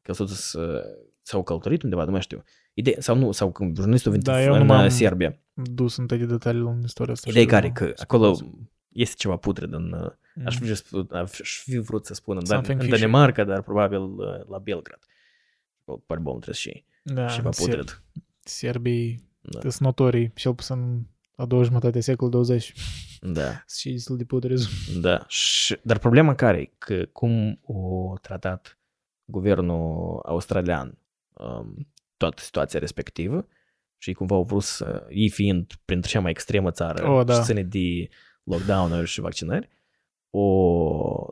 Că 0.02 0.14
s-au 0.14 0.26
dus, 0.26 0.54
uh, 0.54 0.82
s-au 1.22 1.44
călătorit 1.44 1.82
undeva, 1.84 2.04
nu 2.04 2.12
mai 2.12 2.22
știu. 2.22 2.44
Ideea, 2.80 2.96
sau 3.00 3.16
nu, 3.16 3.32
sau 3.32 3.52
când 3.52 3.76
jurnalistul 3.76 4.12
venit 4.12 4.26
Da, 4.28 4.44
eu 4.44 4.54
nu 4.54 4.60
în 4.60 4.66
m-am- 4.66 4.86
uh, 4.86 4.92
Serbia. 4.92 5.38
Dus 5.54 5.98
în 5.98 6.08
toate 6.08 6.26
detaliile 6.26 6.70
în 6.70 6.82
istoria 6.84 7.14
asta. 7.14 7.30
Ideea 7.30 7.44
e 7.44 7.48
și 7.48 7.54
care, 7.54 7.68
nu- 7.68 7.74
că 7.74 7.84
sunt 7.84 8.00
acolo 8.00 8.32
curios. 8.32 8.54
este 8.92 9.16
ceva 9.18 9.36
putred 9.36 9.74
în, 9.74 9.92
uh, 9.92 10.10
Mhm. 10.36 10.48
aș, 10.48 10.58
fi, 10.58 10.76
spus- 10.76 11.12
aș 11.12 11.30
fi 11.64 11.78
vrut 11.78 12.06
să 12.06 12.14
spun 12.14 12.36
în, 12.38 12.44
Dan- 12.44 12.48
Something 12.48 12.80
în 12.82 12.86
fishy. 12.86 13.00
Danemarca, 13.02 13.44
dar 13.44 13.62
probabil 13.62 14.02
uh, 14.02 14.26
la 14.50 14.58
Belgrad. 14.58 15.00
Pare 16.06 16.20
bun 16.20 16.34
trebuie 16.40 16.54
și 16.56 16.84
da, 17.04 17.26
ceva 17.28 17.52
ser- 17.52 17.66
putred. 17.68 18.04
Serbii 18.44 19.30
Da. 19.42 19.60
sunt 19.60 19.80
notorii, 19.80 20.32
cel 20.36 20.54
puțin 20.56 21.08
a 21.36 21.46
doua 21.46 21.64
jumătate 21.64 21.92
de 21.92 22.00
secol 22.00 22.30
20 22.30 22.74
Da. 23.22 23.64
și 23.78 23.92
destul 23.92 24.18
de 24.18 24.24
putrezi. 24.24 24.68
Da. 25.02 25.26
Și, 25.28 25.78
dar 25.84 25.98
problema 25.98 26.36
care 26.36 26.62
e? 26.62 26.72
Că 26.78 27.06
cum 27.12 27.60
o 27.66 28.14
tratat 28.22 28.78
guvernul 29.26 30.20
australian 30.26 30.98
um, 31.34 31.88
toată 32.20 32.42
situația 32.42 32.80
respectivă 32.80 33.48
și 33.98 34.14
cumva 34.14 34.36
au 34.36 34.44
vrut 34.44 34.64
să, 34.64 35.08
ei 35.10 35.30
fiind 35.30 35.74
printre 35.86 36.10
cea 36.10 36.20
mai 36.20 36.32
extremă 36.32 36.72
țară 36.72 37.10
Oh, 37.10 37.26
da. 37.26 37.34
și 37.34 37.42
ține 37.42 37.64
de 37.64 38.10
lockdown-uri 38.44 39.08
și 39.08 39.22
vaccinări, 39.22 39.70
o... 40.30 40.44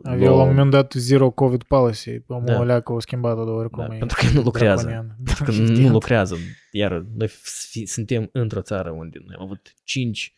Avea 0.03 0.29
la 0.29 0.41
un 0.41 0.47
moment 0.47 0.71
dat 0.71 0.93
zero 0.93 1.29
COVID 1.29 1.63
policy, 1.63 2.23
omul 2.27 2.45
Da. 2.45 2.57
alea 2.57 2.79
că 2.79 2.91
o 2.93 2.99
schimbat-o 2.99 3.43
de 3.43 3.49
oricum. 3.49 3.85
da, 3.87 3.95
e 3.95 3.97
pentru 3.97 4.17
că 4.21 4.33
nu 4.33 4.41
lucrează. 4.41 4.85
draconian. 4.87 5.15
Pentru 5.23 5.43
că 5.43 5.51
Da, 5.51 5.57
nu 5.63 5.63
evident. 5.63 5.91
lucrează. 5.91 6.35
Iar 6.71 7.05
noi 7.15 7.27
fi, 7.27 7.85
suntem 7.85 8.29
într-o 8.31 8.61
țară 8.61 8.89
unde 8.91 9.17
noi 9.25 9.35
am 9.39 9.43
avut 9.43 9.73
cinci 9.83 10.33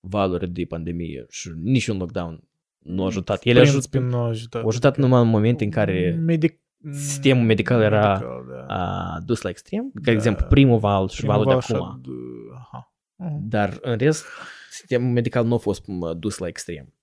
valuri 0.00 0.48
de 0.50 0.64
pandemie 0.64 1.26
și 1.28 1.50
niciun 1.62 1.96
lockdown 1.98 2.48
nu 2.78 3.02
a 3.02 3.06
ajutat. 3.06 3.44
Ele 3.44 3.60
Prinț 3.60 3.74
ajut, 3.74 3.86
pe 3.90 3.98
noi 3.98 4.28
ajutat. 4.28 4.62
au 4.62 4.68
ajutat 4.68 4.96
numai 4.96 5.20
în 5.22 5.28
momente 5.28 5.64
în 5.64 5.70
care 5.70 6.18
Medic... 6.20 6.60
sistemul 6.90 7.44
medical 7.44 7.80
era 7.80 8.12
Medical, 8.12 8.44
da. 8.66 8.66
a 9.14 9.20
dus 9.20 9.42
la 9.42 9.48
extrem, 9.48 9.90
ca 9.94 10.00
Da. 10.02 10.10
exemplu 10.10 10.46
primul 10.46 10.78
val 10.78 11.08
și 11.08 11.16
Primul 11.16 11.34
valul 11.44 11.60
de 11.60 11.66
val 11.68 11.80
acum. 11.80 12.00
și-a 12.02 12.12
d- 12.12 12.56
Aha. 12.58 12.92
Mhm. 13.16 13.48
Dar 13.48 13.78
în 13.82 13.96
rest, 13.98 14.24
sistemul 14.70 15.12
medical 15.12 15.44
nu 15.46 15.54
a 15.54 15.58
fost 15.58 15.86
mă, 15.86 16.14
dus 16.14 16.38
la 16.38 16.46
extrem. 16.46 16.94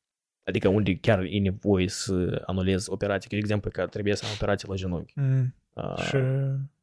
Adică 0.43 0.67
unde 0.67 0.95
chiar 0.97 1.19
e 1.23 1.39
nevoie 1.39 1.87
să 1.87 2.43
anulezi 2.45 2.89
operații. 2.91 3.29
De 3.29 3.35
exemplu, 3.35 3.69
că 3.71 3.87
trebuie 3.87 4.15
să 4.15 4.25
am 4.25 4.31
operație 4.35 4.67
la 4.69 4.75
genunchi. 4.75 5.13
Mm. 5.15 5.55
A, 5.73 5.95
Și 6.01 6.17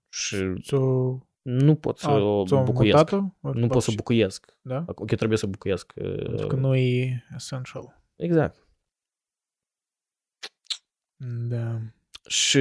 și 0.08 0.54
ți-o... 0.62 1.18
nu 1.42 1.74
pot 1.74 1.98
să 1.98 2.08
a, 2.08 2.14
o 2.14 2.44
ți-o 2.46 2.62
bucuiesc. 2.62 2.96
mutat-o? 2.96 3.48
Ori 3.48 3.58
Nu 3.60 3.66
pot 3.66 3.82
să 3.82 3.88
faci- 3.90 3.96
bucuiesc. 3.96 4.56
Da? 4.62 4.84
Ok, 4.86 5.14
trebuie 5.14 5.38
să 5.38 5.46
bucuiesc. 5.46 5.92
Pentru 5.92 6.46
că 6.46 6.54
uh, 6.54 6.60
nu 6.60 6.74
e 6.74 7.24
essential. 7.34 8.02
Exact. 8.16 8.66
Da. 11.48 11.80
Și 12.26 12.58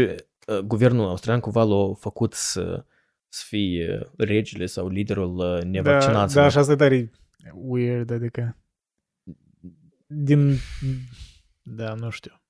uh, 0.48 0.58
guvernul 0.60 1.06
australian 1.08 1.42
cumva 1.42 1.64
l-a 1.64 1.94
făcut 1.94 2.34
să, 2.34 2.86
să 3.28 3.44
fie 3.48 4.00
uh, 4.02 4.08
regele 4.18 4.66
sau 4.66 4.88
liderul 4.88 5.36
uh, 5.38 5.60
Da, 5.60 5.64
nevaccinaților. 5.66 6.44
da, 6.44 6.50
și 6.50 6.58
asta 6.58 6.72
e 6.72 6.76
tare 6.76 7.12
weird, 7.54 8.10
adică 8.12 8.58
din... 10.08 10.54
Da, 11.64 11.94
nu 11.94 12.10
știu. 12.10 12.42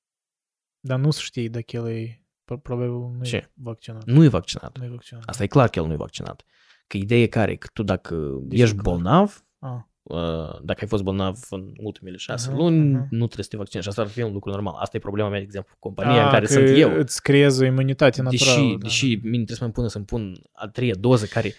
Dar 0.80 0.99
nu 0.99 1.11
știi 1.11 1.49
dacă 1.49 1.76
el 1.76 1.88
e 1.88 2.24
pro- 2.43 2.57
probabil 2.57 2.89
nu 2.91 3.18
e 3.22 3.26
Ce? 3.26 3.49
vaccinat. 3.53 4.05
Nu 4.05 4.24
e 4.24 4.28
vaccinat. 4.28 4.78
Nu 4.78 4.84
e 4.86 4.89
vaccinat. 4.89 5.24
Asta 5.26 5.43
e 5.43 5.47
clar 5.47 5.70
că 5.70 5.80
el 5.80 5.86
nu 5.86 5.93
e 5.93 5.95
vaccinat. 5.95 6.45
Că 6.88 6.97
ideea 6.97 7.22
e 7.22 7.28
care, 7.28 7.55
că 7.55 7.68
tu 7.74 7.84
dacă 7.84 8.39
Deci 8.41 8.59
ești 8.59 8.76
e 8.76 8.80
clar. 8.80 8.93
bolnav, 8.93 9.45
Ah. 9.59 9.82
Uh, 10.06 10.60
dacă 10.62 10.80
ai 10.82 10.88
fost 10.88 11.03
bolnav 11.03 11.38
în 11.49 11.74
ultimele 11.78 12.18
șase 12.18 12.49
Aha, 12.49 12.58
luni, 12.58 12.95
aha. 12.95 13.08
nu 13.10 13.26
trebuie 13.26 13.43
să 13.43 13.49
te 13.49 13.58
vaccinezi. 13.58 13.88
Și 13.88 13.89
asta 13.89 14.01
ar 14.01 14.08
fi 14.08 14.22
un 14.22 14.34
lucru 14.34 14.49
normal. 14.49 14.76
Asta 14.80 14.97
e 14.97 14.99
problema 14.99 15.30
mea, 15.30 15.39
de 15.39 15.45
exemplu, 15.45 15.74
cu 15.74 15.80
compania 15.80 16.20
în 16.20 16.26
Ah, 16.26 16.32
care 16.32 16.45
că 16.45 16.51
sunt 16.51 16.70
eu. 16.78 16.97
Îți 16.97 17.22
creezi 17.22 17.62
o 17.62 17.66
imunitate 17.66 18.22
naturală. 18.22 18.56
Deși, 18.56 18.72
da, 18.72 18.78
deși 18.78 19.06
mine 19.06 19.43
trebuie 19.43 19.58
să 19.58 19.64
mă 19.66 19.70
pună 19.70 19.88
să-mi 19.88 20.06
pun 20.06 20.36
a 20.51 20.68
treia 20.68 20.95
doză 20.99 21.26
care 21.26 21.53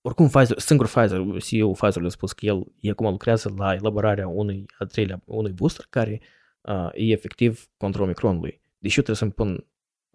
oricum 0.00 0.28
Pfizer, 0.28 0.58
singur 0.58 0.86
Pfizer, 0.86 1.20
CEO 1.42 1.70
Pfizer 1.70 2.00
le-a 2.00 2.08
spus 2.08 2.32
că 2.32 2.46
el, 2.46 2.66
el 2.80 2.90
acum 2.90 3.10
lucrează 3.10 3.54
la 3.56 3.74
elaborarea 3.74 4.28
unui 4.28 4.66
al 4.78 4.86
treilea, 4.86 5.22
unui 5.24 5.52
booster 5.52 5.86
care 5.90 6.20
uh, 6.60 6.88
e 6.92 7.12
efectiv 7.12 7.68
contra 7.76 8.02
Omicronului. 8.02 8.60
Deși 8.78 8.98
eu 8.98 9.04
trebuie 9.04 9.16
să-mi 9.16 9.32
pun 9.32 9.66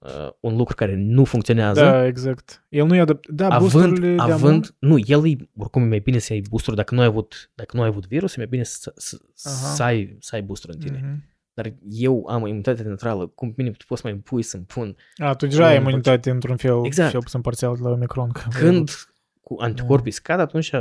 uh, 0.02 0.30
un 0.40 0.56
lucru 0.56 0.76
care 0.76 0.96
nu 0.96 1.24
funcționează, 1.24 1.82
Da, 1.82 2.06
exact. 2.06 2.66
El 2.70 2.86
nu 2.86 2.96
i-a 2.96 3.02
adapt... 3.02 3.28
Da, 3.28 3.48
având, 3.48 3.72
boosturile 3.72 4.16
de 4.16 4.22
având, 4.22 4.76
nu, 4.80 4.98
el 5.06 5.28
e, 5.28 5.36
oricum 5.58 5.82
e 5.82 5.86
mai 5.86 6.00
bine 6.00 6.18
să 6.18 6.34
ai 6.34 6.44
booster 6.50 6.74
dacă 6.74 6.96
nu 6.96 7.02
ai 7.02 7.08
avut, 7.08 7.52
dacă 7.56 7.76
nu 7.78 7.82
ai 7.82 7.88
avut 7.88 8.08
virus, 8.08 8.34
e 8.34 8.38
mai 8.38 8.48
bine 8.48 8.64
să, 8.64 8.94
să, 8.96 9.20
Aha. 9.44 9.56
să, 9.56 9.84
ai, 9.84 10.18
să 10.20 10.36
ai 10.36 10.42
booster 10.42 10.70
în 10.74 10.80
tine. 10.80 11.00
Mhm. 11.04 11.30
Dar 11.54 11.74
eu 11.90 12.26
am 12.30 12.42
o 12.42 12.48
imunitate 12.48 12.84
naturală, 12.84 13.28
cum 13.28 13.52
bine 13.52 13.70
tu 13.72 13.86
poți 13.88 14.02
să 14.02 14.08
mai 14.08 14.16
impui 14.16 14.42
să-mi 14.42 14.64
pun 14.64 14.96
A, 15.18 15.34
tu 15.34 15.46
deja 15.48 15.66
ai 15.66 15.76
Am 15.78 15.82
imunitate 15.88 16.30
într-un 16.30 16.56
fel, 16.58 16.80
Exact. 16.86 17.12
cel 17.12 17.20
puțin 17.20 17.42
parțial 17.42 17.76
de 17.76 17.82
la 17.84 17.90
Omicron. 17.90 18.30
că- 18.32 18.42
când 18.52 18.90
cu 19.42 19.56
anticorpii 19.60 20.12
scad, 20.12 20.40
atunci 20.40 20.72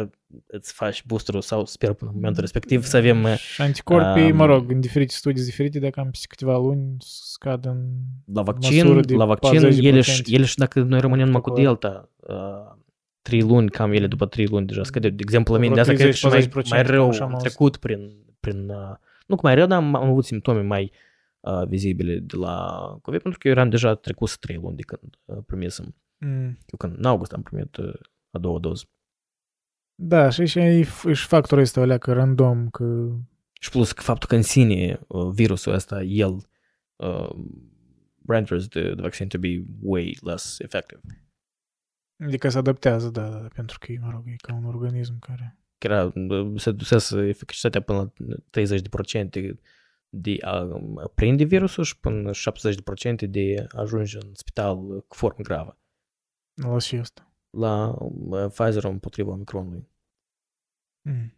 îți 0.46 0.72
faci 0.72 1.04
boosterul 1.06 1.40
sau 1.40 1.64
sper 1.64 1.92
până 1.92 2.11
în 2.11 2.16
momentul 2.16 2.40
respectiv 2.40 2.84
să 2.84 2.96
avem 2.96 3.22
uh, 3.22 3.34
Și 3.36 3.61
anticorpii, 3.62 4.30
um, 4.30 4.36
mă 4.36 4.46
rog, 4.46 4.70
în 4.70 4.80
diferite 4.80 5.12
studii 5.14 5.44
diferite, 5.44 5.78
dacă 5.78 6.00
am 6.00 6.11
peste 6.11 6.26
câteva 6.28 6.56
luni, 6.56 6.96
scad 6.98 7.64
în... 7.64 7.86
la 8.32 8.42
măsură 8.42 8.92
vaccin, 8.92 9.00
de 9.00 9.14
la 9.14 9.24
vaccin, 9.24 9.70
40%. 9.70 9.76
ele 9.80 10.00
și, 10.00 10.34
ele 10.34 10.44
și 10.44 10.56
dacă 10.56 10.80
noi 10.80 11.00
rămânem 11.00 11.26
numai 11.26 11.40
cu 11.40 11.48
Acolo. 11.48 11.64
Delta, 11.64 12.08
uh, 12.16 12.78
trei 13.22 13.40
luni, 13.42 13.68
cam 13.68 13.92
ele 13.92 14.06
după 14.06 14.26
trei 14.26 14.46
luni 14.46 14.66
deja 14.66 14.82
scade. 14.82 15.08
De 15.08 15.22
exemplu, 15.22 15.54
la 15.54 15.61
mine, 15.61 15.74
de 15.74 15.80
Vreo 15.80 15.92
asta 15.92 16.02
cred 16.02 16.14
că 16.14 16.16
și 16.16 16.52
mai, 16.52 16.64
30-40%, 16.64 16.68
mai 16.68 16.82
rău 16.82 17.08
așa 17.08 17.24
am 17.24 17.28
am 17.28 17.34
auzit. 17.34 17.48
trecut 17.48 17.76
prin, 17.76 18.11
prin 18.40 18.68
uh, 18.68 18.96
nu 19.26 19.36
că 19.36 19.40
mai 19.42 19.54
rău, 19.54 19.66
dar 19.66 19.78
am, 19.78 19.94
am 19.94 20.08
avut 20.08 20.24
simptome 20.24 20.61
mai 20.61 20.92
uh, 21.40 21.66
vizibile 21.66 22.18
de 22.18 22.36
la 22.36 22.76
COVID, 23.02 23.20
pentru 23.22 23.40
că 23.40 23.48
eu 23.48 23.54
eram 23.54 23.68
deja 23.68 23.94
trecut 23.94 24.36
trei 24.36 24.58
luni 24.62 24.76
de 24.76 24.82
când 24.82 25.18
uh, 25.24 25.38
primisem. 25.46 25.94
Mm. 26.18 26.44
Eu 26.44 26.78
când 26.78 26.96
în 26.96 27.04
august 27.04 27.32
am 27.32 27.42
primit 27.42 27.76
uh, 27.76 27.92
a 28.30 28.38
doua 28.38 28.58
doză. 28.58 28.84
Da, 29.94 30.30
și 30.30 30.40
aici 30.40 30.54
e 30.54 30.84
f- 30.84 31.12
și 31.12 31.26
factorul 31.26 31.62
ăsta, 31.62 31.80
alea, 31.80 31.98
că 31.98 32.12
random, 32.12 32.68
că... 32.68 33.08
Și 33.60 33.70
plus 33.70 33.92
că 33.92 34.02
faptul 34.02 34.28
că 34.28 34.34
în 34.34 34.42
sine 34.42 35.00
uh, 35.06 35.28
virusul 35.32 35.72
ăsta, 35.72 36.02
el 36.02 36.48
uh, 36.96 37.30
renders 38.26 38.68
the, 38.68 38.82
the 38.82 39.02
vaccine 39.02 39.28
to 39.28 39.38
be 39.38 39.64
way 39.82 40.18
less 40.20 40.58
effective. 40.58 41.00
Adică 42.24 42.48
se 42.48 42.58
adaptează, 42.58 43.10
da, 43.10 43.28
da, 43.28 43.38
da, 43.38 43.48
pentru 43.54 43.78
că, 43.78 43.92
mă 44.00 44.10
rog, 44.10 44.22
e 44.26 44.36
ca 44.36 44.54
un 44.54 44.64
organism 44.64 45.18
care... 45.18 45.58
Că 45.78 45.86
era, 45.86 46.12
uh, 46.14 46.60
se 46.60 46.70
dusese 46.70 47.20
eficacitatea 47.20 47.80
până 47.80 48.12
la 48.16 48.36
30% 48.60 49.54
de 50.08 50.36
a 50.40 50.60
um, 50.60 51.10
prinde 51.14 51.44
virusul 51.44 51.84
și 51.84 51.98
până 51.98 52.30
70% 52.30 53.28
de 53.28 53.66
a 53.68 53.80
ajunge 53.80 54.18
în 54.22 54.30
spital 54.34 54.76
uh, 54.76 55.02
cu 55.08 55.16
formă 55.16 55.42
gravă. 55.42 55.78
La 56.54 56.78
și 56.78 56.96
asta. 56.96 57.29
La 57.51 57.96
uh, 57.98 58.46
Pfizer 58.48 58.84
împotriva 58.84 59.30
Omicronului. 59.30 59.88
Mm. 61.03 61.34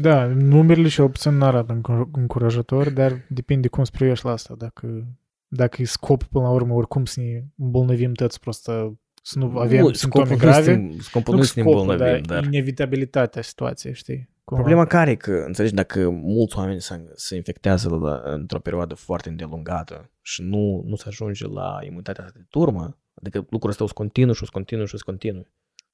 Da, 0.00 0.26
numerele 0.26 0.88
și 0.88 1.00
puțin 1.00 1.36
nu 1.36 1.44
arată 1.44 1.72
încur- 1.72 2.08
încurajator, 2.12 2.90
dar 2.90 3.26
depinde 3.28 3.68
cum 3.68 3.80
îți 3.80 3.92
privești 3.92 4.24
la 4.24 4.30
asta. 4.30 4.54
Dacă, 4.54 5.06
dacă 5.48 5.82
e 5.82 5.84
scop 5.84 6.22
până 6.22 6.44
la 6.44 6.50
urmă 6.50 6.74
oricum 6.74 7.04
să 7.04 7.20
ne 7.20 7.44
îmbolnăvim 7.56 8.12
toți, 8.12 8.40
prost 8.40 8.62
să 8.62 9.38
nu 9.38 9.58
avem 9.58 9.80
Nu, 9.80 9.92
simptome 9.92 10.24
scopul 10.24 10.36
grave. 10.36 10.74
Nu, 10.74 10.88
este- 10.88 11.02
scopul 11.02 11.32
nu 11.34 11.38
nu 11.38 11.44
este 11.44 11.52
să 11.52 11.60
ne 11.60 11.70
scopul, 11.70 11.80
îmbolnăvim, 11.80 12.22
dar 12.22 12.42
dar... 12.42 12.52
inevitabilitatea 12.52 13.42
situației, 13.42 13.94
știi? 13.94 14.29
Cumva. 14.50 14.62
Problema 14.64 14.86
care 14.86 15.10
e 15.10 15.14
că, 15.14 15.42
înțelegi, 15.46 15.74
dacă 15.74 16.08
mulți 16.08 16.58
oameni 16.58 16.80
se, 16.80 17.04
se 17.14 17.36
infectează 17.36 17.88
la, 17.88 18.20
într-o 18.24 18.58
perioadă 18.58 18.94
foarte 18.94 19.28
îndelungată 19.28 20.10
și 20.22 20.42
nu, 20.42 20.82
nu 20.86 20.96
se 20.96 21.04
ajunge 21.06 21.46
la 21.46 21.78
imunitatea 21.82 22.30
de 22.34 22.44
turmă, 22.48 22.98
adică 23.14 23.46
lucrul 23.50 23.70
ăsta 23.70 23.84
o 23.84 23.86
să 23.86 23.92
continuu 23.92 24.34
și 24.34 24.42
o 24.42 24.44
să 24.44 24.50
continuu 24.52 24.86
și 24.86 24.94
o 24.94 24.98
să 24.98 25.04
continuu. 25.06 25.46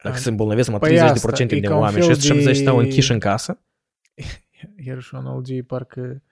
Dacă 0.02 0.16
se 0.16 0.28
îmbolnăvesc 0.28 0.68
numai 0.68 0.88
Păi 0.88 0.98
30% 0.98 1.00
asta, 1.00 1.42
e 1.42 1.44
din 1.44 1.62
ca 1.62 1.74
un 1.74 1.80
oameni 1.82 2.04
fel 2.04 2.14
și 2.14 2.20
70 2.20 2.56
stau 2.56 2.76
de- 2.76 2.82
închiși 2.82 3.12
în 3.12 3.18
casă, 3.18 3.60
Iar 4.86 5.00
și 5.00 5.14
o 5.14 5.18
analogie, 5.18 5.62
parcă 5.62 6.22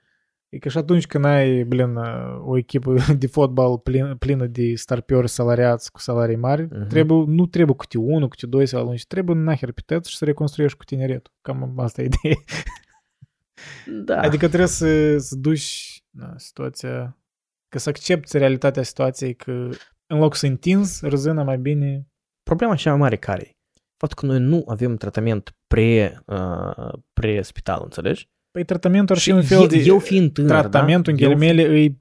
e 0.55 0.59
ca 0.59 0.69
și 0.69 0.79
atunci 0.79 1.07
când 1.07 1.25
ai, 1.25 1.65
blin, 1.65 1.97
o 2.45 2.57
echipă 2.57 2.95
de 3.19 3.27
fotbal 3.27 3.79
plin, 3.79 4.17
plină 4.17 4.47
de 4.47 4.75
starpiori 4.75 5.29
salariați 5.29 5.93
cu 5.93 6.01
salarii 6.01 6.37
mari, 6.37 6.63
Mhm. 6.63 6.87
trebuie, 6.89 7.25
nu 7.27 7.47
trebuie 7.47 7.77
câte 7.77 7.99
unul, 7.99 8.29
câte 8.29 8.47
doi 8.47 8.67
sau 8.67 8.81
alungi, 8.81 9.07
trebuie 9.07 9.37
naher 9.37 9.73
pe 9.73 9.83
tăți 9.87 10.11
și 10.11 10.17
să 10.17 10.25
reconstruiești 10.25 10.79
cu 10.79 10.85
tineretul. 10.85 11.33
Cam 11.41 11.79
asta 11.79 12.03
e 12.03 12.05
ideea. 12.05 12.37
da. 14.05 14.21
Adică 14.21 14.47
trebuie 14.47 14.69
să, 14.69 15.19
să 15.19 15.37
duci 15.37 16.03
na, 16.11 16.35
situația, 16.37 17.19
că 17.69 17.79
să 17.79 17.89
accepti 17.89 18.39
realitatea 18.39 18.83
situației, 18.83 19.35
că 19.35 19.69
în 20.07 20.19
loc 20.19 20.35
să 20.35 20.47
întinzi 20.47 21.07
răzâna 21.09 21.43
mai 21.43 21.59
bine 21.59 22.07
Problema 22.43 22.75
cea 22.75 22.91
mai 22.91 22.99
mare 22.99 23.17
care 23.17 23.43
e? 23.43 23.57
Faptul 23.97 24.19
că 24.29 24.35
noi 24.35 24.41
nu 24.49 24.65
avem 24.67 24.97
tratament 24.97 25.57
pre, 25.67 26.23
uh, 26.27 26.93
pre-spital, 27.13 27.81
înțelegi? 27.83 28.29
Păi 28.55 28.65
tratamentul 28.65 29.15
ar 29.15 29.21
Și 29.21 29.29
fi 29.31 29.37
un 29.37 29.43
fel 29.43 29.61
eu, 29.61 29.67
de... 29.67 29.83
eu 29.87 29.99
fiind 29.99 30.33
tânăr, 30.33 30.51
tratamentul, 30.51 31.13
în 31.13 31.19
da? 31.19 31.25
Eu- 31.25 31.37
ghilimele, 31.37 31.63
e 31.85 31.95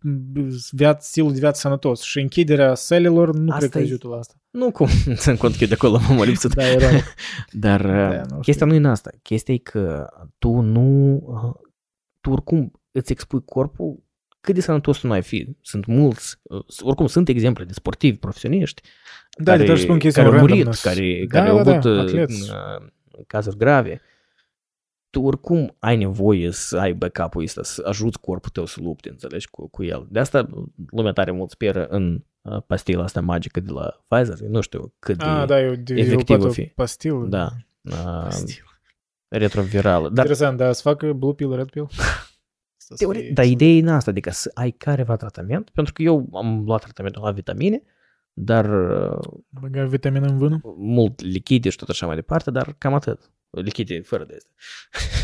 viață, 0.72 1.08
stilul 1.10 1.32
de 1.34 1.40
viață 1.40 1.60
sănătos 1.60 2.02
și 2.02 2.20
închiderea 2.20 2.74
celelor 2.88 3.36
nu 3.36 3.46
Asta 3.48 3.58
cred 3.58 3.70
că 3.70 3.80
e- 3.80 3.82
ajută 3.82 4.08
la 4.08 4.16
asta. 4.18 4.34
Nu 4.52 4.72
cum 4.72 4.88
țin 5.14 5.36
cont 5.36 5.54
că 5.56 5.58
eu 5.62 5.68
de 5.68 5.74
acolo 5.74 6.00
m-am 6.08 6.22
lipsit. 6.22 6.54
Da, 6.54 6.68
era. 6.72 6.88
Dar 7.52 7.82
Da, 7.82 8.08
da, 8.10 8.22
nu 8.30 8.40
chestia 8.40 8.54
știu. 8.54 8.66
nu 8.66 8.74
e 8.74 8.78
în 8.78 8.86
asta. 8.86 9.10
Chestia 9.22 9.54
e 9.54 9.58
că 9.58 10.08
tu 10.38 10.50
nu... 10.60 11.16
uh, 11.26 11.68
Tu 12.22 12.30
oricum 12.32 12.72
îți 12.92 13.12
expui 13.12 13.42
corpul 13.46 14.04
cât 14.42 14.56
de 14.56 14.62
sănătos 14.62 14.98
tu 14.98 15.08
nu 15.08 15.14
ai 15.14 15.22
fi. 15.22 15.48
Sunt 15.62 15.86
mulți, 15.86 16.36
uh, 16.44 16.64
oricum 16.82 17.08
sunt 17.08 17.30
exemple 17.30 17.64
de 17.64 17.74
sportivi 17.74 18.18
profesioniști 18.18 18.82
Da, 19.38 19.44
care, 19.44 19.58
de 19.58 19.64
trebuie 19.64 19.78
să 19.78 19.84
spun 19.84 20.00
chestia 20.00 20.24
care 20.24 20.36
au 20.36 20.42
murit, 20.42 20.56
randomness. 20.66 20.84
care, 20.84 21.26
Da, 21.30 21.38
care 21.38 21.50
au 21.50 21.58
da, 21.58 21.64
da, 21.64 21.72
avut 21.72 21.84
uh, 21.92 22.00
atleți. 22.00 22.50
uh, 22.52 22.88
cazuri 23.28 23.58
grave. 23.58 24.02
Tu 25.14 25.22
oricum 25.22 25.76
ai 25.80 25.98
nevoie 25.98 26.52
să 26.52 26.78
ai 26.78 26.94
backup-ul 26.94 27.44
ăsta, 27.44 27.64
să 27.64 27.84
ajuți 27.88 28.20
corpul 28.20 28.50
tău 28.50 28.66
să 28.66 28.80
lupte, 28.82 29.10
înțelegi, 29.10 29.50
cu, 29.50 29.68
cu 29.68 29.84
el. 29.84 30.08
De 30.10 30.20
asta 30.20 30.48
lumea 30.90 31.12
tare 31.12 31.32
mult 31.32 31.50
speră 31.50 31.86
în 31.88 32.24
uh, 32.42 32.62
pastila 32.68 33.04
asta 33.04 33.22
magică 33.22 33.60
de 33.60 33.72
la 33.72 34.04
Pfizer. 34.08 34.40
Nu 34.40 34.62
știu 34.62 34.94
cât 35.00 35.18
de... 35.18 35.26
Ah, 35.26 35.48
da, 35.48 35.62
eu 35.62 35.74
de 35.76 35.94
efectiv 35.94 36.42
eu 36.42 36.48
o 36.48 36.52
fi. 36.52 36.64
pastil. 36.64 37.30
Da. 37.30 37.50
Uh, 37.82 37.94
Pastil. 38.24 38.64
retrovirală. 39.28 40.10
Dar, 40.10 40.26
Interesant, 40.26 40.58
dar 40.58 40.74
să 40.74 40.82
facă 40.82 41.14
blue 41.14 41.34
pill, 41.34 41.56
red 41.56 41.70
pill? 41.70 41.88
Asta 42.78 42.96
să 42.96 42.96
teori, 42.96 43.20
fie- 43.20 43.32
dar 43.34 43.46
ideea 43.46 43.72
e 43.72 43.80
în 43.82 43.88
asta, 43.88 44.10
adică 44.12 44.30
să 44.30 44.52
ai 44.54 44.72
careva 44.72 45.16
tratament, 45.16 45.70
pentru 45.70 45.94
că 45.94 46.02
eu 46.02 46.30
am 46.34 46.64
luat 46.66 46.82
tratamentul 46.82 47.22
la 47.24 47.32
vitamine, 47.32 47.82
dar 48.34 48.90
uh, 49.12 49.20
Băga 49.62 49.86
vitamină 49.86 50.26
în 50.28 50.38
vână? 50.38 50.60
mult 50.78 51.22
lichide 51.22 51.70
și 51.70 51.78
tot 51.78 51.90
așa 51.90 52.06
mai 52.06 52.16
departe, 52.16 52.52
dar 52.52 52.76
cam 52.78 52.94
atât. 52.94 53.32
Lichide 53.62 54.00
fără 54.02 54.26
de 54.26 54.36
asta. 54.36 54.50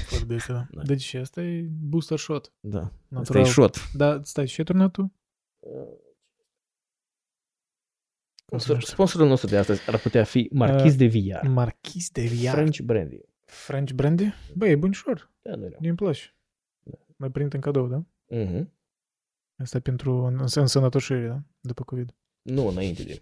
Fără 0.06 0.24
de 0.26 0.36
asta, 0.36 0.54
da. 0.54 0.68
Da. 0.72 0.82
Deci 0.84 1.14
asta 1.14 1.42
e 1.42 1.68
booster 1.70 2.18
shot. 2.18 2.54
Da. 2.60 2.80
Asta 2.82 2.96
Natural. 3.08 3.42
e 3.42 3.46
shot. 3.46 3.92
Da, 3.94 4.22
stai, 4.24 4.46
ce 4.46 4.56
ai 4.58 4.66
turnat 4.66 4.92
tu? 4.92 5.14
Sponsor, 8.46 8.82
sponsorul 8.84 9.28
nostru 9.28 9.48
de 9.50 9.58
astăzi 9.58 9.90
ar 9.90 10.00
putea 10.00 10.24
fi 10.24 10.50
Marchis 10.52 10.92
Uh, 10.92 10.98
de 10.98 11.08
VR. 11.08 11.48
Marchis 11.48 12.10
de 12.10 12.22
Viar. 12.22 12.54
French 12.54 12.80
brandy. 12.80 13.20
French 13.46 13.92
brandy? 13.92 14.34
Băi, 14.56 14.70
e 14.72 14.76
bunișor. 14.76 15.32
Da, 15.42 15.56
nu 15.56 15.70
Mi-mi 15.80 15.96
place. 15.96 16.36
Mai 17.16 17.32
print 17.32 17.54
în 17.54 17.60
cadou, 17.60 17.88
da? 17.88 18.06
uh-huh. 18.36 18.66
Asta 19.58 19.78
e 19.78 19.80
pentru 19.80 20.14
în, 20.14 20.46
în 20.56 20.68
sănătoșire, 20.68 21.28
da? 21.28 21.44
După 21.60 21.84
COVID. 21.84 22.16
Nu, 22.42 22.68
înainte 22.68 23.04
de... 23.04 23.22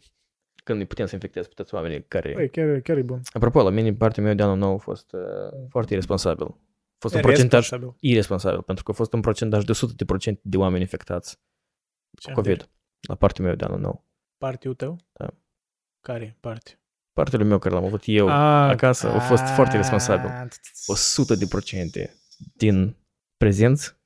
Când 0.67 0.79
îi 0.79 0.85
putem 0.85 1.05
să 1.05 1.13
infecteze 1.13 1.47
pe 1.47 1.53
toți 1.53 1.73
oamenii 1.73 2.03
care... 2.07 2.33
Băi, 2.33 2.49
chiar, 2.49 2.79
chiar 2.79 2.97
e 2.97 3.01
bun. 3.01 3.21
Apropo, 3.33 3.61
la 3.61 3.69
mine, 3.69 3.93
partea 3.93 4.23
mea 4.23 4.33
de 4.33 4.43
anul 4.43 4.57
nou 4.57 4.73
a 4.73 4.77
fost 4.77 5.13
uh, 5.13 5.21
foarte 5.69 5.93
irresponsabil. 5.93 6.45
A 6.45 6.95
fost 6.99 7.15
un 7.15 7.21
procentaj 7.21 7.59
Responsabil. 7.59 7.97
irresponsabil, 7.99 8.61
pentru 8.61 8.83
că 8.83 8.91
a 8.91 8.93
fost 8.93 9.13
un 9.13 9.21
procentaj 9.21 9.63
de 9.63 9.73
100% 10.33 10.33
de 10.41 10.57
oameni 10.57 10.81
infectați 10.81 11.39
Ce 12.19 12.27
cu 12.31 12.33
COVID 12.35 12.69
la 13.07 13.15
partea 13.15 13.43
mea 13.45 13.55
de 13.55 13.65
anul 13.65 13.79
nou. 13.79 14.05
Partiul 14.37 14.73
tău? 14.73 14.97
Da. 15.13 15.33
Care 16.01 16.37
parte? 16.39 16.79
Partele 17.13 17.43
meu 17.43 17.59
care 17.59 17.75
l-am 17.75 17.85
avut 17.85 18.01
eu 18.05 18.27
Ah, 18.27 18.69
acasă 18.69 19.07
a 19.07 19.19
fost 19.19 19.43
foarte 19.43 19.75
ah, 19.75 19.81
responsabil. 19.81 20.29
100% 20.29 22.11
din 22.55 22.95
prezenți 23.37 23.96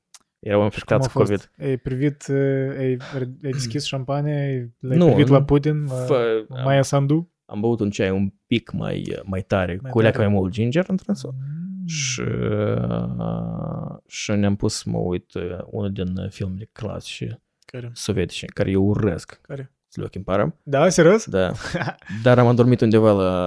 erau 0.42 0.62
infectați 0.62 1.06
cu 1.08 1.12
Cum 1.12 1.22
a 1.22 1.24
fost? 1.24 1.50
COVID. 1.56 1.68
Ai 1.70 1.76
privit, 1.76 2.26
uh, 2.28 2.76
ai, 2.78 2.96
ai 3.14 3.50
deschis 3.50 3.84
șampanie, 3.84 4.34
ai- 4.34 4.72
l-ai 4.80 4.96
Nu, 4.96 5.06
privit 5.06 5.26
nu. 5.26 5.32
la 5.32 5.42
Putin, 5.44 5.84
la 5.84 5.94
Fă, 5.94 6.44
Maia 6.64 6.82
Sandu? 6.82 7.30
am 7.44 7.60
băut 7.60 7.80
un 7.80 7.90
ceai 7.90 8.10
un 8.10 8.32
pic 8.46 8.70
mai, 8.72 9.18
mai 9.24 9.42
tare, 9.42 9.78
Mai 9.82 9.90
cu 9.90 10.00
leacă 10.00 10.16
tare. 10.16 10.28
mai 10.28 10.38
mult 10.38 10.52
ginger 10.52 10.84
într-o 10.88 11.12
Mm. 11.22 11.86
și, 11.86 12.20
uh, 12.20 13.96
și 14.06 14.30
ne-am 14.30 14.56
pus 14.56 14.74
să 14.74 14.82
mă 14.86 14.98
uit 14.98 15.34
uh, 15.34 15.42
unul 15.66 15.92
din 15.92 16.26
filmele 16.30 16.68
clasice 16.72 17.42
Care? 17.64 17.90
sovietice, 17.94 18.46
care 18.46 18.70
eu 18.70 18.82
urăsc. 18.82 19.38
Care? 19.42 19.72
Să 19.88 20.08
le 20.12 20.20
parăm. 20.24 20.58
Da, 20.62 20.88
serios? 20.88 21.26
Da. 21.26 21.52
Dar 22.22 22.38
am 22.38 22.46
adormit 22.46 22.80
undeva 22.80 23.12
la 23.12 23.44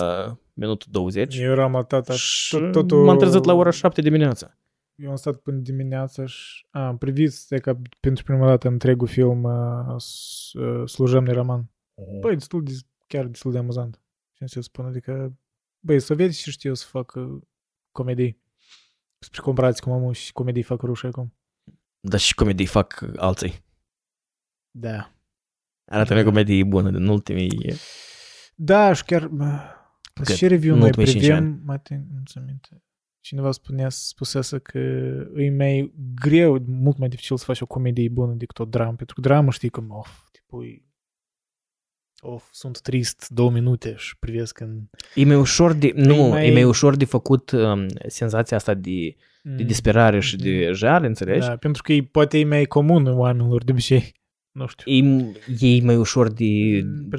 minutul 0.54 0.88
20 0.91 1.38
Eu 1.39 1.52
eram 1.52 1.72
la 1.72 1.82
tata. 1.84 2.14
și 2.14 2.56
tot- 2.58 2.72
totul- 2.72 3.06
m-am 3.06 3.18
trezit 3.18 3.43
la 3.43 3.54
ora 3.54 3.70
7 3.70 4.02
dimineața. 4.02 4.58
Eu 4.96 5.10
am 5.10 5.16
stat 5.16 5.36
până 5.36 5.58
dimineața 5.58 6.26
și 6.26 6.68
a, 6.72 6.88
am 6.88 6.98
privit 6.98 7.32
stai, 7.34 7.60
ca 7.60 7.82
pentru 8.00 8.24
prima 8.24 8.48
dată 8.48 8.68
întregul 8.68 9.08
film 9.08 9.43
uh, 9.43 9.96
s- 9.98 10.54
uh, 10.54 10.89
Slujăm 10.89 11.26
de 11.26 11.32
Roman. 11.32 11.70
Băi, 12.22 12.34
destul 12.34 12.64
de, 12.64 12.72
chiar 13.08 13.26
destul 13.26 13.52
de 13.52 13.58
amuzant. 13.58 14.02
Ce 14.34 14.46
să 14.46 14.62
spun, 14.62 14.86
adică, 14.86 15.38
băi, 15.86 16.00
sovietii 16.00 16.52
știu 16.52 16.74
să 16.74 16.86
facă 16.88 17.39
comedii. 17.91 18.41
Spre 19.20 19.41
comparație 19.41 19.84
cu 19.84 19.89
mamă 19.89 20.14
și 20.14 20.32
comedii 20.34 20.64
fac 20.64 20.82
rușii 20.82 21.08
acum. 21.08 21.34
Dar 22.00 22.20
și 22.20 22.34
comedii 22.36 22.66
fac 22.66 23.06
alții. 23.16 23.64
Da. 24.72 25.14
Arată-mi 25.91 26.20
Da. 26.20 26.26
comedii 26.26 26.64
bune 26.66 26.91
din 26.91 27.08
ultimii... 27.08 27.74
Da, 28.56 28.93
și 28.93 29.04
chiar, 29.04 29.28
bă, 29.28 29.60
Cât? 30.14 30.36
și 30.36 30.48
review 30.48 30.74
În 30.74 30.80
noi 30.80 30.88
ultimii 30.88 31.10
cinci 31.10 31.26
privim, 31.28 31.62
mai 31.64 31.82
țin, 31.86 32.08
nu 32.14 32.22
ți 32.26 32.38
aminte. 32.38 32.84
Cineva 33.26 33.51
spunea, 33.51 33.89
spusese 33.89 34.57
că 34.59 34.78
e 35.36 35.49
mai 35.49 35.93
greu, 36.15 36.63
mult 36.67 36.97
mai 36.97 37.09
dificil 37.09 37.38
să 37.38 37.43
faci 37.45 37.61
o 37.61 37.65
comedie 37.65 38.09
bună 38.09 38.34
decât 38.34 38.59
o 38.59 38.65
dramă, 38.65 38.93
pentru 38.95 39.15
că 39.15 39.21
dramă 39.21 39.51
știi 39.51 39.69
cum, 39.69 39.86
of, 39.89 40.09
tipul, 40.32 40.65
e- 40.65 40.86
of, 42.21 42.47
sunt 42.51 42.82
trist 42.82 43.30
două 43.30 43.51
minute 43.51 43.95
și 43.97 44.17
privesc 44.17 44.59
în... 44.59 44.82
E 45.15 45.26
mai 45.26 45.36
ușor 45.36 45.73
de... 45.73 45.91
Nu, 45.95 46.15
mai- 46.15 46.47
e 46.47 46.51
mai 46.51 46.63
ușor 46.63 46.95
de 46.95 47.05
făcut 47.05 47.51
um, 47.51 47.88
senzația 48.07 48.57
asta 48.57 48.73
de, 48.73 49.15
de 49.43 49.63
disperare 49.63 50.19
și 50.19 50.36
de 50.36 50.71
jale, 50.71 51.07
înțelegi? 51.07 51.47
Da, 51.47 51.57
pentru 51.57 51.82
că 51.82 51.93
e, 51.93 52.03
poate 52.03 52.39
e 52.39 52.45
mai 52.45 52.65
comun 52.65 53.07
oamenilor 53.07 53.63
de 53.63 53.71
obicei. 53.71 54.13
Nu 54.51 54.67
știu. 54.67 54.91
E, 54.91 54.97
e 55.59 55.82
mai 55.82 55.95
ușor 55.95 56.32
de 56.32 56.82
Mm, 56.83 57.09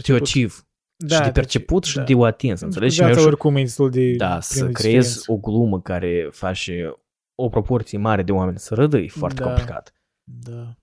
perceput. 0.97 1.09
teociv 1.09 1.25
și 1.27 1.33
de 1.33 1.41
perceput 1.41 1.85
și 1.85 1.99
de 1.99 2.15
o 2.15 2.25
atins, 2.25 2.61
Pentru 2.61 2.79
că 2.79 2.85
înțelegi? 2.85 2.95
Și 2.95 3.01
mai 3.01 3.09
Viața 3.11 3.23
ușor, 3.27 3.33
oricum 3.33 3.57
e 3.57 3.63
destul 3.63 3.91
de 3.91 4.13
da, 4.17 4.27
plină 4.27 4.41
să 4.41 4.65
de 4.65 4.73
creezi 4.73 5.09
suferință. 5.13 5.33
o 5.33 5.51
glumă 5.51 5.81
care 5.81 6.29
face 6.33 6.93
o 7.35 7.49
proporție 7.49 7.99
mare 7.99 8.23
de 8.23 8.33
oameni 8.33 8.59
să 8.59 8.75
râdă 8.75 8.97
e 8.99 9.09
foarte 9.09 9.43
Da. 9.43 9.47
complicat. 9.47 9.95
Da. 10.25 10.75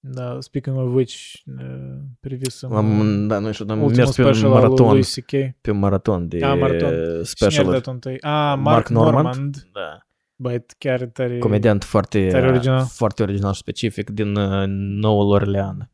Da, 0.00 0.36
speaking 0.40 0.76
of 0.78 0.94
which, 0.94 1.32
uh, 1.46 1.96
privisem 2.20 2.72
Am, 2.72 3.26
da, 3.28 3.38
noi 3.38 3.52
și 3.52 3.62
am 3.68 3.82
ultimul 3.82 3.96
mers 3.96 4.16
pe 4.16 4.22
un 4.22 4.32
special 4.32 4.52
al 4.52 4.60
maraton, 4.60 4.92
lui 4.92 5.02
C.K. 5.02 5.60
pe 5.60 5.70
un 5.70 5.78
maraton 5.78 6.28
de 6.28 6.38
Da, 6.38 6.54
maraton. 6.54 6.88
Cine 6.90 7.18
a 7.20 7.22
special 7.24 7.70
dat 7.70 7.86
întâi? 7.86 8.12
Ah, 8.20 8.20
Mark, 8.30 8.58
Mark 8.58 8.88
Normand. 8.88 9.14
Normand. 9.24 9.68
Da. 9.72 9.98
Băi, 10.36 10.64
chiar 10.78 11.00
tare... 11.04 11.38
Comediant 11.38 11.84
foarte, 11.84 12.28
Tare 12.28 12.48
original. 12.48 12.84
foarte 12.84 13.22
original 13.22 13.52
și 13.52 13.58
specific 13.60 14.10
din 14.10 14.36
uh, 14.36 14.64
Noul 15.00 15.30
Orlean. 15.30 15.90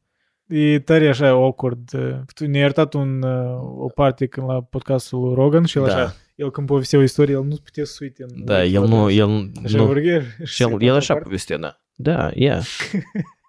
E 0.49 0.79
tare 0.79 1.09
așa 1.09 1.29
awkward. 1.29 1.91
uh, 1.95 2.17
Tu 2.35 2.47
ne-ai 2.47 2.63
iertat 2.63 2.95
un, 2.95 3.23
uh, 3.23 3.61
o 3.79 3.89
parte 3.95 4.27
când 4.27 4.49
la 4.49 4.63
podcastul 4.63 5.21
lui 5.21 5.35
Rogan 5.35 5.65
și 5.65 5.79
el 5.79 5.85
Da. 5.85 5.95
așa, 5.95 6.15
el 6.35 6.51
când 6.51 6.67
povestea 6.67 6.99
o 6.99 7.03
istorie, 7.03 7.35
el 7.35 7.43
nu 7.45 7.57
putea 7.65 7.85
să 7.85 7.99
uite 8.01 8.23
în... 8.29 8.45
Da, 8.45 8.65
el 8.65 8.87
nu, 8.87 9.11
el 9.11 9.51
Așa 9.65 9.77
nu, 9.77 9.85
vorbea 9.87 10.23
și 10.45 10.63
el, 10.63 10.83
el 10.89 10.95
așa 10.95 11.15
povestea, 11.15 11.57
da. 11.59 11.81
Da, 11.95 12.31
yeah. 12.35 12.63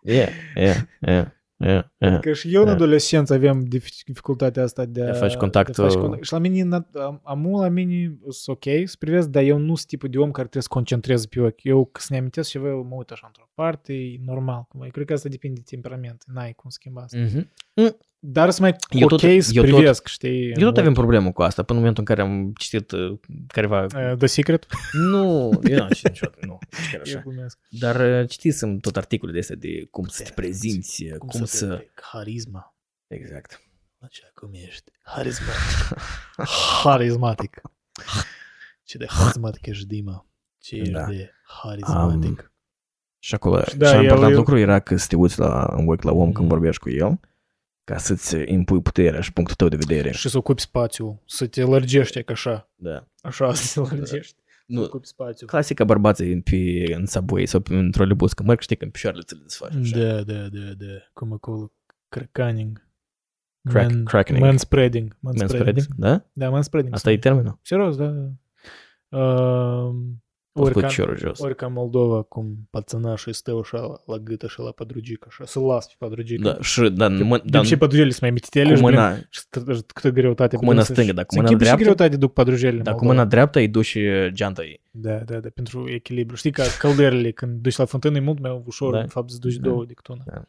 Yeah, 0.08 0.30
yeah, 0.56 0.78
yeah, 1.02 1.26
yeah, 1.58 1.86
yeah. 1.98 2.20
Că 2.20 2.34
și 2.34 2.54
eu 2.54 2.60
în 2.62 2.68
Da. 2.68 2.74
adolescență 2.74 3.34
aveam 3.34 3.66
dif- 3.66 4.04
dificultatea 4.06 4.64
asta 4.64 4.86
de 4.86 5.02
a, 5.02 5.04
De 5.06 5.10
a 5.10 5.14
face 5.14 5.38
contactul- 5.38 5.74
de 5.74 5.82
a 5.82 5.86
face 5.86 6.00
contact. 6.00 6.24
Și 6.24 6.34
la 6.34 6.40
mine, 6.40 6.78
na- 6.78 7.00
am, 7.02 7.22
amul 7.24 7.62
la 7.62 7.70
mine, 7.70 8.18
sunt 8.30 8.58
ok 8.58 8.88
să 8.88 8.96
privesc, 9.00 9.28
dar 9.28 9.44
eu 9.44 9.58
nu 9.58 9.76
sunt 9.76 9.88
tipul 9.88 10.10
de 10.10 10.18
om 10.18 10.26
care 10.32 10.42
trebuie 10.48 10.64
să 10.64 10.70
concentrez 10.72 11.26
pe 11.26 11.42
ochi. 11.42 11.64
Eu, 11.64 11.86
că 11.86 12.00
să 12.02 12.08
ne 12.10 12.18
amintesc 12.18 12.50
ceva, 12.50 12.68
eu 12.68 12.84
mă 12.90 12.96
uit 12.96 13.10
așa 13.12 13.24
într-o 13.28 13.50
parte, 13.54 13.94
e 13.94 14.20
normal. 14.26 14.66
Cum, 14.70 14.82
eu 14.82 14.90
cred 14.90 15.06
că 15.06 15.14
asta 15.14 15.30
depinde 15.30 15.60
de 15.60 15.66
temperament, 15.70 16.24
n-ai 16.28 16.54
cum 16.54 16.70
schimba 16.70 17.02
asta. 17.02 17.18
Mhm. 17.18 17.50
Dar 18.28 18.50
să 18.50 18.62
mai 18.62 18.76
Eu 18.90 19.04
ok 19.04 19.10
tot- 19.10 19.20
să 19.44 19.52
eu 19.54 19.64
tot- 19.64 19.74
privesc, 19.76 20.08
știi? 20.08 20.52
Eu 20.52 20.68
tot 20.68 20.78
avem 20.78 20.94
problemă 20.94 21.32
cu 21.32 21.42
asta, 21.42 21.64
până 21.64 21.80
în 21.80 21.86
momentul 21.86 22.04
în 22.08 22.16
care 22.16 22.28
am 22.30 22.54
citit 22.58 22.92
uh, 22.92 23.20
careva... 23.48 23.82
Uh, 23.84 24.18
The 24.18 24.26
Secret? 24.28 24.66
Nu, 24.92 25.52
eu 25.64 25.78
n-am 25.78 25.88
citit 25.90 26.10
niciodată, 26.10 26.46
nu, 26.46 26.58
nici 26.72 26.90
chiar 26.92 27.02
Eu 27.06 27.14
așa. 27.14 27.20
glumesc. 27.20 27.58
Dar 27.70 28.22
uh, 28.22 28.30
citisem 28.30 28.78
tot 28.78 28.98
articolele 28.98 29.40
astea 29.40 29.56
de 29.56 29.88
cum 29.92 30.08
să 30.08 30.24
te 30.24 30.32
prezinți, 30.36 31.04
cum, 31.18 31.46
să... 31.46 31.86
Carisma. 32.12 32.76
Exact. 33.08 33.62
Așa 34.00 34.32
cum 34.36 34.50
ești. 34.54 34.92
Harismatic. 35.04 35.98
Harismatic. 36.84 37.62
Ce 38.84 38.98
de 38.98 39.06
harismatic 39.10 39.66
ești, 39.66 39.86
Dima. 39.86 40.28
Ce 40.60 40.76
ești 40.76 40.92
Da. 40.92 41.06
de 41.06 41.32
harismatic. 41.62 42.52
Și 43.20 43.34
acolo, 43.36 43.56
Da, 43.56 43.64
da, 43.76 43.86
cel 43.90 43.96
mai 43.96 43.98
el- 43.98 44.02
important 44.04 44.32
el- 44.32 44.38
lucru 44.38 44.58
era 44.58 44.80
că 44.80 44.98
să 44.98 45.08
te 45.08 45.16
uiți 45.16 45.40
la, 45.40 45.74
în 45.78 45.88
ochi 45.88 46.02
la 46.04 46.12
om 46.12 46.32
când 46.32 46.44
Mm. 46.44 46.48
vorbești 46.58 46.82
cu 46.82 46.90
el, 46.90 47.20
ca 47.86 47.98
să-ți 47.98 48.36
impui 48.46 48.82
puterea 48.82 49.22
și 49.22 49.34
punctul 49.34 49.56
tău 49.56 49.68
de 49.68 49.76
vedere. 49.76 50.12
Și 50.12 50.30
să 50.30 50.38
ocupi 50.38 50.62
spațiul, 50.62 51.22
să 51.26 51.48
te 51.48 51.64
lărgești 51.64 52.24
ca 52.24 52.34
așa. 52.34 52.70
Da. 52.76 53.08
Așa 53.22 53.54
să 53.54 53.82
te 53.82 53.96
lărgești. 53.96 54.36
Să 54.48 54.64
Nu, 54.66 54.84
ocupi 54.84 55.08
spațiul. 55.08 55.50
clasica 55.50 55.84
bărbații 55.84 56.42
pe, 56.42 56.94
în 56.96 57.06
subway 57.06 57.46
sau 57.46 57.60
pe, 57.60 57.76
în 57.76 57.92
trolebus, 57.92 58.34
că 58.34 58.44
merg, 58.44 58.60
știi, 58.60 58.76
când 58.76 58.92
picioarele 58.92 59.24
ți 59.26 59.34
le 59.36 59.40
desfaci. 59.44 59.74
așa. 59.82 59.98
Da, 59.98 60.24
da, 60.24 60.48
da, 60.48 60.72
da. 60.78 60.86
Cum 61.14 61.34
acolo, 61.34 61.72
crackaning. 62.10 62.84
Crack- 63.70 63.90
Man- 63.92 64.04
crackening. 64.04 64.44
Manspreading. 64.44 65.18
Manspreading, 65.20 65.86
da? 65.98 66.26
Da, 66.34 66.50
manspreading. 66.50 66.94
Asta 66.94 67.12
e 67.12 67.18
termenul? 67.18 67.60
Serios, 67.62 67.96
da. 67.98 68.08
da. 68.08 68.30
Uh, 69.18 69.96
Poți 70.55 70.65
ori, 70.67 70.75
cu 70.75 70.81
ca, 70.81 70.87
ciorul 70.87 71.17
jos. 71.19 71.39
ori 71.41 71.57
ca 71.57 71.67
Moldova, 71.69 72.23
cum 72.23 72.67
pățănașul 72.71 73.33
stă 73.33 73.59
așa 73.63 73.79
la, 73.81 73.95
la 74.07 74.19
gât, 74.19 74.43
așa 74.43 74.63
la 74.63 74.71
pădrugică, 74.71 75.27
așa, 75.31 75.45
să 75.45 75.61
las 75.61 75.87
pe 75.87 75.95
pădrugică. 75.99 76.43
Da, 76.43 76.61
și, 76.61 76.81
da, 76.91 77.07
Că 77.07 77.25
mă, 77.25 77.39
de 77.39 77.43
da, 77.49 77.59
obicei 77.59 77.77
pădrugelele 77.77 78.11
sunt 78.11 78.23
mai 78.23 78.31
mititele 78.31 78.69
cu 78.71 78.77
și, 78.77 78.83
blin, 78.83 78.95
mâna, 78.95 79.17
și 79.17 79.41
stă- 79.41 79.85
câtă 79.95 80.11
greutate. 80.11 80.57
cu 80.57 80.65
mâna 80.65 80.75
blin, 80.75 80.87
să- 80.87 80.93
stângă, 80.93 81.13
dar 81.13 81.25
cu 81.25 81.33
să 81.35 81.39
mâna 81.41 81.51
închipi 81.51 81.69
și 81.71 81.77
dreaptă, 81.77 81.95
greutate 81.97 82.17
duc 82.21 82.33
pădrugelele. 82.33 82.83
dar 82.83 82.95
cu 82.95 83.05
Moldova. 83.05 83.15
mâna 83.19 83.29
dreaptă 83.35 83.59
îi 83.59 83.69
duci 83.69 83.95
uh, 83.95 84.29
geanta 84.33 84.65
ei. 84.65 84.81
Da, 84.91 85.19
da, 85.19 85.41
da, 85.41 85.49
pentru 85.49 85.89
echilibru. 85.91 86.37
Știi 86.37 86.51
că 86.51 86.63
călderele, 86.79 87.31
când 87.31 87.61
duci 87.63 87.77
la 87.77 87.85
fântână, 87.85 88.17
e 88.17 88.21
mult 88.21 88.39
mai 88.39 88.63
ușor, 88.67 88.93
Da. 88.93 89.01
în 89.01 89.09
fapt, 89.09 89.31
să 89.31 89.39
duci 89.39 89.55
Da. 89.57 89.69
două 89.69 89.85
decât 89.85 90.07
una. 90.07 90.23
Da. 90.27 90.49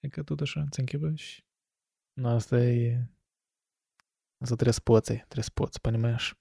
E 0.00 0.08
că 0.08 0.22
tot 0.22 0.40
așa, 0.40 0.66
ți 0.70 0.80
închipă 0.80 1.12
și... 1.14 1.42
Nu, 2.12 2.28
asta 2.28 2.60
e... 2.64 2.96
Asta 4.38 4.54
trebuie 4.54 4.72
să 4.74 4.80
poți, 4.84 5.12
trebuie 5.12 5.44
să 5.44 5.50
poți, 5.54 5.80
понимаешь? 5.80 6.34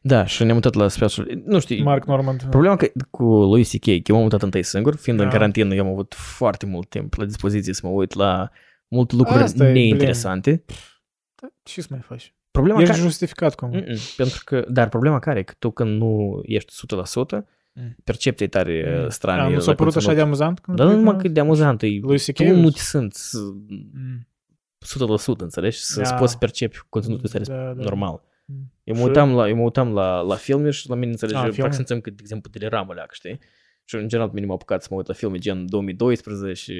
Da, 0.00 0.26
și 0.26 0.42
ne-am 0.42 0.54
mutat 0.54 0.74
la 0.74 0.88
special. 0.88 1.28
Nu 1.44 1.58
știu, 1.58 1.82
Mark 1.82 2.06
Normand. 2.06 2.42
Problema 2.50 2.76
că 2.76 2.86
cu 3.10 3.24
lui 3.24 3.64
C.K. 3.64 3.84
că 3.84 3.90
eu 3.90 4.14
m-am 4.14 4.22
mutat 4.22 4.42
întâi 4.42 4.62
singur, 4.62 4.96
fiind 4.96 5.18
în 5.20 5.26
Da. 5.26 5.32
carantină, 5.32 5.74
eu 5.74 5.84
am 5.84 5.90
avut 5.92 6.14
foarte 6.14 6.66
mult 6.66 6.88
timp 6.88 7.14
la 7.14 7.24
dispoziție 7.24 7.72
să 7.72 7.80
mă 7.84 7.92
uit 7.92 8.14
la 8.14 8.50
multe 8.88 9.16
lucruri 9.16 9.42
Asta 9.42 9.68
e, 9.68 9.72
neinteresante. 9.72 10.64
Da, 11.42 11.48
ce 11.62 11.80
să 11.80 11.86
mai 11.90 12.00
faci? 12.02 12.34
Problema 12.50 12.80
Ești 12.80 12.90
care... 12.92 13.02
justificat 13.04 13.54
cum. 13.54 13.70
Mm-mm, 13.72 13.96
pentru 14.16 14.40
că, 14.44 14.64
dar 14.68 14.88
problema 14.88 15.18
care 15.18 15.38
e 15.38 15.42
că 15.42 15.54
tu 15.58 15.70
când 15.70 16.00
nu 16.00 16.40
ești 16.44 16.72
100%, 16.72 17.44
Mm. 17.78 17.96
percepția 18.04 18.46
e 18.46 18.48
tare 18.48 19.00
Mm. 19.02 19.08
strane. 19.08 19.40
A, 19.40 19.48
nu 19.48 19.54
la 19.54 19.60
s-a 19.60 19.74
părut 19.74 19.96
așa 19.96 20.12
de 20.12 20.20
conținut. 20.20 20.26
amuzant? 20.26 20.58
când 20.60 20.76
Dar 20.76 20.86
ai 20.86 20.92
nu 20.92 20.98
numai 20.98 21.14
uitat? 21.14 21.26
cât 21.26 21.34
de 21.34 21.40
amuzant 21.40 21.82
e. 21.82 21.86
Lui 22.00 22.18
C.K. 22.18 22.32
Tu 22.36 22.56
nu 22.56 22.70
te 22.70 22.78
simți 22.78 23.36
Mm. 23.68 24.28
100%, 24.86 25.42
înțelegi? 25.42 25.78
Să 25.78 25.98
Da. 26.00 26.04
să 26.06 26.14
poți 26.14 26.32
să 26.32 26.38
percepi 26.38 26.78
conținutul 26.88 27.24
ăsta 27.24 27.38
Da, 27.38 27.54
da. 27.72 27.82
normal. 27.82 28.20
Mm. 28.24 28.30
Eu 28.84 28.94
mă 28.94 29.00
Și- 29.00 29.06
uitam 29.06 29.34
la, 29.34 29.48
eu 29.48 29.56
mă 29.56 29.62
uitam 29.62 29.92
la, 29.92 30.20
la 30.20 30.34
filme 30.34 30.70
și 30.70 30.88
la 30.88 30.94
mine 30.94 31.10
înțelege, 31.10 31.36
A, 31.36 31.40
practic 31.40 31.60
filme? 31.60 31.74
simțeam 31.76 32.00
că, 32.00 32.10
de 32.10 32.16
exemplu, 32.20 32.50
teleramă 32.50 32.92
leac, 32.94 33.12
știi? 33.12 33.38
Și 33.84 33.94
în 33.94 34.08
general 34.08 34.28
pe 34.28 34.34
mine 34.34 34.46
m-a 34.46 34.54
apucat 34.54 34.82
să 34.82 34.88
mă 34.90 34.96
uit 34.96 35.06
la 35.06 35.14
filme 35.14 35.38
gen 35.38 35.66
2012 35.68 36.62
și 36.62 36.72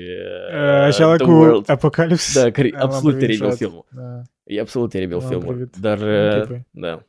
uh, 0.52 0.58
Așa 0.64 1.06
la 1.06 1.16
The 1.16 1.24
cu 1.24 1.30
World. 1.30 1.70
Apocalips. 1.70 2.34
Da, 2.42 2.50
care 2.50 2.66
e 2.66 2.70
Da, 2.70 2.78
l-am 2.78 2.86
absolut 2.86 3.16
privit 3.16 3.38
teribil 3.38 3.50
și 3.50 3.56
filmul. 3.64 3.84
Da. 3.96 4.22
E 4.44 4.60
absolut 4.60 4.90
teribil 4.90 5.16
L-am 5.16 5.28
filmul. 5.28 5.46
privit. 5.54 5.76
Dar, 5.76 5.98
Ok, 5.98 6.40
uh, 6.42 6.46
păi. 6.48 6.66
da. 6.70 7.02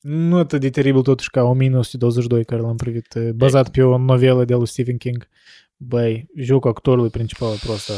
Nu 0.00 0.36
atât 0.38 0.60
de 0.60 0.70
teribil 0.70 1.02
totuși 1.02 1.30
ca 1.30 1.42
1922 1.42 2.44
care 2.44 2.60
l-am 2.60 2.76
privit, 2.76 3.14
eh, 3.14 3.30
bazat 3.34 3.70
pe 3.70 3.82
o 3.82 3.98
novelă 3.98 4.44
de 4.44 4.54
lui 4.54 4.66
Stephen 4.66 4.96
King. 4.96 5.28
Băi, 5.76 6.26
jocul 6.36 6.70
actorului 6.70 7.10
principal 7.10 7.52
e 7.52 7.58
prost. 7.66 7.90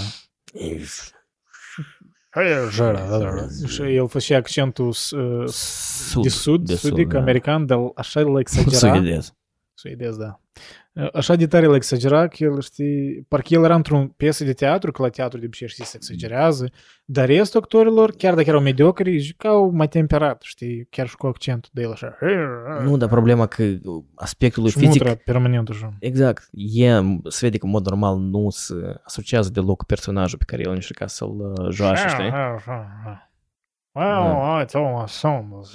Și 3.67 3.83
el 3.95 4.09
făcea 4.09 4.37
accentul 4.37 4.93
s- 4.93 5.11
uh, 5.11 5.49
Sud. 5.49 6.23
de 6.23 6.29
sud, 6.29 6.67
de 6.67 6.75
sudic, 6.75 7.09
da. 7.09 7.19
american, 7.19 7.67
dar 7.67 7.79
așa 7.97 8.21
îl 8.21 8.39
exagera. 8.45 8.77
Suedez. 8.95 9.35
Suedez, 9.75 10.17
da. 10.17 10.41
Așa 11.12 11.35
de 11.35 11.47
tare 11.47 11.66
îl 11.66 11.74
exagera 11.74 12.28
că 12.28 12.36
el, 12.44 12.60
știi, 12.60 13.24
parcă 13.28 13.55
el 13.55 13.64
era 13.64 13.74
într-o 13.74 14.06
piesă 14.16 14.44
de 14.44 14.52
teatru, 14.52 14.93
că 14.93 15.02
la 15.02 15.09
teatru 15.09 15.39
de 15.39 15.44
obicei, 15.47 15.69
știi, 15.69 15.85
se 15.85 15.97
exagerează, 15.97 16.70
dar 17.05 17.27
restul 17.27 17.60
actorilor, 17.60 18.10
chiar 18.10 18.35
dacă 18.35 18.48
erau 18.48 18.60
mediocri, 18.60 19.19
jucau 19.19 19.70
mai 19.70 19.89
temperat, 19.89 20.43
știi, 20.43 20.86
chiar 20.90 21.09
și 21.09 21.16
cu 21.16 21.27
accentul 21.27 21.70
de 21.73 21.82
el 21.82 21.90
așa. 21.93 22.16
Nu, 22.82 22.97
dar 22.97 23.09
problema 23.09 23.47
că 23.47 23.64
aspectul 24.14 24.62
lui 24.62 24.70
și 24.70 24.78
fizic 24.78 25.02
mutra 25.02 25.14
permanent 25.24 25.69
așa. 25.69 25.94
Exact. 25.98 26.48
E, 26.52 26.89
se 27.28 27.39
vede 27.40 27.59
că 27.59 27.64
în 27.64 27.70
mod 27.70 27.86
normal 27.86 28.19
nu 28.19 28.51
se 28.51 28.74
asociază 29.05 29.51
deloc 29.51 29.77
cu 29.77 29.85
personajul 29.85 30.39
pe 30.39 30.44
care 30.47 30.62
el 30.62 30.70
încerca 30.70 31.06
să-l 31.06 31.40
uh, 31.40 31.70
joace, 31.70 32.09
știi? 32.09 32.31
Wow, 33.93 34.55
hai, 34.55 34.64
Thomas, 34.64 35.19
Thomas, 35.19 35.74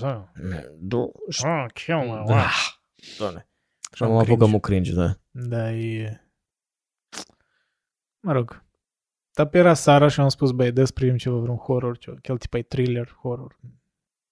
Du- 0.80 1.12
ah, 1.44 1.66
kill 1.74 1.98
my 1.98 2.24
Da. 2.28 2.34
wife. 2.34 2.72
Doamne. 3.18 3.48
Și 3.98 4.04
Am 4.04 4.12
am 4.12 4.18
apucat 4.18 4.38
cringe. 4.38 4.52
mă 4.54 4.60
cringe, 4.60 4.94
da. 4.94 5.18
Da, 5.32 5.72
e... 5.72 6.22
Mă 8.20 8.32
rog. 8.32 8.64
Dar 9.34 9.46
pe 9.46 9.58
era 9.58 9.74
Sara 9.74 10.08
și 10.08 10.20
am 10.20 10.28
spus, 10.28 10.52
băi, 10.52 10.72
dă 10.72 10.84
privim 10.94 11.18
ceva, 11.18 11.36
vreun 11.38 11.58
horror, 11.58 11.98
ceva, 11.98 12.18
chel 12.22 12.38
tipa 12.38 12.58
e 12.58 12.62
thriller, 12.62 13.18
horror, 13.22 13.58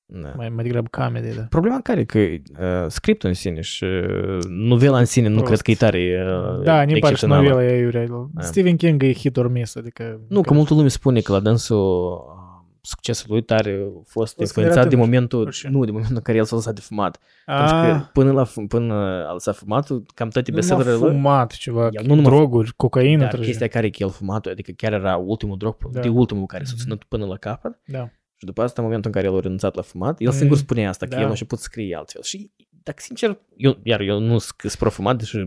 da. 0.06 0.34
mai, 0.36 0.50
mai 0.50 0.64
degrabă 0.64 0.88
comedy, 0.92 1.36
da. 1.36 1.42
Problema 1.42 1.82
care 1.82 2.00
e 2.00 2.04
că 2.04 2.18
uh, 2.20 2.86
scriptul 2.88 3.30
în 3.30 3.36
sine 3.36 3.62
și 3.62 3.84
uh, 3.84 4.44
novela 4.48 5.00
în 5.00 5.06
sine 5.06 5.28
nu 5.28 5.42
Prost. 5.42 5.48
cred 5.48 5.62
că 5.62 5.72
e 5.72 5.76
tare 5.90 6.26
uh, 6.26 6.64
Da, 6.64 6.86
nu-mi 6.86 6.86
pare 6.86 6.86
și 6.86 6.96
excepțională. 6.96 7.48
novela 7.50 7.66
e 7.66 7.80
iurea. 7.80 8.08
Da. 8.34 8.42
Stephen 8.42 8.76
King 8.76 9.04
e 9.04 9.14
hit 9.14 9.38
or 9.38 9.48
miss, 9.52 9.76
adică... 9.76 10.22
Nu, 10.28 10.42
că 10.42 10.54
multă 10.54 10.74
lume 10.74 10.88
spune 10.88 11.20
că 11.22 11.32
la 11.32 11.40
dânsul 11.40 11.78
uh, 11.78 12.44
succesul 12.86 13.26
lui 13.30 13.42
tare 13.44 13.72
a 13.72 13.90
fost 13.94 14.06
Fost 14.12 14.38
influențat 14.40 14.78
când 14.78 14.90
de 14.90 14.96
era 14.96 15.06
momentul, 15.06 15.40
orice. 15.40 15.68
nu, 15.68 15.86
de 15.86 15.92
momentul 15.92 16.16
în 16.16 16.22
care 16.22 16.38
el 16.38 16.44
s-a 16.46 16.56
lăsat 16.56 16.74
de 16.76 16.82
fumat. 16.82 17.20
Pentru 17.46 17.66
că 17.76 17.82
Ah, 17.82 18.02
până, 18.14 18.32
la, 18.32 18.46
f- 18.48 18.68
până 18.68 18.94
a 19.28 19.32
lăsat 19.34 19.56
fumatul, 19.56 20.06
cam 20.14 20.30
toate 20.30 20.52
nu 20.52 20.58
m-a 20.58 20.62
bestsellerele 20.62 20.96
lui, 20.96 21.12
fumat 21.12 21.52
ceva, 21.52 21.86
El 21.92 22.06
nu 22.06 22.16
numai- 22.16 22.24
droguri, 22.24 22.74
cocaină, 22.76 23.18
dar 23.20 23.28
trebuie. 23.28 23.50
chestia 23.50 23.68
care 23.68 23.86
e 23.86 23.90
că 23.90 24.04
el 24.04 24.10
fumatul, 24.10 24.52
adică 24.52 24.72
chiar 24.72 24.94
era 24.94 25.16
ultimul 25.16 25.58
drog, 25.58 25.76
Da. 25.92 26.00
de 26.00 26.08
ultimul 26.10 26.46
care 26.46 26.64
s-a 26.64 26.72
Mhm. 26.74 26.82
ținut 26.84 27.04
până 27.04 27.26
la 27.26 27.38
capăt. 27.38 27.80
Da. 27.86 28.10
Și 28.38 28.46
după 28.46 28.62
asta, 28.62 28.82
în 28.82 28.88
momentul 28.88 29.12
în 29.14 29.22
care 29.22 29.32
el 29.34 29.38
a 29.38 29.42
renunțat 29.42 29.76
la 29.76 29.82
fumat, 29.82 30.20
el 30.20 30.28
Mm, 30.28 30.34
singur 30.38 30.58
spunea 30.58 30.90
asta, 30.90 31.06
că 31.06 31.16
da. 31.16 31.20
el 31.22 31.26
a 31.26 31.30
început 31.30 31.58
să 31.58 31.64
scrie 31.64 31.96
altfel. 31.96 32.22
Și, 32.22 32.52
dacă 32.84 33.02
sincer, 33.02 33.40
eu, 33.56 33.78
iar 33.84 34.00
eu 34.00 34.20
nu 34.20 34.38
sunt 34.38 34.76
profumat, 34.80 35.18
deși 35.18 35.38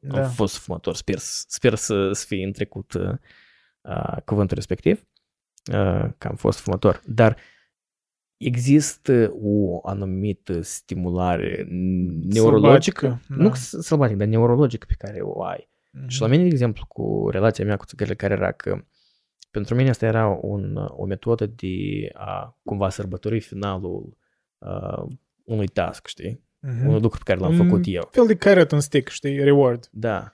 Da. 0.00 0.22
am 0.22 0.30
fost 0.30 0.56
fumător, 0.56 0.94
sper, 0.94 1.16
sper 1.46 1.74
să, 1.74 2.12
să 2.12 2.24
fie 2.28 2.44
în 2.44 2.52
trecut 2.52 2.92
uh, 2.92 3.10
uh, 3.82 4.16
cuvântul 4.24 4.56
respectiv, 4.56 4.98
uh, 4.98 5.06
că 6.18 6.28
am 6.28 6.34
fost 6.36 6.58
fumător. 6.58 7.02
Dar 7.06 7.36
există 8.36 9.32
o 9.42 9.80
anumită 9.88 10.60
stimulare 10.60 11.66
neurologică, 12.22 13.06
Sălbatică, 13.06 13.20
nu 13.42 13.48
da. 13.48 13.54
sălbatică, 13.54 14.18
dar 14.18 14.26
neurologică 14.26 14.86
pe 14.88 14.94
care 15.06 15.20
o 15.20 15.42
ai. 15.44 15.68
Mhm. 15.90 16.08
Și 16.08 16.20
la 16.20 16.26
mine, 16.26 16.42
de 16.42 16.48
exemplu, 16.48 16.84
cu 16.88 17.28
relația 17.30 17.64
mea 17.64 17.76
cu 17.76 17.84
țigările 17.84 18.14
care 18.16 18.32
era 18.34 18.52
că 18.52 18.84
pentru 19.50 19.74
mine 19.74 19.88
asta 19.88 20.06
era 20.06 20.26
un, 20.28 20.76
o 20.76 21.04
metodă 21.04 21.46
de 21.46 22.08
a 22.12 22.58
cumva 22.64 22.88
sărbători 22.88 23.40
finalul 23.40 24.16
uh, 24.58 25.02
unui 25.44 25.66
task, 25.66 26.06
știi? 26.06 26.44
Mhm. 26.60 26.86
Un 26.86 26.92
lucru 27.00 27.18
pe 27.18 27.24
care 27.24 27.38
l-am 27.38 27.58
Un 27.58 27.66
făcut 27.66 27.82
eu. 27.86 28.08
fel 28.10 28.26
de 28.26 28.36
carrot 28.36 28.72
în 28.72 28.80
stick, 28.80 29.08
știi, 29.08 29.38
reward. 29.44 29.88
Da. 29.90 30.32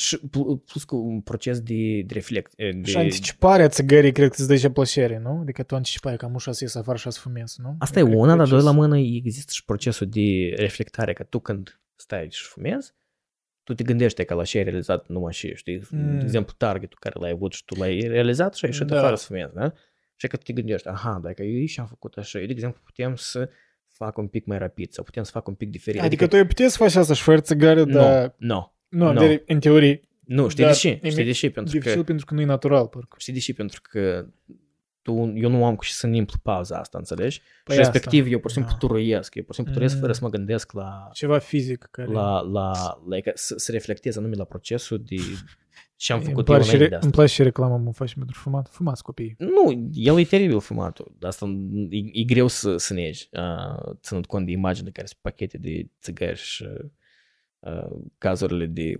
Și 0.00 0.18
pl- 0.18 0.52
plus 0.52 0.84
cu 0.84 0.96
un 0.96 1.20
proces 1.20 1.60
de, 1.60 2.02
de 2.06 2.14
reflect. 2.14 2.54
De... 2.56 2.80
Și 2.82 2.96
anticiparea 2.96 3.68
țigării 3.68 4.12
cred 4.12 4.28
că 4.28 4.34
îți 4.38 4.48
dă 4.48 4.56
și 4.56 4.68
plăcere, 4.68 5.18
nu? 5.18 5.38
Adică 5.40 5.62
tu 5.62 5.74
anticipai 5.74 6.16
că 6.16 6.24
am 6.24 6.34
ușa 6.34 6.52
să 6.52 6.64
ies 6.64 6.74
afară 6.74 6.98
și 6.98 7.10
să 7.10 7.20
fumez, 7.20 7.56
nu? 7.56 7.76
Asta 7.78 7.98
e 7.98 8.02
Cred 8.02 8.14
că 8.14 8.20
una, 8.20 8.36
dar 8.36 8.36
proces- 8.36 8.64
doi 8.64 8.72
la 8.72 8.78
mână 8.78 8.98
există 8.98 9.52
și 9.54 9.64
procesul 9.64 10.06
de 10.08 10.54
reflectare, 10.56 11.12
că 11.12 11.22
tu 11.22 11.38
când 11.38 11.80
stai 11.96 12.26
și 12.30 12.42
fumezi, 12.44 12.92
tu 13.62 13.74
te 13.74 13.82
gândești 13.82 14.24
că 14.24 14.34
la 14.34 14.44
ce 14.44 14.58
ai 14.58 14.64
realizat 14.64 15.08
numai 15.08 15.32
și, 15.32 15.54
știi? 15.54 15.82
Mm. 15.90 16.18
De 16.18 16.22
exemplu, 16.24 16.54
targetul 16.56 16.98
care 17.00 17.14
l-ai 17.20 17.30
avut 17.30 17.52
și 17.52 17.64
tu 17.64 17.74
l-ai 17.74 17.98
realizat 18.00 18.54
și 18.54 18.64
ai 18.64 18.70
ieșit 18.70 18.86
Da. 18.86 18.98
afară 18.98 19.14
să 19.16 19.24
fumezi, 19.26 19.54
da? 19.54 19.72
Și 20.16 20.26
că 20.26 20.36
tu 20.36 20.42
te 20.42 20.52
gândești, 20.52 20.88
aha, 20.88 21.20
dacă 21.22 21.42
eu 21.42 21.66
și 21.66 21.80
am 21.80 21.86
făcut 21.86 22.14
așa, 22.16 22.38
eu, 22.38 22.46
de 22.46 22.52
exemplu, 22.52 22.80
putem 22.84 23.14
să 23.16 23.48
fac 23.88 24.16
un 24.16 24.26
pic 24.26 24.44
mai 24.46 24.58
rapid 24.58 24.90
sau 24.92 25.04
putem 25.04 25.22
să 25.22 25.30
fac 25.30 25.46
un 25.48 25.54
pic 25.54 25.70
diferit. 25.70 26.00
Adică 26.00 26.26
tu 26.26 26.36
ai 26.36 26.46
puteți 26.46 26.72
să 26.72 26.78
faci 26.78 26.94
asta 26.94 27.14
și 27.14 27.22
fără 27.22 27.40
țigară, 27.40 27.84
nu, 27.84 27.92
dar... 27.92 28.34
nu, 28.38 28.72
Nu, 28.90 29.12
nu. 29.12 29.18
de- 29.20 29.42
în 29.46 29.60
teorie, 29.60 30.00
nu, 30.24 30.48
știi 30.48 30.62
Dar 30.64 30.72
de 30.72 30.78
ce? 30.78 30.98
e 31.02 31.10
Știi 31.10 31.24
de 31.24 31.30
ce? 31.32 31.50
Pentru 31.50 31.72
dificil 31.78 31.98
că, 31.98 32.04
pentru 32.04 32.26
că 32.26 32.34
nu 32.34 32.40
e 32.40 32.44
natural, 32.44 32.86
parcă. 32.86 33.16
știi 33.18 33.32
de 33.32 33.38
ce? 33.38 33.52
Pentru 33.54 33.80
că 33.90 34.26
tu, 35.02 35.32
eu 35.36 35.50
nu 35.50 35.64
am 35.64 35.76
cu 35.76 35.84
ce 35.84 35.92
să 35.92 36.06
nimplu 36.06 36.36
pauza 36.42 36.78
asta, 36.78 36.98
înțelegi? 36.98 37.40
Păi 37.64 37.74
și 37.74 37.80
asta, 37.80 37.92
respectiv 37.92 38.32
eu 38.32 38.38
pur 38.38 38.50
și 38.50 38.54
simplu 38.56 38.72
da. 38.72 38.78
turuiesc, 38.78 39.34
eu 39.34 39.42
pur 39.42 39.54
și 39.54 39.56
simplu 39.56 39.72
turuiesc 39.72 39.94
Mm. 39.94 40.00
fără 40.00 40.12
să 40.12 40.20
mă 40.22 40.28
gândesc 40.30 40.72
la, 40.72 41.08
Ceva 41.12 41.38
fizic 41.38 41.88
care... 41.90 42.12
la, 42.12 42.40
la, 42.40 42.72
la 43.08 43.16
să, 43.34 43.54
să 43.56 43.72
reflectez 43.72 44.16
anume 44.16 44.34
la 44.34 44.44
procesul 44.44 45.02
de 45.06 45.16
ce 45.96 46.12
am 46.12 46.18
îmi, 46.18 46.28
făcut 46.28 46.48
eu 46.48 46.54
place, 46.54 46.60
înainte 46.62 46.76
de 46.84 46.88
re- 46.88 46.94
asta. 46.94 47.06
îmi 47.06 47.14
place 47.14 47.32
și 47.32 47.42
reclama 47.42 47.76
mă 47.76 47.92
faci 47.92 48.14
pentru 48.14 48.38
fumat. 48.38 48.68
Fumați 48.70 49.02
copii. 49.02 49.34
Nu, 49.38 49.88
el 49.94 50.18
e 50.18 50.24
teribil 50.24 50.60
fumatul. 50.60 51.16
Asta 51.20 51.46
e, 51.90 51.98
e 52.20 52.22
greu 52.24 52.46
să, 52.46 52.76
să 52.76 52.94
negi, 52.94 53.28
uh, 53.32 53.92
ținând 54.02 54.26
cont 54.26 54.46
de 54.46 54.52
imaginile 54.52 54.90
care 54.92 55.06
sunt 55.06 55.18
pachete 55.22 55.58
de 55.58 55.86
țigări 56.00 56.38
și 56.38 56.62
uh, 56.62 56.90
cazurile 58.18 58.66
de 58.66 58.94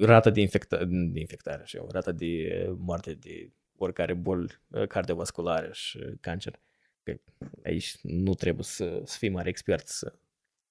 rata 0.00 0.30
de, 0.30 0.40
infecta, 0.40 0.84
de 0.88 1.20
infectare 1.20 1.62
și 1.64 1.80
rata 1.88 2.12
de 2.12 2.64
moarte 2.78 3.14
de 3.14 3.50
oricare 3.76 4.14
boli 4.14 4.60
uh, 4.68 4.86
cardiovasculare 4.86 5.68
și 5.72 5.98
cancer. 6.20 6.60
Că 7.02 7.16
aici 7.64 7.96
nu 8.02 8.34
trebuie 8.34 8.64
să, 8.64 9.02
să 9.04 9.16
fii 9.18 9.28
mare 9.28 9.48
expert 9.48 9.88
să, 9.88 10.12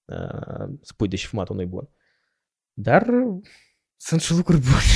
uh, 0.05 0.69
să 0.81 0.93
pui 0.97 1.07
deși 1.07 1.27
fumatul 1.27 1.55
nu 1.55 1.61
e 1.61 1.65
bun. 1.65 1.89
Dar 2.73 3.07
uh, 3.07 3.47
sunt 3.95 4.21
și 4.21 4.33
lucruri 4.33 4.59
bune. 4.61 4.75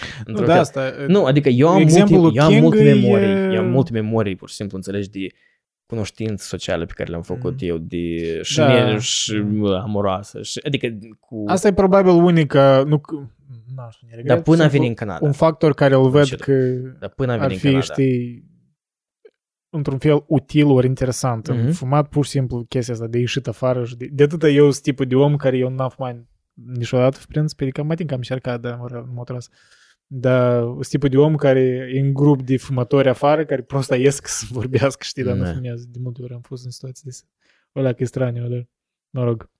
Nu, 0.00 0.24
Într-un 0.24 0.46
da, 0.46 0.52
fel. 0.52 0.60
asta... 0.60 0.94
Nu, 1.08 1.24
adică 1.24 1.48
eu 1.48 1.68
am, 1.68 1.80
Exemplul 1.80 2.20
multe, 2.20 2.38
eu 2.38 2.44
am 2.44 2.50
King 2.50 2.62
multe 2.62 2.82
e- 2.82 2.94
memorii, 2.94 3.54
eu 3.54 3.60
am 3.60 3.70
multe 3.70 3.92
memorii, 3.92 4.36
pur 4.36 4.48
și 4.48 4.54
simplu, 4.54 4.76
înțelegi, 4.76 5.10
de 5.10 5.26
cunoștințe 5.86 6.44
sociale 6.44 6.84
pe 6.84 6.92
care 6.96 7.10
le-am 7.10 7.22
făcut 7.22 7.52
Mm. 7.62 7.68
eu, 7.68 7.78
de 7.78 8.38
și, 8.42 8.56
Da. 8.56 8.66
da. 8.66 8.98
și 8.98 9.34
mă, 9.36 9.74
amoroasă, 9.84 10.42
și, 10.42 10.60
adică 10.64 10.98
cu... 11.20 11.42
Asta 11.46 11.68
e 11.68 11.72
probabil 11.72 12.10
unica... 12.12 12.82
Nu, 12.86 12.98
că- 12.98 13.14
nu 13.76 13.88
știu, 13.90 14.06
ne 14.10 14.14
regret, 14.16 14.34
dar 14.34 14.42
până 14.42 14.56
a 14.62 14.68
simplu 14.68 14.78
venit 14.78 14.88
în 14.88 15.06
Canada. 15.06 15.26
Un 15.26 15.32
factor 15.32 15.74
care 15.74 15.94
îl 15.94 16.08
văd 16.10 16.24
Și- 16.24 16.36
că 16.36 16.52
Dar 17.00 17.08
până 17.08 17.30
a 17.32 17.34
ar 17.34 17.40
venit 17.40 17.54
în 17.54 17.58
fi, 17.60 17.66
Canada. 17.66 17.92
știi, 17.92 18.44
într-un 19.70 19.98
fel 19.98 20.24
util 20.26 20.66
ori 20.66 20.86
interesant. 20.86 21.48
Am 21.48 21.56
Mhm. 21.58 21.70
fumat 21.72 22.08
pur 22.08 22.24
și 22.24 22.30
simplu 22.30 22.64
chestia 22.68 22.94
asta 22.94 23.06
de 23.06 23.18
ieșit 23.18 23.46
afară 23.48 23.84
și 23.84 23.96
de, 23.96 24.08
de 24.12 24.22
atâta 24.22 24.48
eu 24.48 24.70
sunt 24.70 24.82
tipul 24.82 25.06
de 25.06 25.14
om 25.14 25.36
care 25.36 25.56
eu 25.56 25.68
n-am 25.68 25.88
fumat 25.88 26.16
niciodată, 26.54 27.16
în 27.18 27.24
principiu, 27.28 27.66
adică 27.66 27.82
mai 27.82 27.96
timp 27.96 28.08
că 28.08 28.14
am 28.14 28.20
încercat, 28.20 28.60
dar 28.60 28.76
mă, 28.76 29.04
m-a 29.14 29.22
tras. 29.22 29.48
Dar 30.16 30.62
sunt 30.62 30.86
tipul 30.88 31.08
de 31.08 31.16
om 31.18 31.36
care 31.36 31.60
e 31.94 31.98
în 32.00 32.12
grup 32.12 32.42
de 32.42 32.56
fumători 32.56 33.08
afară, 33.08 33.44
care 33.44 33.62
prost 33.62 33.90
iesc 33.92 34.26
să 34.26 34.46
vorbească, 34.50 35.02
știi, 35.04 35.22
dar 35.22 35.36
nu 35.36 35.42
Da. 35.44 35.52
fumează. 35.52 35.84
De 35.88 35.98
multe 36.02 36.22
ori 36.22 36.32
am 36.34 36.40
fost 36.40 36.64
în 36.64 36.70
situații 36.70 37.02
de 37.04 37.10
astea. 37.10 37.28
Ăla 37.74 37.92
că 37.92 38.02
e 38.02 38.06
straniu, 38.06 38.48
dar 38.48 38.68
mă 39.10 39.24
rog. 39.24 39.50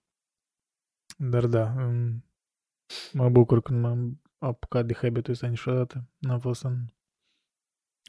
Dar 1.16 1.46
da, 1.46 1.74
um, 1.76 2.24
mă 3.12 3.28
bucur 3.28 3.62
când 3.62 3.80
m-am 3.80 4.22
apucat 4.38 4.86
de 4.86 4.94
habitul 4.94 5.32
ăsta 5.32 5.46
niciodată. 5.46 6.04
N-am 6.18 6.38
fost 6.38 6.64
în... 6.64 6.76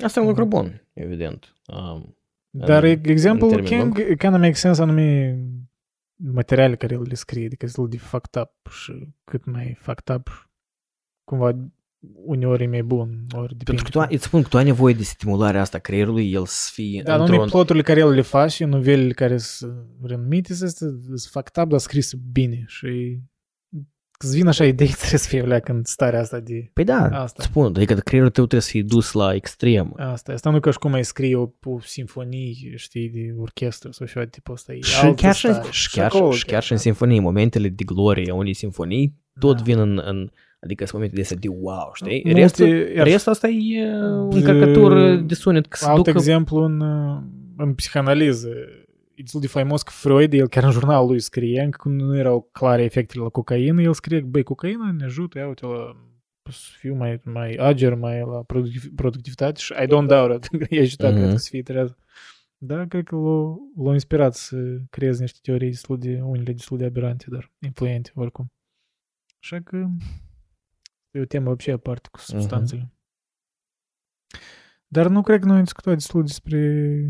Asta 0.03 0.19
e 0.19 0.23
un 0.23 0.29
lucru 0.29 0.45
bun, 0.45 0.87
evident. 0.93 1.55
Um, 1.67 2.17
Dar 2.49 2.83
în- 2.83 2.89
e- 2.89 3.01
exemplul 3.03 3.49
în 3.49 3.63
termen 3.65 3.91
King 3.93 4.17
kind 4.17 4.33
of 4.33 4.39
make 4.39 4.53
sense 4.53 4.81
anume 4.81 5.39
materiale 6.15 6.75
care 6.75 6.93
el 6.93 7.01
le 7.01 7.13
scrie, 7.15 7.45
adică 7.45 7.67
sunt 7.67 7.89
de 7.89 7.97
fucked 7.97 8.41
up 8.41 8.71
și 8.71 9.13
cât 9.23 9.45
mai 9.45 9.73
fucked 9.79 10.15
up 10.15 10.49
cumva 11.23 11.69
uneori 12.25 12.63
e 12.63 12.67
mai 12.67 12.83
bun, 12.83 13.07
ori 13.33 13.57
depinde. 13.57 13.63
Pentru 13.63 13.83
că 13.83 13.89
tu, 13.89 13.99
ai- 13.99 14.07
îți 14.11 14.23
spun 14.23 14.41
că 14.41 14.47
tu 14.47 14.57
ai 14.57 14.63
nevoie 14.63 14.93
de 14.93 15.03
stimularea 15.03 15.61
asta 15.61 15.77
a 15.77 15.79
creierului, 15.79 16.31
el 16.31 16.45
să 16.45 16.69
fie 16.73 17.01
da, 17.05 17.15
nu 17.15 17.23
într-un... 17.23 17.49
ploturile 17.49 17.83
care 17.83 17.99
el 17.99 18.09
le 18.09 18.21
face, 18.21 18.65
novelele 18.65 19.13
care 19.13 19.37
sunt 19.37 19.73
renumite, 20.03 20.53
sunt 20.53 20.71
sunt 20.71 21.19
fucked 21.31 21.63
up, 21.63 21.69
dar 21.69 21.79
scrise 21.79 22.17
bine 22.31 22.63
și 22.67 23.19
îți 24.19 24.35
vin 24.35 24.47
așa 24.47 24.65
idei, 24.65 24.87
trebuie 24.99 25.19
să 25.19 25.27
fie 25.27 25.41
alea 25.41 25.59
când 25.59 25.85
starea 25.85 26.19
asta 26.19 26.39
de... 26.39 26.69
Păi 26.73 26.83
da, 26.83 27.01
Asta. 27.01 27.15
asta. 27.17 27.43
spun, 27.43 27.65
adică 27.65 27.93
creierul 27.93 28.31
tău 28.31 28.43
trebuie 28.45 28.61
să 28.61 28.69
fie 28.71 28.83
dus 28.83 29.11
la 29.11 29.33
extrem. 29.33 29.93
Asta, 29.97 30.31
asta 30.33 30.49
nu 30.49 30.59
ca 30.59 30.71
și 30.71 30.77
cum 30.77 30.93
ai 30.93 31.05
scrie 31.05 31.35
o, 31.35 31.49
o 31.63 31.79
simfonie, 31.79 32.53
știi, 32.75 33.09
de 33.09 33.33
orchestră 33.37 33.89
sau 33.91 34.07
ceva 34.07 34.23
de 34.23 34.29
tipul 34.29 34.53
ăsta. 34.53 34.73
E 34.73 34.79
Și 34.79 34.99
altă 34.99 35.21
chiar 35.21 35.35
și, 35.35 35.47
stare. 35.47 35.67
și, 35.71 35.89
chiar, 35.89 36.05
acolo 36.05 36.31
și 36.31 36.45
chiar 36.45 36.63
și 36.63 36.71
în 36.71 36.77
da. 36.77 36.83
simfonii, 36.83 37.19
momentele 37.19 37.69
de 37.69 37.83
glorie 37.83 38.31
a 38.31 38.35
unei 38.35 38.53
simfonii, 38.53 39.15
tot 39.39 39.57
Da. 39.57 39.63
vin 39.63 39.79
în, 39.79 40.01
în 40.05 40.29
adică 40.65 40.83
sunt 40.83 40.93
momente 40.93 41.15
de 41.15 41.21
astea 41.21 41.37
de 41.37 41.47
wow, 41.47 41.89
știi? 41.93 42.21
Multe- 42.25 42.39
Restul, 42.39 42.67
iar- 42.67 43.03
restul 43.07 43.31
asta 43.31 43.47
e 43.47 43.83
uh, 43.93 44.27
De- 44.29 44.37
încărcătură 44.37 45.15
de 45.15 45.33
sunet, 45.33 45.65
că 45.67 45.77
se 45.77 45.85
Alt 45.85 45.95
ducă... 45.97 46.09
exemplu 46.09 46.57
în, 46.57 46.79
uh, 46.79 47.21
în 47.57 47.73
psihanaliză. 47.73 48.49
E 49.15 49.21
destul 49.21 49.41
de 49.41 49.47
faimos 49.47 49.81
că 49.83 49.91
Freud, 49.93 50.33
el 50.33 50.47
chiar 50.47 50.63
în 50.63 50.71
jurnalul 50.71 51.07
lui 51.07 51.19
scrie, 51.19 51.61
încă 51.61 51.77
când 51.81 52.01
nu 52.01 52.17
erau 52.17 52.49
clare 52.51 52.83
efectele 52.83 53.23
la 53.23 53.29
cocaină, 53.29 53.81
el 53.81 53.93
scrie 53.93 54.19
că, 54.19 54.25
băi, 54.25 54.43
cocaina 54.43 54.91
ne 54.97 55.03
ajută, 55.03 55.37
ia 55.37 55.47
uite, 55.47 55.65
la, 55.65 55.95
să 56.51 56.69
fiu 56.79 56.95
mai, 56.95 57.21
mai 57.23 57.51
ager, 57.59 57.93
mai 57.95 58.19
la 58.19 58.43
productiv, 58.47 58.91
productivitate 58.95 59.59
și 59.59 59.73
I 59.83 59.85
don't 59.85 60.07
doubt 60.07 60.45
it. 60.45 60.49
E 60.71 60.79
ajutat, 60.81 61.11
Mhm. 61.11 61.19
cred 61.19 61.31
că 61.31 61.37
să 61.37 61.47
fie 61.51 61.61
treaz. 61.63 61.95
Da, 62.57 62.85
cred 62.87 63.03
că 63.03 63.15
l-a, 63.15 63.55
l-a 63.83 63.93
inspirat 63.93 64.35
să 64.35 64.57
creeze 64.89 65.21
niște 65.21 65.39
teorii 65.41 65.69
destul 65.69 65.97
de, 65.97 66.19
unele 66.23 66.51
destul 66.51 66.77
de 66.77 66.85
aberante, 66.85 67.25
dar 67.29 67.51
influente 67.65 68.11
oricum. 68.15 68.45
Așa 69.41 69.59
că 69.63 69.85
e 71.14 71.20
o 71.20 71.24
temă 71.24 71.44
вообще 71.44 71.72
aparte 71.72 72.08
cu 72.12 72.18
substanțele. 72.18 72.92
Dar 74.86 75.06
nu 75.06 75.22
cred 75.22 75.40
că 75.40 75.46
noi 75.46 75.56
am 75.56 75.62
discutat 75.62 75.94
destul 75.94 76.24
despre 76.24 76.58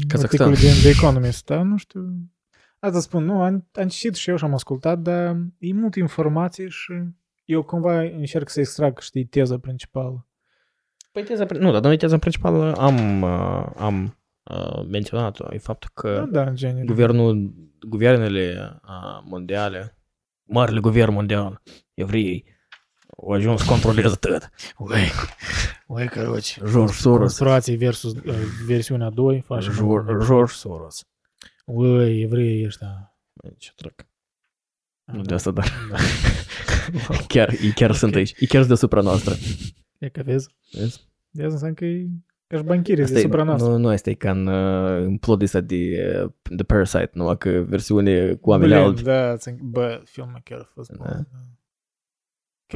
Kazakhstan. 0.09 0.21
articolul 0.49 0.55
din 0.55 0.81
The 0.81 0.89
Economist, 0.89 1.45
da? 1.45 1.63
Nu 1.63 1.77
știu. 1.77 2.31
Asta 2.79 3.01
spun, 3.01 3.25
nu, 3.25 3.43
am, 3.43 3.69
am 3.73 3.89
citit 3.89 4.15
și 4.15 4.31
eu 4.31 4.37
și 4.37 4.45
am 4.45 4.55
ascultat, 4.55 4.99
dar 4.99 5.37
e 5.59 5.73
multă 5.73 5.99
informație 5.99 6.69
și 6.69 6.93
eu 7.45 7.63
cumva 7.63 8.01
încerc 8.01 8.49
să 8.49 8.61
extrag, 8.61 8.99
știi, 8.99 9.25
teza 9.25 9.59
principală. 9.59 10.29
Păi 11.13 11.23
teza, 11.25 11.45
pri- 11.47 11.59
nu, 11.59 11.73
dar 11.73 11.83
noi 11.83 11.97
teza 11.97 12.19
principală 12.19 12.75
am, 12.75 13.23
uh, 13.23 13.67
am 13.77 14.19
uh, 14.43 14.87
menționat-o, 14.89 15.55
e 15.55 15.59
faptul 15.59 15.91
că 15.95 16.15
Da, 16.31 16.43
da, 16.43 16.49
în 16.49 16.57
genere. 16.57 16.85
guvernul, 16.85 17.55
guvernele 17.89 18.71
uh, 18.85 19.23
mondiale, 19.25 19.97
marile 20.43 20.81
guvern 20.81 21.13
mondial, 21.13 21.63
evreii, 21.95 22.45
au 23.18 23.30
ajuns 23.30 23.62
să 23.62 23.70
controleze 23.70 24.16
tot. 24.16 24.50
Ui, 24.78 25.00
ui, 25.88 26.08
căruci. 26.08 26.60
George 26.72 26.94
Soros. 26.94 27.20
Conspirații 27.20 27.76
versus 27.76 28.14
uh, 28.14 28.36
versiunea 28.66 29.10
2. 29.10 29.42
Faci 29.46 29.70
George, 29.70 30.26
George 30.26 30.54
Soros. 30.54 31.08
Ui, 31.66 32.22
evrei 32.22 32.66
ăștia. 32.66 33.20
Ce 33.58 33.72
trec. 33.76 34.08
Nu 35.04 35.22
de 35.22 35.34
asta, 35.34 35.52
da. 35.52 35.62
dar. 35.90 36.00
Da. 37.08 37.16
chiar, 37.28 37.50
ei 37.50 37.72
chiar 37.72 37.90
okay. 37.90 38.00
sunt 38.00 38.16
aici. 38.16 38.34
Ei 38.40 38.48
chiar 38.48 38.66
deasupra 38.66 39.02
noastră. 39.02 39.34
E 39.98 40.10
că 40.10 40.22
vezi. 40.24 40.48
Vezi? 40.72 41.08
De 41.30 41.44
asta 41.44 41.54
înseamnă 41.54 41.76
că 41.76 41.86
e 41.86 42.08
ca 42.48 42.58
și 42.58 42.64
banchirii 42.64 43.04
asta 43.04 43.14
deasupra 43.14 43.42
e, 43.42 43.44
noastră. 43.44 43.70
Nu, 43.70 43.78
nu, 43.78 43.88
asta 43.88 44.10
e 44.10 44.14
ca 44.14 44.32
în, 44.32 44.48
uh, 44.48 45.02
în 45.06 45.18
plot 45.18 45.42
ăsta 45.42 45.62
de 45.62 45.76
uh, 46.24 46.32
The 46.56 46.64
Parasite, 46.64 47.10
nu? 47.14 47.36
Că 47.36 47.50
versiune 47.50 48.34
cu 48.34 48.50
oameni 48.50 48.74
albi. 48.74 49.02
Da, 49.02 49.36
bă, 49.62 50.02
filmul 50.04 50.42
chiar 50.44 50.60
a 50.60 50.70
fost 50.74 50.92
da. 50.92 50.96
bun. 50.98 51.28
Da. 51.32 51.40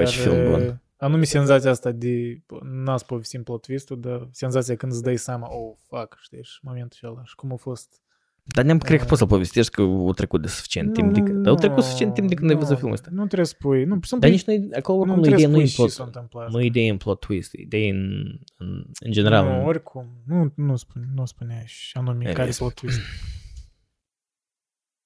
Faci 0.03 0.15
film 0.17 0.51
bun. 0.51 0.61
uh, 0.67 0.73
Anume 0.97 1.23
senzația 1.23 1.69
asta 1.69 1.91
de, 1.91 2.41
n-ați 2.63 3.05
povestit 3.05 3.43
plot 3.43 3.61
twist-ul, 3.61 3.99
dar 3.99 4.27
senzația 4.31 4.75
când 4.75 4.91
îți 4.91 5.03
dai 5.03 5.17
seama, 5.17 5.47
oh, 5.51 5.75
fuck, 5.87 6.17
știi, 6.21 6.43
și 6.43 6.59
momentul 6.61 6.97
acela, 7.01 7.23
și 7.23 7.35
cum 7.35 7.51
a 7.51 7.55
fost. 7.55 8.01
Dar 8.43 8.65
ne-am, 8.65 8.77
cred 8.77 8.97
că 8.97 9.03
Uh, 9.03 9.09
poți 9.09 9.19
să 9.21 9.25
povestești 9.27 9.71
că 9.71 9.81
au 9.81 10.13
trecut 10.13 10.41
de 10.41 10.47
suficient 10.47 10.93
timp. 10.93 11.13
De, 11.13 11.19
dar 11.31 11.47
au 11.47 11.55
trecut 11.55 11.83
suficient 11.83 12.13
timp 12.13 12.27
de 12.29 12.33
când 12.35 12.49
ai 12.49 12.55
văzut 12.55 12.75
filmul 12.77 12.93
ăsta. 12.93 13.09
Nu 13.11 13.25
trebuie 13.25 13.45
să 13.45 13.53
spui, 13.59 13.83
nu, 13.83 13.99
sunt 14.01 14.21
Dar 14.21 14.29
nici 14.29 14.43
noi, 14.45 14.69
acolo 14.77 14.97
nu 15.05 15.11
oricum, 15.11 15.21
trebuie 15.21 15.45
ideea 15.45 15.49
să 15.49 15.55
nu 15.57 15.61
e 15.61 15.65
spui 15.65 15.83
în 15.83 15.89
și 15.89 15.95
s-a 15.95 16.03
plot. 16.03 16.15
întâmplat. 16.15 16.49
Nu 16.51 16.61
e 16.61 16.65
idee 16.65 16.89
în 16.89 16.97
plot 16.97 17.19
twist, 17.19 17.53
idee 17.53 17.89
în, 17.89 18.23
în, 18.57 18.85
în 18.99 19.11
general. 19.11 19.45
Nu, 19.45 19.59
în- 19.59 19.65
oricum, 19.65 20.07
nu, 20.25 20.51
nu, 20.55 20.75
spune, 20.75 21.05
nu 21.15 21.25
spunea 21.25 21.61
și 21.65 21.97
anume 21.97 22.29
E, 22.29 22.33
care 22.33 22.47
e- 22.47 22.51
e 22.51 22.55
plot 22.57 22.73
twist. 22.73 22.99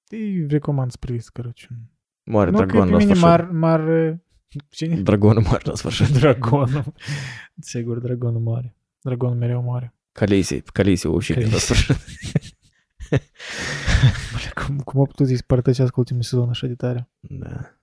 Îi 0.08 0.46
recomand 0.48 0.90
să 0.90 0.96
priviți, 1.00 1.32
corăci. 1.32 1.68
Moare 2.24 2.50
Nu, 2.50 2.58
că 2.58 2.64
dragon 2.64 2.84
pe 2.86 2.90
la 2.92 2.98
mine 2.98 3.14
sfârșit. 3.14 3.24
mar, 3.24 3.50
mar, 3.50 3.80
cine? 4.68 5.00
Dragonul 5.00 5.42
moare 5.42 5.62
la 5.64 5.74
sfârșit. 5.74 6.08
Dragonul. 6.08 6.84
Sigur, 7.60 7.98
dragonul 7.98 8.40
moare. 8.40 8.76
Dragonul 9.00 9.36
mereu 9.36 9.62
moare. 9.62 9.94
Calisi, 10.12 10.60
Calisi 10.60 11.06
o 11.06 11.12
ușit 11.12 11.36
la 11.36 11.42
Khaleesi. 11.42 11.64
sfârșit. 11.64 11.96
Cum, 14.54 14.78
cum 14.78 15.00
a 15.00 15.04
putut 15.04 15.26
să-i 15.26 15.36
spărtăcească 15.36 15.94
ultimul 15.96 16.22
sezon 16.22 16.48
așa 16.48 16.66
de 16.66 16.74
tare? 16.74 17.10
Da. 17.20 17.78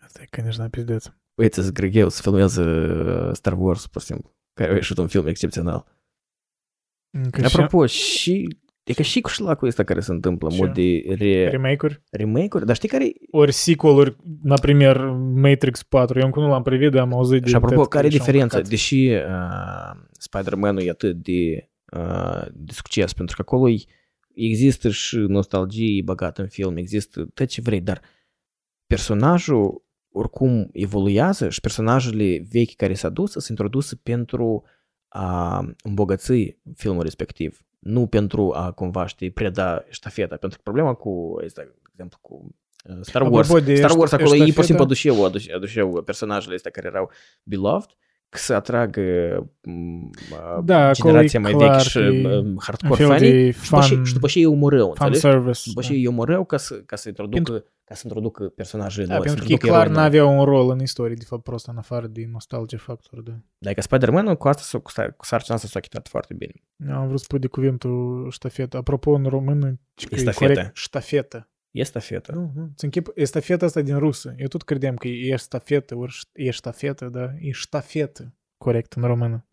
Asta 0.00 0.22
e, 0.22 0.26
конечно, 0.30 0.68
pizdeț. 0.68 1.06
Băieți, 1.34 1.60
să 1.60 1.70
greu 1.70 2.08
să 2.08 2.22
filmează 2.22 2.62
uh, 2.62 3.34
Star 3.34 3.54
Wars, 3.58 3.86
pur 3.86 4.00
și 4.00 4.06
simplu. 4.06 4.36
Care 4.52 4.72
a 4.72 4.74
ieșit 4.74 4.96
un 4.96 5.06
film 5.06 5.26
excepțional. 5.26 5.86
Încă 7.10 7.40
și 7.48 7.56
Apropo, 7.56 7.86
și... 7.86 8.58
E 8.84 8.92
că 8.92 9.02
și 9.02 9.20
cu 9.20 9.28
șlacul 9.28 9.68
ăsta 9.68 9.84
care 9.84 10.00
se 10.00 10.12
întâmplă, 10.12 10.48
Ce? 10.48 10.56
mod 10.56 10.74
de 10.74 11.14
re... 11.18 11.48
remake-uri? 11.48 12.02
remake-uri, 12.10 12.66
dar 12.66 12.76
știi 12.76 12.88
care 12.88 13.12
Ori 13.30 13.52
sequel-uri, 13.52 14.16
na 14.42 14.54
primer, 14.54 14.96
Matrix 15.34 15.82
4, 15.82 16.18
eu 16.18 16.24
încă 16.24 16.40
nu 16.40 16.48
l-am 16.48 16.62
privit, 16.62 16.90
dar 16.90 17.00
am 17.00 17.14
auzit 17.14 17.42
de... 17.42 17.48
Și 17.48 17.54
apropo, 17.54 17.82
care 17.82 18.06
e 18.06 18.08
diferența? 18.08 18.60
Deși 18.60 19.08
uh, 19.08 20.00
Spider-Man-ul 20.12 20.82
e 20.82 20.90
atât 20.90 21.16
de, 21.16 21.70
uh, 21.96 22.46
de 22.52 22.72
succes, 22.72 23.12
pentru 23.12 23.36
că 23.36 23.42
acolo 23.42 23.74
există 24.34 24.90
și 24.90 25.16
nostalgie, 25.16 25.96
e 25.96 26.02
în 26.36 26.48
film, 26.48 26.76
există 26.76 27.26
tot 27.34 27.46
ce 27.46 27.60
vrei, 27.60 27.80
dar 27.80 28.00
personajul 28.86 29.84
oricum 30.12 30.68
evoluează 30.72 31.48
și 31.48 31.60
personajele 31.60 32.46
vechi 32.50 32.76
care 32.76 32.94
s-a 32.94 33.08
dus 33.08 33.32
se 33.32 33.46
introdus 33.48 33.94
pentru 33.94 34.64
a 35.08 35.64
îmbogăți 35.82 36.56
filmul 36.74 37.02
respectiv 37.02 37.64
nu 37.84 38.06
pentru 38.06 38.52
a 38.56 38.72
cumva, 38.72 39.06
știi, 39.06 39.30
preda 39.30 39.84
ștafeta, 39.90 40.36
pentru 40.36 40.58
că 40.58 40.62
problema 40.70 40.94
cu, 40.94 41.40
este, 41.44 41.60
de 41.82 41.88
exemplu, 41.92 42.18
cu 42.20 42.54
uh, 42.88 42.96
Star 43.00 43.22
Apropo 43.22 43.36
Wars, 43.36 43.64
de 43.64 43.74
Star 43.74 43.90
Wars 43.96 44.10
șta- 44.10 44.16
acolo 44.16 44.34
ei 44.34 44.38
pur 44.38 44.46
și 44.46 44.52
ștafeta- 44.52 44.64
simplu 44.66 44.84
aduceau, 44.84 45.24
aduceau, 45.24 45.56
aduceau 45.56 46.02
personajele 46.02 46.54
astea 46.54 46.70
care 46.70 46.86
erau 46.86 47.10
beloved, 47.42 47.88
să 48.38 48.54
atragă 48.54 49.02
m, 49.62 50.10
Da, 50.64 50.90
generația 50.92 51.40
acolo 51.40 51.42
mai 51.42 51.52
e 51.52 51.54
veche 51.56 51.64
clar 51.66 51.80
și 51.80 51.98
că 51.98 52.04
e 52.04 52.22
m, 52.40 52.46
Un 52.46 52.56
hardcore 52.60 52.94
fel 53.02 53.06
fanii. 53.06 53.30
de 53.30 53.50
Și 53.50 53.70
după, 53.70 53.80
și, 53.82 53.94
fan, 53.94 54.04
și 54.04 54.12
după 54.12 54.26
și 54.28 54.38
ei 54.38 54.46
omorâu, 54.46 54.94
fan 54.96 55.08
înțelegi? 55.12 55.20
service. 55.20 55.60
După 55.64 55.80
da. 55.80 55.86
și 55.86 55.92
ei 55.92 56.06
omorâu 56.06 56.44
ca 56.44 56.56
să, 56.56 56.74
ca 56.74 56.96
să 56.96 57.08
introducă, 57.08 57.64
ca 57.84 57.94
să 57.94 58.00
introducă 58.04 58.44
personajele 58.44 59.06
Da, 59.06 59.16
noi, 59.16 59.28
să 59.28 59.34
pentru 59.34 59.44
că 59.44 59.50
ei 59.50 59.58
introducă 59.62 59.78
clar 59.78 59.86
eroi 59.86 59.94
noi. 59.94 60.02
n-aveau 60.22 60.38
un 60.38 60.44
rol 60.44 60.70
în 60.70 60.80
istorie, 60.80 61.14
de 61.14 61.24
fapt, 61.24 61.42
prost 61.42 61.66
în 61.66 61.76
afară 61.76 62.06
de 62.06 62.28
nostalgie 62.32 62.78
factor, 62.78 63.20
da. 63.20 63.32
Dar 63.58 63.70
e 63.70 63.74
că 63.74 63.80
Spider-Man 63.80 64.34
cu 64.34 64.48
asta, 64.48 64.62
s-a- 64.64 64.78
cu, 64.78 64.90
sa- 64.90 65.10
cu 65.16 65.24
sarcina 65.24 65.54
asta 65.56 65.68
s-a 65.68 65.78
achitat 65.78 66.08
foarte 66.08 66.34
bine. 66.34 66.52
Eu 66.88 66.96
am 66.96 67.06
vrut 67.06 67.18
să 67.18 67.24
spui 67.24 67.38
de 67.38 67.46
cuvântul 67.46 68.28
ștafetă. 68.30 68.76
Apropo, 68.76 69.10
în 69.10 69.24
română, 69.24 69.80
ce 69.94 70.06
că 70.06 70.14
e 71.74 71.80
Estafetă. 71.80 72.32
corect, 72.32 72.32
ștafetă. 72.32 72.32
Este 72.32 72.32
feta. 72.32 72.32
Nu, 72.32 72.52
nu. 72.54 72.72
Ți 72.76 72.84
închip, 72.84 73.10
estafeta 73.14 73.64
asta 73.64 73.80
din 73.80 73.98
rusă. 73.98 74.34
Eu 74.36 74.46
tot 74.46 74.62
credeam 74.62 74.94
că 74.96 75.08
e 75.08 75.36
ștafetă, 75.36 75.94
ori 75.96 76.12
șt- 76.12 76.30
e 76.32 76.50
ștafetă, 76.50 77.08
da? 77.08 77.32
E 77.38 77.50
ștafetă, 77.50 78.34
corect, 78.56 78.92
în 78.92 79.02
română. 79.02 79.46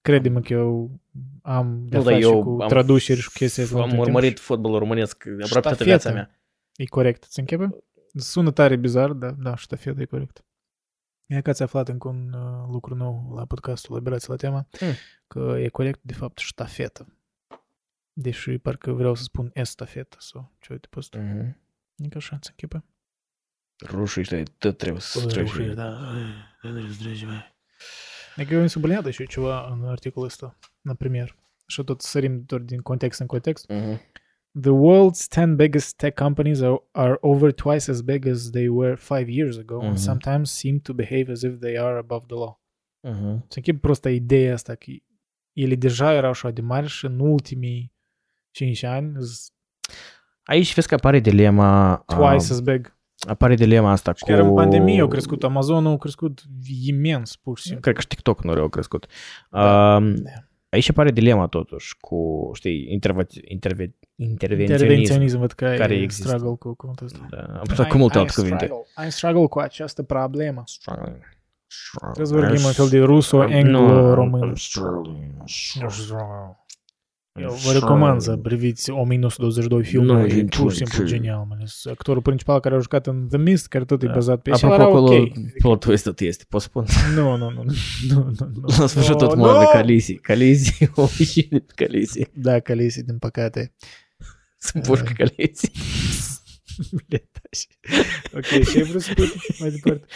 Crede-mă 0.00 0.40
că 0.40 0.52
eu 0.52 1.00
am 1.42 1.86
de 1.88 1.96
Nu, 1.96 2.02
dar 2.02 2.12
face 2.12 2.24
eu 2.24 2.42
cu 2.44 2.62
am- 2.62 2.68
traduceri 2.68 3.20
și 3.20 3.26
cu 3.26 3.32
chestii 3.36 3.62
astea. 3.62 3.76
Am 3.78 3.82
între 3.84 3.96
timp 4.02 4.08
urmărit 4.08 4.38
fotbalul 4.40 4.78
românesc 4.78 5.16
aproape 5.26 5.46
toată 5.50 5.58
Ștafetă. 5.68 5.84
viața 5.84 6.12
mea. 6.12 6.30
și 6.76 6.82
E 6.82 6.84
corect. 6.84 7.24
Ți 7.24 7.38
închepe? 7.38 7.68
Sună 8.14 8.50
tare 8.50 8.76
bizar, 8.76 9.10
dar 9.12 9.30
da, 9.30 9.56
ștafetă 9.56 10.00
e 10.00 10.04
corect. 10.04 10.44
E 11.26 11.40
că 11.40 11.50
ați 11.50 11.62
aflat 11.62 11.88
încă 11.88 12.08
un 12.08 12.32
uh, 12.32 12.68
lucru 12.72 12.94
nou 12.94 13.32
la 13.34 13.44
podcastul 13.44 13.96
Liberați 13.96 14.28
la 14.28 14.36
tema, 14.36 14.66
Hmm. 14.78 14.92
că 15.26 15.56
e 15.58 15.68
corect, 15.68 16.00
de 16.02 16.12
fapt, 16.12 16.38
ștafetă. 16.38 17.06
Deși 18.12 18.58
parcă 18.58 18.92
vreau 18.92 19.14
să 19.14 19.22
spun 19.22 19.50
estafetă 19.54 20.16
sau 20.20 20.52
ceva 20.60 20.78
de 20.80 20.88
ăsta. 20.96 21.18
Mhm. 21.18 21.56
E 21.96 22.08
ca 22.08 22.16
așa, 22.16 22.38
ți 22.38 22.50
închepe? 22.50 22.84
Rușii 23.86 24.20
ăștia 24.20 24.42
tot 24.58 24.76
trebuie 24.76 25.00
să 25.00 25.26
treci. 25.26 25.50
da. 25.74 26.12
E 28.36 28.44
că 28.44 28.54
eu 28.54 28.60
am 28.60 28.66
subliniat 28.66 29.06
și 29.06 29.20
eu 29.20 29.26
ceva 29.26 29.68
în 29.72 29.84
articolul 29.84 30.28
ăsta, 30.28 30.58
la 30.82 30.94
premier. 30.94 31.36
Și 31.66 31.82
tot 31.84 32.00
sărim 32.00 32.42
doar 32.46 32.60
din 32.60 32.80
context 32.80 33.20
în 33.20 33.26
context. 33.26 33.68
Mhm. 33.68 34.00
The 34.60 34.70
world's 34.70 35.28
10 35.30 35.46
biggest 35.54 35.96
tech 35.96 36.14
companies 36.22 36.60
are, 36.60 36.82
are 36.90 37.16
over 37.20 37.52
twice 37.52 37.90
as 37.90 38.00
big 38.00 38.26
as 38.26 38.50
they 38.50 38.68
were 38.68 38.94
five 38.96 39.30
years 39.30 39.56
ago 39.56 39.74
and 39.80 39.88
Mhm. 39.88 39.96
sometimes 39.96 40.50
seem 40.50 40.78
to 40.78 40.92
behave 40.92 41.30
as 41.32 41.42
if 41.42 41.58
they 41.58 41.78
are 41.78 41.98
above 41.98 42.24
the 42.26 42.34
law. 42.34 42.62
Mhm. 43.00 43.44
Să 43.48 43.56
închip 43.56 43.80
prosta 43.80 44.10
ideea 44.10 44.52
asta 44.52 44.74
că 44.74 44.90
ele 45.52 45.74
deja 45.74 46.12
erau 46.12 46.30
așa 46.30 46.50
de 46.50 46.60
mari 46.60 46.86
și 46.86 47.04
în 47.04 47.18
ultimii 47.20 47.92
5 48.52 48.82
ani 48.82 49.12
sunt 49.14 49.52
Aici 50.44 50.74
vezi 50.74 50.88
că 50.88 50.94
apare 50.94 51.18
dilema... 51.20 52.02
twice 52.06 52.22
um, 52.22 52.34
as 52.34 52.60
big. 52.60 52.96
apare 53.28 53.54
dilema 53.54 53.90
asta 53.90 54.12
Și 54.14 54.22
cu... 54.24 54.30
chiar 54.30 54.38
în 54.38 54.54
pandemie 54.54 55.00
au 55.00 55.08
crescut, 55.08 55.44
Amazon 55.44 55.86
au 55.86 55.98
crescut 55.98 56.42
imens, 56.86 57.36
pur 57.36 57.56
și 57.58 57.62
simplu. 57.62 57.80
Cred 57.82 57.94
că 57.94 58.00
și 58.00 58.06
TikTok 58.06 58.44
nu 58.44 58.52
au 58.52 58.68
crescut. 58.68 59.06
Da. 59.50 59.96
Um, 59.96 60.14
Da. 60.14 60.30
Aici 60.68 60.88
apare 60.90 61.10
dilema 61.10 61.46
totuși 61.46 61.96
cu, 62.00 62.50
știi, 62.54 62.86
interve- 62.92 63.26
interve- 63.46 63.92
intervenționism. 64.16 64.72
Intervenționism, 64.82 65.38
văd 65.38 65.52
că 65.52 65.64
care 65.64 65.76
care 65.76 65.94
există. 65.94 66.28
struggle 66.28 66.56
cu 66.58 66.74
cuvântul 66.74 67.06
ăsta. 67.06 67.26
Da, 67.30 67.38
am 67.58 67.62
pus 67.74 67.86
cu 67.86 67.96
multe 67.96 68.18
alte 68.18 68.32
cuvinte. 68.34 68.64
Struggle, 68.64 69.06
I 69.06 69.10
struggle 69.10 69.46
cu 69.46 69.58
această 69.58 70.02
problemă. 70.02 70.62
Struggling. 70.66 71.36
Trebuie 72.00 72.26
să 72.26 72.34
vorbim 72.34 72.64
un 72.64 72.72
fel 72.72 72.88
de 72.88 72.98
ruso-anglo-român. 72.98 74.54
Eu 77.40 77.52
vă 77.64 77.72
recomand 77.72 78.20
să 78.20 78.36
priviți 78.36 78.90
1922 78.90 79.84
filmul, 79.84 80.16
Nu, 80.16 80.26
e 80.26 80.32
e 80.38 80.44
pur 80.44 80.70
și 80.70 80.76
simplu 80.76 80.98
ce- 80.98 81.04
genial, 81.04 81.44
mai 81.48 81.56
ales 81.58 81.86
actorul 81.86 82.22
principal 82.22 82.60
care 82.60 82.74
a 82.74 82.78
jucat 82.78 83.06
în 83.06 83.28
The 83.28 83.38
Mist, 83.38 83.66
care 83.66 83.84
tot 83.84 84.02
e 84.02 84.06
Da. 84.06 84.12
bazat 84.12 84.42
pe 84.42 84.50
și 84.52 84.64
Apropo, 84.64 84.82
era 84.82 84.84
acolo 84.90 85.12
ok. 85.20 85.32
plot 85.58 85.80
twist 85.80 86.04
tot 86.04 86.20
este, 86.20 86.44
pot 86.48 86.60
spun. 86.60 86.84
Nu, 87.14 87.36
nu, 87.36 87.50
nu, 87.50 87.62
nu, 87.62 87.72
nu, 88.08 88.32
nu, 88.38 88.50
nu. 88.54 88.74
La 88.78 88.86
sfârșit 88.86 89.16
tot 89.16 89.34
Nu, 89.34 89.40
moare 89.42 89.58
nu! 89.64 89.70
Calisi. 89.70 90.14
Calisi, 90.14 90.88
o 90.94 91.06
ieșit 91.18 91.50
de 91.50 91.64
Calisi. 91.74 92.26
Da, 92.32 92.60
Calisi, 92.60 93.02
din 93.04 93.18
păcate. 93.18 93.74
Sunt 94.58 94.86
pușcă 94.86 95.12
Calisi. 95.16 95.70
ok, 98.36 98.44
și 98.44 98.76
ai 98.76 98.82
vrut 98.82 99.02
să 99.02 99.10
spui 99.10 99.32
mai 99.58 99.70
departe? 99.70 100.06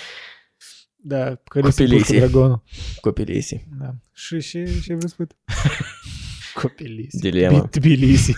Da, 0.97 1.25
Calisi 1.45 1.77
Copilisi. 1.77 2.05
pușcă 2.13 2.27
dragonul. 2.27 2.63
Copilisi. 3.01 3.67
Da. 3.79 3.95
Și, 4.13 4.41
și, 4.41 4.67
și 4.83 4.91
ai 4.91 4.97
vrut 4.97 5.03
să 5.03 5.09
spui? 5.09 5.27
Copilisi. 6.61 7.19
Dilema. 7.19 7.61
Bi- 7.63 7.69
Tbilisi. 7.79 8.33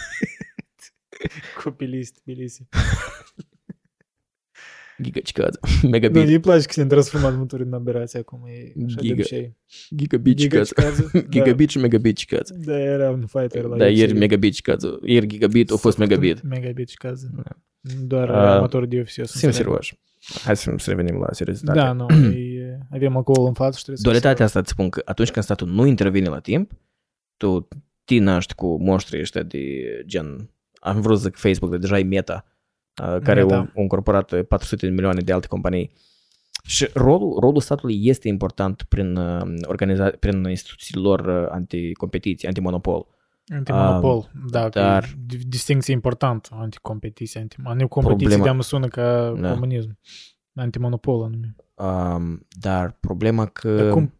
Copilisi, 1.64 2.12
Tbilisi. 2.12 2.66
Gigacicază. 5.02 5.58
Nu, 5.82 5.88
Megabit. 5.88 6.26
îi 6.28 6.38
place 6.40 6.66
că 6.66 6.72
se 6.72 6.84
transformat 6.84 7.36
mături 7.36 7.62
în 7.62 7.72
aberație 7.72 8.18
acum, 8.18 8.40
e 8.46 8.72
așa 8.86 8.94
de 8.96 9.00
Giga. 9.02 9.12
obicei. 9.12 9.56
Gigabicicază. 9.96 11.10
Gigabit 11.30 11.68
și 11.68 11.78
megabicicază. 11.78 12.54
Da, 12.58 12.72
da 12.72 12.78
era 12.78 13.10
un 13.10 13.26
fighter 13.26 13.62
la 13.64 13.76
Da, 13.76 13.84
UFC. 13.84 13.96
ieri 13.96 14.12
megabicicază. 14.12 14.98
Ieri 15.04 15.26
gigabit, 15.26 15.70
a 15.70 15.76
fost 15.76 15.98
megabit. 15.98 16.42
Megabit 16.42 16.88
și 16.88 16.96
cază. 16.96 17.30
Doar 18.06 18.28
Uh, 18.28 18.34
amatori 18.34 18.88
de 18.88 18.98
UFC 19.00 19.16
o 19.22 19.24
să 19.24 19.38
Sim 19.38 19.48
înțeleagă. 19.48 19.78
serios. 19.80 20.42
Hai 20.44 20.56
să 20.56 20.74
să 20.76 20.90
revenim 20.90 21.18
la 21.20 21.32
seriozitate. 21.32 21.78
Da, 21.78 21.92
nu, 21.92 22.06
e, 22.38 22.78
avem 22.90 23.16
alcool 23.16 23.46
în 23.46 23.52
față 23.54 23.76
și 23.78 23.82
trebuie 23.84 23.96
să... 23.96 24.02
Dualitatea 24.10 24.44
asta 24.44 24.58
îți 24.58 24.70
spun 24.70 24.88
că 24.88 25.02
atunci 25.04 25.30
când 25.30 25.44
statul 25.44 25.68
nu 25.68 25.86
intervine 25.86 26.28
la 26.28 26.40
timp, 26.40 26.70
tu 27.36 27.68
te 28.08 28.18
naști 28.18 28.54
cu 28.54 28.82
monștrii 28.82 29.20
ăștia 29.20 29.42
de 29.42 29.62
gen, 30.06 30.50
am 30.80 31.00
vrut 31.00 31.18
să 31.18 31.22
zic 31.24 31.36
Facebook, 31.36 31.70
dar 31.70 31.80
deja 31.80 31.98
e 31.98 32.02
Meta, 32.02 32.44
uh, 33.02 33.16
care 33.22 33.42
Meta. 33.42 33.56
a 33.56 33.72
încorporat 33.74 34.42
400 34.42 34.86
de 34.86 34.92
milioane 34.92 35.20
de 35.20 35.32
alte 35.32 35.46
companii. 35.46 35.90
Și 36.64 36.88
rolul, 36.94 37.38
rolul 37.40 37.60
statului 37.60 38.06
este 38.06 38.28
important 38.28 38.82
prin, 38.88 39.16
uh, 39.16 39.40
organiza- 39.66 40.16
prin 40.18 40.44
instituțiile 40.44 41.00
lor 41.02 41.20
uh, 41.20 41.48
anticompetiție, 41.50 42.48
antimonopol. 42.48 43.06
Antimonopol, 43.54 44.30
da, 44.50 44.60
dar- 44.60 44.70
dar... 44.70 45.08
distinție 45.48 45.92
importantă, 45.92 46.48
anticompetiție, 46.52 47.40
anti, 47.40 47.56
anticompetiție 47.64 48.26
Problema- 48.28 48.42
de-am 48.42 48.60
sună 48.60 48.86
ca 48.88 49.34
Da. 49.40 49.52
comunism. 49.52 49.98
Antimonopol 50.54 51.22
anume. 51.22 51.56
Um, 51.74 52.46
dar 52.60 52.96
problema 53.00 53.46
că... 53.46 53.74
Dar 53.76 53.90
cum, 53.90 54.12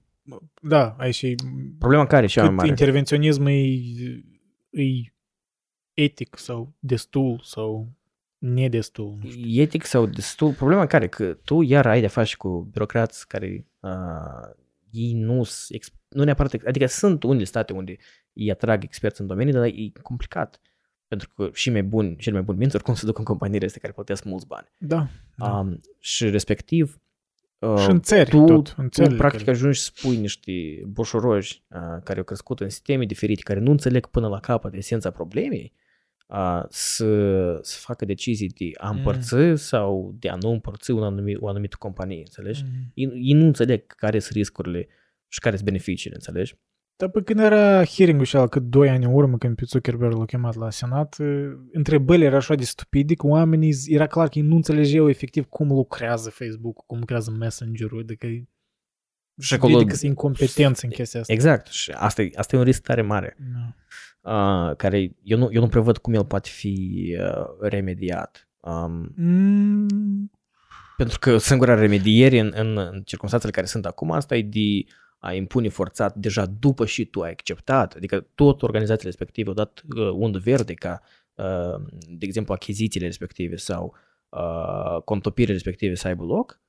da, 0.62 0.94
aici 0.98 1.22
e, 1.22 1.34
Problema 1.78 2.06
care 2.06 2.24
e 2.24 2.28
cea 2.28 2.40
mai 2.40 2.48
cât 2.48 2.56
mare? 2.58 2.68
intervenționism 2.68 3.46
e, 3.46 3.58
e 4.70 5.12
etic 5.92 6.36
sau 6.38 6.74
destul 6.78 7.40
sau 7.44 7.92
nedestul. 8.38 9.18
nu 9.22 9.30
știu. 9.30 9.62
etic 9.62 9.84
sau 9.84 10.06
destul, 10.06 10.52
problema 10.52 10.86
care 10.86 11.08
că 11.08 11.34
tu 11.34 11.62
iar 11.62 11.86
ai 11.86 12.00
de 12.00 12.06
face 12.06 12.36
cu 12.36 12.68
birocrați 12.72 13.28
care 13.28 13.66
uh, 13.80 14.54
ei 14.90 15.12
nu 15.12 15.44
s- 15.44 15.70
ex- 15.70 15.92
nu 16.08 16.24
neapărat, 16.24 16.52
ex- 16.52 16.66
adică 16.66 16.86
sunt 16.86 17.22
unele 17.22 17.44
state 17.44 17.72
unde 17.72 17.96
îi 18.32 18.50
atrag 18.50 18.82
experți 18.84 19.20
în 19.20 19.26
domeniu, 19.26 19.52
dar 19.52 19.64
e 19.64 19.92
complicat. 20.02 20.60
Pentru 21.08 21.28
că 21.34 21.50
și 21.52 21.70
mai 21.70 21.82
buni, 21.82 22.16
cel 22.16 22.32
mai 22.32 22.42
buni 22.42 22.58
minți 22.58 22.74
oricum 22.74 22.94
se 22.94 23.06
duc 23.06 23.18
în 23.18 23.24
companiile 23.24 23.66
astea 23.66 23.80
care 23.80 23.92
plătesc 23.92 24.24
mulți 24.24 24.46
bani. 24.46 24.66
Da. 24.78 25.08
da. 25.36 25.58
Um, 25.58 25.80
și 25.98 26.30
respectiv 26.30 27.00
uh, 27.58 27.78
și 27.78 27.90
în 27.90 28.00
țări 28.00 28.30
tu, 28.30 28.44
tot, 28.44 28.74
în 28.76 28.84
tu 28.84 28.90
țările 28.90 29.16
practic 29.16 29.44
care... 29.44 29.56
ajungi 29.56 29.80
să 29.80 29.90
spui 29.94 30.16
niște 30.16 30.80
boșoroși 30.86 31.62
uh, 31.68 32.02
care 32.04 32.18
au 32.18 32.24
crescut 32.24 32.60
în 32.60 32.68
sisteme 32.68 33.04
diferite, 33.04 33.42
care 33.42 33.60
nu 33.60 33.70
înțeleg 33.70 34.06
până 34.06 34.28
la 34.28 34.40
capăt 34.40 34.74
esența 34.74 35.10
problemei, 35.10 35.72
uh, 36.26 36.62
să, 36.68 37.58
să 37.62 37.78
facă 37.80 38.04
decizii 38.04 38.48
de 38.48 38.70
a 38.76 38.90
Mm. 38.90 38.96
împărți 38.96 39.34
sau 39.54 40.14
de 40.18 40.28
a 40.28 40.34
nu 40.34 40.50
împărți 40.50 40.90
un 40.90 41.02
anumit, 41.02 41.36
o 41.40 41.48
anumită 41.48 41.76
companie, 41.78 42.18
înțelegi? 42.18 42.62
Mhm. 42.62 42.92
Ei, 42.94 43.10
ei 43.14 43.32
nu 43.32 43.44
înțeleg 43.44 43.86
care 43.86 44.18
sunt 44.18 44.36
riscurile 44.36 44.88
și 45.28 45.40
care 45.40 45.54
sunt 45.54 45.66
beneficiile, 45.68 46.14
înțelegi? 46.14 46.54
Dar 47.00 47.08
pe 47.08 47.22
când 47.22 47.38
era 47.40 47.84
hearing-ul 47.84 48.24
și 48.24 48.36
cât 48.50 48.62
doi 48.62 48.88
ani 48.88 49.04
în 49.04 49.12
urmă, 49.14 49.38
când 49.38 49.56
pe 49.56 49.62
Zuckerberg 49.66 50.12
l-a 50.12 50.24
chemat 50.24 50.54
la 50.54 50.70
Senat, 50.70 51.16
eh, 51.18 51.26
întrebările 51.72 52.24
erau 52.24 52.38
așa 52.38 52.54
de 52.54 52.64
stupide 52.64 53.14
că 53.14 53.26
oamenii, 53.26 53.72
z- 53.72 53.86
era 53.88 54.06
clar 54.06 54.28
că 54.28 54.38
ei 54.38 54.44
nu 54.44 54.54
înțelegeau 54.56 55.08
efectiv 55.08 55.44
cum 55.44 55.68
lucrează 55.68 56.30
Facebook, 56.30 56.86
cum 56.86 56.98
lucrează 56.98 57.30
Messenger-ul, 57.38 58.00
adică 58.00 58.26
Și 59.40 59.54
acolo- 59.54 59.76
că 59.86 59.94
sunt 59.94 60.02
incompetenți 60.02 60.84
în 60.84 60.90
chestia 60.90 61.20
asta. 61.20 61.32
Exact. 61.32 61.66
Și 61.66 61.90
asta 61.90 62.22
e, 62.22 62.30
asta 62.34 62.56
e 62.56 62.58
un 62.58 62.64
risc 62.64 62.82
tare 62.82 63.02
mare, 63.02 63.36
Da. 64.22 64.68
uh, 64.70 64.76
care 64.76 65.12
eu 65.22 65.38
nu, 65.38 65.48
eu 65.52 65.60
nu 65.60 65.68
prevăd 65.68 65.98
cum 65.98 66.14
el 66.14 66.24
poate 66.24 66.48
fi 66.52 67.16
uh, 67.20 67.44
remediat. 67.60 68.48
Um, 68.60 69.12
Mm, 69.16 70.30
Pentru 70.96 71.18
că 71.18 71.36
singura 71.38 71.74
remediere 71.74 72.38
în, 72.38 72.52
în, 72.56 72.78
în 72.78 73.02
circunstanțele 73.04 73.52
care 73.52 73.66
sunt 73.66 73.86
acum, 73.86 74.10
asta 74.12 74.36
e 74.36 74.42
de 74.42 74.84
a 75.18 75.32
impune 75.32 75.68
forțat 75.68 76.14
deja 76.14 76.46
după 76.46 76.86
și 76.86 77.04
tu 77.04 77.20
ai 77.20 77.30
acceptat. 77.30 77.94
Adică 77.94 78.26
tot 78.34 78.62
organizațiile 78.62 79.10
respective 79.10 79.48
au 79.48 79.54
dat 79.54 79.82
uh, 79.96 80.10
undă 80.10 80.38
verde 80.38 80.74
ca, 80.74 81.00
uh, 81.34 81.84
de 82.08 82.26
exemplu, 82.26 82.52
achizițiile 82.52 83.06
respective 83.06 83.56
sau 83.56 83.94
uh, 84.28 85.02
contopirile 85.04 85.52
respective 85.52 85.94
să 85.94 86.08
aibă 86.08 86.24
loc. 86.24 86.60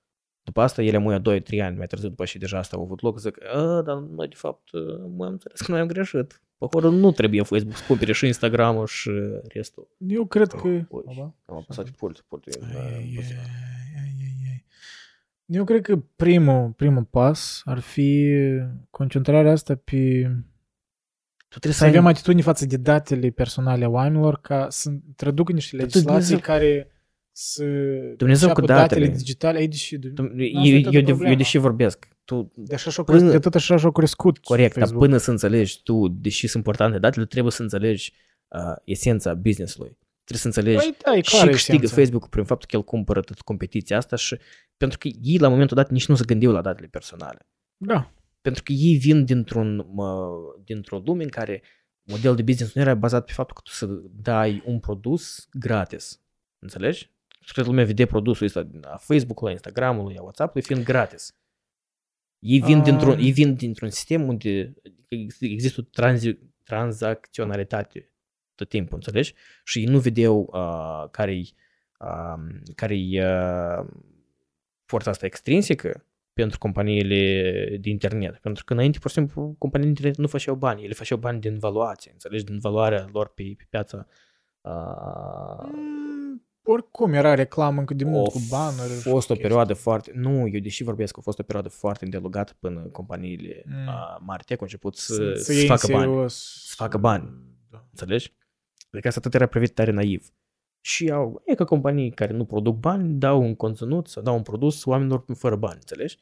După 0.43 0.61
asta 0.61 0.81
ele 0.81 0.97
muia 0.97 1.19
2-3 1.19 1.23
ani 1.61 1.77
mai 1.77 1.88
târziu 1.88 2.09
după 2.09 2.26
și 2.26 2.38
deja 2.38 2.57
asta 2.57 2.77
au 2.77 2.84
avut 2.84 3.01
loc, 3.01 3.19
zic, 3.19 3.43
a, 3.53 3.81
dar 3.81 3.97
noi 3.97 4.27
de 4.27 4.35
fapt 4.35 4.71
uh, 4.71 4.81
mai 5.17 5.27
am 5.27 5.34
înțeles 5.34 5.59
că 5.61 5.71
noi 5.71 5.80
am 5.80 5.88
greșit. 5.88 6.41
Poporul 6.57 6.91
nu 6.91 7.11
trebuie 7.11 7.41
Facebook 7.41 7.76
să 7.76 7.84
cumpere 7.88 8.11
și 8.11 8.26
Instagram-ul 8.26 8.88
și 8.88 9.11
restul. 9.53 9.88
Eu 9.97 10.26
cred 10.26 10.51
că... 10.51 10.67
Ui, 10.67 10.88
Oba. 10.89 11.35
Am 11.45 11.55
apăsat 11.55 11.85
pe 11.85 11.91
pult, 11.97 12.26
pultul. 12.27 12.53
e, 12.53 12.65
Ai, 12.65 12.76
ai, 12.76 13.15
uh, 13.17 13.23
ai, 13.23 13.91
ai, 13.95 14.15
ai, 14.19 14.35
ai. 14.51 14.65
Eu 15.51 15.63
cred 15.63 15.81
că 15.81 15.97
primul, 16.15 16.69
primul 16.69 17.03
pas 17.03 17.61
ar 17.65 17.80
fi 17.80 18.34
concentrarea 18.89 19.51
asta 19.51 19.76
pe 19.76 20.21
Tu 21.47 21.59
trebuie 21.59 21.73
să 21.73 21.85
avem 21.85 22.05
atitudine 22.05 22.41
față 22.41 22.65
de 22.65 22.77
datele 22.77 23.30
personale 23.30 23.85
a 23.85 23.89
oamenilor 23.89 24.39
ca 24.41 24.67
să 24.69 24.91
traducă 25.15 25.51
niște 25.51 25.76
Dar 25.77 25.85
legislații 25.85 26.05
Dumnezeu- 26.07 26.39
care 26.39 26.91
să 27.31 27.63
Dumnezeu 28.17 28.53
cu 28.53 28.59
înceapă 28.59 28.80
datele. 28.81 29.07
digitale. 29.07 29.59
Ei, 29.59 29.67
deși, 29.67 29.97
Tu- 29.99 30.07
Asta 30.21 30.34
Eu, 30.38 30.63
e 30.63 30.69
eu, 30.76 30.81
toată 30.81 30.97
eu, 30.97 31.01
de, 31.03 31.07
problema. 31.07 31.30
eu 31.31 31.38
deși 31.38 31.57
vorbesc, 31.57 32.07
tu, 32.23 32.51
de, 32.55 32.73
așa 32.73 32.89
și-au 32.89 33.05
Până- 33.05 33.17
crescut, 33.17 33.38
de 33.41 33.43
tot 33.49 33.55
așa 33.55 33.77
și-au 33.77 33.91
crescut 33.91 34.38
corect, 34.38 34.73
dar 34.73 34.80
Facebook. 34.84 35.03
până 35.03 35.17
să 35.17 35.31
înțelegi 35.31 35.84
tu, 35.84 36.07
deși 36.07 36.47
sunt 36.47 36.65
importante 36.65 36.99
datele, 36.99 37.26
trebuie 37.26 37.51
să 37.51 37.61
înțelegi 37.61 38.13
uh, 38.47 38.59
esența 38.84 39.34
business-ului. 39.34 39.97
Trebuie 40.30 40.51
să 40.53 40.60
înțelegi 40.60 40.85
Păi, 40.85 40.97
da, 41.03 41.18
e 41.18 41.22
și 41.22 41.35
clar 41.35 41.49
câștigă 41.49 41.76
esența. 41.84 41.95
Facebook 41.95 42.30
prin 42.30 42.43
faptul 42.43 42.68
că 42.69 42.76
el 42.76 42.84
cumpără 42.84 43.22
tot 43.22 43.41
competiția 43.41 43.97
asta 43.97 44.15
și 44.15 44.38
pentru 44.77 44.97
că 44.97 45.07
ei 45.22 45.38
la 45.38 45.47
momentul 45.47 45.76
dat 45.76 45.89
nici 45.89 46.07
nu 46.07 46.15
se 46.15 46.23
gândeau 46.26 46.51
la 46.51 46.61
datele 46.61 46.88
personale. 46.88 47.47
Da. 47.77 48.11
Pentru 48.41 48.64
că 48.64 48.72
ei 48.72 48.97
vin 48.97 49.26
dintr-un, 49.26 49.89
mă, 49.93 50.30
dintr-o 50.64 51.01
lume 51.06 51.23
în 51.23 51.30
care 51.30 51.61
modelul 52.03 52.35
de 52.35 52.41
business 52.41 52.73
nu 52.73 52.81
era 52.81 52.95
bazat 52.95 53.26
pe 53.26 53.31
faptul 53.31 53.56
că 53.56 53.61
tu 53.64 53.72
să 53.72 53.85
dai 54.22 54.64
un 54.65 54.80
produs 54.80 55.47
gratis. 55.51 56.22
Înțelegi? 56.60 57.11
Și 57.39 57.53
toată 57.53 57.69
lumea 57.69 57.85
vede 57.85 58.06
produsul 58.06 58.45
ăsta 58.45 58.68
a 58.81 58.97
Facebook-ului, 58.97 59.51
a 59.51 59.53
Instagram-ului, 59.53 60.18
a 60.18 60.22
WhatsApp-ului 60.22 60.68
fiind 60.68 60.84
gratis. 60.84 61.35
Ei 62.39 62.60
vin, 62.60 62.77
Um. 62.77 62.84
dintr-un, 62.84 63.19
ei 63.19 63.31
vin 63.31 63.56
dintr-un 63.56 63.89
sistem 63.89 64.27
unde 64.27 64.73
există 65.39 65.81
o 65.81 65.84
tranzi, 65.84 66.38
tranzacționalitate 66.64 68.11
tot 68.60 68.69
timpul, 68.69 68.95
înțelegi? 68.95 69.34
Și 69.64 69.80
ei 69.80 69.86
nu 69.86 69.99
vedeau 69.99 70.49
uh, 70.53 71.10
care-i, 71.11 71.53
uh, 71.99 72.60
care-i 72.76 73.19
uh, 73.19 73.86
forța 74.86 75.10
asta 75.10 75.26
extrinsică 75.26 76.03
pentru 76.34 76.57
companiile 76.57 77.77
de 77.81 77.90
internet. 77.90 78.38
Pentru 78.38 78.64
că 78.64 78.73
înainte, 78.73 78.99
pur 78.99 79.10
și 79.10 79.15
simplu, 79.15 79.56
companiile 79.57 79.94
de 79.94 79.99
internet 80.02 80.18
nu 80.18 80.27
făceau 80.27 80.56
bani. 80.56 80.84
Ele 80.84 80.94
făceau 80.94 81.18
bani 81.18 81.40
din 81.40 81.57
valuație, 81.60 82.11
înțelegi? 82.11 82.44
Din 82.44 82.60
valoarea 82.60 83.10
lor 83.11 83.27
pe, 83.34 83.44
pe 83.57 83.65
piața. 83.69 84.07
Uh, 84.61 85.69
Mm, 85.73 86.45
oricum 86.64 87.14
era 87.14 87.34
reclamă 87.34 87.80
încă 87.80 87.94
de 87.94 88.03
mult 88.03 88.27
a 88.27 88.31
cu 88.31 88.40
banner. 88.49 88.86
fost 89.02 89.30
o 89.30 89.36
perioadă 89.36 89.73
foarte... 89.73 90.11
Nu, 90.15 90.48
eu 90.48 90.60
deși 90.60 90.84
vorbesc 90.84 91.14
că 91.14 91.19
a 91.19 91.23
fost 91.23 91.40
o 91.40 91.44
perioadă 91.44 91.69
foarte 91.69 92.03
îndelugată 92.06 92.53
până 92.60 92.80
companiile 92.80 93.64
Mm. 93.65 93.88
uh, 93.88 94.18
mari 94.19 94.44
tech 94.44 94.60
au 94.60 94.65
început 94.65 94.95
să, 94.95 95.14
să, 95.14 95.34
să, 95.36 95.44
să 95.44 95.53
iei 95.53 95.61
în 95.61 95.68
facă 95.68 95.88
bani. 95.91 96.03
serios. 96.03 96.64
Să 96.65 96.73
facă 96.77 96.98
bani. 96.98 97.34
Da. 97.69 97.86
Înțelegi? 97.90 98.34
Adică 98.91 99.07
asta 99.07 99.19
tot 99.19 99.33
era 99.33 99.45
privit 99.45 99.73
tare 99.73 99.91
naiv. 99.91 100.33
Și 100.81 101.09
au, 101.09 101.41
e 101.45 101.55
că 101.55 101.63
companii 101.63 102.11
care 102.11 102.33
nu 102.33 102.45
produc 102.45 102.77
bani 102.77 103.13
dau 103.13 103.41
un 103.41 103.55
conținut 103.55 104.07
sau 104.07 104.23
dau 104.23 104.35
un 104.35 104.41
produs 104.41 104.85
oamenilor 104.85 105.25
fără 105.33 105.55
bani, 105.55 105.75
înțelegi? 105.75 106.17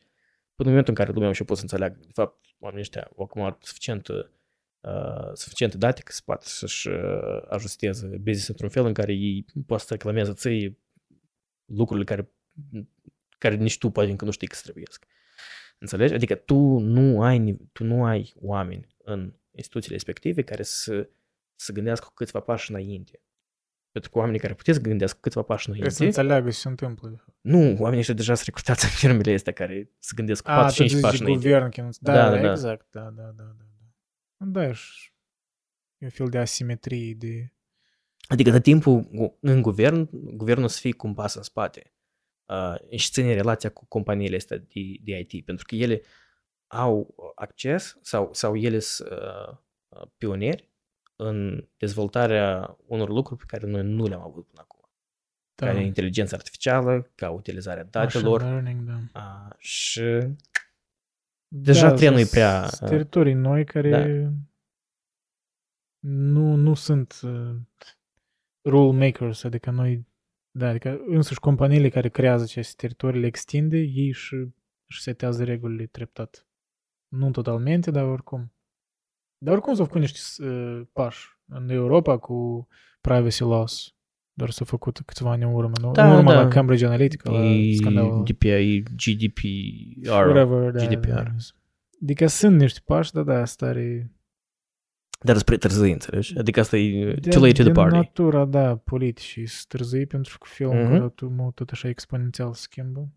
Până 0.55 0.69
în 0.69 0.75
momentul 0.75 0.93
în 0.93 0.99
care 0.99 1.09
lumea 1.11 1.25
a 1.25 1.29
început 1.29 1.55
să 1.55 1.61
înțeleagă, 1.61 1.97
de 1.99 2.11
fapt, 2.13 2.45
oamenii 2.59 2.83
ăștia 2.83 3.11
au 3.17 3.23
acum 3.23 3.57
suficient, 3.59 4.07
uh, 4.07 5.31
suficiente 5.33 5.77
date 5.77 6.01
că 6.01 6.11
se 6.11 6.21
poate 6.25 6.45
să-și 6.47 6.87
uh, 6.87 7.41
ajusteze 7.49 8.07
business 8.07 8.47
într-un 8.47 8.69
fel 8.69 8.85
în 8.85 8.93
care 8.93 9.13
ei 9.13 9.45
pot 9.65 9.79
să 9.79 9.87
reclameze 9.89 10.33
ție 10.33 10.77
lucrurile 11.65 12.05
care, 12.05 12.31
care 13.37 13.55
nici 13.55 13.77
tu 13.77 13.89
poate 13.89 14.09
încă 14.09 14.25
nu 14.25 14.31
știi 14.31 14.47
că 14.47 14.55
se 14.55 14.61
trebuiesc. 14.63 15.05
Înțelegi? 15.79 16.13
Adică 16.13 16.35
tu 16.35 16.77
nu 16.79 17.21
ai, 17.21 17.37
nive- 17.37 17.69
tu 17.71 17.83
nu 17.83 18.05
ai 18.05 18.33
oameni 18.39 18.87
în 18.97 19.33
instituțiile 19.51 19.95
respective 19.95 20.41
care 20.41 20.63
să, 20.63 21.09
să 21.59 21.71
gândească 21.71 22.05
cu 22.07 22.13
câțiva 22.13 22.39
pași 22.39 22.71
înainte. 22.71 23.21
Pentru 23.91 24.11
că 24.11 24.17
oamenii 24.17 24.39
care 24.39 24.53
puteți 24.53 24.77
să 24.77 24.83
gândească 24.83 25.15
cu 25.15 25.21
câțiva 25.21 25.41
pași 25.41 25.65
Trebuie 25.69 25.89
să 25.91 25.97
înainte, 25.99 26.19
înțeleagă 26.21 26.49
ce 26.49 26.55
se 26.55 26.67
întâmplă. 26.67 27.09
de 27.09 27.15
fapt. 27.15 27.37
nu, 27.41 27.59
oamenii 27.79 27.99
ăștia 27.99 28.13
deja 28.13 28.33
sunt 28.33 28.45
recrutați 28.45 28.83
în 28.85 28.91
firmele 28.91 29.33
astea 29.33 29.53
care 29.53 29.89
să 29.99 30.11
gândesc 30.15 30.43
cu 30.43 30.49
A, 30.49 30.69
4-5 30.71 30.75
tu 30.75 30.83
zici 30.87 31.01
pași 31.01 31.17
de 31.17 31.23
înainte. 31.23 31.47
guvern, 31.49 31.69
că 31.71 31.81
nu- 31.81 31.89
da, 31.99 32.13
Da, 32.13 32.29
da, 32.29 32.35
da, 32.35 32.41
da. 32.41 32.51
exact, 32.51 32.87
da, 32.91 33.01
da, 33.09 33.23
da, 33.23 33.43
da. 33.43 33.65
Da, 34.37 34.61
da 34.61 34.73
și 34.73 35.11
e 35.97 36.05
un 36.05 36.09
fel 36.11 36.27
de 36.29 36.37
asimetrie, 36.37 37.13
de... 37.13 37.51
Adică 38.27 38.49
de 38.49 38.59
timpul 38.61 38.99
gu- 39.01 39.37
în 39.41 39.61
guvern, 39.61 40.09
guvernul 40.37 40.67
să 40.67 40.79
fie 40.79 40.91
cu 40.91 41.07
un 41.07 41.13
pas 41.13 41.33
în 41.35 41.41
spate 41.43 41.93
uh, 42.45 42.97
și 42.99 43.11
ține 43.11 43.33
relația 43.33 43.69
cu 43.69 43.85
companiile 43.85 44.35
astea 44.35 44.57
de, 44.57 44.65
de 45.03 45.19
IT, 45.29 45.45
pentru 45.45 45.65
că 45.67 45.75
ele 45.75 46.01
au 46.67 47.15
acces 47.35 47.97
sau, 48.01 48.33
sau 48.33 48.55
ele 48.55 48.79
sunt 48.79 49.09
uh, 49.09 49.57
uh, 49.87 50.07
pionieri 50.17 50.69
în 51.17 51.67
dezvoltarea 51.77 52.77
unor 52.85 53.09
lucruri 53.09 53.39
pe 53.39 53.45
care 53.47 53.71
noi 53.71 53.83
nu 53.83 54.07
le-am 54.07 54.21
avut 54.21 54.47
până 54.47 54.61
acum. 54.61 54.89
Da, 55.55 55.71
Ca 55.71 55.79
inteligența 55.79 56.35
artificială, 56.35 57.11
ca 57.15 57.29
utilizarea 57.29 57.89
machine 57.93 58.21
datelor 58.21 58.41
learning, 58.41 58.83
da. 58.83 59.19
uh, 59.19 59.55
și 59.57 60.27
Deja 61.47 61.93
trenul 61.93 62.19
e 62.19 62.23
sunt 62.23 62.31
prea, 62.31 62.67
teritorii 62.67 63.33
noi 63.33 63.65
care 63.65 63.89
da. 63.89 64.29
nu, 66.09 66.55
nu 66.55 66.73
sunt 66.73 67.19
uh, 67.23 67.55
rule 68.63 69.05
makers, 69.05 69.43
adică 69.43 69.71
noi, 69.71 70.07
da, 70.51 70.67
adică 70.67 71.01
însuși 71.07 71.39
companiile 71.39 71.89
care 71.89 72.09
creează 72.09 72.43
aceste 72.43 72.73
teritorii 72.77 73.19
le 73.19 73.27
extinde, 73.27 73.77
ei 73.77 74.11
și, 74.11 74.47
și 74.87 75.01
setează 75.01 75.43
regulile 75.43 75.85
treptat. 75.85 76.47
Nu 77.07 77.31
totalmente, 77.31 77.91
dar 77.91 78.03
oricum. 78.03 78.51
Dar 79.37 79.53
oricum 79.53 79.73
s-au 79.73 79.85
făcut 79.85 80.01
niște 80.01 80.45
uh, 80.45 80.81
pași 80.93 81.25
în 81.47 81.69
Europa 81.69 82.17
cu 82.17 82.67
privacy 83.01 83.43
laws. 83.43 83.91
Doar 84.33 84.49
s-au 84.49 84.65
făcut 84.65 84.99
câțiva 85.05 85.31
ani 85.31 85.43
în 85.43 85.53
urmă. 85.53 85.71
Nu? 85.81 85.91
Da, 85.91 86.09
în 86.11 86.17
urmă 86.17 86.31
da. 86.31 86.41
la 86.41 86.47
Cambridge 86.47 86.85
Analytica, 86.85 87.31
la 87.31 87.43
e 87.45 87.75
scandalul. 87.75 88.23
DPI, 88.23 88.47
e 88.75 88.79
GDPR. 88.95 90.09
Whatever, 90.09 90.71
da, 90.71 90.85
GDPR. 90.85 91.09
Da. 91.09 91.35
Adică 92.01 92.27
sunt 92.27 92.59
niște 92.59 92.79
pași, 92.85 93.11
dar 93.11 93.23
da, 93.23 93.41
asta 93.41 93.65
are... 93.65 94.11
Dar 95.23 95.37
spre 95.37 95.57
târzii, 95.57 95.91
înțelegi? 95.91 96.37
Adică 96.37 96.59
asta 96.59 96.77
e 96.77 97.13
De, 97.13 97.29
too 97.29 97.41
late 97.41 97.53
to 97.53 97.63
the 97.63 97.63
din 97.63 97.73
party. 97.73 97.95
natura, 97.95 98.45
da, 98.45 98.75
politicii 98.75 99.45
sunt 99.47 99.67
târzii 99.67 100.05
pentru 100.05 100.37
că 100.37 100.45
felul 100.49 100.73
Mhm. 100.73 100.81
în 100.91 100.97
care 100.97 101.09
tu 101.09 101.27
mă, 101.29 101.51
tot 101.55 101.69
așa 101.69 101.87
exponențial 101.87 102.53
se 102.53 102.61
schimbă. 102.61 103.09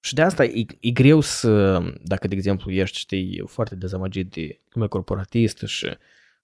Și 0.00 0.14
de 0.14 0.22
asta 0.22 0.44
e, 0.44 0.66
e 0.80 0.90
greu 0.90 1.20
să, 1.20 1.78
dacă, 2.02 2.28
de 2.28 2.34
exemplu, 2.34 2.70
ești, 2.70 2.98
știi, 2.98 3.42
foarte 3.46 3.74
dezamăgit 3.74 4.30
de 4.30 4.60
lumea 4.68 4.88
corporatistă 4.88 5.66
și 5.66 5.96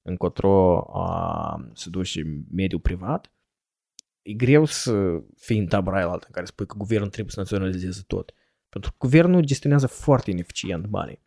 încotro 0.03 0.79
a, 0.93 1.71
se 1.75 1.91
duci 1.91 2.17
în 2.17 2.43
mediul 2.51 2.81
privat, 2.81 3.33
e 4.23 4.33
greu 4.33 4.65
să 4.65 5.23
fii 5.37 5.59
în 5.59 5.67
tabăra 5.67 5.97
aia 5.97 6.09
altă 6.09 6.25
în 6.27 6.33
care 6.33 6.47
spui 6.47 6.67
că 6.67 6.75
guvernul 6.77 7.09
trebuie 7.09 7.33
să 7.33 7.41
naționalizeze 7.41 8.03
tot. 8.07 8.35
Pentru 8.69 8.91
că 8.91 8.97
guvernul 8.99 9.45
gestionează 9.45 9.87
foarte 9.87 10.31
ineficient 10.31 10.87
banii. 10.87 11.21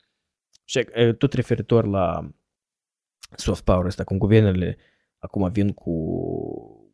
Și 0.65 0.87
e, 0.93 1.13
tot 1.13 1.33
referitor 1.33 1.85
la 1.85 2.31
soft 3.35 3.63
power 3.63 3.85
ăsta, 3.85 4.03
cum 4.03 4.17
guvernele 4.17 4.77
acum 5.17 5.49
vin 5.49 5.73
cu, 5.73 5.93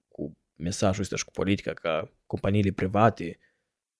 cu 0.07 0.37
mesajul 0.55 1.01
ăsta 1.01 1.15
și 1.15 1.25
cu 1.25 1.31
politica 1.31 1.73
ca 1.73 2.11
companiile 2.25 2.71
private 2.71 3.39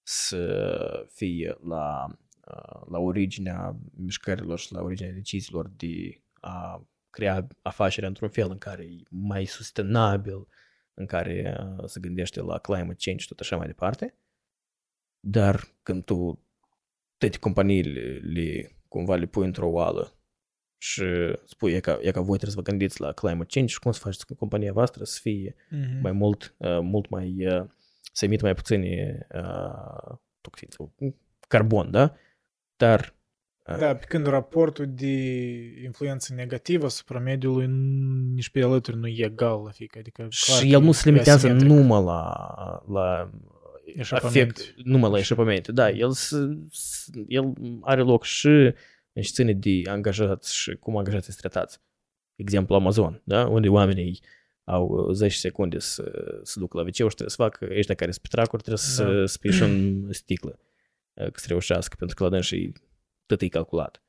să 0.08 1.08
fie 1.14 1.58
la, 1.64 2.06
uh, 2.48 2.82
la 2.90 3.00
originea 3.00 3.76
mișcărilor 3.96 4.60
și 4.60 4.74
la 4.74 4.82
originea 4.82 5.12
deciziilor 5.12 5.68
de 5.68 6.22
a 6.34 6.88
crea 7.10 7.48
afacerea 7.62 8.08
într-un 8.08 8.30
fel 8.30 8.50
în 8.52 8.58
care 8.58 8.84
e 8.84 9.04
mai 9.10 9.46
sustenabil, 9.46 10.48
în 10.94 11.06
care 11.06 11.58
uh, 11.60 11.86
se 11.86 12.00
gândește 12.00 12.42
la 12.42 12.58
climate 12.58 12.96
change 13.00 13.22
și 13.22 13.28
tot 13.28 13.40
așa 13.40 13.58
mai 13.58 13.68
departe. 13.68 14.18
Dar 15.20 15.68
când 15.84 16.04
tu 16.04 16.46
toate 17.18 17.38
companiile 17.38 18.20
le, 18.24 18.76
cumva 18.88 19.16
le 19.16 19.26
pui 19.26 19.46
într-o 19.46 19.70
oală 19.70 20.20
și 20.78 21.04
spui 21.46 21.74
e 21.74 21.80
ca, 21.80 22.00
e 22.02 22.12
ca 22.12 22.22
voi 22.22 22.38
trebuie 22.38 22.50
să 22.50 22.56
vă 22.56 22.62
gândiți 22.62 23.02
la 23.02 23.12
climate 23.12 23.50
change 23.50 23.74
și 23.74 23.80
cum 23.80 23.92
să 23.92 24.00
faceți 24.00 24.26
ca 24.26 24.36
compania 24.36 24.74
voastră 24.74 25.04
să 25.04 25.20
fie 25.22 25.56
Mm-hmm. 25.56 26.02
mai 26.02 26.12
mult, 26.12 26.56
uh, 26.58 26.80
mult 26.82 27.10
mai, 27.10 27.48
uh, 27.48 27.66
să 28.16 28.26
emită 28.26 28.44
mai 28.44 28.54
puține 28.54 29.18
uh, 29.36 30.16
toxini 30.42 30.72
sau 30.72 30.94
carbon, 31.48 31.92
da? 31.92 32.14
Dar 32.76 33.16
uh, 33.70 33.78
Da, 33.78 33.96
pe 33.96 34.06
când 34.08 34.28
raportul 34.28 34.86
de 34.90 35.14
influență 35.84 36.34
negativă 36.34 36.86
asupra 36.86 37.20
mediului 37.20 37.66
n- 37.66 38.34
nici 38.34 38.50
pe 38.50 38.64
alături 38.64 38.98
nu 38.98 39.08
e 39.08 39.26
egal 39.26 39.62
la 39.64 39.72
fiecare. 39.72 40.00
Adică, 40.00 40.22
clar 40.22 40.32
și 40.32 40.62
că 40.62 40.66
el 40.68 40.82
nu 40.82 40.90
e 40.90 40.92
se 40.92 41.10
limitează 41.10 41.48
asimetric. 41.48 41.72
numai 41.72 42.04
la, 42.04 42.34
la 42.88 43.32
Eșapamente. 43.86 44.40
afect, 44.62 44.74
numai 44.86 45.12
la 45.12 45.18
eșapamente. 45.18 45.72
Da, 45.72 45.90
el, 45.90 46.12
s- 46.12 46.36
s- 46.72 47.10
el 47.28 47.54
are 47.82 48.02
loc 48.02 48.24
și 48.24 48.48
în 49.14 49.22
ce 49.22 49.32
ține 49.32 49.54
de 49.54 49.82
angajați 49.86 50.56
și 50.56 50.76
cum 50.76 50.98
angajații 50.98 51.34
sunt 51.34 51.52
tratați. 51.52 51.80
Exemplu 52.36 52.76
Amazon, 52.76 53.22
da? 53.24 53.46
unde 53.48 53.70
oamenii 53.70 54.20
au 54.66 55.12
10 55.12 55.38
secunde 55.38 55.80
să 55.80 56.32
se 56.44 56.60
ducă 56.60 56.78
la 56.78 56.84
wc 56.84 56.94
și 56.94 57.02
trebuie 57.02 57.30
să 57.30 57.36
facă, 57.36 57.68
ăștia 57.78 57.96
care 57.96 58.12
sunt 58.12 58.24
pe 58.24 58.36
tracuri 58.36 58.62
trebuie 58.62 58.84
să 58.86 59.04
Da. 59.04 59.26
spui 59.36 59.52
și 59.52 59.62
în 59.64 60.08
sticlă 60.12 60.60
uh, 61.14 61.32
că 61.32 61.40
să 61.40 61.46
reușească, 61.48 61.96
pentru 61.98 62.16
că 62.16 62.24
la 62.24 62.30
dâns 62.30 62.46
și 62.46 62.74
tot 63.26 63.42
e 63.42 63.48
calculat. 63.48 64.00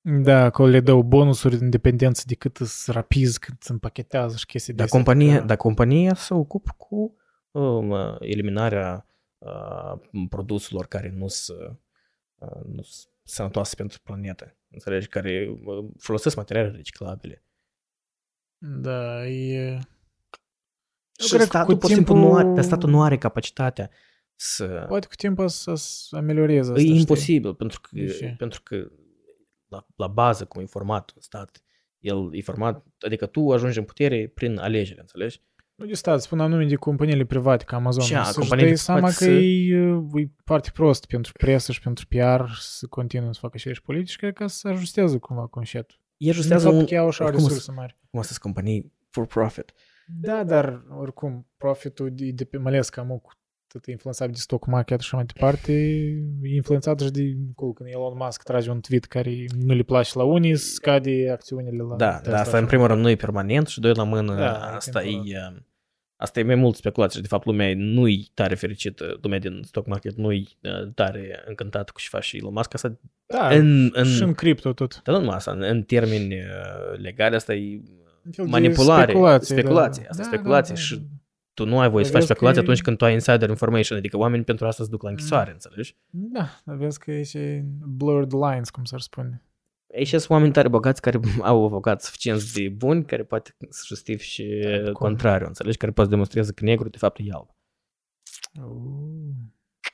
Da, 0.00 0.44
acolo 0.44 0.68
le 0.68 0.80
dau 0.80 1.02
bonusuri 1.02 1.54
în 1.54 1.70
dependență 1.70 2.22
de 2.26 2.34
cât 2.34 2.56
îți 2.56 2.90
rapizi, 2.90 3.38
cât 3.38 3.54
îți 3.60 3.70
împachetează 3.70 4.36
și 4.36 4.46
chestii 4.46 4.72
de 4.72 4.78
Dar 4.78 4.86
astea. 4.86 5.02
compania, 5.02 5.38
Da. 5.38 5.44
dar 5.44 5.56
compania 5.56 6.14
se 6.14 6.34
ocupă 6.34 6.74
cu 6.76 7.16
um, 7.50 8.16
eliminarea 8.20 9.06
uh, 9.38 10.00
produselor 10.28 10.86
care 10.86 11.10
nu 11.16 11.28
sunt 11.28 11.58
uh, 12.38 12.64
nu 12.66 12.82
sunt 12.82 13.12
sănătoase 13.22 13.74
pentru 13.76 13.98
planetă, 14.02 14.56
înțelegi, 14.70 15.08
care 15.08 15.58
uh, 15.64 15.84
folosesc 15.98 16.36
materiale 16.36 16.70
reciclabile. 16.70 17.44
Da, 18.66 19.26
e... 19.26 19.78
Eu 21.16 21.26
Și 21.26 21.28
cred 21.28 21.40
că 21.40 21.46
statul, 21.46 21.74
cu 21.74 21.80
pur 21.80 21.88
și 21.88 21.94
simplu, 21.94 22.14
nu 22.14 22.20
timpul- 22.20 22.38
are, 22.38 22.48
dar 22.54 22.64
statul 22.64 22.90
nu 22.90 23.02
are 23.02 23.18
capacitatea 23.18 23.90
să... 24.34 24.84
Poate 24.88 25.06
cu 25.06 25.14
timpul 25.14 25.48
să 25.48 25.74
să 25.74 26.16
amelioreze 26.16 26.70
asta, 26.70 26.80
E 26.82 26.84
știi? 26.84 26.98
imposibil, 26.98 27.54
pentru 27.54 27.80
că, 27.80 27.88
De 27.92 28.06
ce? 28.06 28.34
pentru 28.38 28.62
că 28.62 28.88
la, 29.68 29.86
la 29.96 30.06
bază, 30.06 30.44
cum 30.44 30.62
e 30.62 30.66
format 30.66 31.12
un 31.14 31.20
stat, 31.22 31.62
el 31.98 32.28
e 32.32 32.42
format, 32.42 32.84
adică 33.00 33.26
tu 33.26 33.52
ajungi 33.52 33.78
în 33.78 33.84
putere 33.84 34.28
prin 34.34 34.58
alegere, 34.58 35.00
înțelegi? 35.00 35.40
Nu 35.74 35.86
de 35.86 35.94
stat, 35.94 36.20
spun 36.20 36.40
anume 36.40 36.66
de 36.66 36.74
companiile 36.74 37.24
private, 37.24 37.64
ca 37.64 37.76
Amazon. 37.76 38.04
Ce, 38.04 38.16
a, 38.16 38.22
Să-și 38.22 38.38
companiile 38.38 38.68
dai 38.68 38.78
seama 38.78 39.08
că 39.10 39.24
private 39.24 40.18
e, 40.18 40.22
e 40.22 40.30
foarte 40.44 40.70
prost 40.74 41.06
pentru 41.06 41.32
presă 41.32 41.72
și 41.72 41.80
pentru 41.80 42.06
PR 42.06 42.44
să 42.58 42.86
continuă 42.86 43.32
să 43.32 43.38
facă 43.40 43.52
aceleași 43.56 43.82
politici, 43.82 44.16
cred 44.16 44.32
că 44.34 44.46
să 44.46 44.68
ajustează 44.68 45.18
cumva 45.18 45.46
conșetul. 45.46 46.02
E 46.26 46.30
ajustează 46.30 46.68
un... 46.68 46.76
un... 46.76 46.86
că 46.86 46.96
au 46.96 47.06
așa 47.06 47.24
oricum 47.24 47.46
resurse 47.46 47.72
mari. 47.72 47.96
Cum 48.10 48.22
să 48.22 48.34
companii 48.40 48.92
for 49.10 49.26
profit. 49.26 49.72
Da, 50.06 50.44
dar 50.44 50.84
oricum, 50.98 51.46
profitul 51.56 52.10
de, 52.12 52.30
de 52.30 52.44
pe, 52.44 52.56
mai 52.56 52.72
ales 52.72 52.88
că 52.88 53.00
am 53.00 53.08
cu 53.22 53.32
tot 53.66 53.86
e 53.86 53.90
influențat 53.90 54.30
de 54.30 54.36
stock 54.36 54.66
market 54.66 55.00
și 55.00 55.06
așa 55.06 55.16
mai 55.16 55.26
departe, 55.34 55.72
e 56.42 56.54
influențat 56.54 57.00
și 57.00 57.10
de 57.10 57.36
cool, 57.54 57.72
când 57.72 57.88
Elon 57.92 58.16
Musk 58.16 58.42
trage 58.42 58.70
un 58.70 58.80
tweet 58.80 59.04
care 59.04 59.44
nu 59.58 59.74
le 59.74 59.82
place 59.82 60.18
la 60.18 60.24
unii, 60.24 60.56
scade 60.56 61.30
acțiunile 61.32 61.82
la 61.82 61.96
Da, 61.96 62.16
Tesla 62.16 62.32
dar 62.32 62.40
asta 62.40 62.56
și 62.56 62.62
în 62.62 62.68
primul 62.68 62.86
rând 62.86 63.00
nu 63.00 63.08
e 63.08 63.16
permanent 63.16 63.66
și 63.66 63.80
doi 63.80 63.92
la 63.94 64.04
mână, 64.04 64.34
Da, 64.34 64.74
asta 64.74 65.04
e... 65.04 65.38
temporar. 66.24 66.24
uh, 66.24 66.26
Asta 66.26 66.40
e 66.40 66.42
mai 66.42 66.54
mult 66.54 66.76
speculație 66.76 67.16
și 67.16 67.22
de 67.22 67.28
fapt 67.28 67.46
lumea 67.46 67.72
nu-i 67.76 68.30
tare 68.34 68.54
fericită, 68.54 69.18
lumea 69.22 69.38
din 69.38 69.60
stock 69.64 69.86
market 69.86 70.14
nu-i 70.16 70.48
uh, 70.62 70.92
tare 70.94 71.42
încântată 71.46 71.90
cu 71.94 72.00
ce 72.00 72.08
face 72.10 72.26
și 72.26 72.36
Elon 72.36 72.52
Musk. 72.52 72.74
Asta 72.74 72.98
Da, 73.26 73.48
în, 73.48 73.90
în, 73.92 74.04
și 74.04 74.22
în 74.22 74.32
cripto 74.34 74.72
tot. 74.72 75.00
dar 75.04 75.14
nu 75.14 75.20
numai 75.20 75.36
asta, 75.36 75.50
în, 75.50 75.62
în 75.62 75.82
termeni 75.82 76.34
uh, 76.34 76.98
legali 76.98 77.34
asta 77.34 77.54
e 77.54 77.80
Un 78.26 78.32
fel 78.32 78.44
de 78.44 78.50
manipulare, 78.50 79.02
speculație, 79.02 79.56
speculație, 79.56 80.02
da. 80.02 80.08
asta 80.10 80.22
Da, 80.22 80.28
speculație 80.28 80.74
da, 80.74 80.80
da, 80.80 80.86
și 80.86 80.96
da. 80.96 81.02
tu 81.54 81.64
nu 81.66 81.80
ai 81.80 81.88
voie 81.90 82.04
să 82.04 82.10
Dar 82.12 82.20
faci 82.20 82.20
vezi 82.20 82.26
că 82.26 82.32
speculație 82.32 82.60
e- 82.60 82.64
atunci 82.64 82.82
când 82.82 82.96
tu 82.96 83.04
ai 83.04 83.12
insider 83.12 83.48
information, 83.48 83.98
adică 83.98 84.16
oamenii 84.16 84.44
pentru 84.44 84.66
asta 84.66 84.82
se 84.84 84.90
duc 84.90 85.02
la 85.02 85.08
închisoare, 85.10 85.50
înțelegi? 85.52 85.96
Da, 86.10 86.60
dar 86.64 86.76
vezi 86.76 86.98
că 86.98 87.10
e 87.10 87.64
blurred 87.86 88.32
lines, 88.32 88.70
cum 88.70 88.84
s-ar 88.84 89.00
spune. 89.00 89.42
Aici 89.94 90.08
sunt 90.08 90.28
oameni 90.28 90.52
tare 90.52 90.68
bogați 90.68 91.00
care 91.00 91.20
au 91.42 91.64
avocați 91.64 92.04
suficienți 92.06 92.54
de 92.54 92.68
buni 92.68 93.04
care 93.04 93.24
poate 93.24 93.56
să 93.68 93.82
justifice 93.86 94.82
cum? 94.84 94.92
contrariul, 94.92 95.48
înțelegi? 95.48 95.76
Care 95.76 95.92
poate 95.92 96.10
să 96.10 96.14
demonstreze 96.16 96.52
că 96.52 96.64
negru 96.64 96.88
de 96.88 96.98
fapt 96.98 97.18
e 97.22 97.30
alb. 97.32 97.48
Uh, 98.60 99.34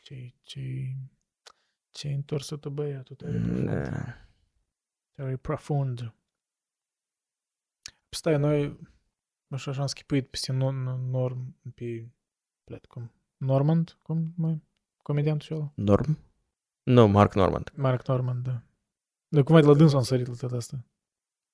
ce, 0.03 0.35
ce, 0.43 0.61
ce 1.91 2.09
întorsă 2.09 2.57
tu 2.57 2.71
băiatul 2.71 3.17
tare 3.17 3.39
Mm, 3.39 3.45
profund. 3.45 3.67
Da. 3.67 4.15
Tare 5.13 5.37
profund. 5.37 6.15
Stai, 8.09 8.39
noi 8.39 8.79
așa 9.49 9.71
așa 9.71 9.81
am 9.81 9.87
schipuit 9.87 10.29
peste 10.29 10.53
no, 10.53 10.71
no, 10.71 10.97
norm, 10.97 11.57
pe, 11.75 12.11
plec, 12.65 12.87
cum, 12.87 13.13
Normand, 13.37 13.99
cum, 14.03 14.33
mai, 14.37 14.63
comediantul 15.03 15.57
ăla? 15.57 15.73
Norm? 15.75 16.19
Nu, 16.83 17.09
Mark 17.09 17.35
Normand. 17.35 17.73
Mark 17.77 18.07
Normand, 18.07 18.45
da. 18.45 18.63
Dar 19.33 19.43
cum 19.43 19.55
ai 19.55 19.61
de 19.61 19.67
la 19.67 19.75
dânsul 19.75 19.99
am 19.99 20.05
sărit 20.05 20.27
la 20.27 20.35
tot 20.41 20.53
asta? 20.53 20.85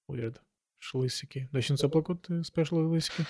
Weird. 0.05 0.43
Și 0.78 0.94
lui 0.94 1.07
C.K. 1.09 1.32
Dar 1.51 1.62
și 1.62 1.70
nu 1.70 1.77
ți-a 1.77 1.89
plăcut 1.89 2.27
uh, 2.31 2.39
specialul 2.43 2.86
lui 2.89 2.98
C.K.? 3.01 3.27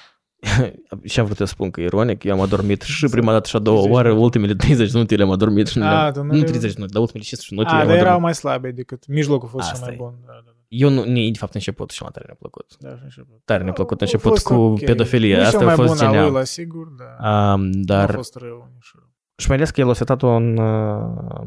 și 1.11 1.19
am 1.21 1.25
vrut 1.25 1.37
să 1.37 1.45
spun 1.45 1.71
că 1.71 1.81
e 1.81 1.85
ironic, 1.85 2.25
eu 2.25 2.33
am 2.33 2.41
adormit 2.41 2.83
și 2.97 3.07
prima 3.07 3.33
dată 3.33 3.49
și 3.49 3.57
a 3.57 3.59
30 3.61 3.81
doua 3.83 3.95
oară, 3.95 4.09
minute. 4.09 4.25
ultimele 4.25 4.55
30 4.55 4.93
minute 4.93 5.17
le-am 5.17 5.31
adormit 5.31 5.67
și 5.67 5.79
nu, 5.79 5.85
A, 5.85 5.91
le-am, 5.91 6.13
tu 6.13 6.19
nu 6.23 6.25
nu 6.33 6.33
le- 6.39 6.43
30 6.45 6.75
minute, 6.75 6.93
dar 6.93 7.01
ultimele 7.03 7.25
15 7.25 7.55
minute 7.55 7.71
A, 7.71 7.75
le-am 7.77 7.87
dar 7.89 7.97
erau 7.97 8.07
adormit. 8.09 8.23
mai 8.25 8.35
slabe 8.35 8.71
decât 8.71 9.07
mijlocul 9.07 9.49
a 9.49 9.51
fost 9.51 9.65
cel 9.67 9.75
Asta 9.75 9.87
mai 9.87 9.95
e. 9.95 9.99
bun. 9.99 10.15
Da, 10.27 10.33
da, 10.33 10.43
da. 10.45 10.51
Eu 10.69 10.89
nu, 10.91 11.05
ni- 11.05 11.31
de 11.33 11.39
fapt 11.39 11.55
început 11.55 11.91
și 11.91 12.03
m-a 12.03 12.09
tare 12.11 12.25
ne-a 12.27 12.37
plăcut. 12.39 12.77
Da, 12.79 12.97
și 12.97 13.03
început. 13.03 13.41
Tare 13.45 13.63
ne-a 13.63 13.73
plăcut 13.73 14.01
A 14.01 14.05
început 14.05 14.31
fost 14.31 14.45
cu 14.47 14.55
ok. 14.55 14.85
pedofilie. 14.85 15.37
Nu 15.37 15.43
Asta 15.43 15.51
cel 15.59 15.61
a 15.61 15.65
mai 15.65 15.75
fost 15.75 15.89
bun 15.89 15.99
al 15.99 16.07
lui, 16.07 16.15
genial. 16.17 16.33
la 16.33 16.45
sigur, 16.45 16.87
da. 16.87 17.05
Um, 17.53 17.71
Dar... 17.71 17.99
dar 18.07 18.11
a 18.11 18.17
fost 18.17 18.35
rău. 18.37 18.69
nici 18.75 18.91
rău. 18.95 19.09
Și 19.37 19.49
mai 19.49 19.57
ales 19.57 19.71
că 19.71 19.81
el 19.81 19.89
a 19.91 19.93
setat 19.93 20.23
un, 20.23 20.57
uh, 20.57 21.47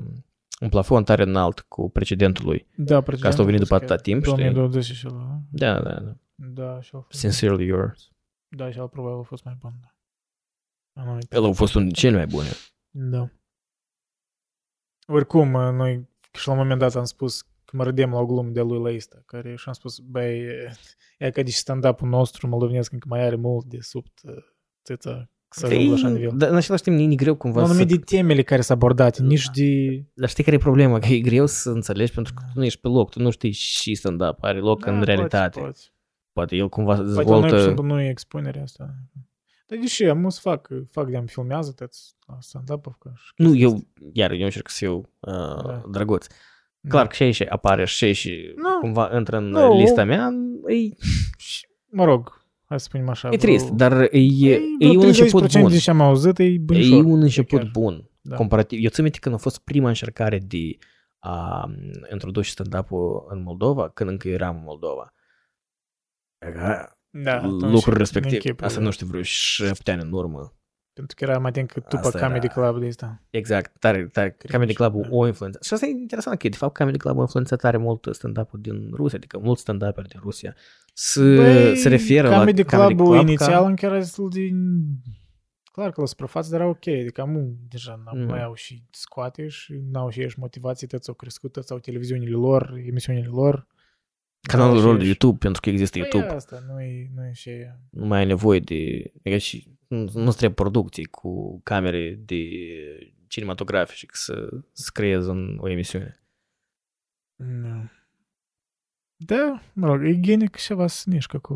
un 0.59 0.69
plafon 0.69 1.03
tare 1.03 1.23
înalt 1.23 1.59
cu 1.59 1.89
precedentul 1.89 2.45
lui. 2.45 2.67
Da, 2.75 3.01
Că 3.01 3.27
asta 3.27 3.41
a 3.41 3.45
venit 3.45 3.59
după 3.59 3.75
atâta 3.75 3.95
timp, 3.95 4.23
știi? 4.23 4.35
2020 4.35 4.95
și 4.95 5.07
ăla. 5.07 5.39
Da, 5.51 5.81
da, 5.81 5.99
da. 5.99 6.15
Da, 6.35 6.81
și 6.81 6.95
a 6.95 6.99
fost. 6.99 7.19
Sincerely 7.19 7.65
yours. 7.65 8.11
Da, 8.47 8.71
și 8.71 8.79
al 8.79 8.87
probabil 8.87 9.19
a 9.19 9.23
fost 9.23 9.43
mai 9.43 9.57
bun. 9.59 9.73
Da. 9.81 11.01
Am 11.01 11.13
uitat. 11.13 11.39
El 11.39 11.45
a 11.45 11.51
fost 11.51 11.75
un 11.75 11.89
cel 11.89 12.13
mai 12.13 12.25
bun. 12.25 12.43
Da. 12.89 13.29
Oricum, 15.07 15.49
noi 15.49 16.09
și 16.33 16.47
la 16.47 16.53
un 16.53 16.59
moment 16.59 16.79
dat 16.79 16.95
am 16.95 17.03
spus 17.03 17.41
că 17.41 17.77
mă 17.77 17.83
râdem 17.83 18.11
la 18.11 18.19
o 18.19 18.25
glumă 18.25 18.49
de 18.49 18.61
lui 18.61 18.81
Leista, 18.81 19.21
care 19.25 19.55
și 19.55 19.63
am 19.67 19.73
spus, 19.73 19.99
băi, 19.99 20.45
e 21.17 21.31
ca 21.31 21.41
de 21.41 21.49
stand-up-ul 21.49 22.07
nostru 22.07 22.47
moldovenesc 22.47 22.91
încă 22.91 23.07
mai 23.09 23.21
are 23.21 23.35
mult 23.35 23.65
de 23.65 23.79
sub 23.79 24.05
țâța 24.83 25.29
să 25.49 25.65
ajungă 25.65 25.87
la 25.89 25.93
așa 25.93 26.09
nivel. 26.09 26.31
Dar 26.33 26.49
în 26.49 26.55
același 26.55 26.83
timp 26.83 27.11
e 27.11 27.15
greu 27.15 27.35
cumva 27.35 27.59
Nu 27.59 27.65
să... 27.65 27.71
numai 27.71 27.87
de 27.87 27.97
temele 27.97 28.43
care 28.43 28.61
sunt 28.61 28.77
abordate, 28.77 29.21
nici 29.23 29.45
de... 29.53 29.65
Dar 30.13 30.29
știi 30.29 30.43
care 30.43 30.55
e 30.55 30.59
problema? 30.59 30.99
Că 30.99 31.07
e 31.07 31.19
greu 31.19 31.45
să 31.45 31.69
înțelegi 31.69 32.11
pentru 32.13 32.33
că 32.33 32.41
tu 32.53 32.59
nu 32.59 32.65
ești 32.65 32.79
pe 32.79 32.87
loc, 32.87 33.09
tu 33.09 33.21
nu 33.21 33.29
știi 33.29 33.51
și 33.51 33.95
stand-up 33.95 34.37
are 34.41 34.59
loc 34.59 34.85
în 34.85 34.97
Da, 34.97 35.03
realitate. 35.03 35.59
Poate, 35.59 35.79
Poate 36.33 36.55
el 36.55 36.69
cumva 36.69 36.93
poate. 36.95 37.11
Poate 37.13 37.29
la 37.29 37.35
dezvoltă... 37.39 37.47
noi, 37.55 37.63
de 37.63 37.69
exemplu, 37.69 37.83
nu 37.95 38.01
e 38.01 38.09
expunerea 38.09 38.61
asta. 38.63 38.95
Dar 39.67 39.77
deși 39.79 40.03
am 40.03 40.29
să 40.29 40.39
fac, 40.41 40.69
fac 40.91 41.09
de-am 41.09 41.25
filmează 41.25 41.71
tăți 41.71 42.15
la 42.27 42.37
stand-up 42.39 42.85
ca 42.99 43.11
și 43.15 43.31
Nu, 43.35 43.47
chestii 43.49 43.63
eu, 43.63 43.87
iar 44.13 44.31
eu 44.31 44.43
încerc 44.45 44.69
să 44.69 44.75
fiu 44.77 44.95
uh, 45.19 45.63
Da. 45.65 45.81
drăguț. 45.91 46.21
astea. 46.21 46.37
Clar 46.89 47.07
că 47.07 47.13
și 47.15 47.23
aici 47.23 47.41
apare 47.49 47.85
și 47.85 48.13
și 48.13 48.53
Nu. 48.55 48.79
cumva 48.79 49.15
intră 49.17 49.37
în 49.37 49.49
Nu. 49.49 49.77
lista 49.79 50.03
mea, 50.03 50.29
e, 50.67 50.75
Și, 51.37 51.67
mă 51.91 52.03
rog, 52.05 52.38
hai 52.69 52.79
să 52.79 52.85
spunem 52.89 53.09
așa. 53.09 53.29
e 53.31 53.37
trist, 53.37 53.65
vreo- 53.65 53.75
dar 53.75 54.01
e, 54.01 54.07
e, 54.11 54.59
vreo 54.79 54.99
un 54.99 55.05
început 55.05 55.43
30% 55.57 55.61
bun. 55.61 55.71
de 55.71 55.77
ce 55.77 55.89
am 55.89 56.01
auzit 56.01 56.39
e 56.39 56.43
E 56.43 56.57
bunișor. 56.59 57.03
un 57.03 57.21
început 57.21 57.59
chiar. 57.59 57.69
bun. 57.71 58.09
Da. 58.21 58.35
Comparativ. 58.35 58.83
Eu 58.83 58.89
țin 58.89 59.03
minte 59.03 59.19
când 59.19 59.35
a 59.35 59.37
fost 59.37 59.59
prima 59.59 59.87
încercare 59.87 60.37
de 60.39 60.77
a 61.19 61.65
introduce 62.11 62.49
stand-up-ul 62.49 63.25
în 63.29 63.41
Moldova, 63.43 63.89
când 63.89 64.09
încă 64.09 64.27
eram 64.27 64.55
în 64.57 64.63
Moldova. 64.63 65.13
Era 66.45 66.97
Da, 67.09 67.35
atunci 67.35 67.61
lucrul 67.71 67.93
ne 67.93 67.97
respectiv. 67.99 68.33
închipui, 68.33 68.65
Asta 68.65 68.79
da. 68.79 68.85
nu 68.85 68.91
știu, 68.91 69.07
vreo 69.07 69.21
șapte 69.21 69.91
ani 69.91 70.01
în 70.01 70.11
urmă. 70.11 70.53
Pentru 70.99 71.15
că 71.17 71.23
era 71.31 71.39
mai 71.39 71.51
timp 71.51 71.71
cât 71.71 71.87
după 71.87 72.07
Asta 72.07 72.19
Comedy 72.19 72.45
era- 72.45 72.53
Club 72.53 72.79
de 72.81 72.87
asta. 72.87 73.21
Exact, 73.29 73.79
tare, 73.79 74.05
tare. 74.11 74.35
Cred 74.37 74.51
Comedy 74.51 74.73
că 74.73 74.83
și- 74.83 74.89
Club-ul 74.89 75.07
da. 75.09 75.15
o 75.15 75.27
influență. 75.27 75.59
Și 75.63 75.73
asta 75.73 75.85
e 75.85 75.89
interesant 75.89 76.37
că, 76.39 76.49
de 76.49 76.55
fapt, 76.55 76.77
Comedy 76.77 76.97
Club 76.97 77.17
a 77.17 77.21
influențat 77.21 77.59
tare 77.59 77.77
mult 77.77 78.07
stand-up-ul 78.11 78.59
din 78.61 78.89
Rusia, 78.93 79.17
adică 79.17 79.39
mulți 79.39 79.61
stand-uperi 79.61 80.07
din 80.07 80.19
Rusia 80.23 80.55
se, 80.93 81.73
se 81.75 81.89
referă 81.89 82.29
Comedy 82.29 82.61
la 82.63 82.69
Comedy 82.77 82.95
Club-ul 82.95 83.13
Club 83.15 83.27
inițial 83.27 83.61
ca... 83.61 83.67
încă 83.67 83.85
era 83.85 83.97
destul 83.97 84.29
de... 84.29 84.49
Clar 85.71 85.91
că 85.91 86.01
la 86.01 86.07
suprafață, 86.07 86.49
dar 86.51 86.59
era 86.59 86.69
ok. 86.69 86.87
Adică 86.87 87.23
nu, 87.23 87.55
deja 87.69 87.99
n- 88.03 88.17
Mhm. 88.17 88.27
mai 88.27 88.43
au 88.43 88.53
și 88.53 88.83
scoate 88.91 89.47
și 89.47 89.81
n-au 89.91 90.09
și 90.09 90.21
ești 90.21 90.39
motivații, 90.39 90.87
toți 90.87 91.09
au 91.09 91.15
crescut, 91.15 91.51
toți 91.51 91.71
au 91.71 91.77
televiziunile 91.79 92.31
lor, 92.35 92.73
emisiunile 92.87 93.27
lor. 93.31 93.67
Canalul 94.41 94.75
N-au 94.75 94.83
lor 94.85 94.93
și 94.93 94.99
de 94.99 95.07
ești- 95.09 95.19
YouTube, 95.19 95.37
pentru 95.37 95.61
că 95.61 95.69
există 95.69 95.97
Păi 95.99 96.07
YouTube. 96.11 96.35
asta, 96.35 96.59
nu 96.67 96.81
e, 96.81 97.09
nu 97.15 97.25
e 97.25 97.31
și... 97.33 97.51
Nu 97.89 98.05
mai 98.05 98.19
ai 98.19 98.25
nevoie 98.25 98.59
de... 98.59 99.11
Adică 99.19 99.37
și 99.37 99.67
nu 99.87 100.09
nu 100.13 100.29
trebuie 100.31 100.49
producții 100.51 101.05
cu 101.05 101.59
camere 101.63 102.19
de 102.25 102.43
cinematografice 103.27 104.05
să, 104.11 104.49
să 104.71 104.89
creezi 104.93 105.29
în 105.29 105.57
o 105.61 105.69
emisiune. 105.69 106.23
Da. 107.35 107.89
Da, 109.15 109.61
mă 109.73 109.87
rog, 109.87 110.05
e 110.05 110.19
genic 110.19 110.55
și 110.55 110.73
vas 110.73 111.05
nișcă 111.05 111.37
cu... 111.39 111.53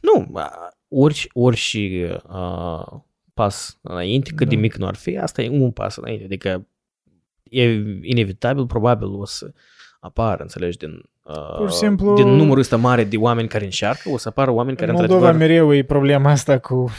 Nu, 0.00 0.36
a, 0.36 0.68
orice, 0.88 1.28
orice 1.32 2.20
uh, 2.28 3.00
pas 3.34 3.78
înainte, 3.82 4.30
cât 4.34 4.48
de 4.48 4.54
Da. 4.54 4.60
mic 4.60 4.76
nu 4.76 4.86
ar 4.86 4.94
fi, 4.94 5.16
asta 5.18 5.42
e 5.42 5.48
un 5.48 5.72
pas 5.72 5.96
înainte. 5.96 6.24
Adică 6.24 6.68
e 7.42 7.62
inevitabil, 8.02 8.66
probabil 8.66 9.06
o 9.06 9.24
să 9.24 9.52
apară, 10.00 10.42
înțelegi, 10.42 10.76
din, 10.78 10.90
uh, 10.90 11.02
Pur 11.58 11.70
și 11.70 11.76
simplu- 11.76 12.14
din 12.14 12.28
numărul 12.28 12.58
ăsta 12.58 12.76
mare 12.76 13.04
de 13.04 13.16
oameni 13.16 13.48
care 13.48 13.64
încearcă, 13.64 14.10
o 14.10 14.16
să 14.18 14.28
apară 14.28 14.50
oameni 14.50 14.76
care 14.76 14.90
În 14.90 14.96
Moldova 14.96 15.14
într-adevăr... 15.28 15.48
mereu 15.48 15.74
e 15.74 15.82
problema 15.82 16.30
asta 16.30 16.58
cu 16.58 16.90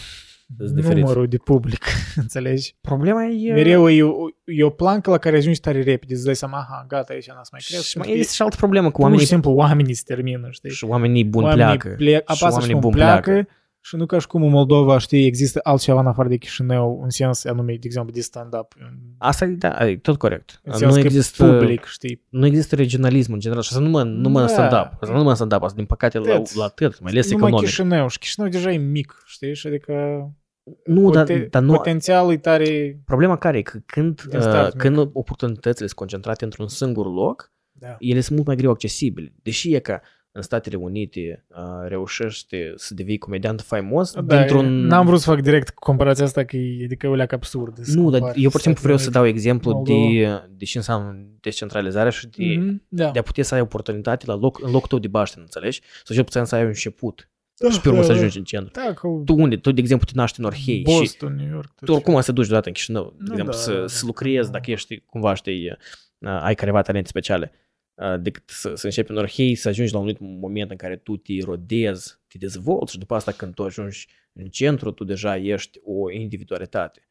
Sunt 0.57 0.69
diferiți. 0.75 0.99
numărul 1.01 1.27
de 1.27 1.37
public, 1.37 1.85
înțelegi? 2.15 2.75
Problema 2.81 3.23
e... 3.25 3.53
Mereu 3.53 3.89
e 3.89 4.03
o, 4.03 4.11
e 4.45 4.63
o 4.63 4.69
plancă 4.69 5.09
la 5.09 5.17
care 5.17 5.37
ajungi 5.37 5.59
tare 5.59 5.81
repede, 5.81 6.13
îți 6.13 6.25
dai 6.25 6.35
seama, 6.35 6.57
aha, 6.57 6.85
gata, 6.87 7.13
aici 7.13 7.27
n-ați 7.27 7.49
mai 7.51 7.61
cresc. 7.67 7.83
Și 7.85 7.93
pentru 7.93 8.09
mai 8.09 8.13
că 8.13 8.19
este 8.21 8.33
și 8.33 8.41
altă 8.41 8.55
problemă 8.55 8.85
cu 8.85 8.91
pur 8.91 8.99
și 8.99 9.05
oamenii 9.05 9.25
simplu 9.25 9.51
oamenii 9.51 9.93
se 9.93 10.03
termină, 10.05 10.47
știi? 10.51 10.69
și 10.69 10.85
oamenii 10.85 11.25
buni 11.25 11.45
oamenii 11.45 11.77
pleacă. 11.77 11.95
plec, 11.97 12.15
și 12.17 12.23
apasă 12.25 12.45
și 12.45 12.53
oamenii 12.53 12.71
cum 12.71 12.81
buni 12.81 12.93
pleacă, 12.95 13.31
pleacă. 13.31 13.49
Și 13.89 13.95
nu 13.95 14.05
ca 14.05 14.19
și 14.19 14.27
cum 14.27 14.43
în 14.43 14.49
Moldova, 14.49 14.97
știi, 14.97 15.25
există 15.25 15.59
altceva 15.63 15.99
în 15.99 16.07
afară 16.07 16.27
de 16.27 16.37
Chișinău, 16.37 16.99
în 17.03 17.09
sens 17.09 17.45
anume, 17.45 17.71
de 17.73 17.79
exemplu, 17.83 18.13
de 18.13 18.21
stand-up. 18.21 18.73
În, 18.79 18.97
Asta 19.17 19.45
e, 19.45 19.47
da, 19.47 19.87
e 19.89 19.97
tot 19.97 20.17
corect. 20.17 20.59
în 20.63 20.73
sens 20.73 20.95
Nu 20.95 20.99
că 21.01 21.05
există, 21.07 21.45
public, 21.57 21.83
știi? 21.85 22.25
nu 22.29 22.45
există 22.45 22.75
regionalism 22.75 23.33
în 23.33 23.39
general 23.39 23.63
și 23.63 23.69
asta 23.71 23.83
nu 23.83 23.89
mă, 23.89 24.03
nu 24.03 24.29
mă 24.29 24.39
Da. 24.39 24.47
stand-up. 24.47 24.97
Asta 25.01 25.15
nu 25.15 25.23
mă 25.23 25.33
stand-up, 25.33 25.61
asta 25.63 25.75
din 25.75 25.85
păcate 25.85 26.17
la, 26.17 26.33
Atât. 26.33 26.53
la 26.55 26.63
atât, 26.63 26.99
mai 27.01 27.11
ales 27.11 27.31
Numai 27.31 27.47
economic. 27.47 27.69
Chișinău 27.69 28.07
și 28.07 28.19
Chișinău 28.19 28.49
deja 28.49 28.71
e 28.71 28.77
mic, 28.77 29.23
știi? 29.25 29.55
Și 29.55 29.67
adică 29.67 29.93
Nu, 30.85 31.09
dar, 31.09 31.23
Poten- 31.25 31.49
dar 31.49 31.61
nu, 31.61 31.71
Potențialul 31.73 32.31
e 32.31 32.37
tare... 32.37 32.99
problema 33.05 33.37
care 33.37 33.57
e 33.57 33.61
că 33.61 33.79
când, 33.85 34.21
Din 34.21 34.41
start 34.41 34.73
uh, 34.73 34.79
când 34.79 34.97
oportunitățile 34.97 35.85
sunt 35.87 35.99
concentrate 35.99 36.43
într-un 36.43 36.67
singur 36.67 37.05
loc, 37.13 37.51
Da. 37.71 37.95
ele 37.99 38.19
sunt 38.19 38.35
mult 38.35 38.47
mai 38.47 38.55
greu 38.55 38.71
accesibile. 38.71 39.33
Deși 39.41 39.73
e 39.73 39.79
că 39.79 39.99
în 40.31 40.41
Statele 40.41 40.75
Unite 40.75 41.45
uh, 41.47 41.57
reușești 41.87 42.57
să 42.75 42.93
devii 42.93 43.17
comediant 43.17 43.61
faimos 43.61 44.13
Da, 44.13 44.21
dintr-un... 44.37 44.85
N-am 44.85 45.05
vrut 45.05 45.19
să 45.19 45.29
fac 45.29 45.41
direct 45.41 45.69
comparația 45.69 46.25
asta, 46.25 46.43
că 46.43 46.55
e, 46.57 46.83
adică 46.83 47.05
e 47.05 47.09
o 47.09 47.15
leacă 47.15 47.35
absurd. 47.35 47.77
să 47.77 47.97
Nu, 47.99 48.09
dar 48.09 48.19
compari 48.19 48.43
eu 48.43 48.49
pur 48.49 48.59
și 48.59 48.65
simplu 48.65 48.81
vreau 48.83 48.97
să 48.97 49.03
Statele 49.03 49.23
dau 49.23 49.33
exemplu 49.35 49.71
Moldova. 49.71 49.99
de, 50.09 50.49
de 50.57 50.65
ce 50.65 50.77
înseamnă 50.77 51.17
descentralizarea 51.39 52.11
și 52.11 52.27
de, 52.27 52.43
Unite. 52.43 52.57
Mhm, 52.59 52.83
Da. 52.87 53.11
de 53.11 53.19
a 53.19 53.21
putea 53.21 53.43
să 53.43 53.55
ai 53.55 53.61
oportunitate 53.61 54.25
la 54.27 54.35
loc, 54.35 54.63
în 54.63 54.71
locul 54.71 54.87
tău 54.87 54.99
de 54.99 55.07
baștină, 55.07 55.43
înțelegi? 55.43 55.81
Sau 56.03 56.15
cel 56.15 56.23
puțin 56.23 56.43
să 56.43 56.55
ai 56.55 56.61
un 56.61 56.67
început 56.67 57.29
Da, 57.57 57.69
și 57.69 57.81
pe 57.81 57.87
urmă 57.87 57.99
da, 57.99 58.05
să 58.05 58.11
da. 58.11 58.17
ajungi 58.17 58.37
în 58.37 58.43
centru. 58.43 58.71
Da, 58.85 58.93
că 58.93 59.07
Tu 59.25 59.33
unde? 59.37 59.57
Tu, 59.57 59.71
de 59.71 59.79
exemplu, 59.81 60.05
te 60.05 60.11
naști 60.15 60.39
în 60.39 60.45
Orhei 60.45 60.75
și 60.77 60.81
Boston, 60.97 61.35
New 61.35 61.49
York. 61.51 61.73
tot 61.75 61.85
tu 61.87 61.93
oricum 61.93 62.15
ai 62.15 62.23
să 62.23 62.31
duci 62.31 62.45
deodată 62.47 62.67
în 62.67 62.73
Chișinău, 62.73 63.13
de 63.17 63.23
Nu, 63.25 63.31
exemplu, 63.31 63.53
da, 63.53 63.59
să, 63.59 63.71
da, 63.73 63.79
da. 63.79 63.87
să 63.87 64.05
lucrezi 64.05 64.51
dacă 64.51 64.71
ești, 64.71 64.99
cumva 64.99 65.33
știi, 65.33 65.77
uh, 66.19 66.39
ai 66.41 66.55
careva 66.55 66.81
talente 66.81 67.07
speciale, 67.09 67.51
uh, 67.53 67.59
decât 68.19 68.43
să, 68.49 68.75
să 68.75 68.85
începi 68.85 69.11
în 69.11 69.17
Orhei, 69.17 69.55
să 69.55 69.67
ajungi 69.67 69.91
la 69.93 69.99
un 69.99 70.03
anumit 70.09 70.39
moment 70.41 70.71
în 70.71 70.77
care 70.77 70.95
tu 70.97 71.17
te 71.17 71.33
rodezi, 71.43 72.19
te 72.27 72.37
dezvolți 72.37 72.91
și 72.91 72.97
după 72.99 73.15
asta 73.15 73.31
când 73.31 73.53
tu 73.53 73.63
ajungi 73.63 74.07
în 74.33 74.45
centru, 74.47 74.91
tu 74.91 75.03
deja 75.03 75.37
ești 75.37 75.79
o 75.83 76.11
individualitate. 76.11 77.03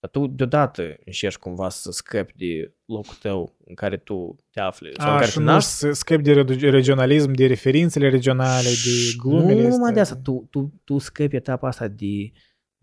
Dar 0.00 0.10
tu 0.10 0.26
deodată 0.26 0.96
încerci 1.04 1.36
cumva 1.36 1.68
să 1.68 1.90
scapi 1.90 2.32
de 2.36 2.74
locul 2.84 3.14
tău 3.20 3.56
în 3.64 3.74
care 3.74 3.96
tu 3.96 4.36
te 4.50 4.60
afli 4.60 4.92
sau 4.98 5.08
în 5.08 5.14
A, 5.14 5.18
care 5.18 5.30
și 5.30 5.36
te 5.36 5.42
nu 5.42 5.50
naști. 5.50 5.70
să 5.70 5.92
scapi 5.92 6.22
de 6.22 6.32
re- 6.32 6.70
regionalism, 6.70 7.32
de 7.32 7.46
referințele 7.46 8.08
regionale, 8.08 8.68
de 8.68 8.90
glumele 9.18 9.62
Nu 9.62 9.68
numai 9.68 9.76
astea. 9.78 9.92
de 9.92 10.00
asta, 10.00 10.16
tu, 10.16 10.46
tu, 10.50 10.80
tu 10.84 10.98
scapi 10.98 11.36
etapa 11.36 11.68
asta 11.68 11.88
de, 11.88 12.30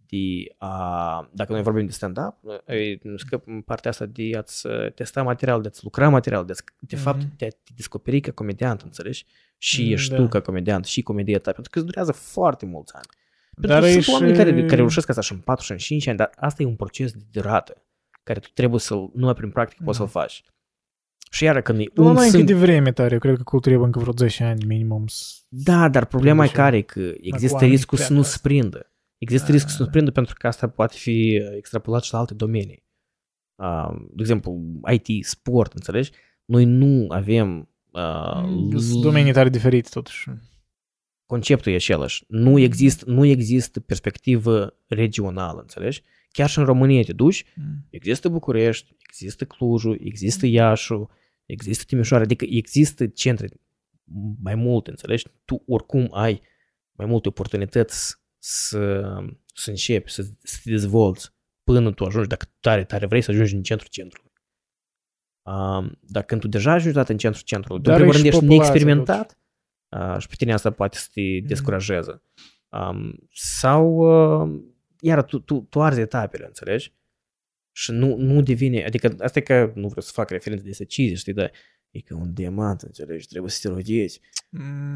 de 0.09 0.55
a, 0.57 1.29
dacă 1.33 1.51
noi 1.51 1.61
vorbim 1.61 1.85
de 1.85 1.91
stand-up, 1.91 2.35
e, 2.65 2.97
scăpi 3.15 3.51
partea 3.65 3.91
asta 3.91 4.05
de 4.05 4.29
a-ți 4.37 4.67
uh, 4.67 4.93
testa 4.93 5.23
material, 5.23 5.61
de 5.61 5.67
a-ți 5.67 5.83
lucra 5.83 6.09
material, 6.09 6.45
de, 6.45 6.53
a 6.57 6.63
de 6.79 6.95
fapt 6.95 7.17
Mhm. 7.17 7.33
de 7.37 7.45
a 7.45 7.49
te 7.49 7.71
descoperi 7.75 8.19
ca 8.19 8.31
comediant, 8.31 8.81
înțelegi? 8.81 9.25
Și 9.57 9.83
Mm, 9.85 9.91
ești 9.91 10.09
da. 10.09 10.15
tu 10.15 10.27
ca 10.27 10.39
comediant 10.41 10.85
și 10.85 11.01
comedie 11.01 11.37
ta, 11.39 11.51
pentru 11.51 11.71
că 11.71 11.77
îți 11.77 11.87
durează 11.87 12.11
foarte 12.11 12.65
mulți 12.65 12.93
ani. 12.95 13.05
Pentru 13.53 13.71
Dar 13.71 13.81
că 13.81 13.87
e 13.87 13.91
sunt 13.91 14.03
și- 14.03 14.11
oameni 14.11 14.35
care, 14.37 14.61
care 14.65 14.75
reușesc 14.75 15.09
asta 15.09 15.21
și 15.21 15.31
în 15.31 15.39
4 15.39 15.65
și 15.65 15.71
în 15.71 15.77
5 15.77 16.07
ani, 16.07 16.17
dar 16.17 16.31
asta 16.35 16.63
e 16.63 16.65
un 16.65 16.75
proces 16.75 17.11
de 17.11 17.23
durată, 17.31 17.83
care 18.23 18.39
tu 18.39 18.47
trebuie 18.53 18.79
să-l, 18.79 19.09
numai 19.13 19.33
prin 19.33 19.49
practică 19.51 19.81
poți 19.85 19.97
Da. 19.99 20.03
să-l 20.05 20.21
faci. 20.21 20.43
Și 21.31 21.43
iară 21.43 21.61
când 21.61 21.79
e 21.79 21.83
Nu 21.93 22.05
un 22.07 22.13
mai 22.13 22.25
încă 22.25 22.37
singur... 22.37 22.53
de 22.55 22.59
vreme 22.65 22.91
tare, 22.91 23.13
eu 23.13 23.19
cred 23.19 23.35
că 23.37 23.43
cu 23.43 23.59
trebuie 23.59 23.85
încă 23.85 23.99
vreo 23.99 24.13
10 24.17 24.43
ani 24.43 24.65
minimum. 24.65 25.07
s- 25.07 25.43
Da, 25.49 25.89
dar 25.89 26.05
problema 26.05 26.43
e 26.43 26.47
Trebuie 26.47 26.65
care 26.69 26.81
că 26.81 27.15
există 27.21 27.53
oamenii 27.53 27.75
riscul 27.75 27.97
să 27.97 28.03
pleacă 28.03 28.19
nu 28.21 28.25
asta. 28.27 28.37
sprindă. 28.37 28.91
Există 29.17 29.45
Da, 29.47 29.51
riscul 29.53 29.71
să 29.71 29.77
da, 29.77 29.83
nu 29.83 29.89
sprindă 29.89 30.11
pentru 30.11 30.35
că 30.37 30.47
asta 30.47 30.69
poate 30.69 30.95
fi 30.97 31.41
extrapolat 31.57 32.03
și 32.03 32.13
la 32.13 32.19
alte 32.19 32.33
domenii. 32.33 32.85
Uh, 33.55 33.95
de 34.09 34.21
exemplu, 34.21 34.61
IT, 34.91 35.25
sport, 35.25 35.73
înțelegi? 35.73 36.11
Noi 36.45 36.65
nu 36.65 37.05
avem 37.09 37.69
uh, 37.91 38.43
Mm, 38.45 38.77
Sunt 38.77 39.01
domenii 39.01 39.31
tare 39.33 39.49
diferite 39.49 39.89
totuși. 39.91 40.29
conceptul 41.25 41.71
e 41.71 41.75
același. 41.75 42.23
Nu 42.27 42.59
există, 42.59 43.03
nu 43.11 43.25
există 43.25 43.79
perspectivă 43.79 44.77
regională, 44.87 45.59
înțelegi? 45.61 46.03
Chiar 46.29 46.49
și 46.49 46.57
în 46.59 46.65
România 46.65 47.01
te 47.01 47.13
duci, 47.13 47.45
Mm. 47.55 47.85
există 47.89 48.29
București, 48.29 48.95
există 49.09 49.45
Clujul, 49.45 49.97
există 50.03 50.45
Iașu, 50.45 51.09
există 51.45 51.83
Timișoara, 51.87 52.23
adică 52.23 52.45
există 52.49 53.07
centre 53.07 53.49
mai 54.41 54.55
multe, 54.55 54.89
înțelegi? 54.89 55.25
Tu 55.45 55.63
oricum 55.67 56.07
ai 56.11 56.41
mai 56.91 57.05
multe 57.05 57.27
oportunități 57.27 58.15
să, 58.49 59.01
să 59.53 59.69
începi, 59.69 60.11
să, 60.11 60.23
să 60.43 60.59
te 60.63 60.69
dezvolți 60.69 61.33
până 61.63 61.91
tu 61.91 62.05
ajungi, 62.05 62.27
dacă 62.27 62.45
tare, 62.59 62.83
tare 62.83 63.05
vrei 63.05 63.21
să 63.21 63.31
ajungi 63.31 63.55
în 63.55 63.63
centrul 63.63 63.89
centrului. 63.91 64.31
Um, 65.41 65.99
dar 66.01 66.23
când 66.23 66.41
tu 66.41 66.47
deja 66.47 66.71
ajungi 66.71 66.95
dată 66.95 67.11
în 67.11 67.17
centrul 67.17 67.43
centrului, 67.43 67.81
tu 67.81 67.89
în 67.89 67.97
Dar 67.97 68.01
primul 68.01 68.15
e 68.15 68.17
rând 68.17 68.33
și 68.33 68.37
ești 68.37 68.39
populația, 68.39 68.73
neexperimentat 68.73 69.37
uh, 69.89 70.19
și 70.19 70.27
pe 70.27 70.35
tine 70.37 70.53
asta 70.53 70.71
poate 70.71 70.97
să 70.97 71.07
te 71.13 71.21
descurajeze. 71.47 72.21
Um, 72.69 73.27
sau, 73.33 73.95
uh, 73.95 74.63
iar 74.99 75.23
tu, 75.23 75.39
tu, 75.39 75.59
tu 75.69 75.81
arzi 75.81 75.99
etapele, 75.99 76.45
înțelegi? 76.45 76.93
Și 77.71 77.91
nu, 77.91 78.15
nu 78.15 78.41
devine, 78.41 78.85
adică 78.85 79.15
asta 79.19 79.39
e 79.39 79.41
că 79.41 79.71
nu 79.75 79.87
vreau 79.87 80.01
să 80.01 80.11
fac 80.13 80.29
referință 80.29 80.63
de 80.63 80.75
decizie, 80.77 81.15
știi, 81.15 81.33
dar 81.33 81.51
e 81.89 81.99
ca 81.99 82.15
un 82.15 82.33
diamant, 82.33 82.81
înțelegi, 82.81 83.27
trebuie 83.27 83.51
să 83.51 83.59
te 83.61 83.67
rodezi 83.67 84.21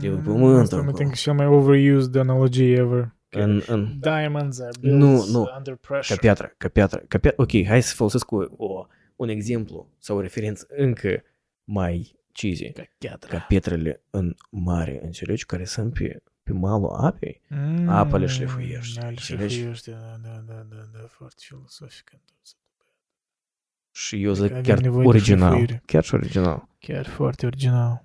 E 0.02 0.10
Mm, 0.10 0.22
pământ 0.22 0.60
Asta 0.60 0.76
mă 0.76 0.82
acolo. 0.82 0.98
think 0.98 1.16
cel 1.16 1.34
mai 1.34 1.46
overused 1.46 2.16
analogie 2.16 2.76
ever. 2.76 3.20
În, 3.34 3.62
în, 3.68 4.00
Diamonds 4.00 4.60
are 4.60 4.72
built 4.80 4.96
Nu, 4.98 5.26
nu. 5.26 5.52
under 5.58 5.74
ca 5.74 5.80
pressure. 5.88 6.20
piatră, 6.20 6.54
ca 6.58 6.68
piatră, 6.68 6.98
ca 7.08 7.18
piatră. 7.18 7.42
Ok, 7.44 7.66
hai 7.66 7.82
să 7.84 7.96
folosesc 7.96 8.32
o, 8.32 8.44
o, 8.58 8.86
un 9.16 9.30
exemplu 9.30 9.90
sau 9.98 10.18
o 10.18 10.22
referință 10.22 10.66
încă 10.70 11.24
mai 11.64 12.16
cheesy. 12.32 12.72
Ca 12.72 12.84
piatră. 12.98 13.30
Ca 13.38 13.40
pietrele 13.48 14.02
în 14.10 14.36
mare, 14.50 15.00
înțelegi, 15.04 15.46
care 15.46 15.66
sunt 15.66 15.94
pe, 15.94 16.22
pe 16.44 16.52
malul 16.54 16.90
apei, 16.94 17.42
Mm, 17.48 17.88
apa 17.90 18.18
le 18.18 18.26
șlefuiești, 18.26 18.96
Da, 18.96 19.02
le 19.02 19.08
înțelegi? 19.10 19.54
șlefuiești, 19.56 19.90
da, 19.90 20.18
da, 20.24 20.44
da, 20.48 20.66
da, 20.70 20.88
da, 20.94 21.00
foarte 21.08 21.42
filosofic. 21.48 22.12
și 23.92 24.24
eu 24.24 24.30
Adică 24.32 24.44
zic 24.46 24.52
avem 24.56 24.64
chiar 24.64 24.80
nevoie 24.80 25.02
de 25.04 25.08
original, 25.08 25.50
șlefuire. 25.56 25.82
chiar 25.86 26.04
și 26.04 26.14
original. 26.14 26.68
Chiar 26.80 27.06
foarte 27.08 27.46
original. 27.46 28.04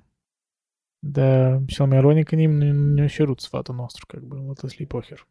Da, 1.03 1.60
cel 1.68 1.86
mai 1.86 1.98
ironic 1.98 2.28
că 2.28 2.36
nimeni 2.36 2.72
nu 2.72 2.94
ne-a 2.94 3.07
cerut 3.07 3.40
sfatul 3.40 3.76
nostru, 3.76 4.06
как 4.06 4.22
бы, 4.22 4.45
вот 4.45 4.64
если 4.64 4.86
похер. 4.86 5.28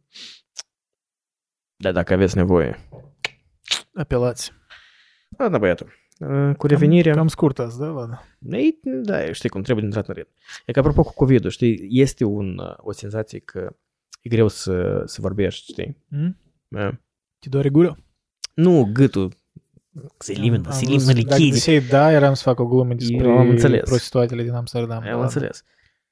Dar 1.77 1.93
dacă 1.93 2.13
aveți 2.13 2.37
nevoie. 2.37 2.89
Apelați. 3.95 4.53
Ладно, 5.39 5.59
băiatul. 5.59 5.93
Uh, 6.19 6.57
Cu 6.57 6.67
revenirea... 6.67 7.13
Cam, 7.13 7.21
cam 7.21 7.29
scurt 7.29 7.59
azi, 7.59 7.79
da? 7.79 7.87
Ladă. 7.87 8.23
Ei, 8.51 8.81
da, 8.83 9.33
știi 9.33 9.49
cum, 9.49 9.63
trebuie 9.63 9.85
intrat 9.85 10.09
în 10.09 10.15
ritm. 10.15 10.31
E 10.67 10.73
că 10.73 10.79
apropo 10.79 11.03
cu 11.03 11.13
COVID-ul, 11.15 11.51
știi, 11.51 11.87
este 11.91 12.25
un, 12.25 12.59
uh, 12.59 12.75
o 12.77 12.93
senzație 12.93 13.39
că 13.39 13.77
e 14.23 14.29
greu 14.29 14.49
să, 14.49 15.03
să 15.07 15.21
vorbești, 15.21 15.73
știi? 15.73 16.05
Mm? 16.09 16.37
Da. 16.69 17.01
Te 17.39 17.49
doare 17.49 17.69
gura? 17.69 17.97
Nu, 18.55 18.91
gâtul. 18.93 19.35
se 20.18 20.32
Am- 20.36 20.42
elimină, 20.42 20.68
am 20.68 20.72
se 20.74 20.86
văzut- 20.86 21.08
elimină 21.10 21.28
Dacă 21.28 21.36
lichide. 21.42 21.58
ziceai 21.58 21.80
da, 21.82 22.12
eram 22.12 22.34
să 22.34 22.44
fac 22.44 22.60
o 22.60 22.66
glumă 22.68 22.94
despre 22.94 23.18
Eu 23.18 23.38
am 23.38 23.50
înțeles. 23.50 23.82
prostituatele 23.90 24.44
din 24.44 24.52
Amsterdam. 24.54 24.98
Am 25.02 25.10
ladă. 25.10 25.22
înțeles. 25.22 25.64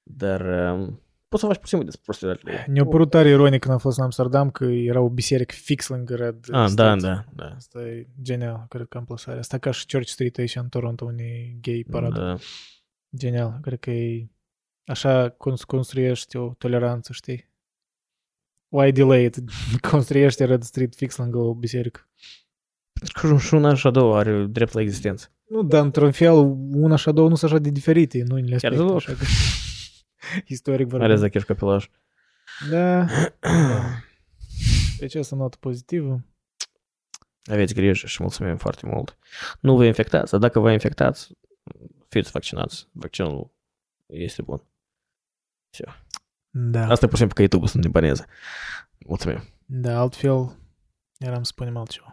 Dar 0.04 0.42
um, 0.74 1.02
poți 1.28 1.42
să 1.42 1.48
faci 1.48 1.56
pur 1.58 1.64
și 1.64 1.70
simplu 1.70 1.86
despre 1.88 2.04
prostituatele. 2.06 2.66
Ne-a 2.70 2.86
părut 2.86 3.10
tare 3.10 3.30
ironic 3.30 3.60
când 3.62 3.74
am 3.74 3.80
fost 3.80 3.98
în 3.98 4.04
Amsterdam 4.04 4.52
că 4.52 4.64
era 4.66 5.00
o 5.02 5.10
biserică 5.10 5.54
fix 5.58 5.88
lângă 5.88 6.16
Red 6.16 6.36
Ah, 6.36 6.50
da, 6.52 6.68
State. 6.68 7.00
da, 7.02 7.26
da. 7.36 7.46
Asta 7.56 7.80
e 7.82 8.08
genial, 8.22 8.66
cred 8.70 8.86
că 8.90 8.98
amplasarea. 8.98 9.40
Asta 9.40 9.58
ca 9.58 9.72
și 9.72 9.86
Church 9.92 10.08
Street 10.10 10.38
aici 10.38 10.56
în 10.56 10.68
Toronto, 10.70 11.06
unde 11.06 11.24
e 11.24 11.58
gay 11.62 11.86
paradă. 11.92 12.20
da. 12.20 12.38
Genial, 13.18 13.58
cred 13.62 13.80
că 13.80 13.92
e 13.92 14.28
așa 14.86 15.30
cons- 15.30 15.64
construiești 15.64 16.38
o 16.38 16.54
toleranță, 16.58 17.14
știi? 17.14 17.52
Why 18.68 18.92
delay 18.92 19.24
it? 19.26 19.38
Construiește 19.92 20.46
Red 20.46 20.62
Street 20.64 20.96
fix 20.96 21.18
lângă 21.18 21.38
o 21.38 21.54
biserică. 21.54 22.10
Pentru 23.04 23.36
că 23.36 23.38
și 23.38 23.54
una 23.54 23.74
și 23.76 23.88
a 23.88 23.92
doua 23.92 24.18
are 24.18 24.44
drept 24.44 24.74
la 24.74 24.82
existență. 24.82 25.28
Nu, 25.48 25.64
dar 25.64 25.84
într-un 25.84 26.12
fel, 26.12 26.34
una 26.72 26.96
și 26.96 27.10
a 27.10 27.12
doua 27.12 27.30
nu 27.30 27.36
sunt 27.36 27.52
așa 27.52 27.60
de 27.60 27.70
diferite 27.70 28.22
în 28.22 28.32
unele 28.32 28.56
Chiar 28.56 28.72
aspecte. 28.72 28.76
deloc. 28.76 28.96
Așa 28.96 29.14
că... 29.14 29.26
Istoric 30.54 30.92
Mai 30.92 31.06
ales 31.06 31.20
vorbind. 31.20 31.22
dacă 31.22 31.38
ești 31.38 31.48
copilaj. 31.48 31.90
Da. 32.70 33.06
Pe 34.98 35.06
această 35.06 35.36
notă 35.36 35.58
pozitivă. 35.60 36.24
Aveți 37.46 37.74
grijă 37.74 38.08
și 38.08 38.18
mulțumim 38.22 38.58
foarte 38.58 38.86
mult. 38.86 39.18
Nu 39.60 39.76
vă 39.76 39.86
infectați, 39.86 40.32
dar 40.32 40.40
dacă 40.40 40.60
vă 40.60 40.72
infectați, 40.72 41.32
fiți 42.08 42.32
vaccinați. 42.32 42.88
Vaccinul 42.92 43.52
este 44.06 44.42
bun. 44.42 44.62
Da. 46.50 46.88
Asta 46.88 47.06
e 47.06 47.08
pur 47.08 47.18
și 47.18 47.24
simplu 47.24 47.36
că 47.36 47.42
YouTube 47.42 47.66
sunt 47.66 47.82
din 47.82 47.92
paneză. 47.92 48.26
Mulțumim. 49.08 49.44
Da, 49.66 50.00
altfel 50.00 50.58
eram 51.18 51.44
să 51.44 51.52
spunem 51.54 51.78
altceva. 51.78 52.13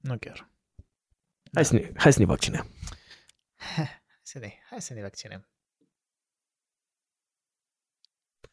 Nu 0.00 0.18
chiar. 0.18 0.50
Hai 1.54 1.64
să 1.64 1.74
ne, 1.74 1.90
hai 1.96 2.12
să 2.12 2.18
ne 2.18 2.24
vaccinăm. 2.24 2.74
Să 4.22 4.38
ne, 4.38 4.52
hai 4.70 4.82
să 4.82 4.94
ne 4.94 5.00
vaccinăm. 5.00 5.48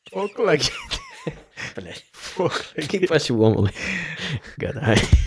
Foc 0.03 0.37
la 0.37 0.55
Foc 2.11 2.73
la 2.75 3.05
Faci 3.05 3.29
omului. 3.29 3.73
Gata, 4.57 4.79
hai. 4.79 5.25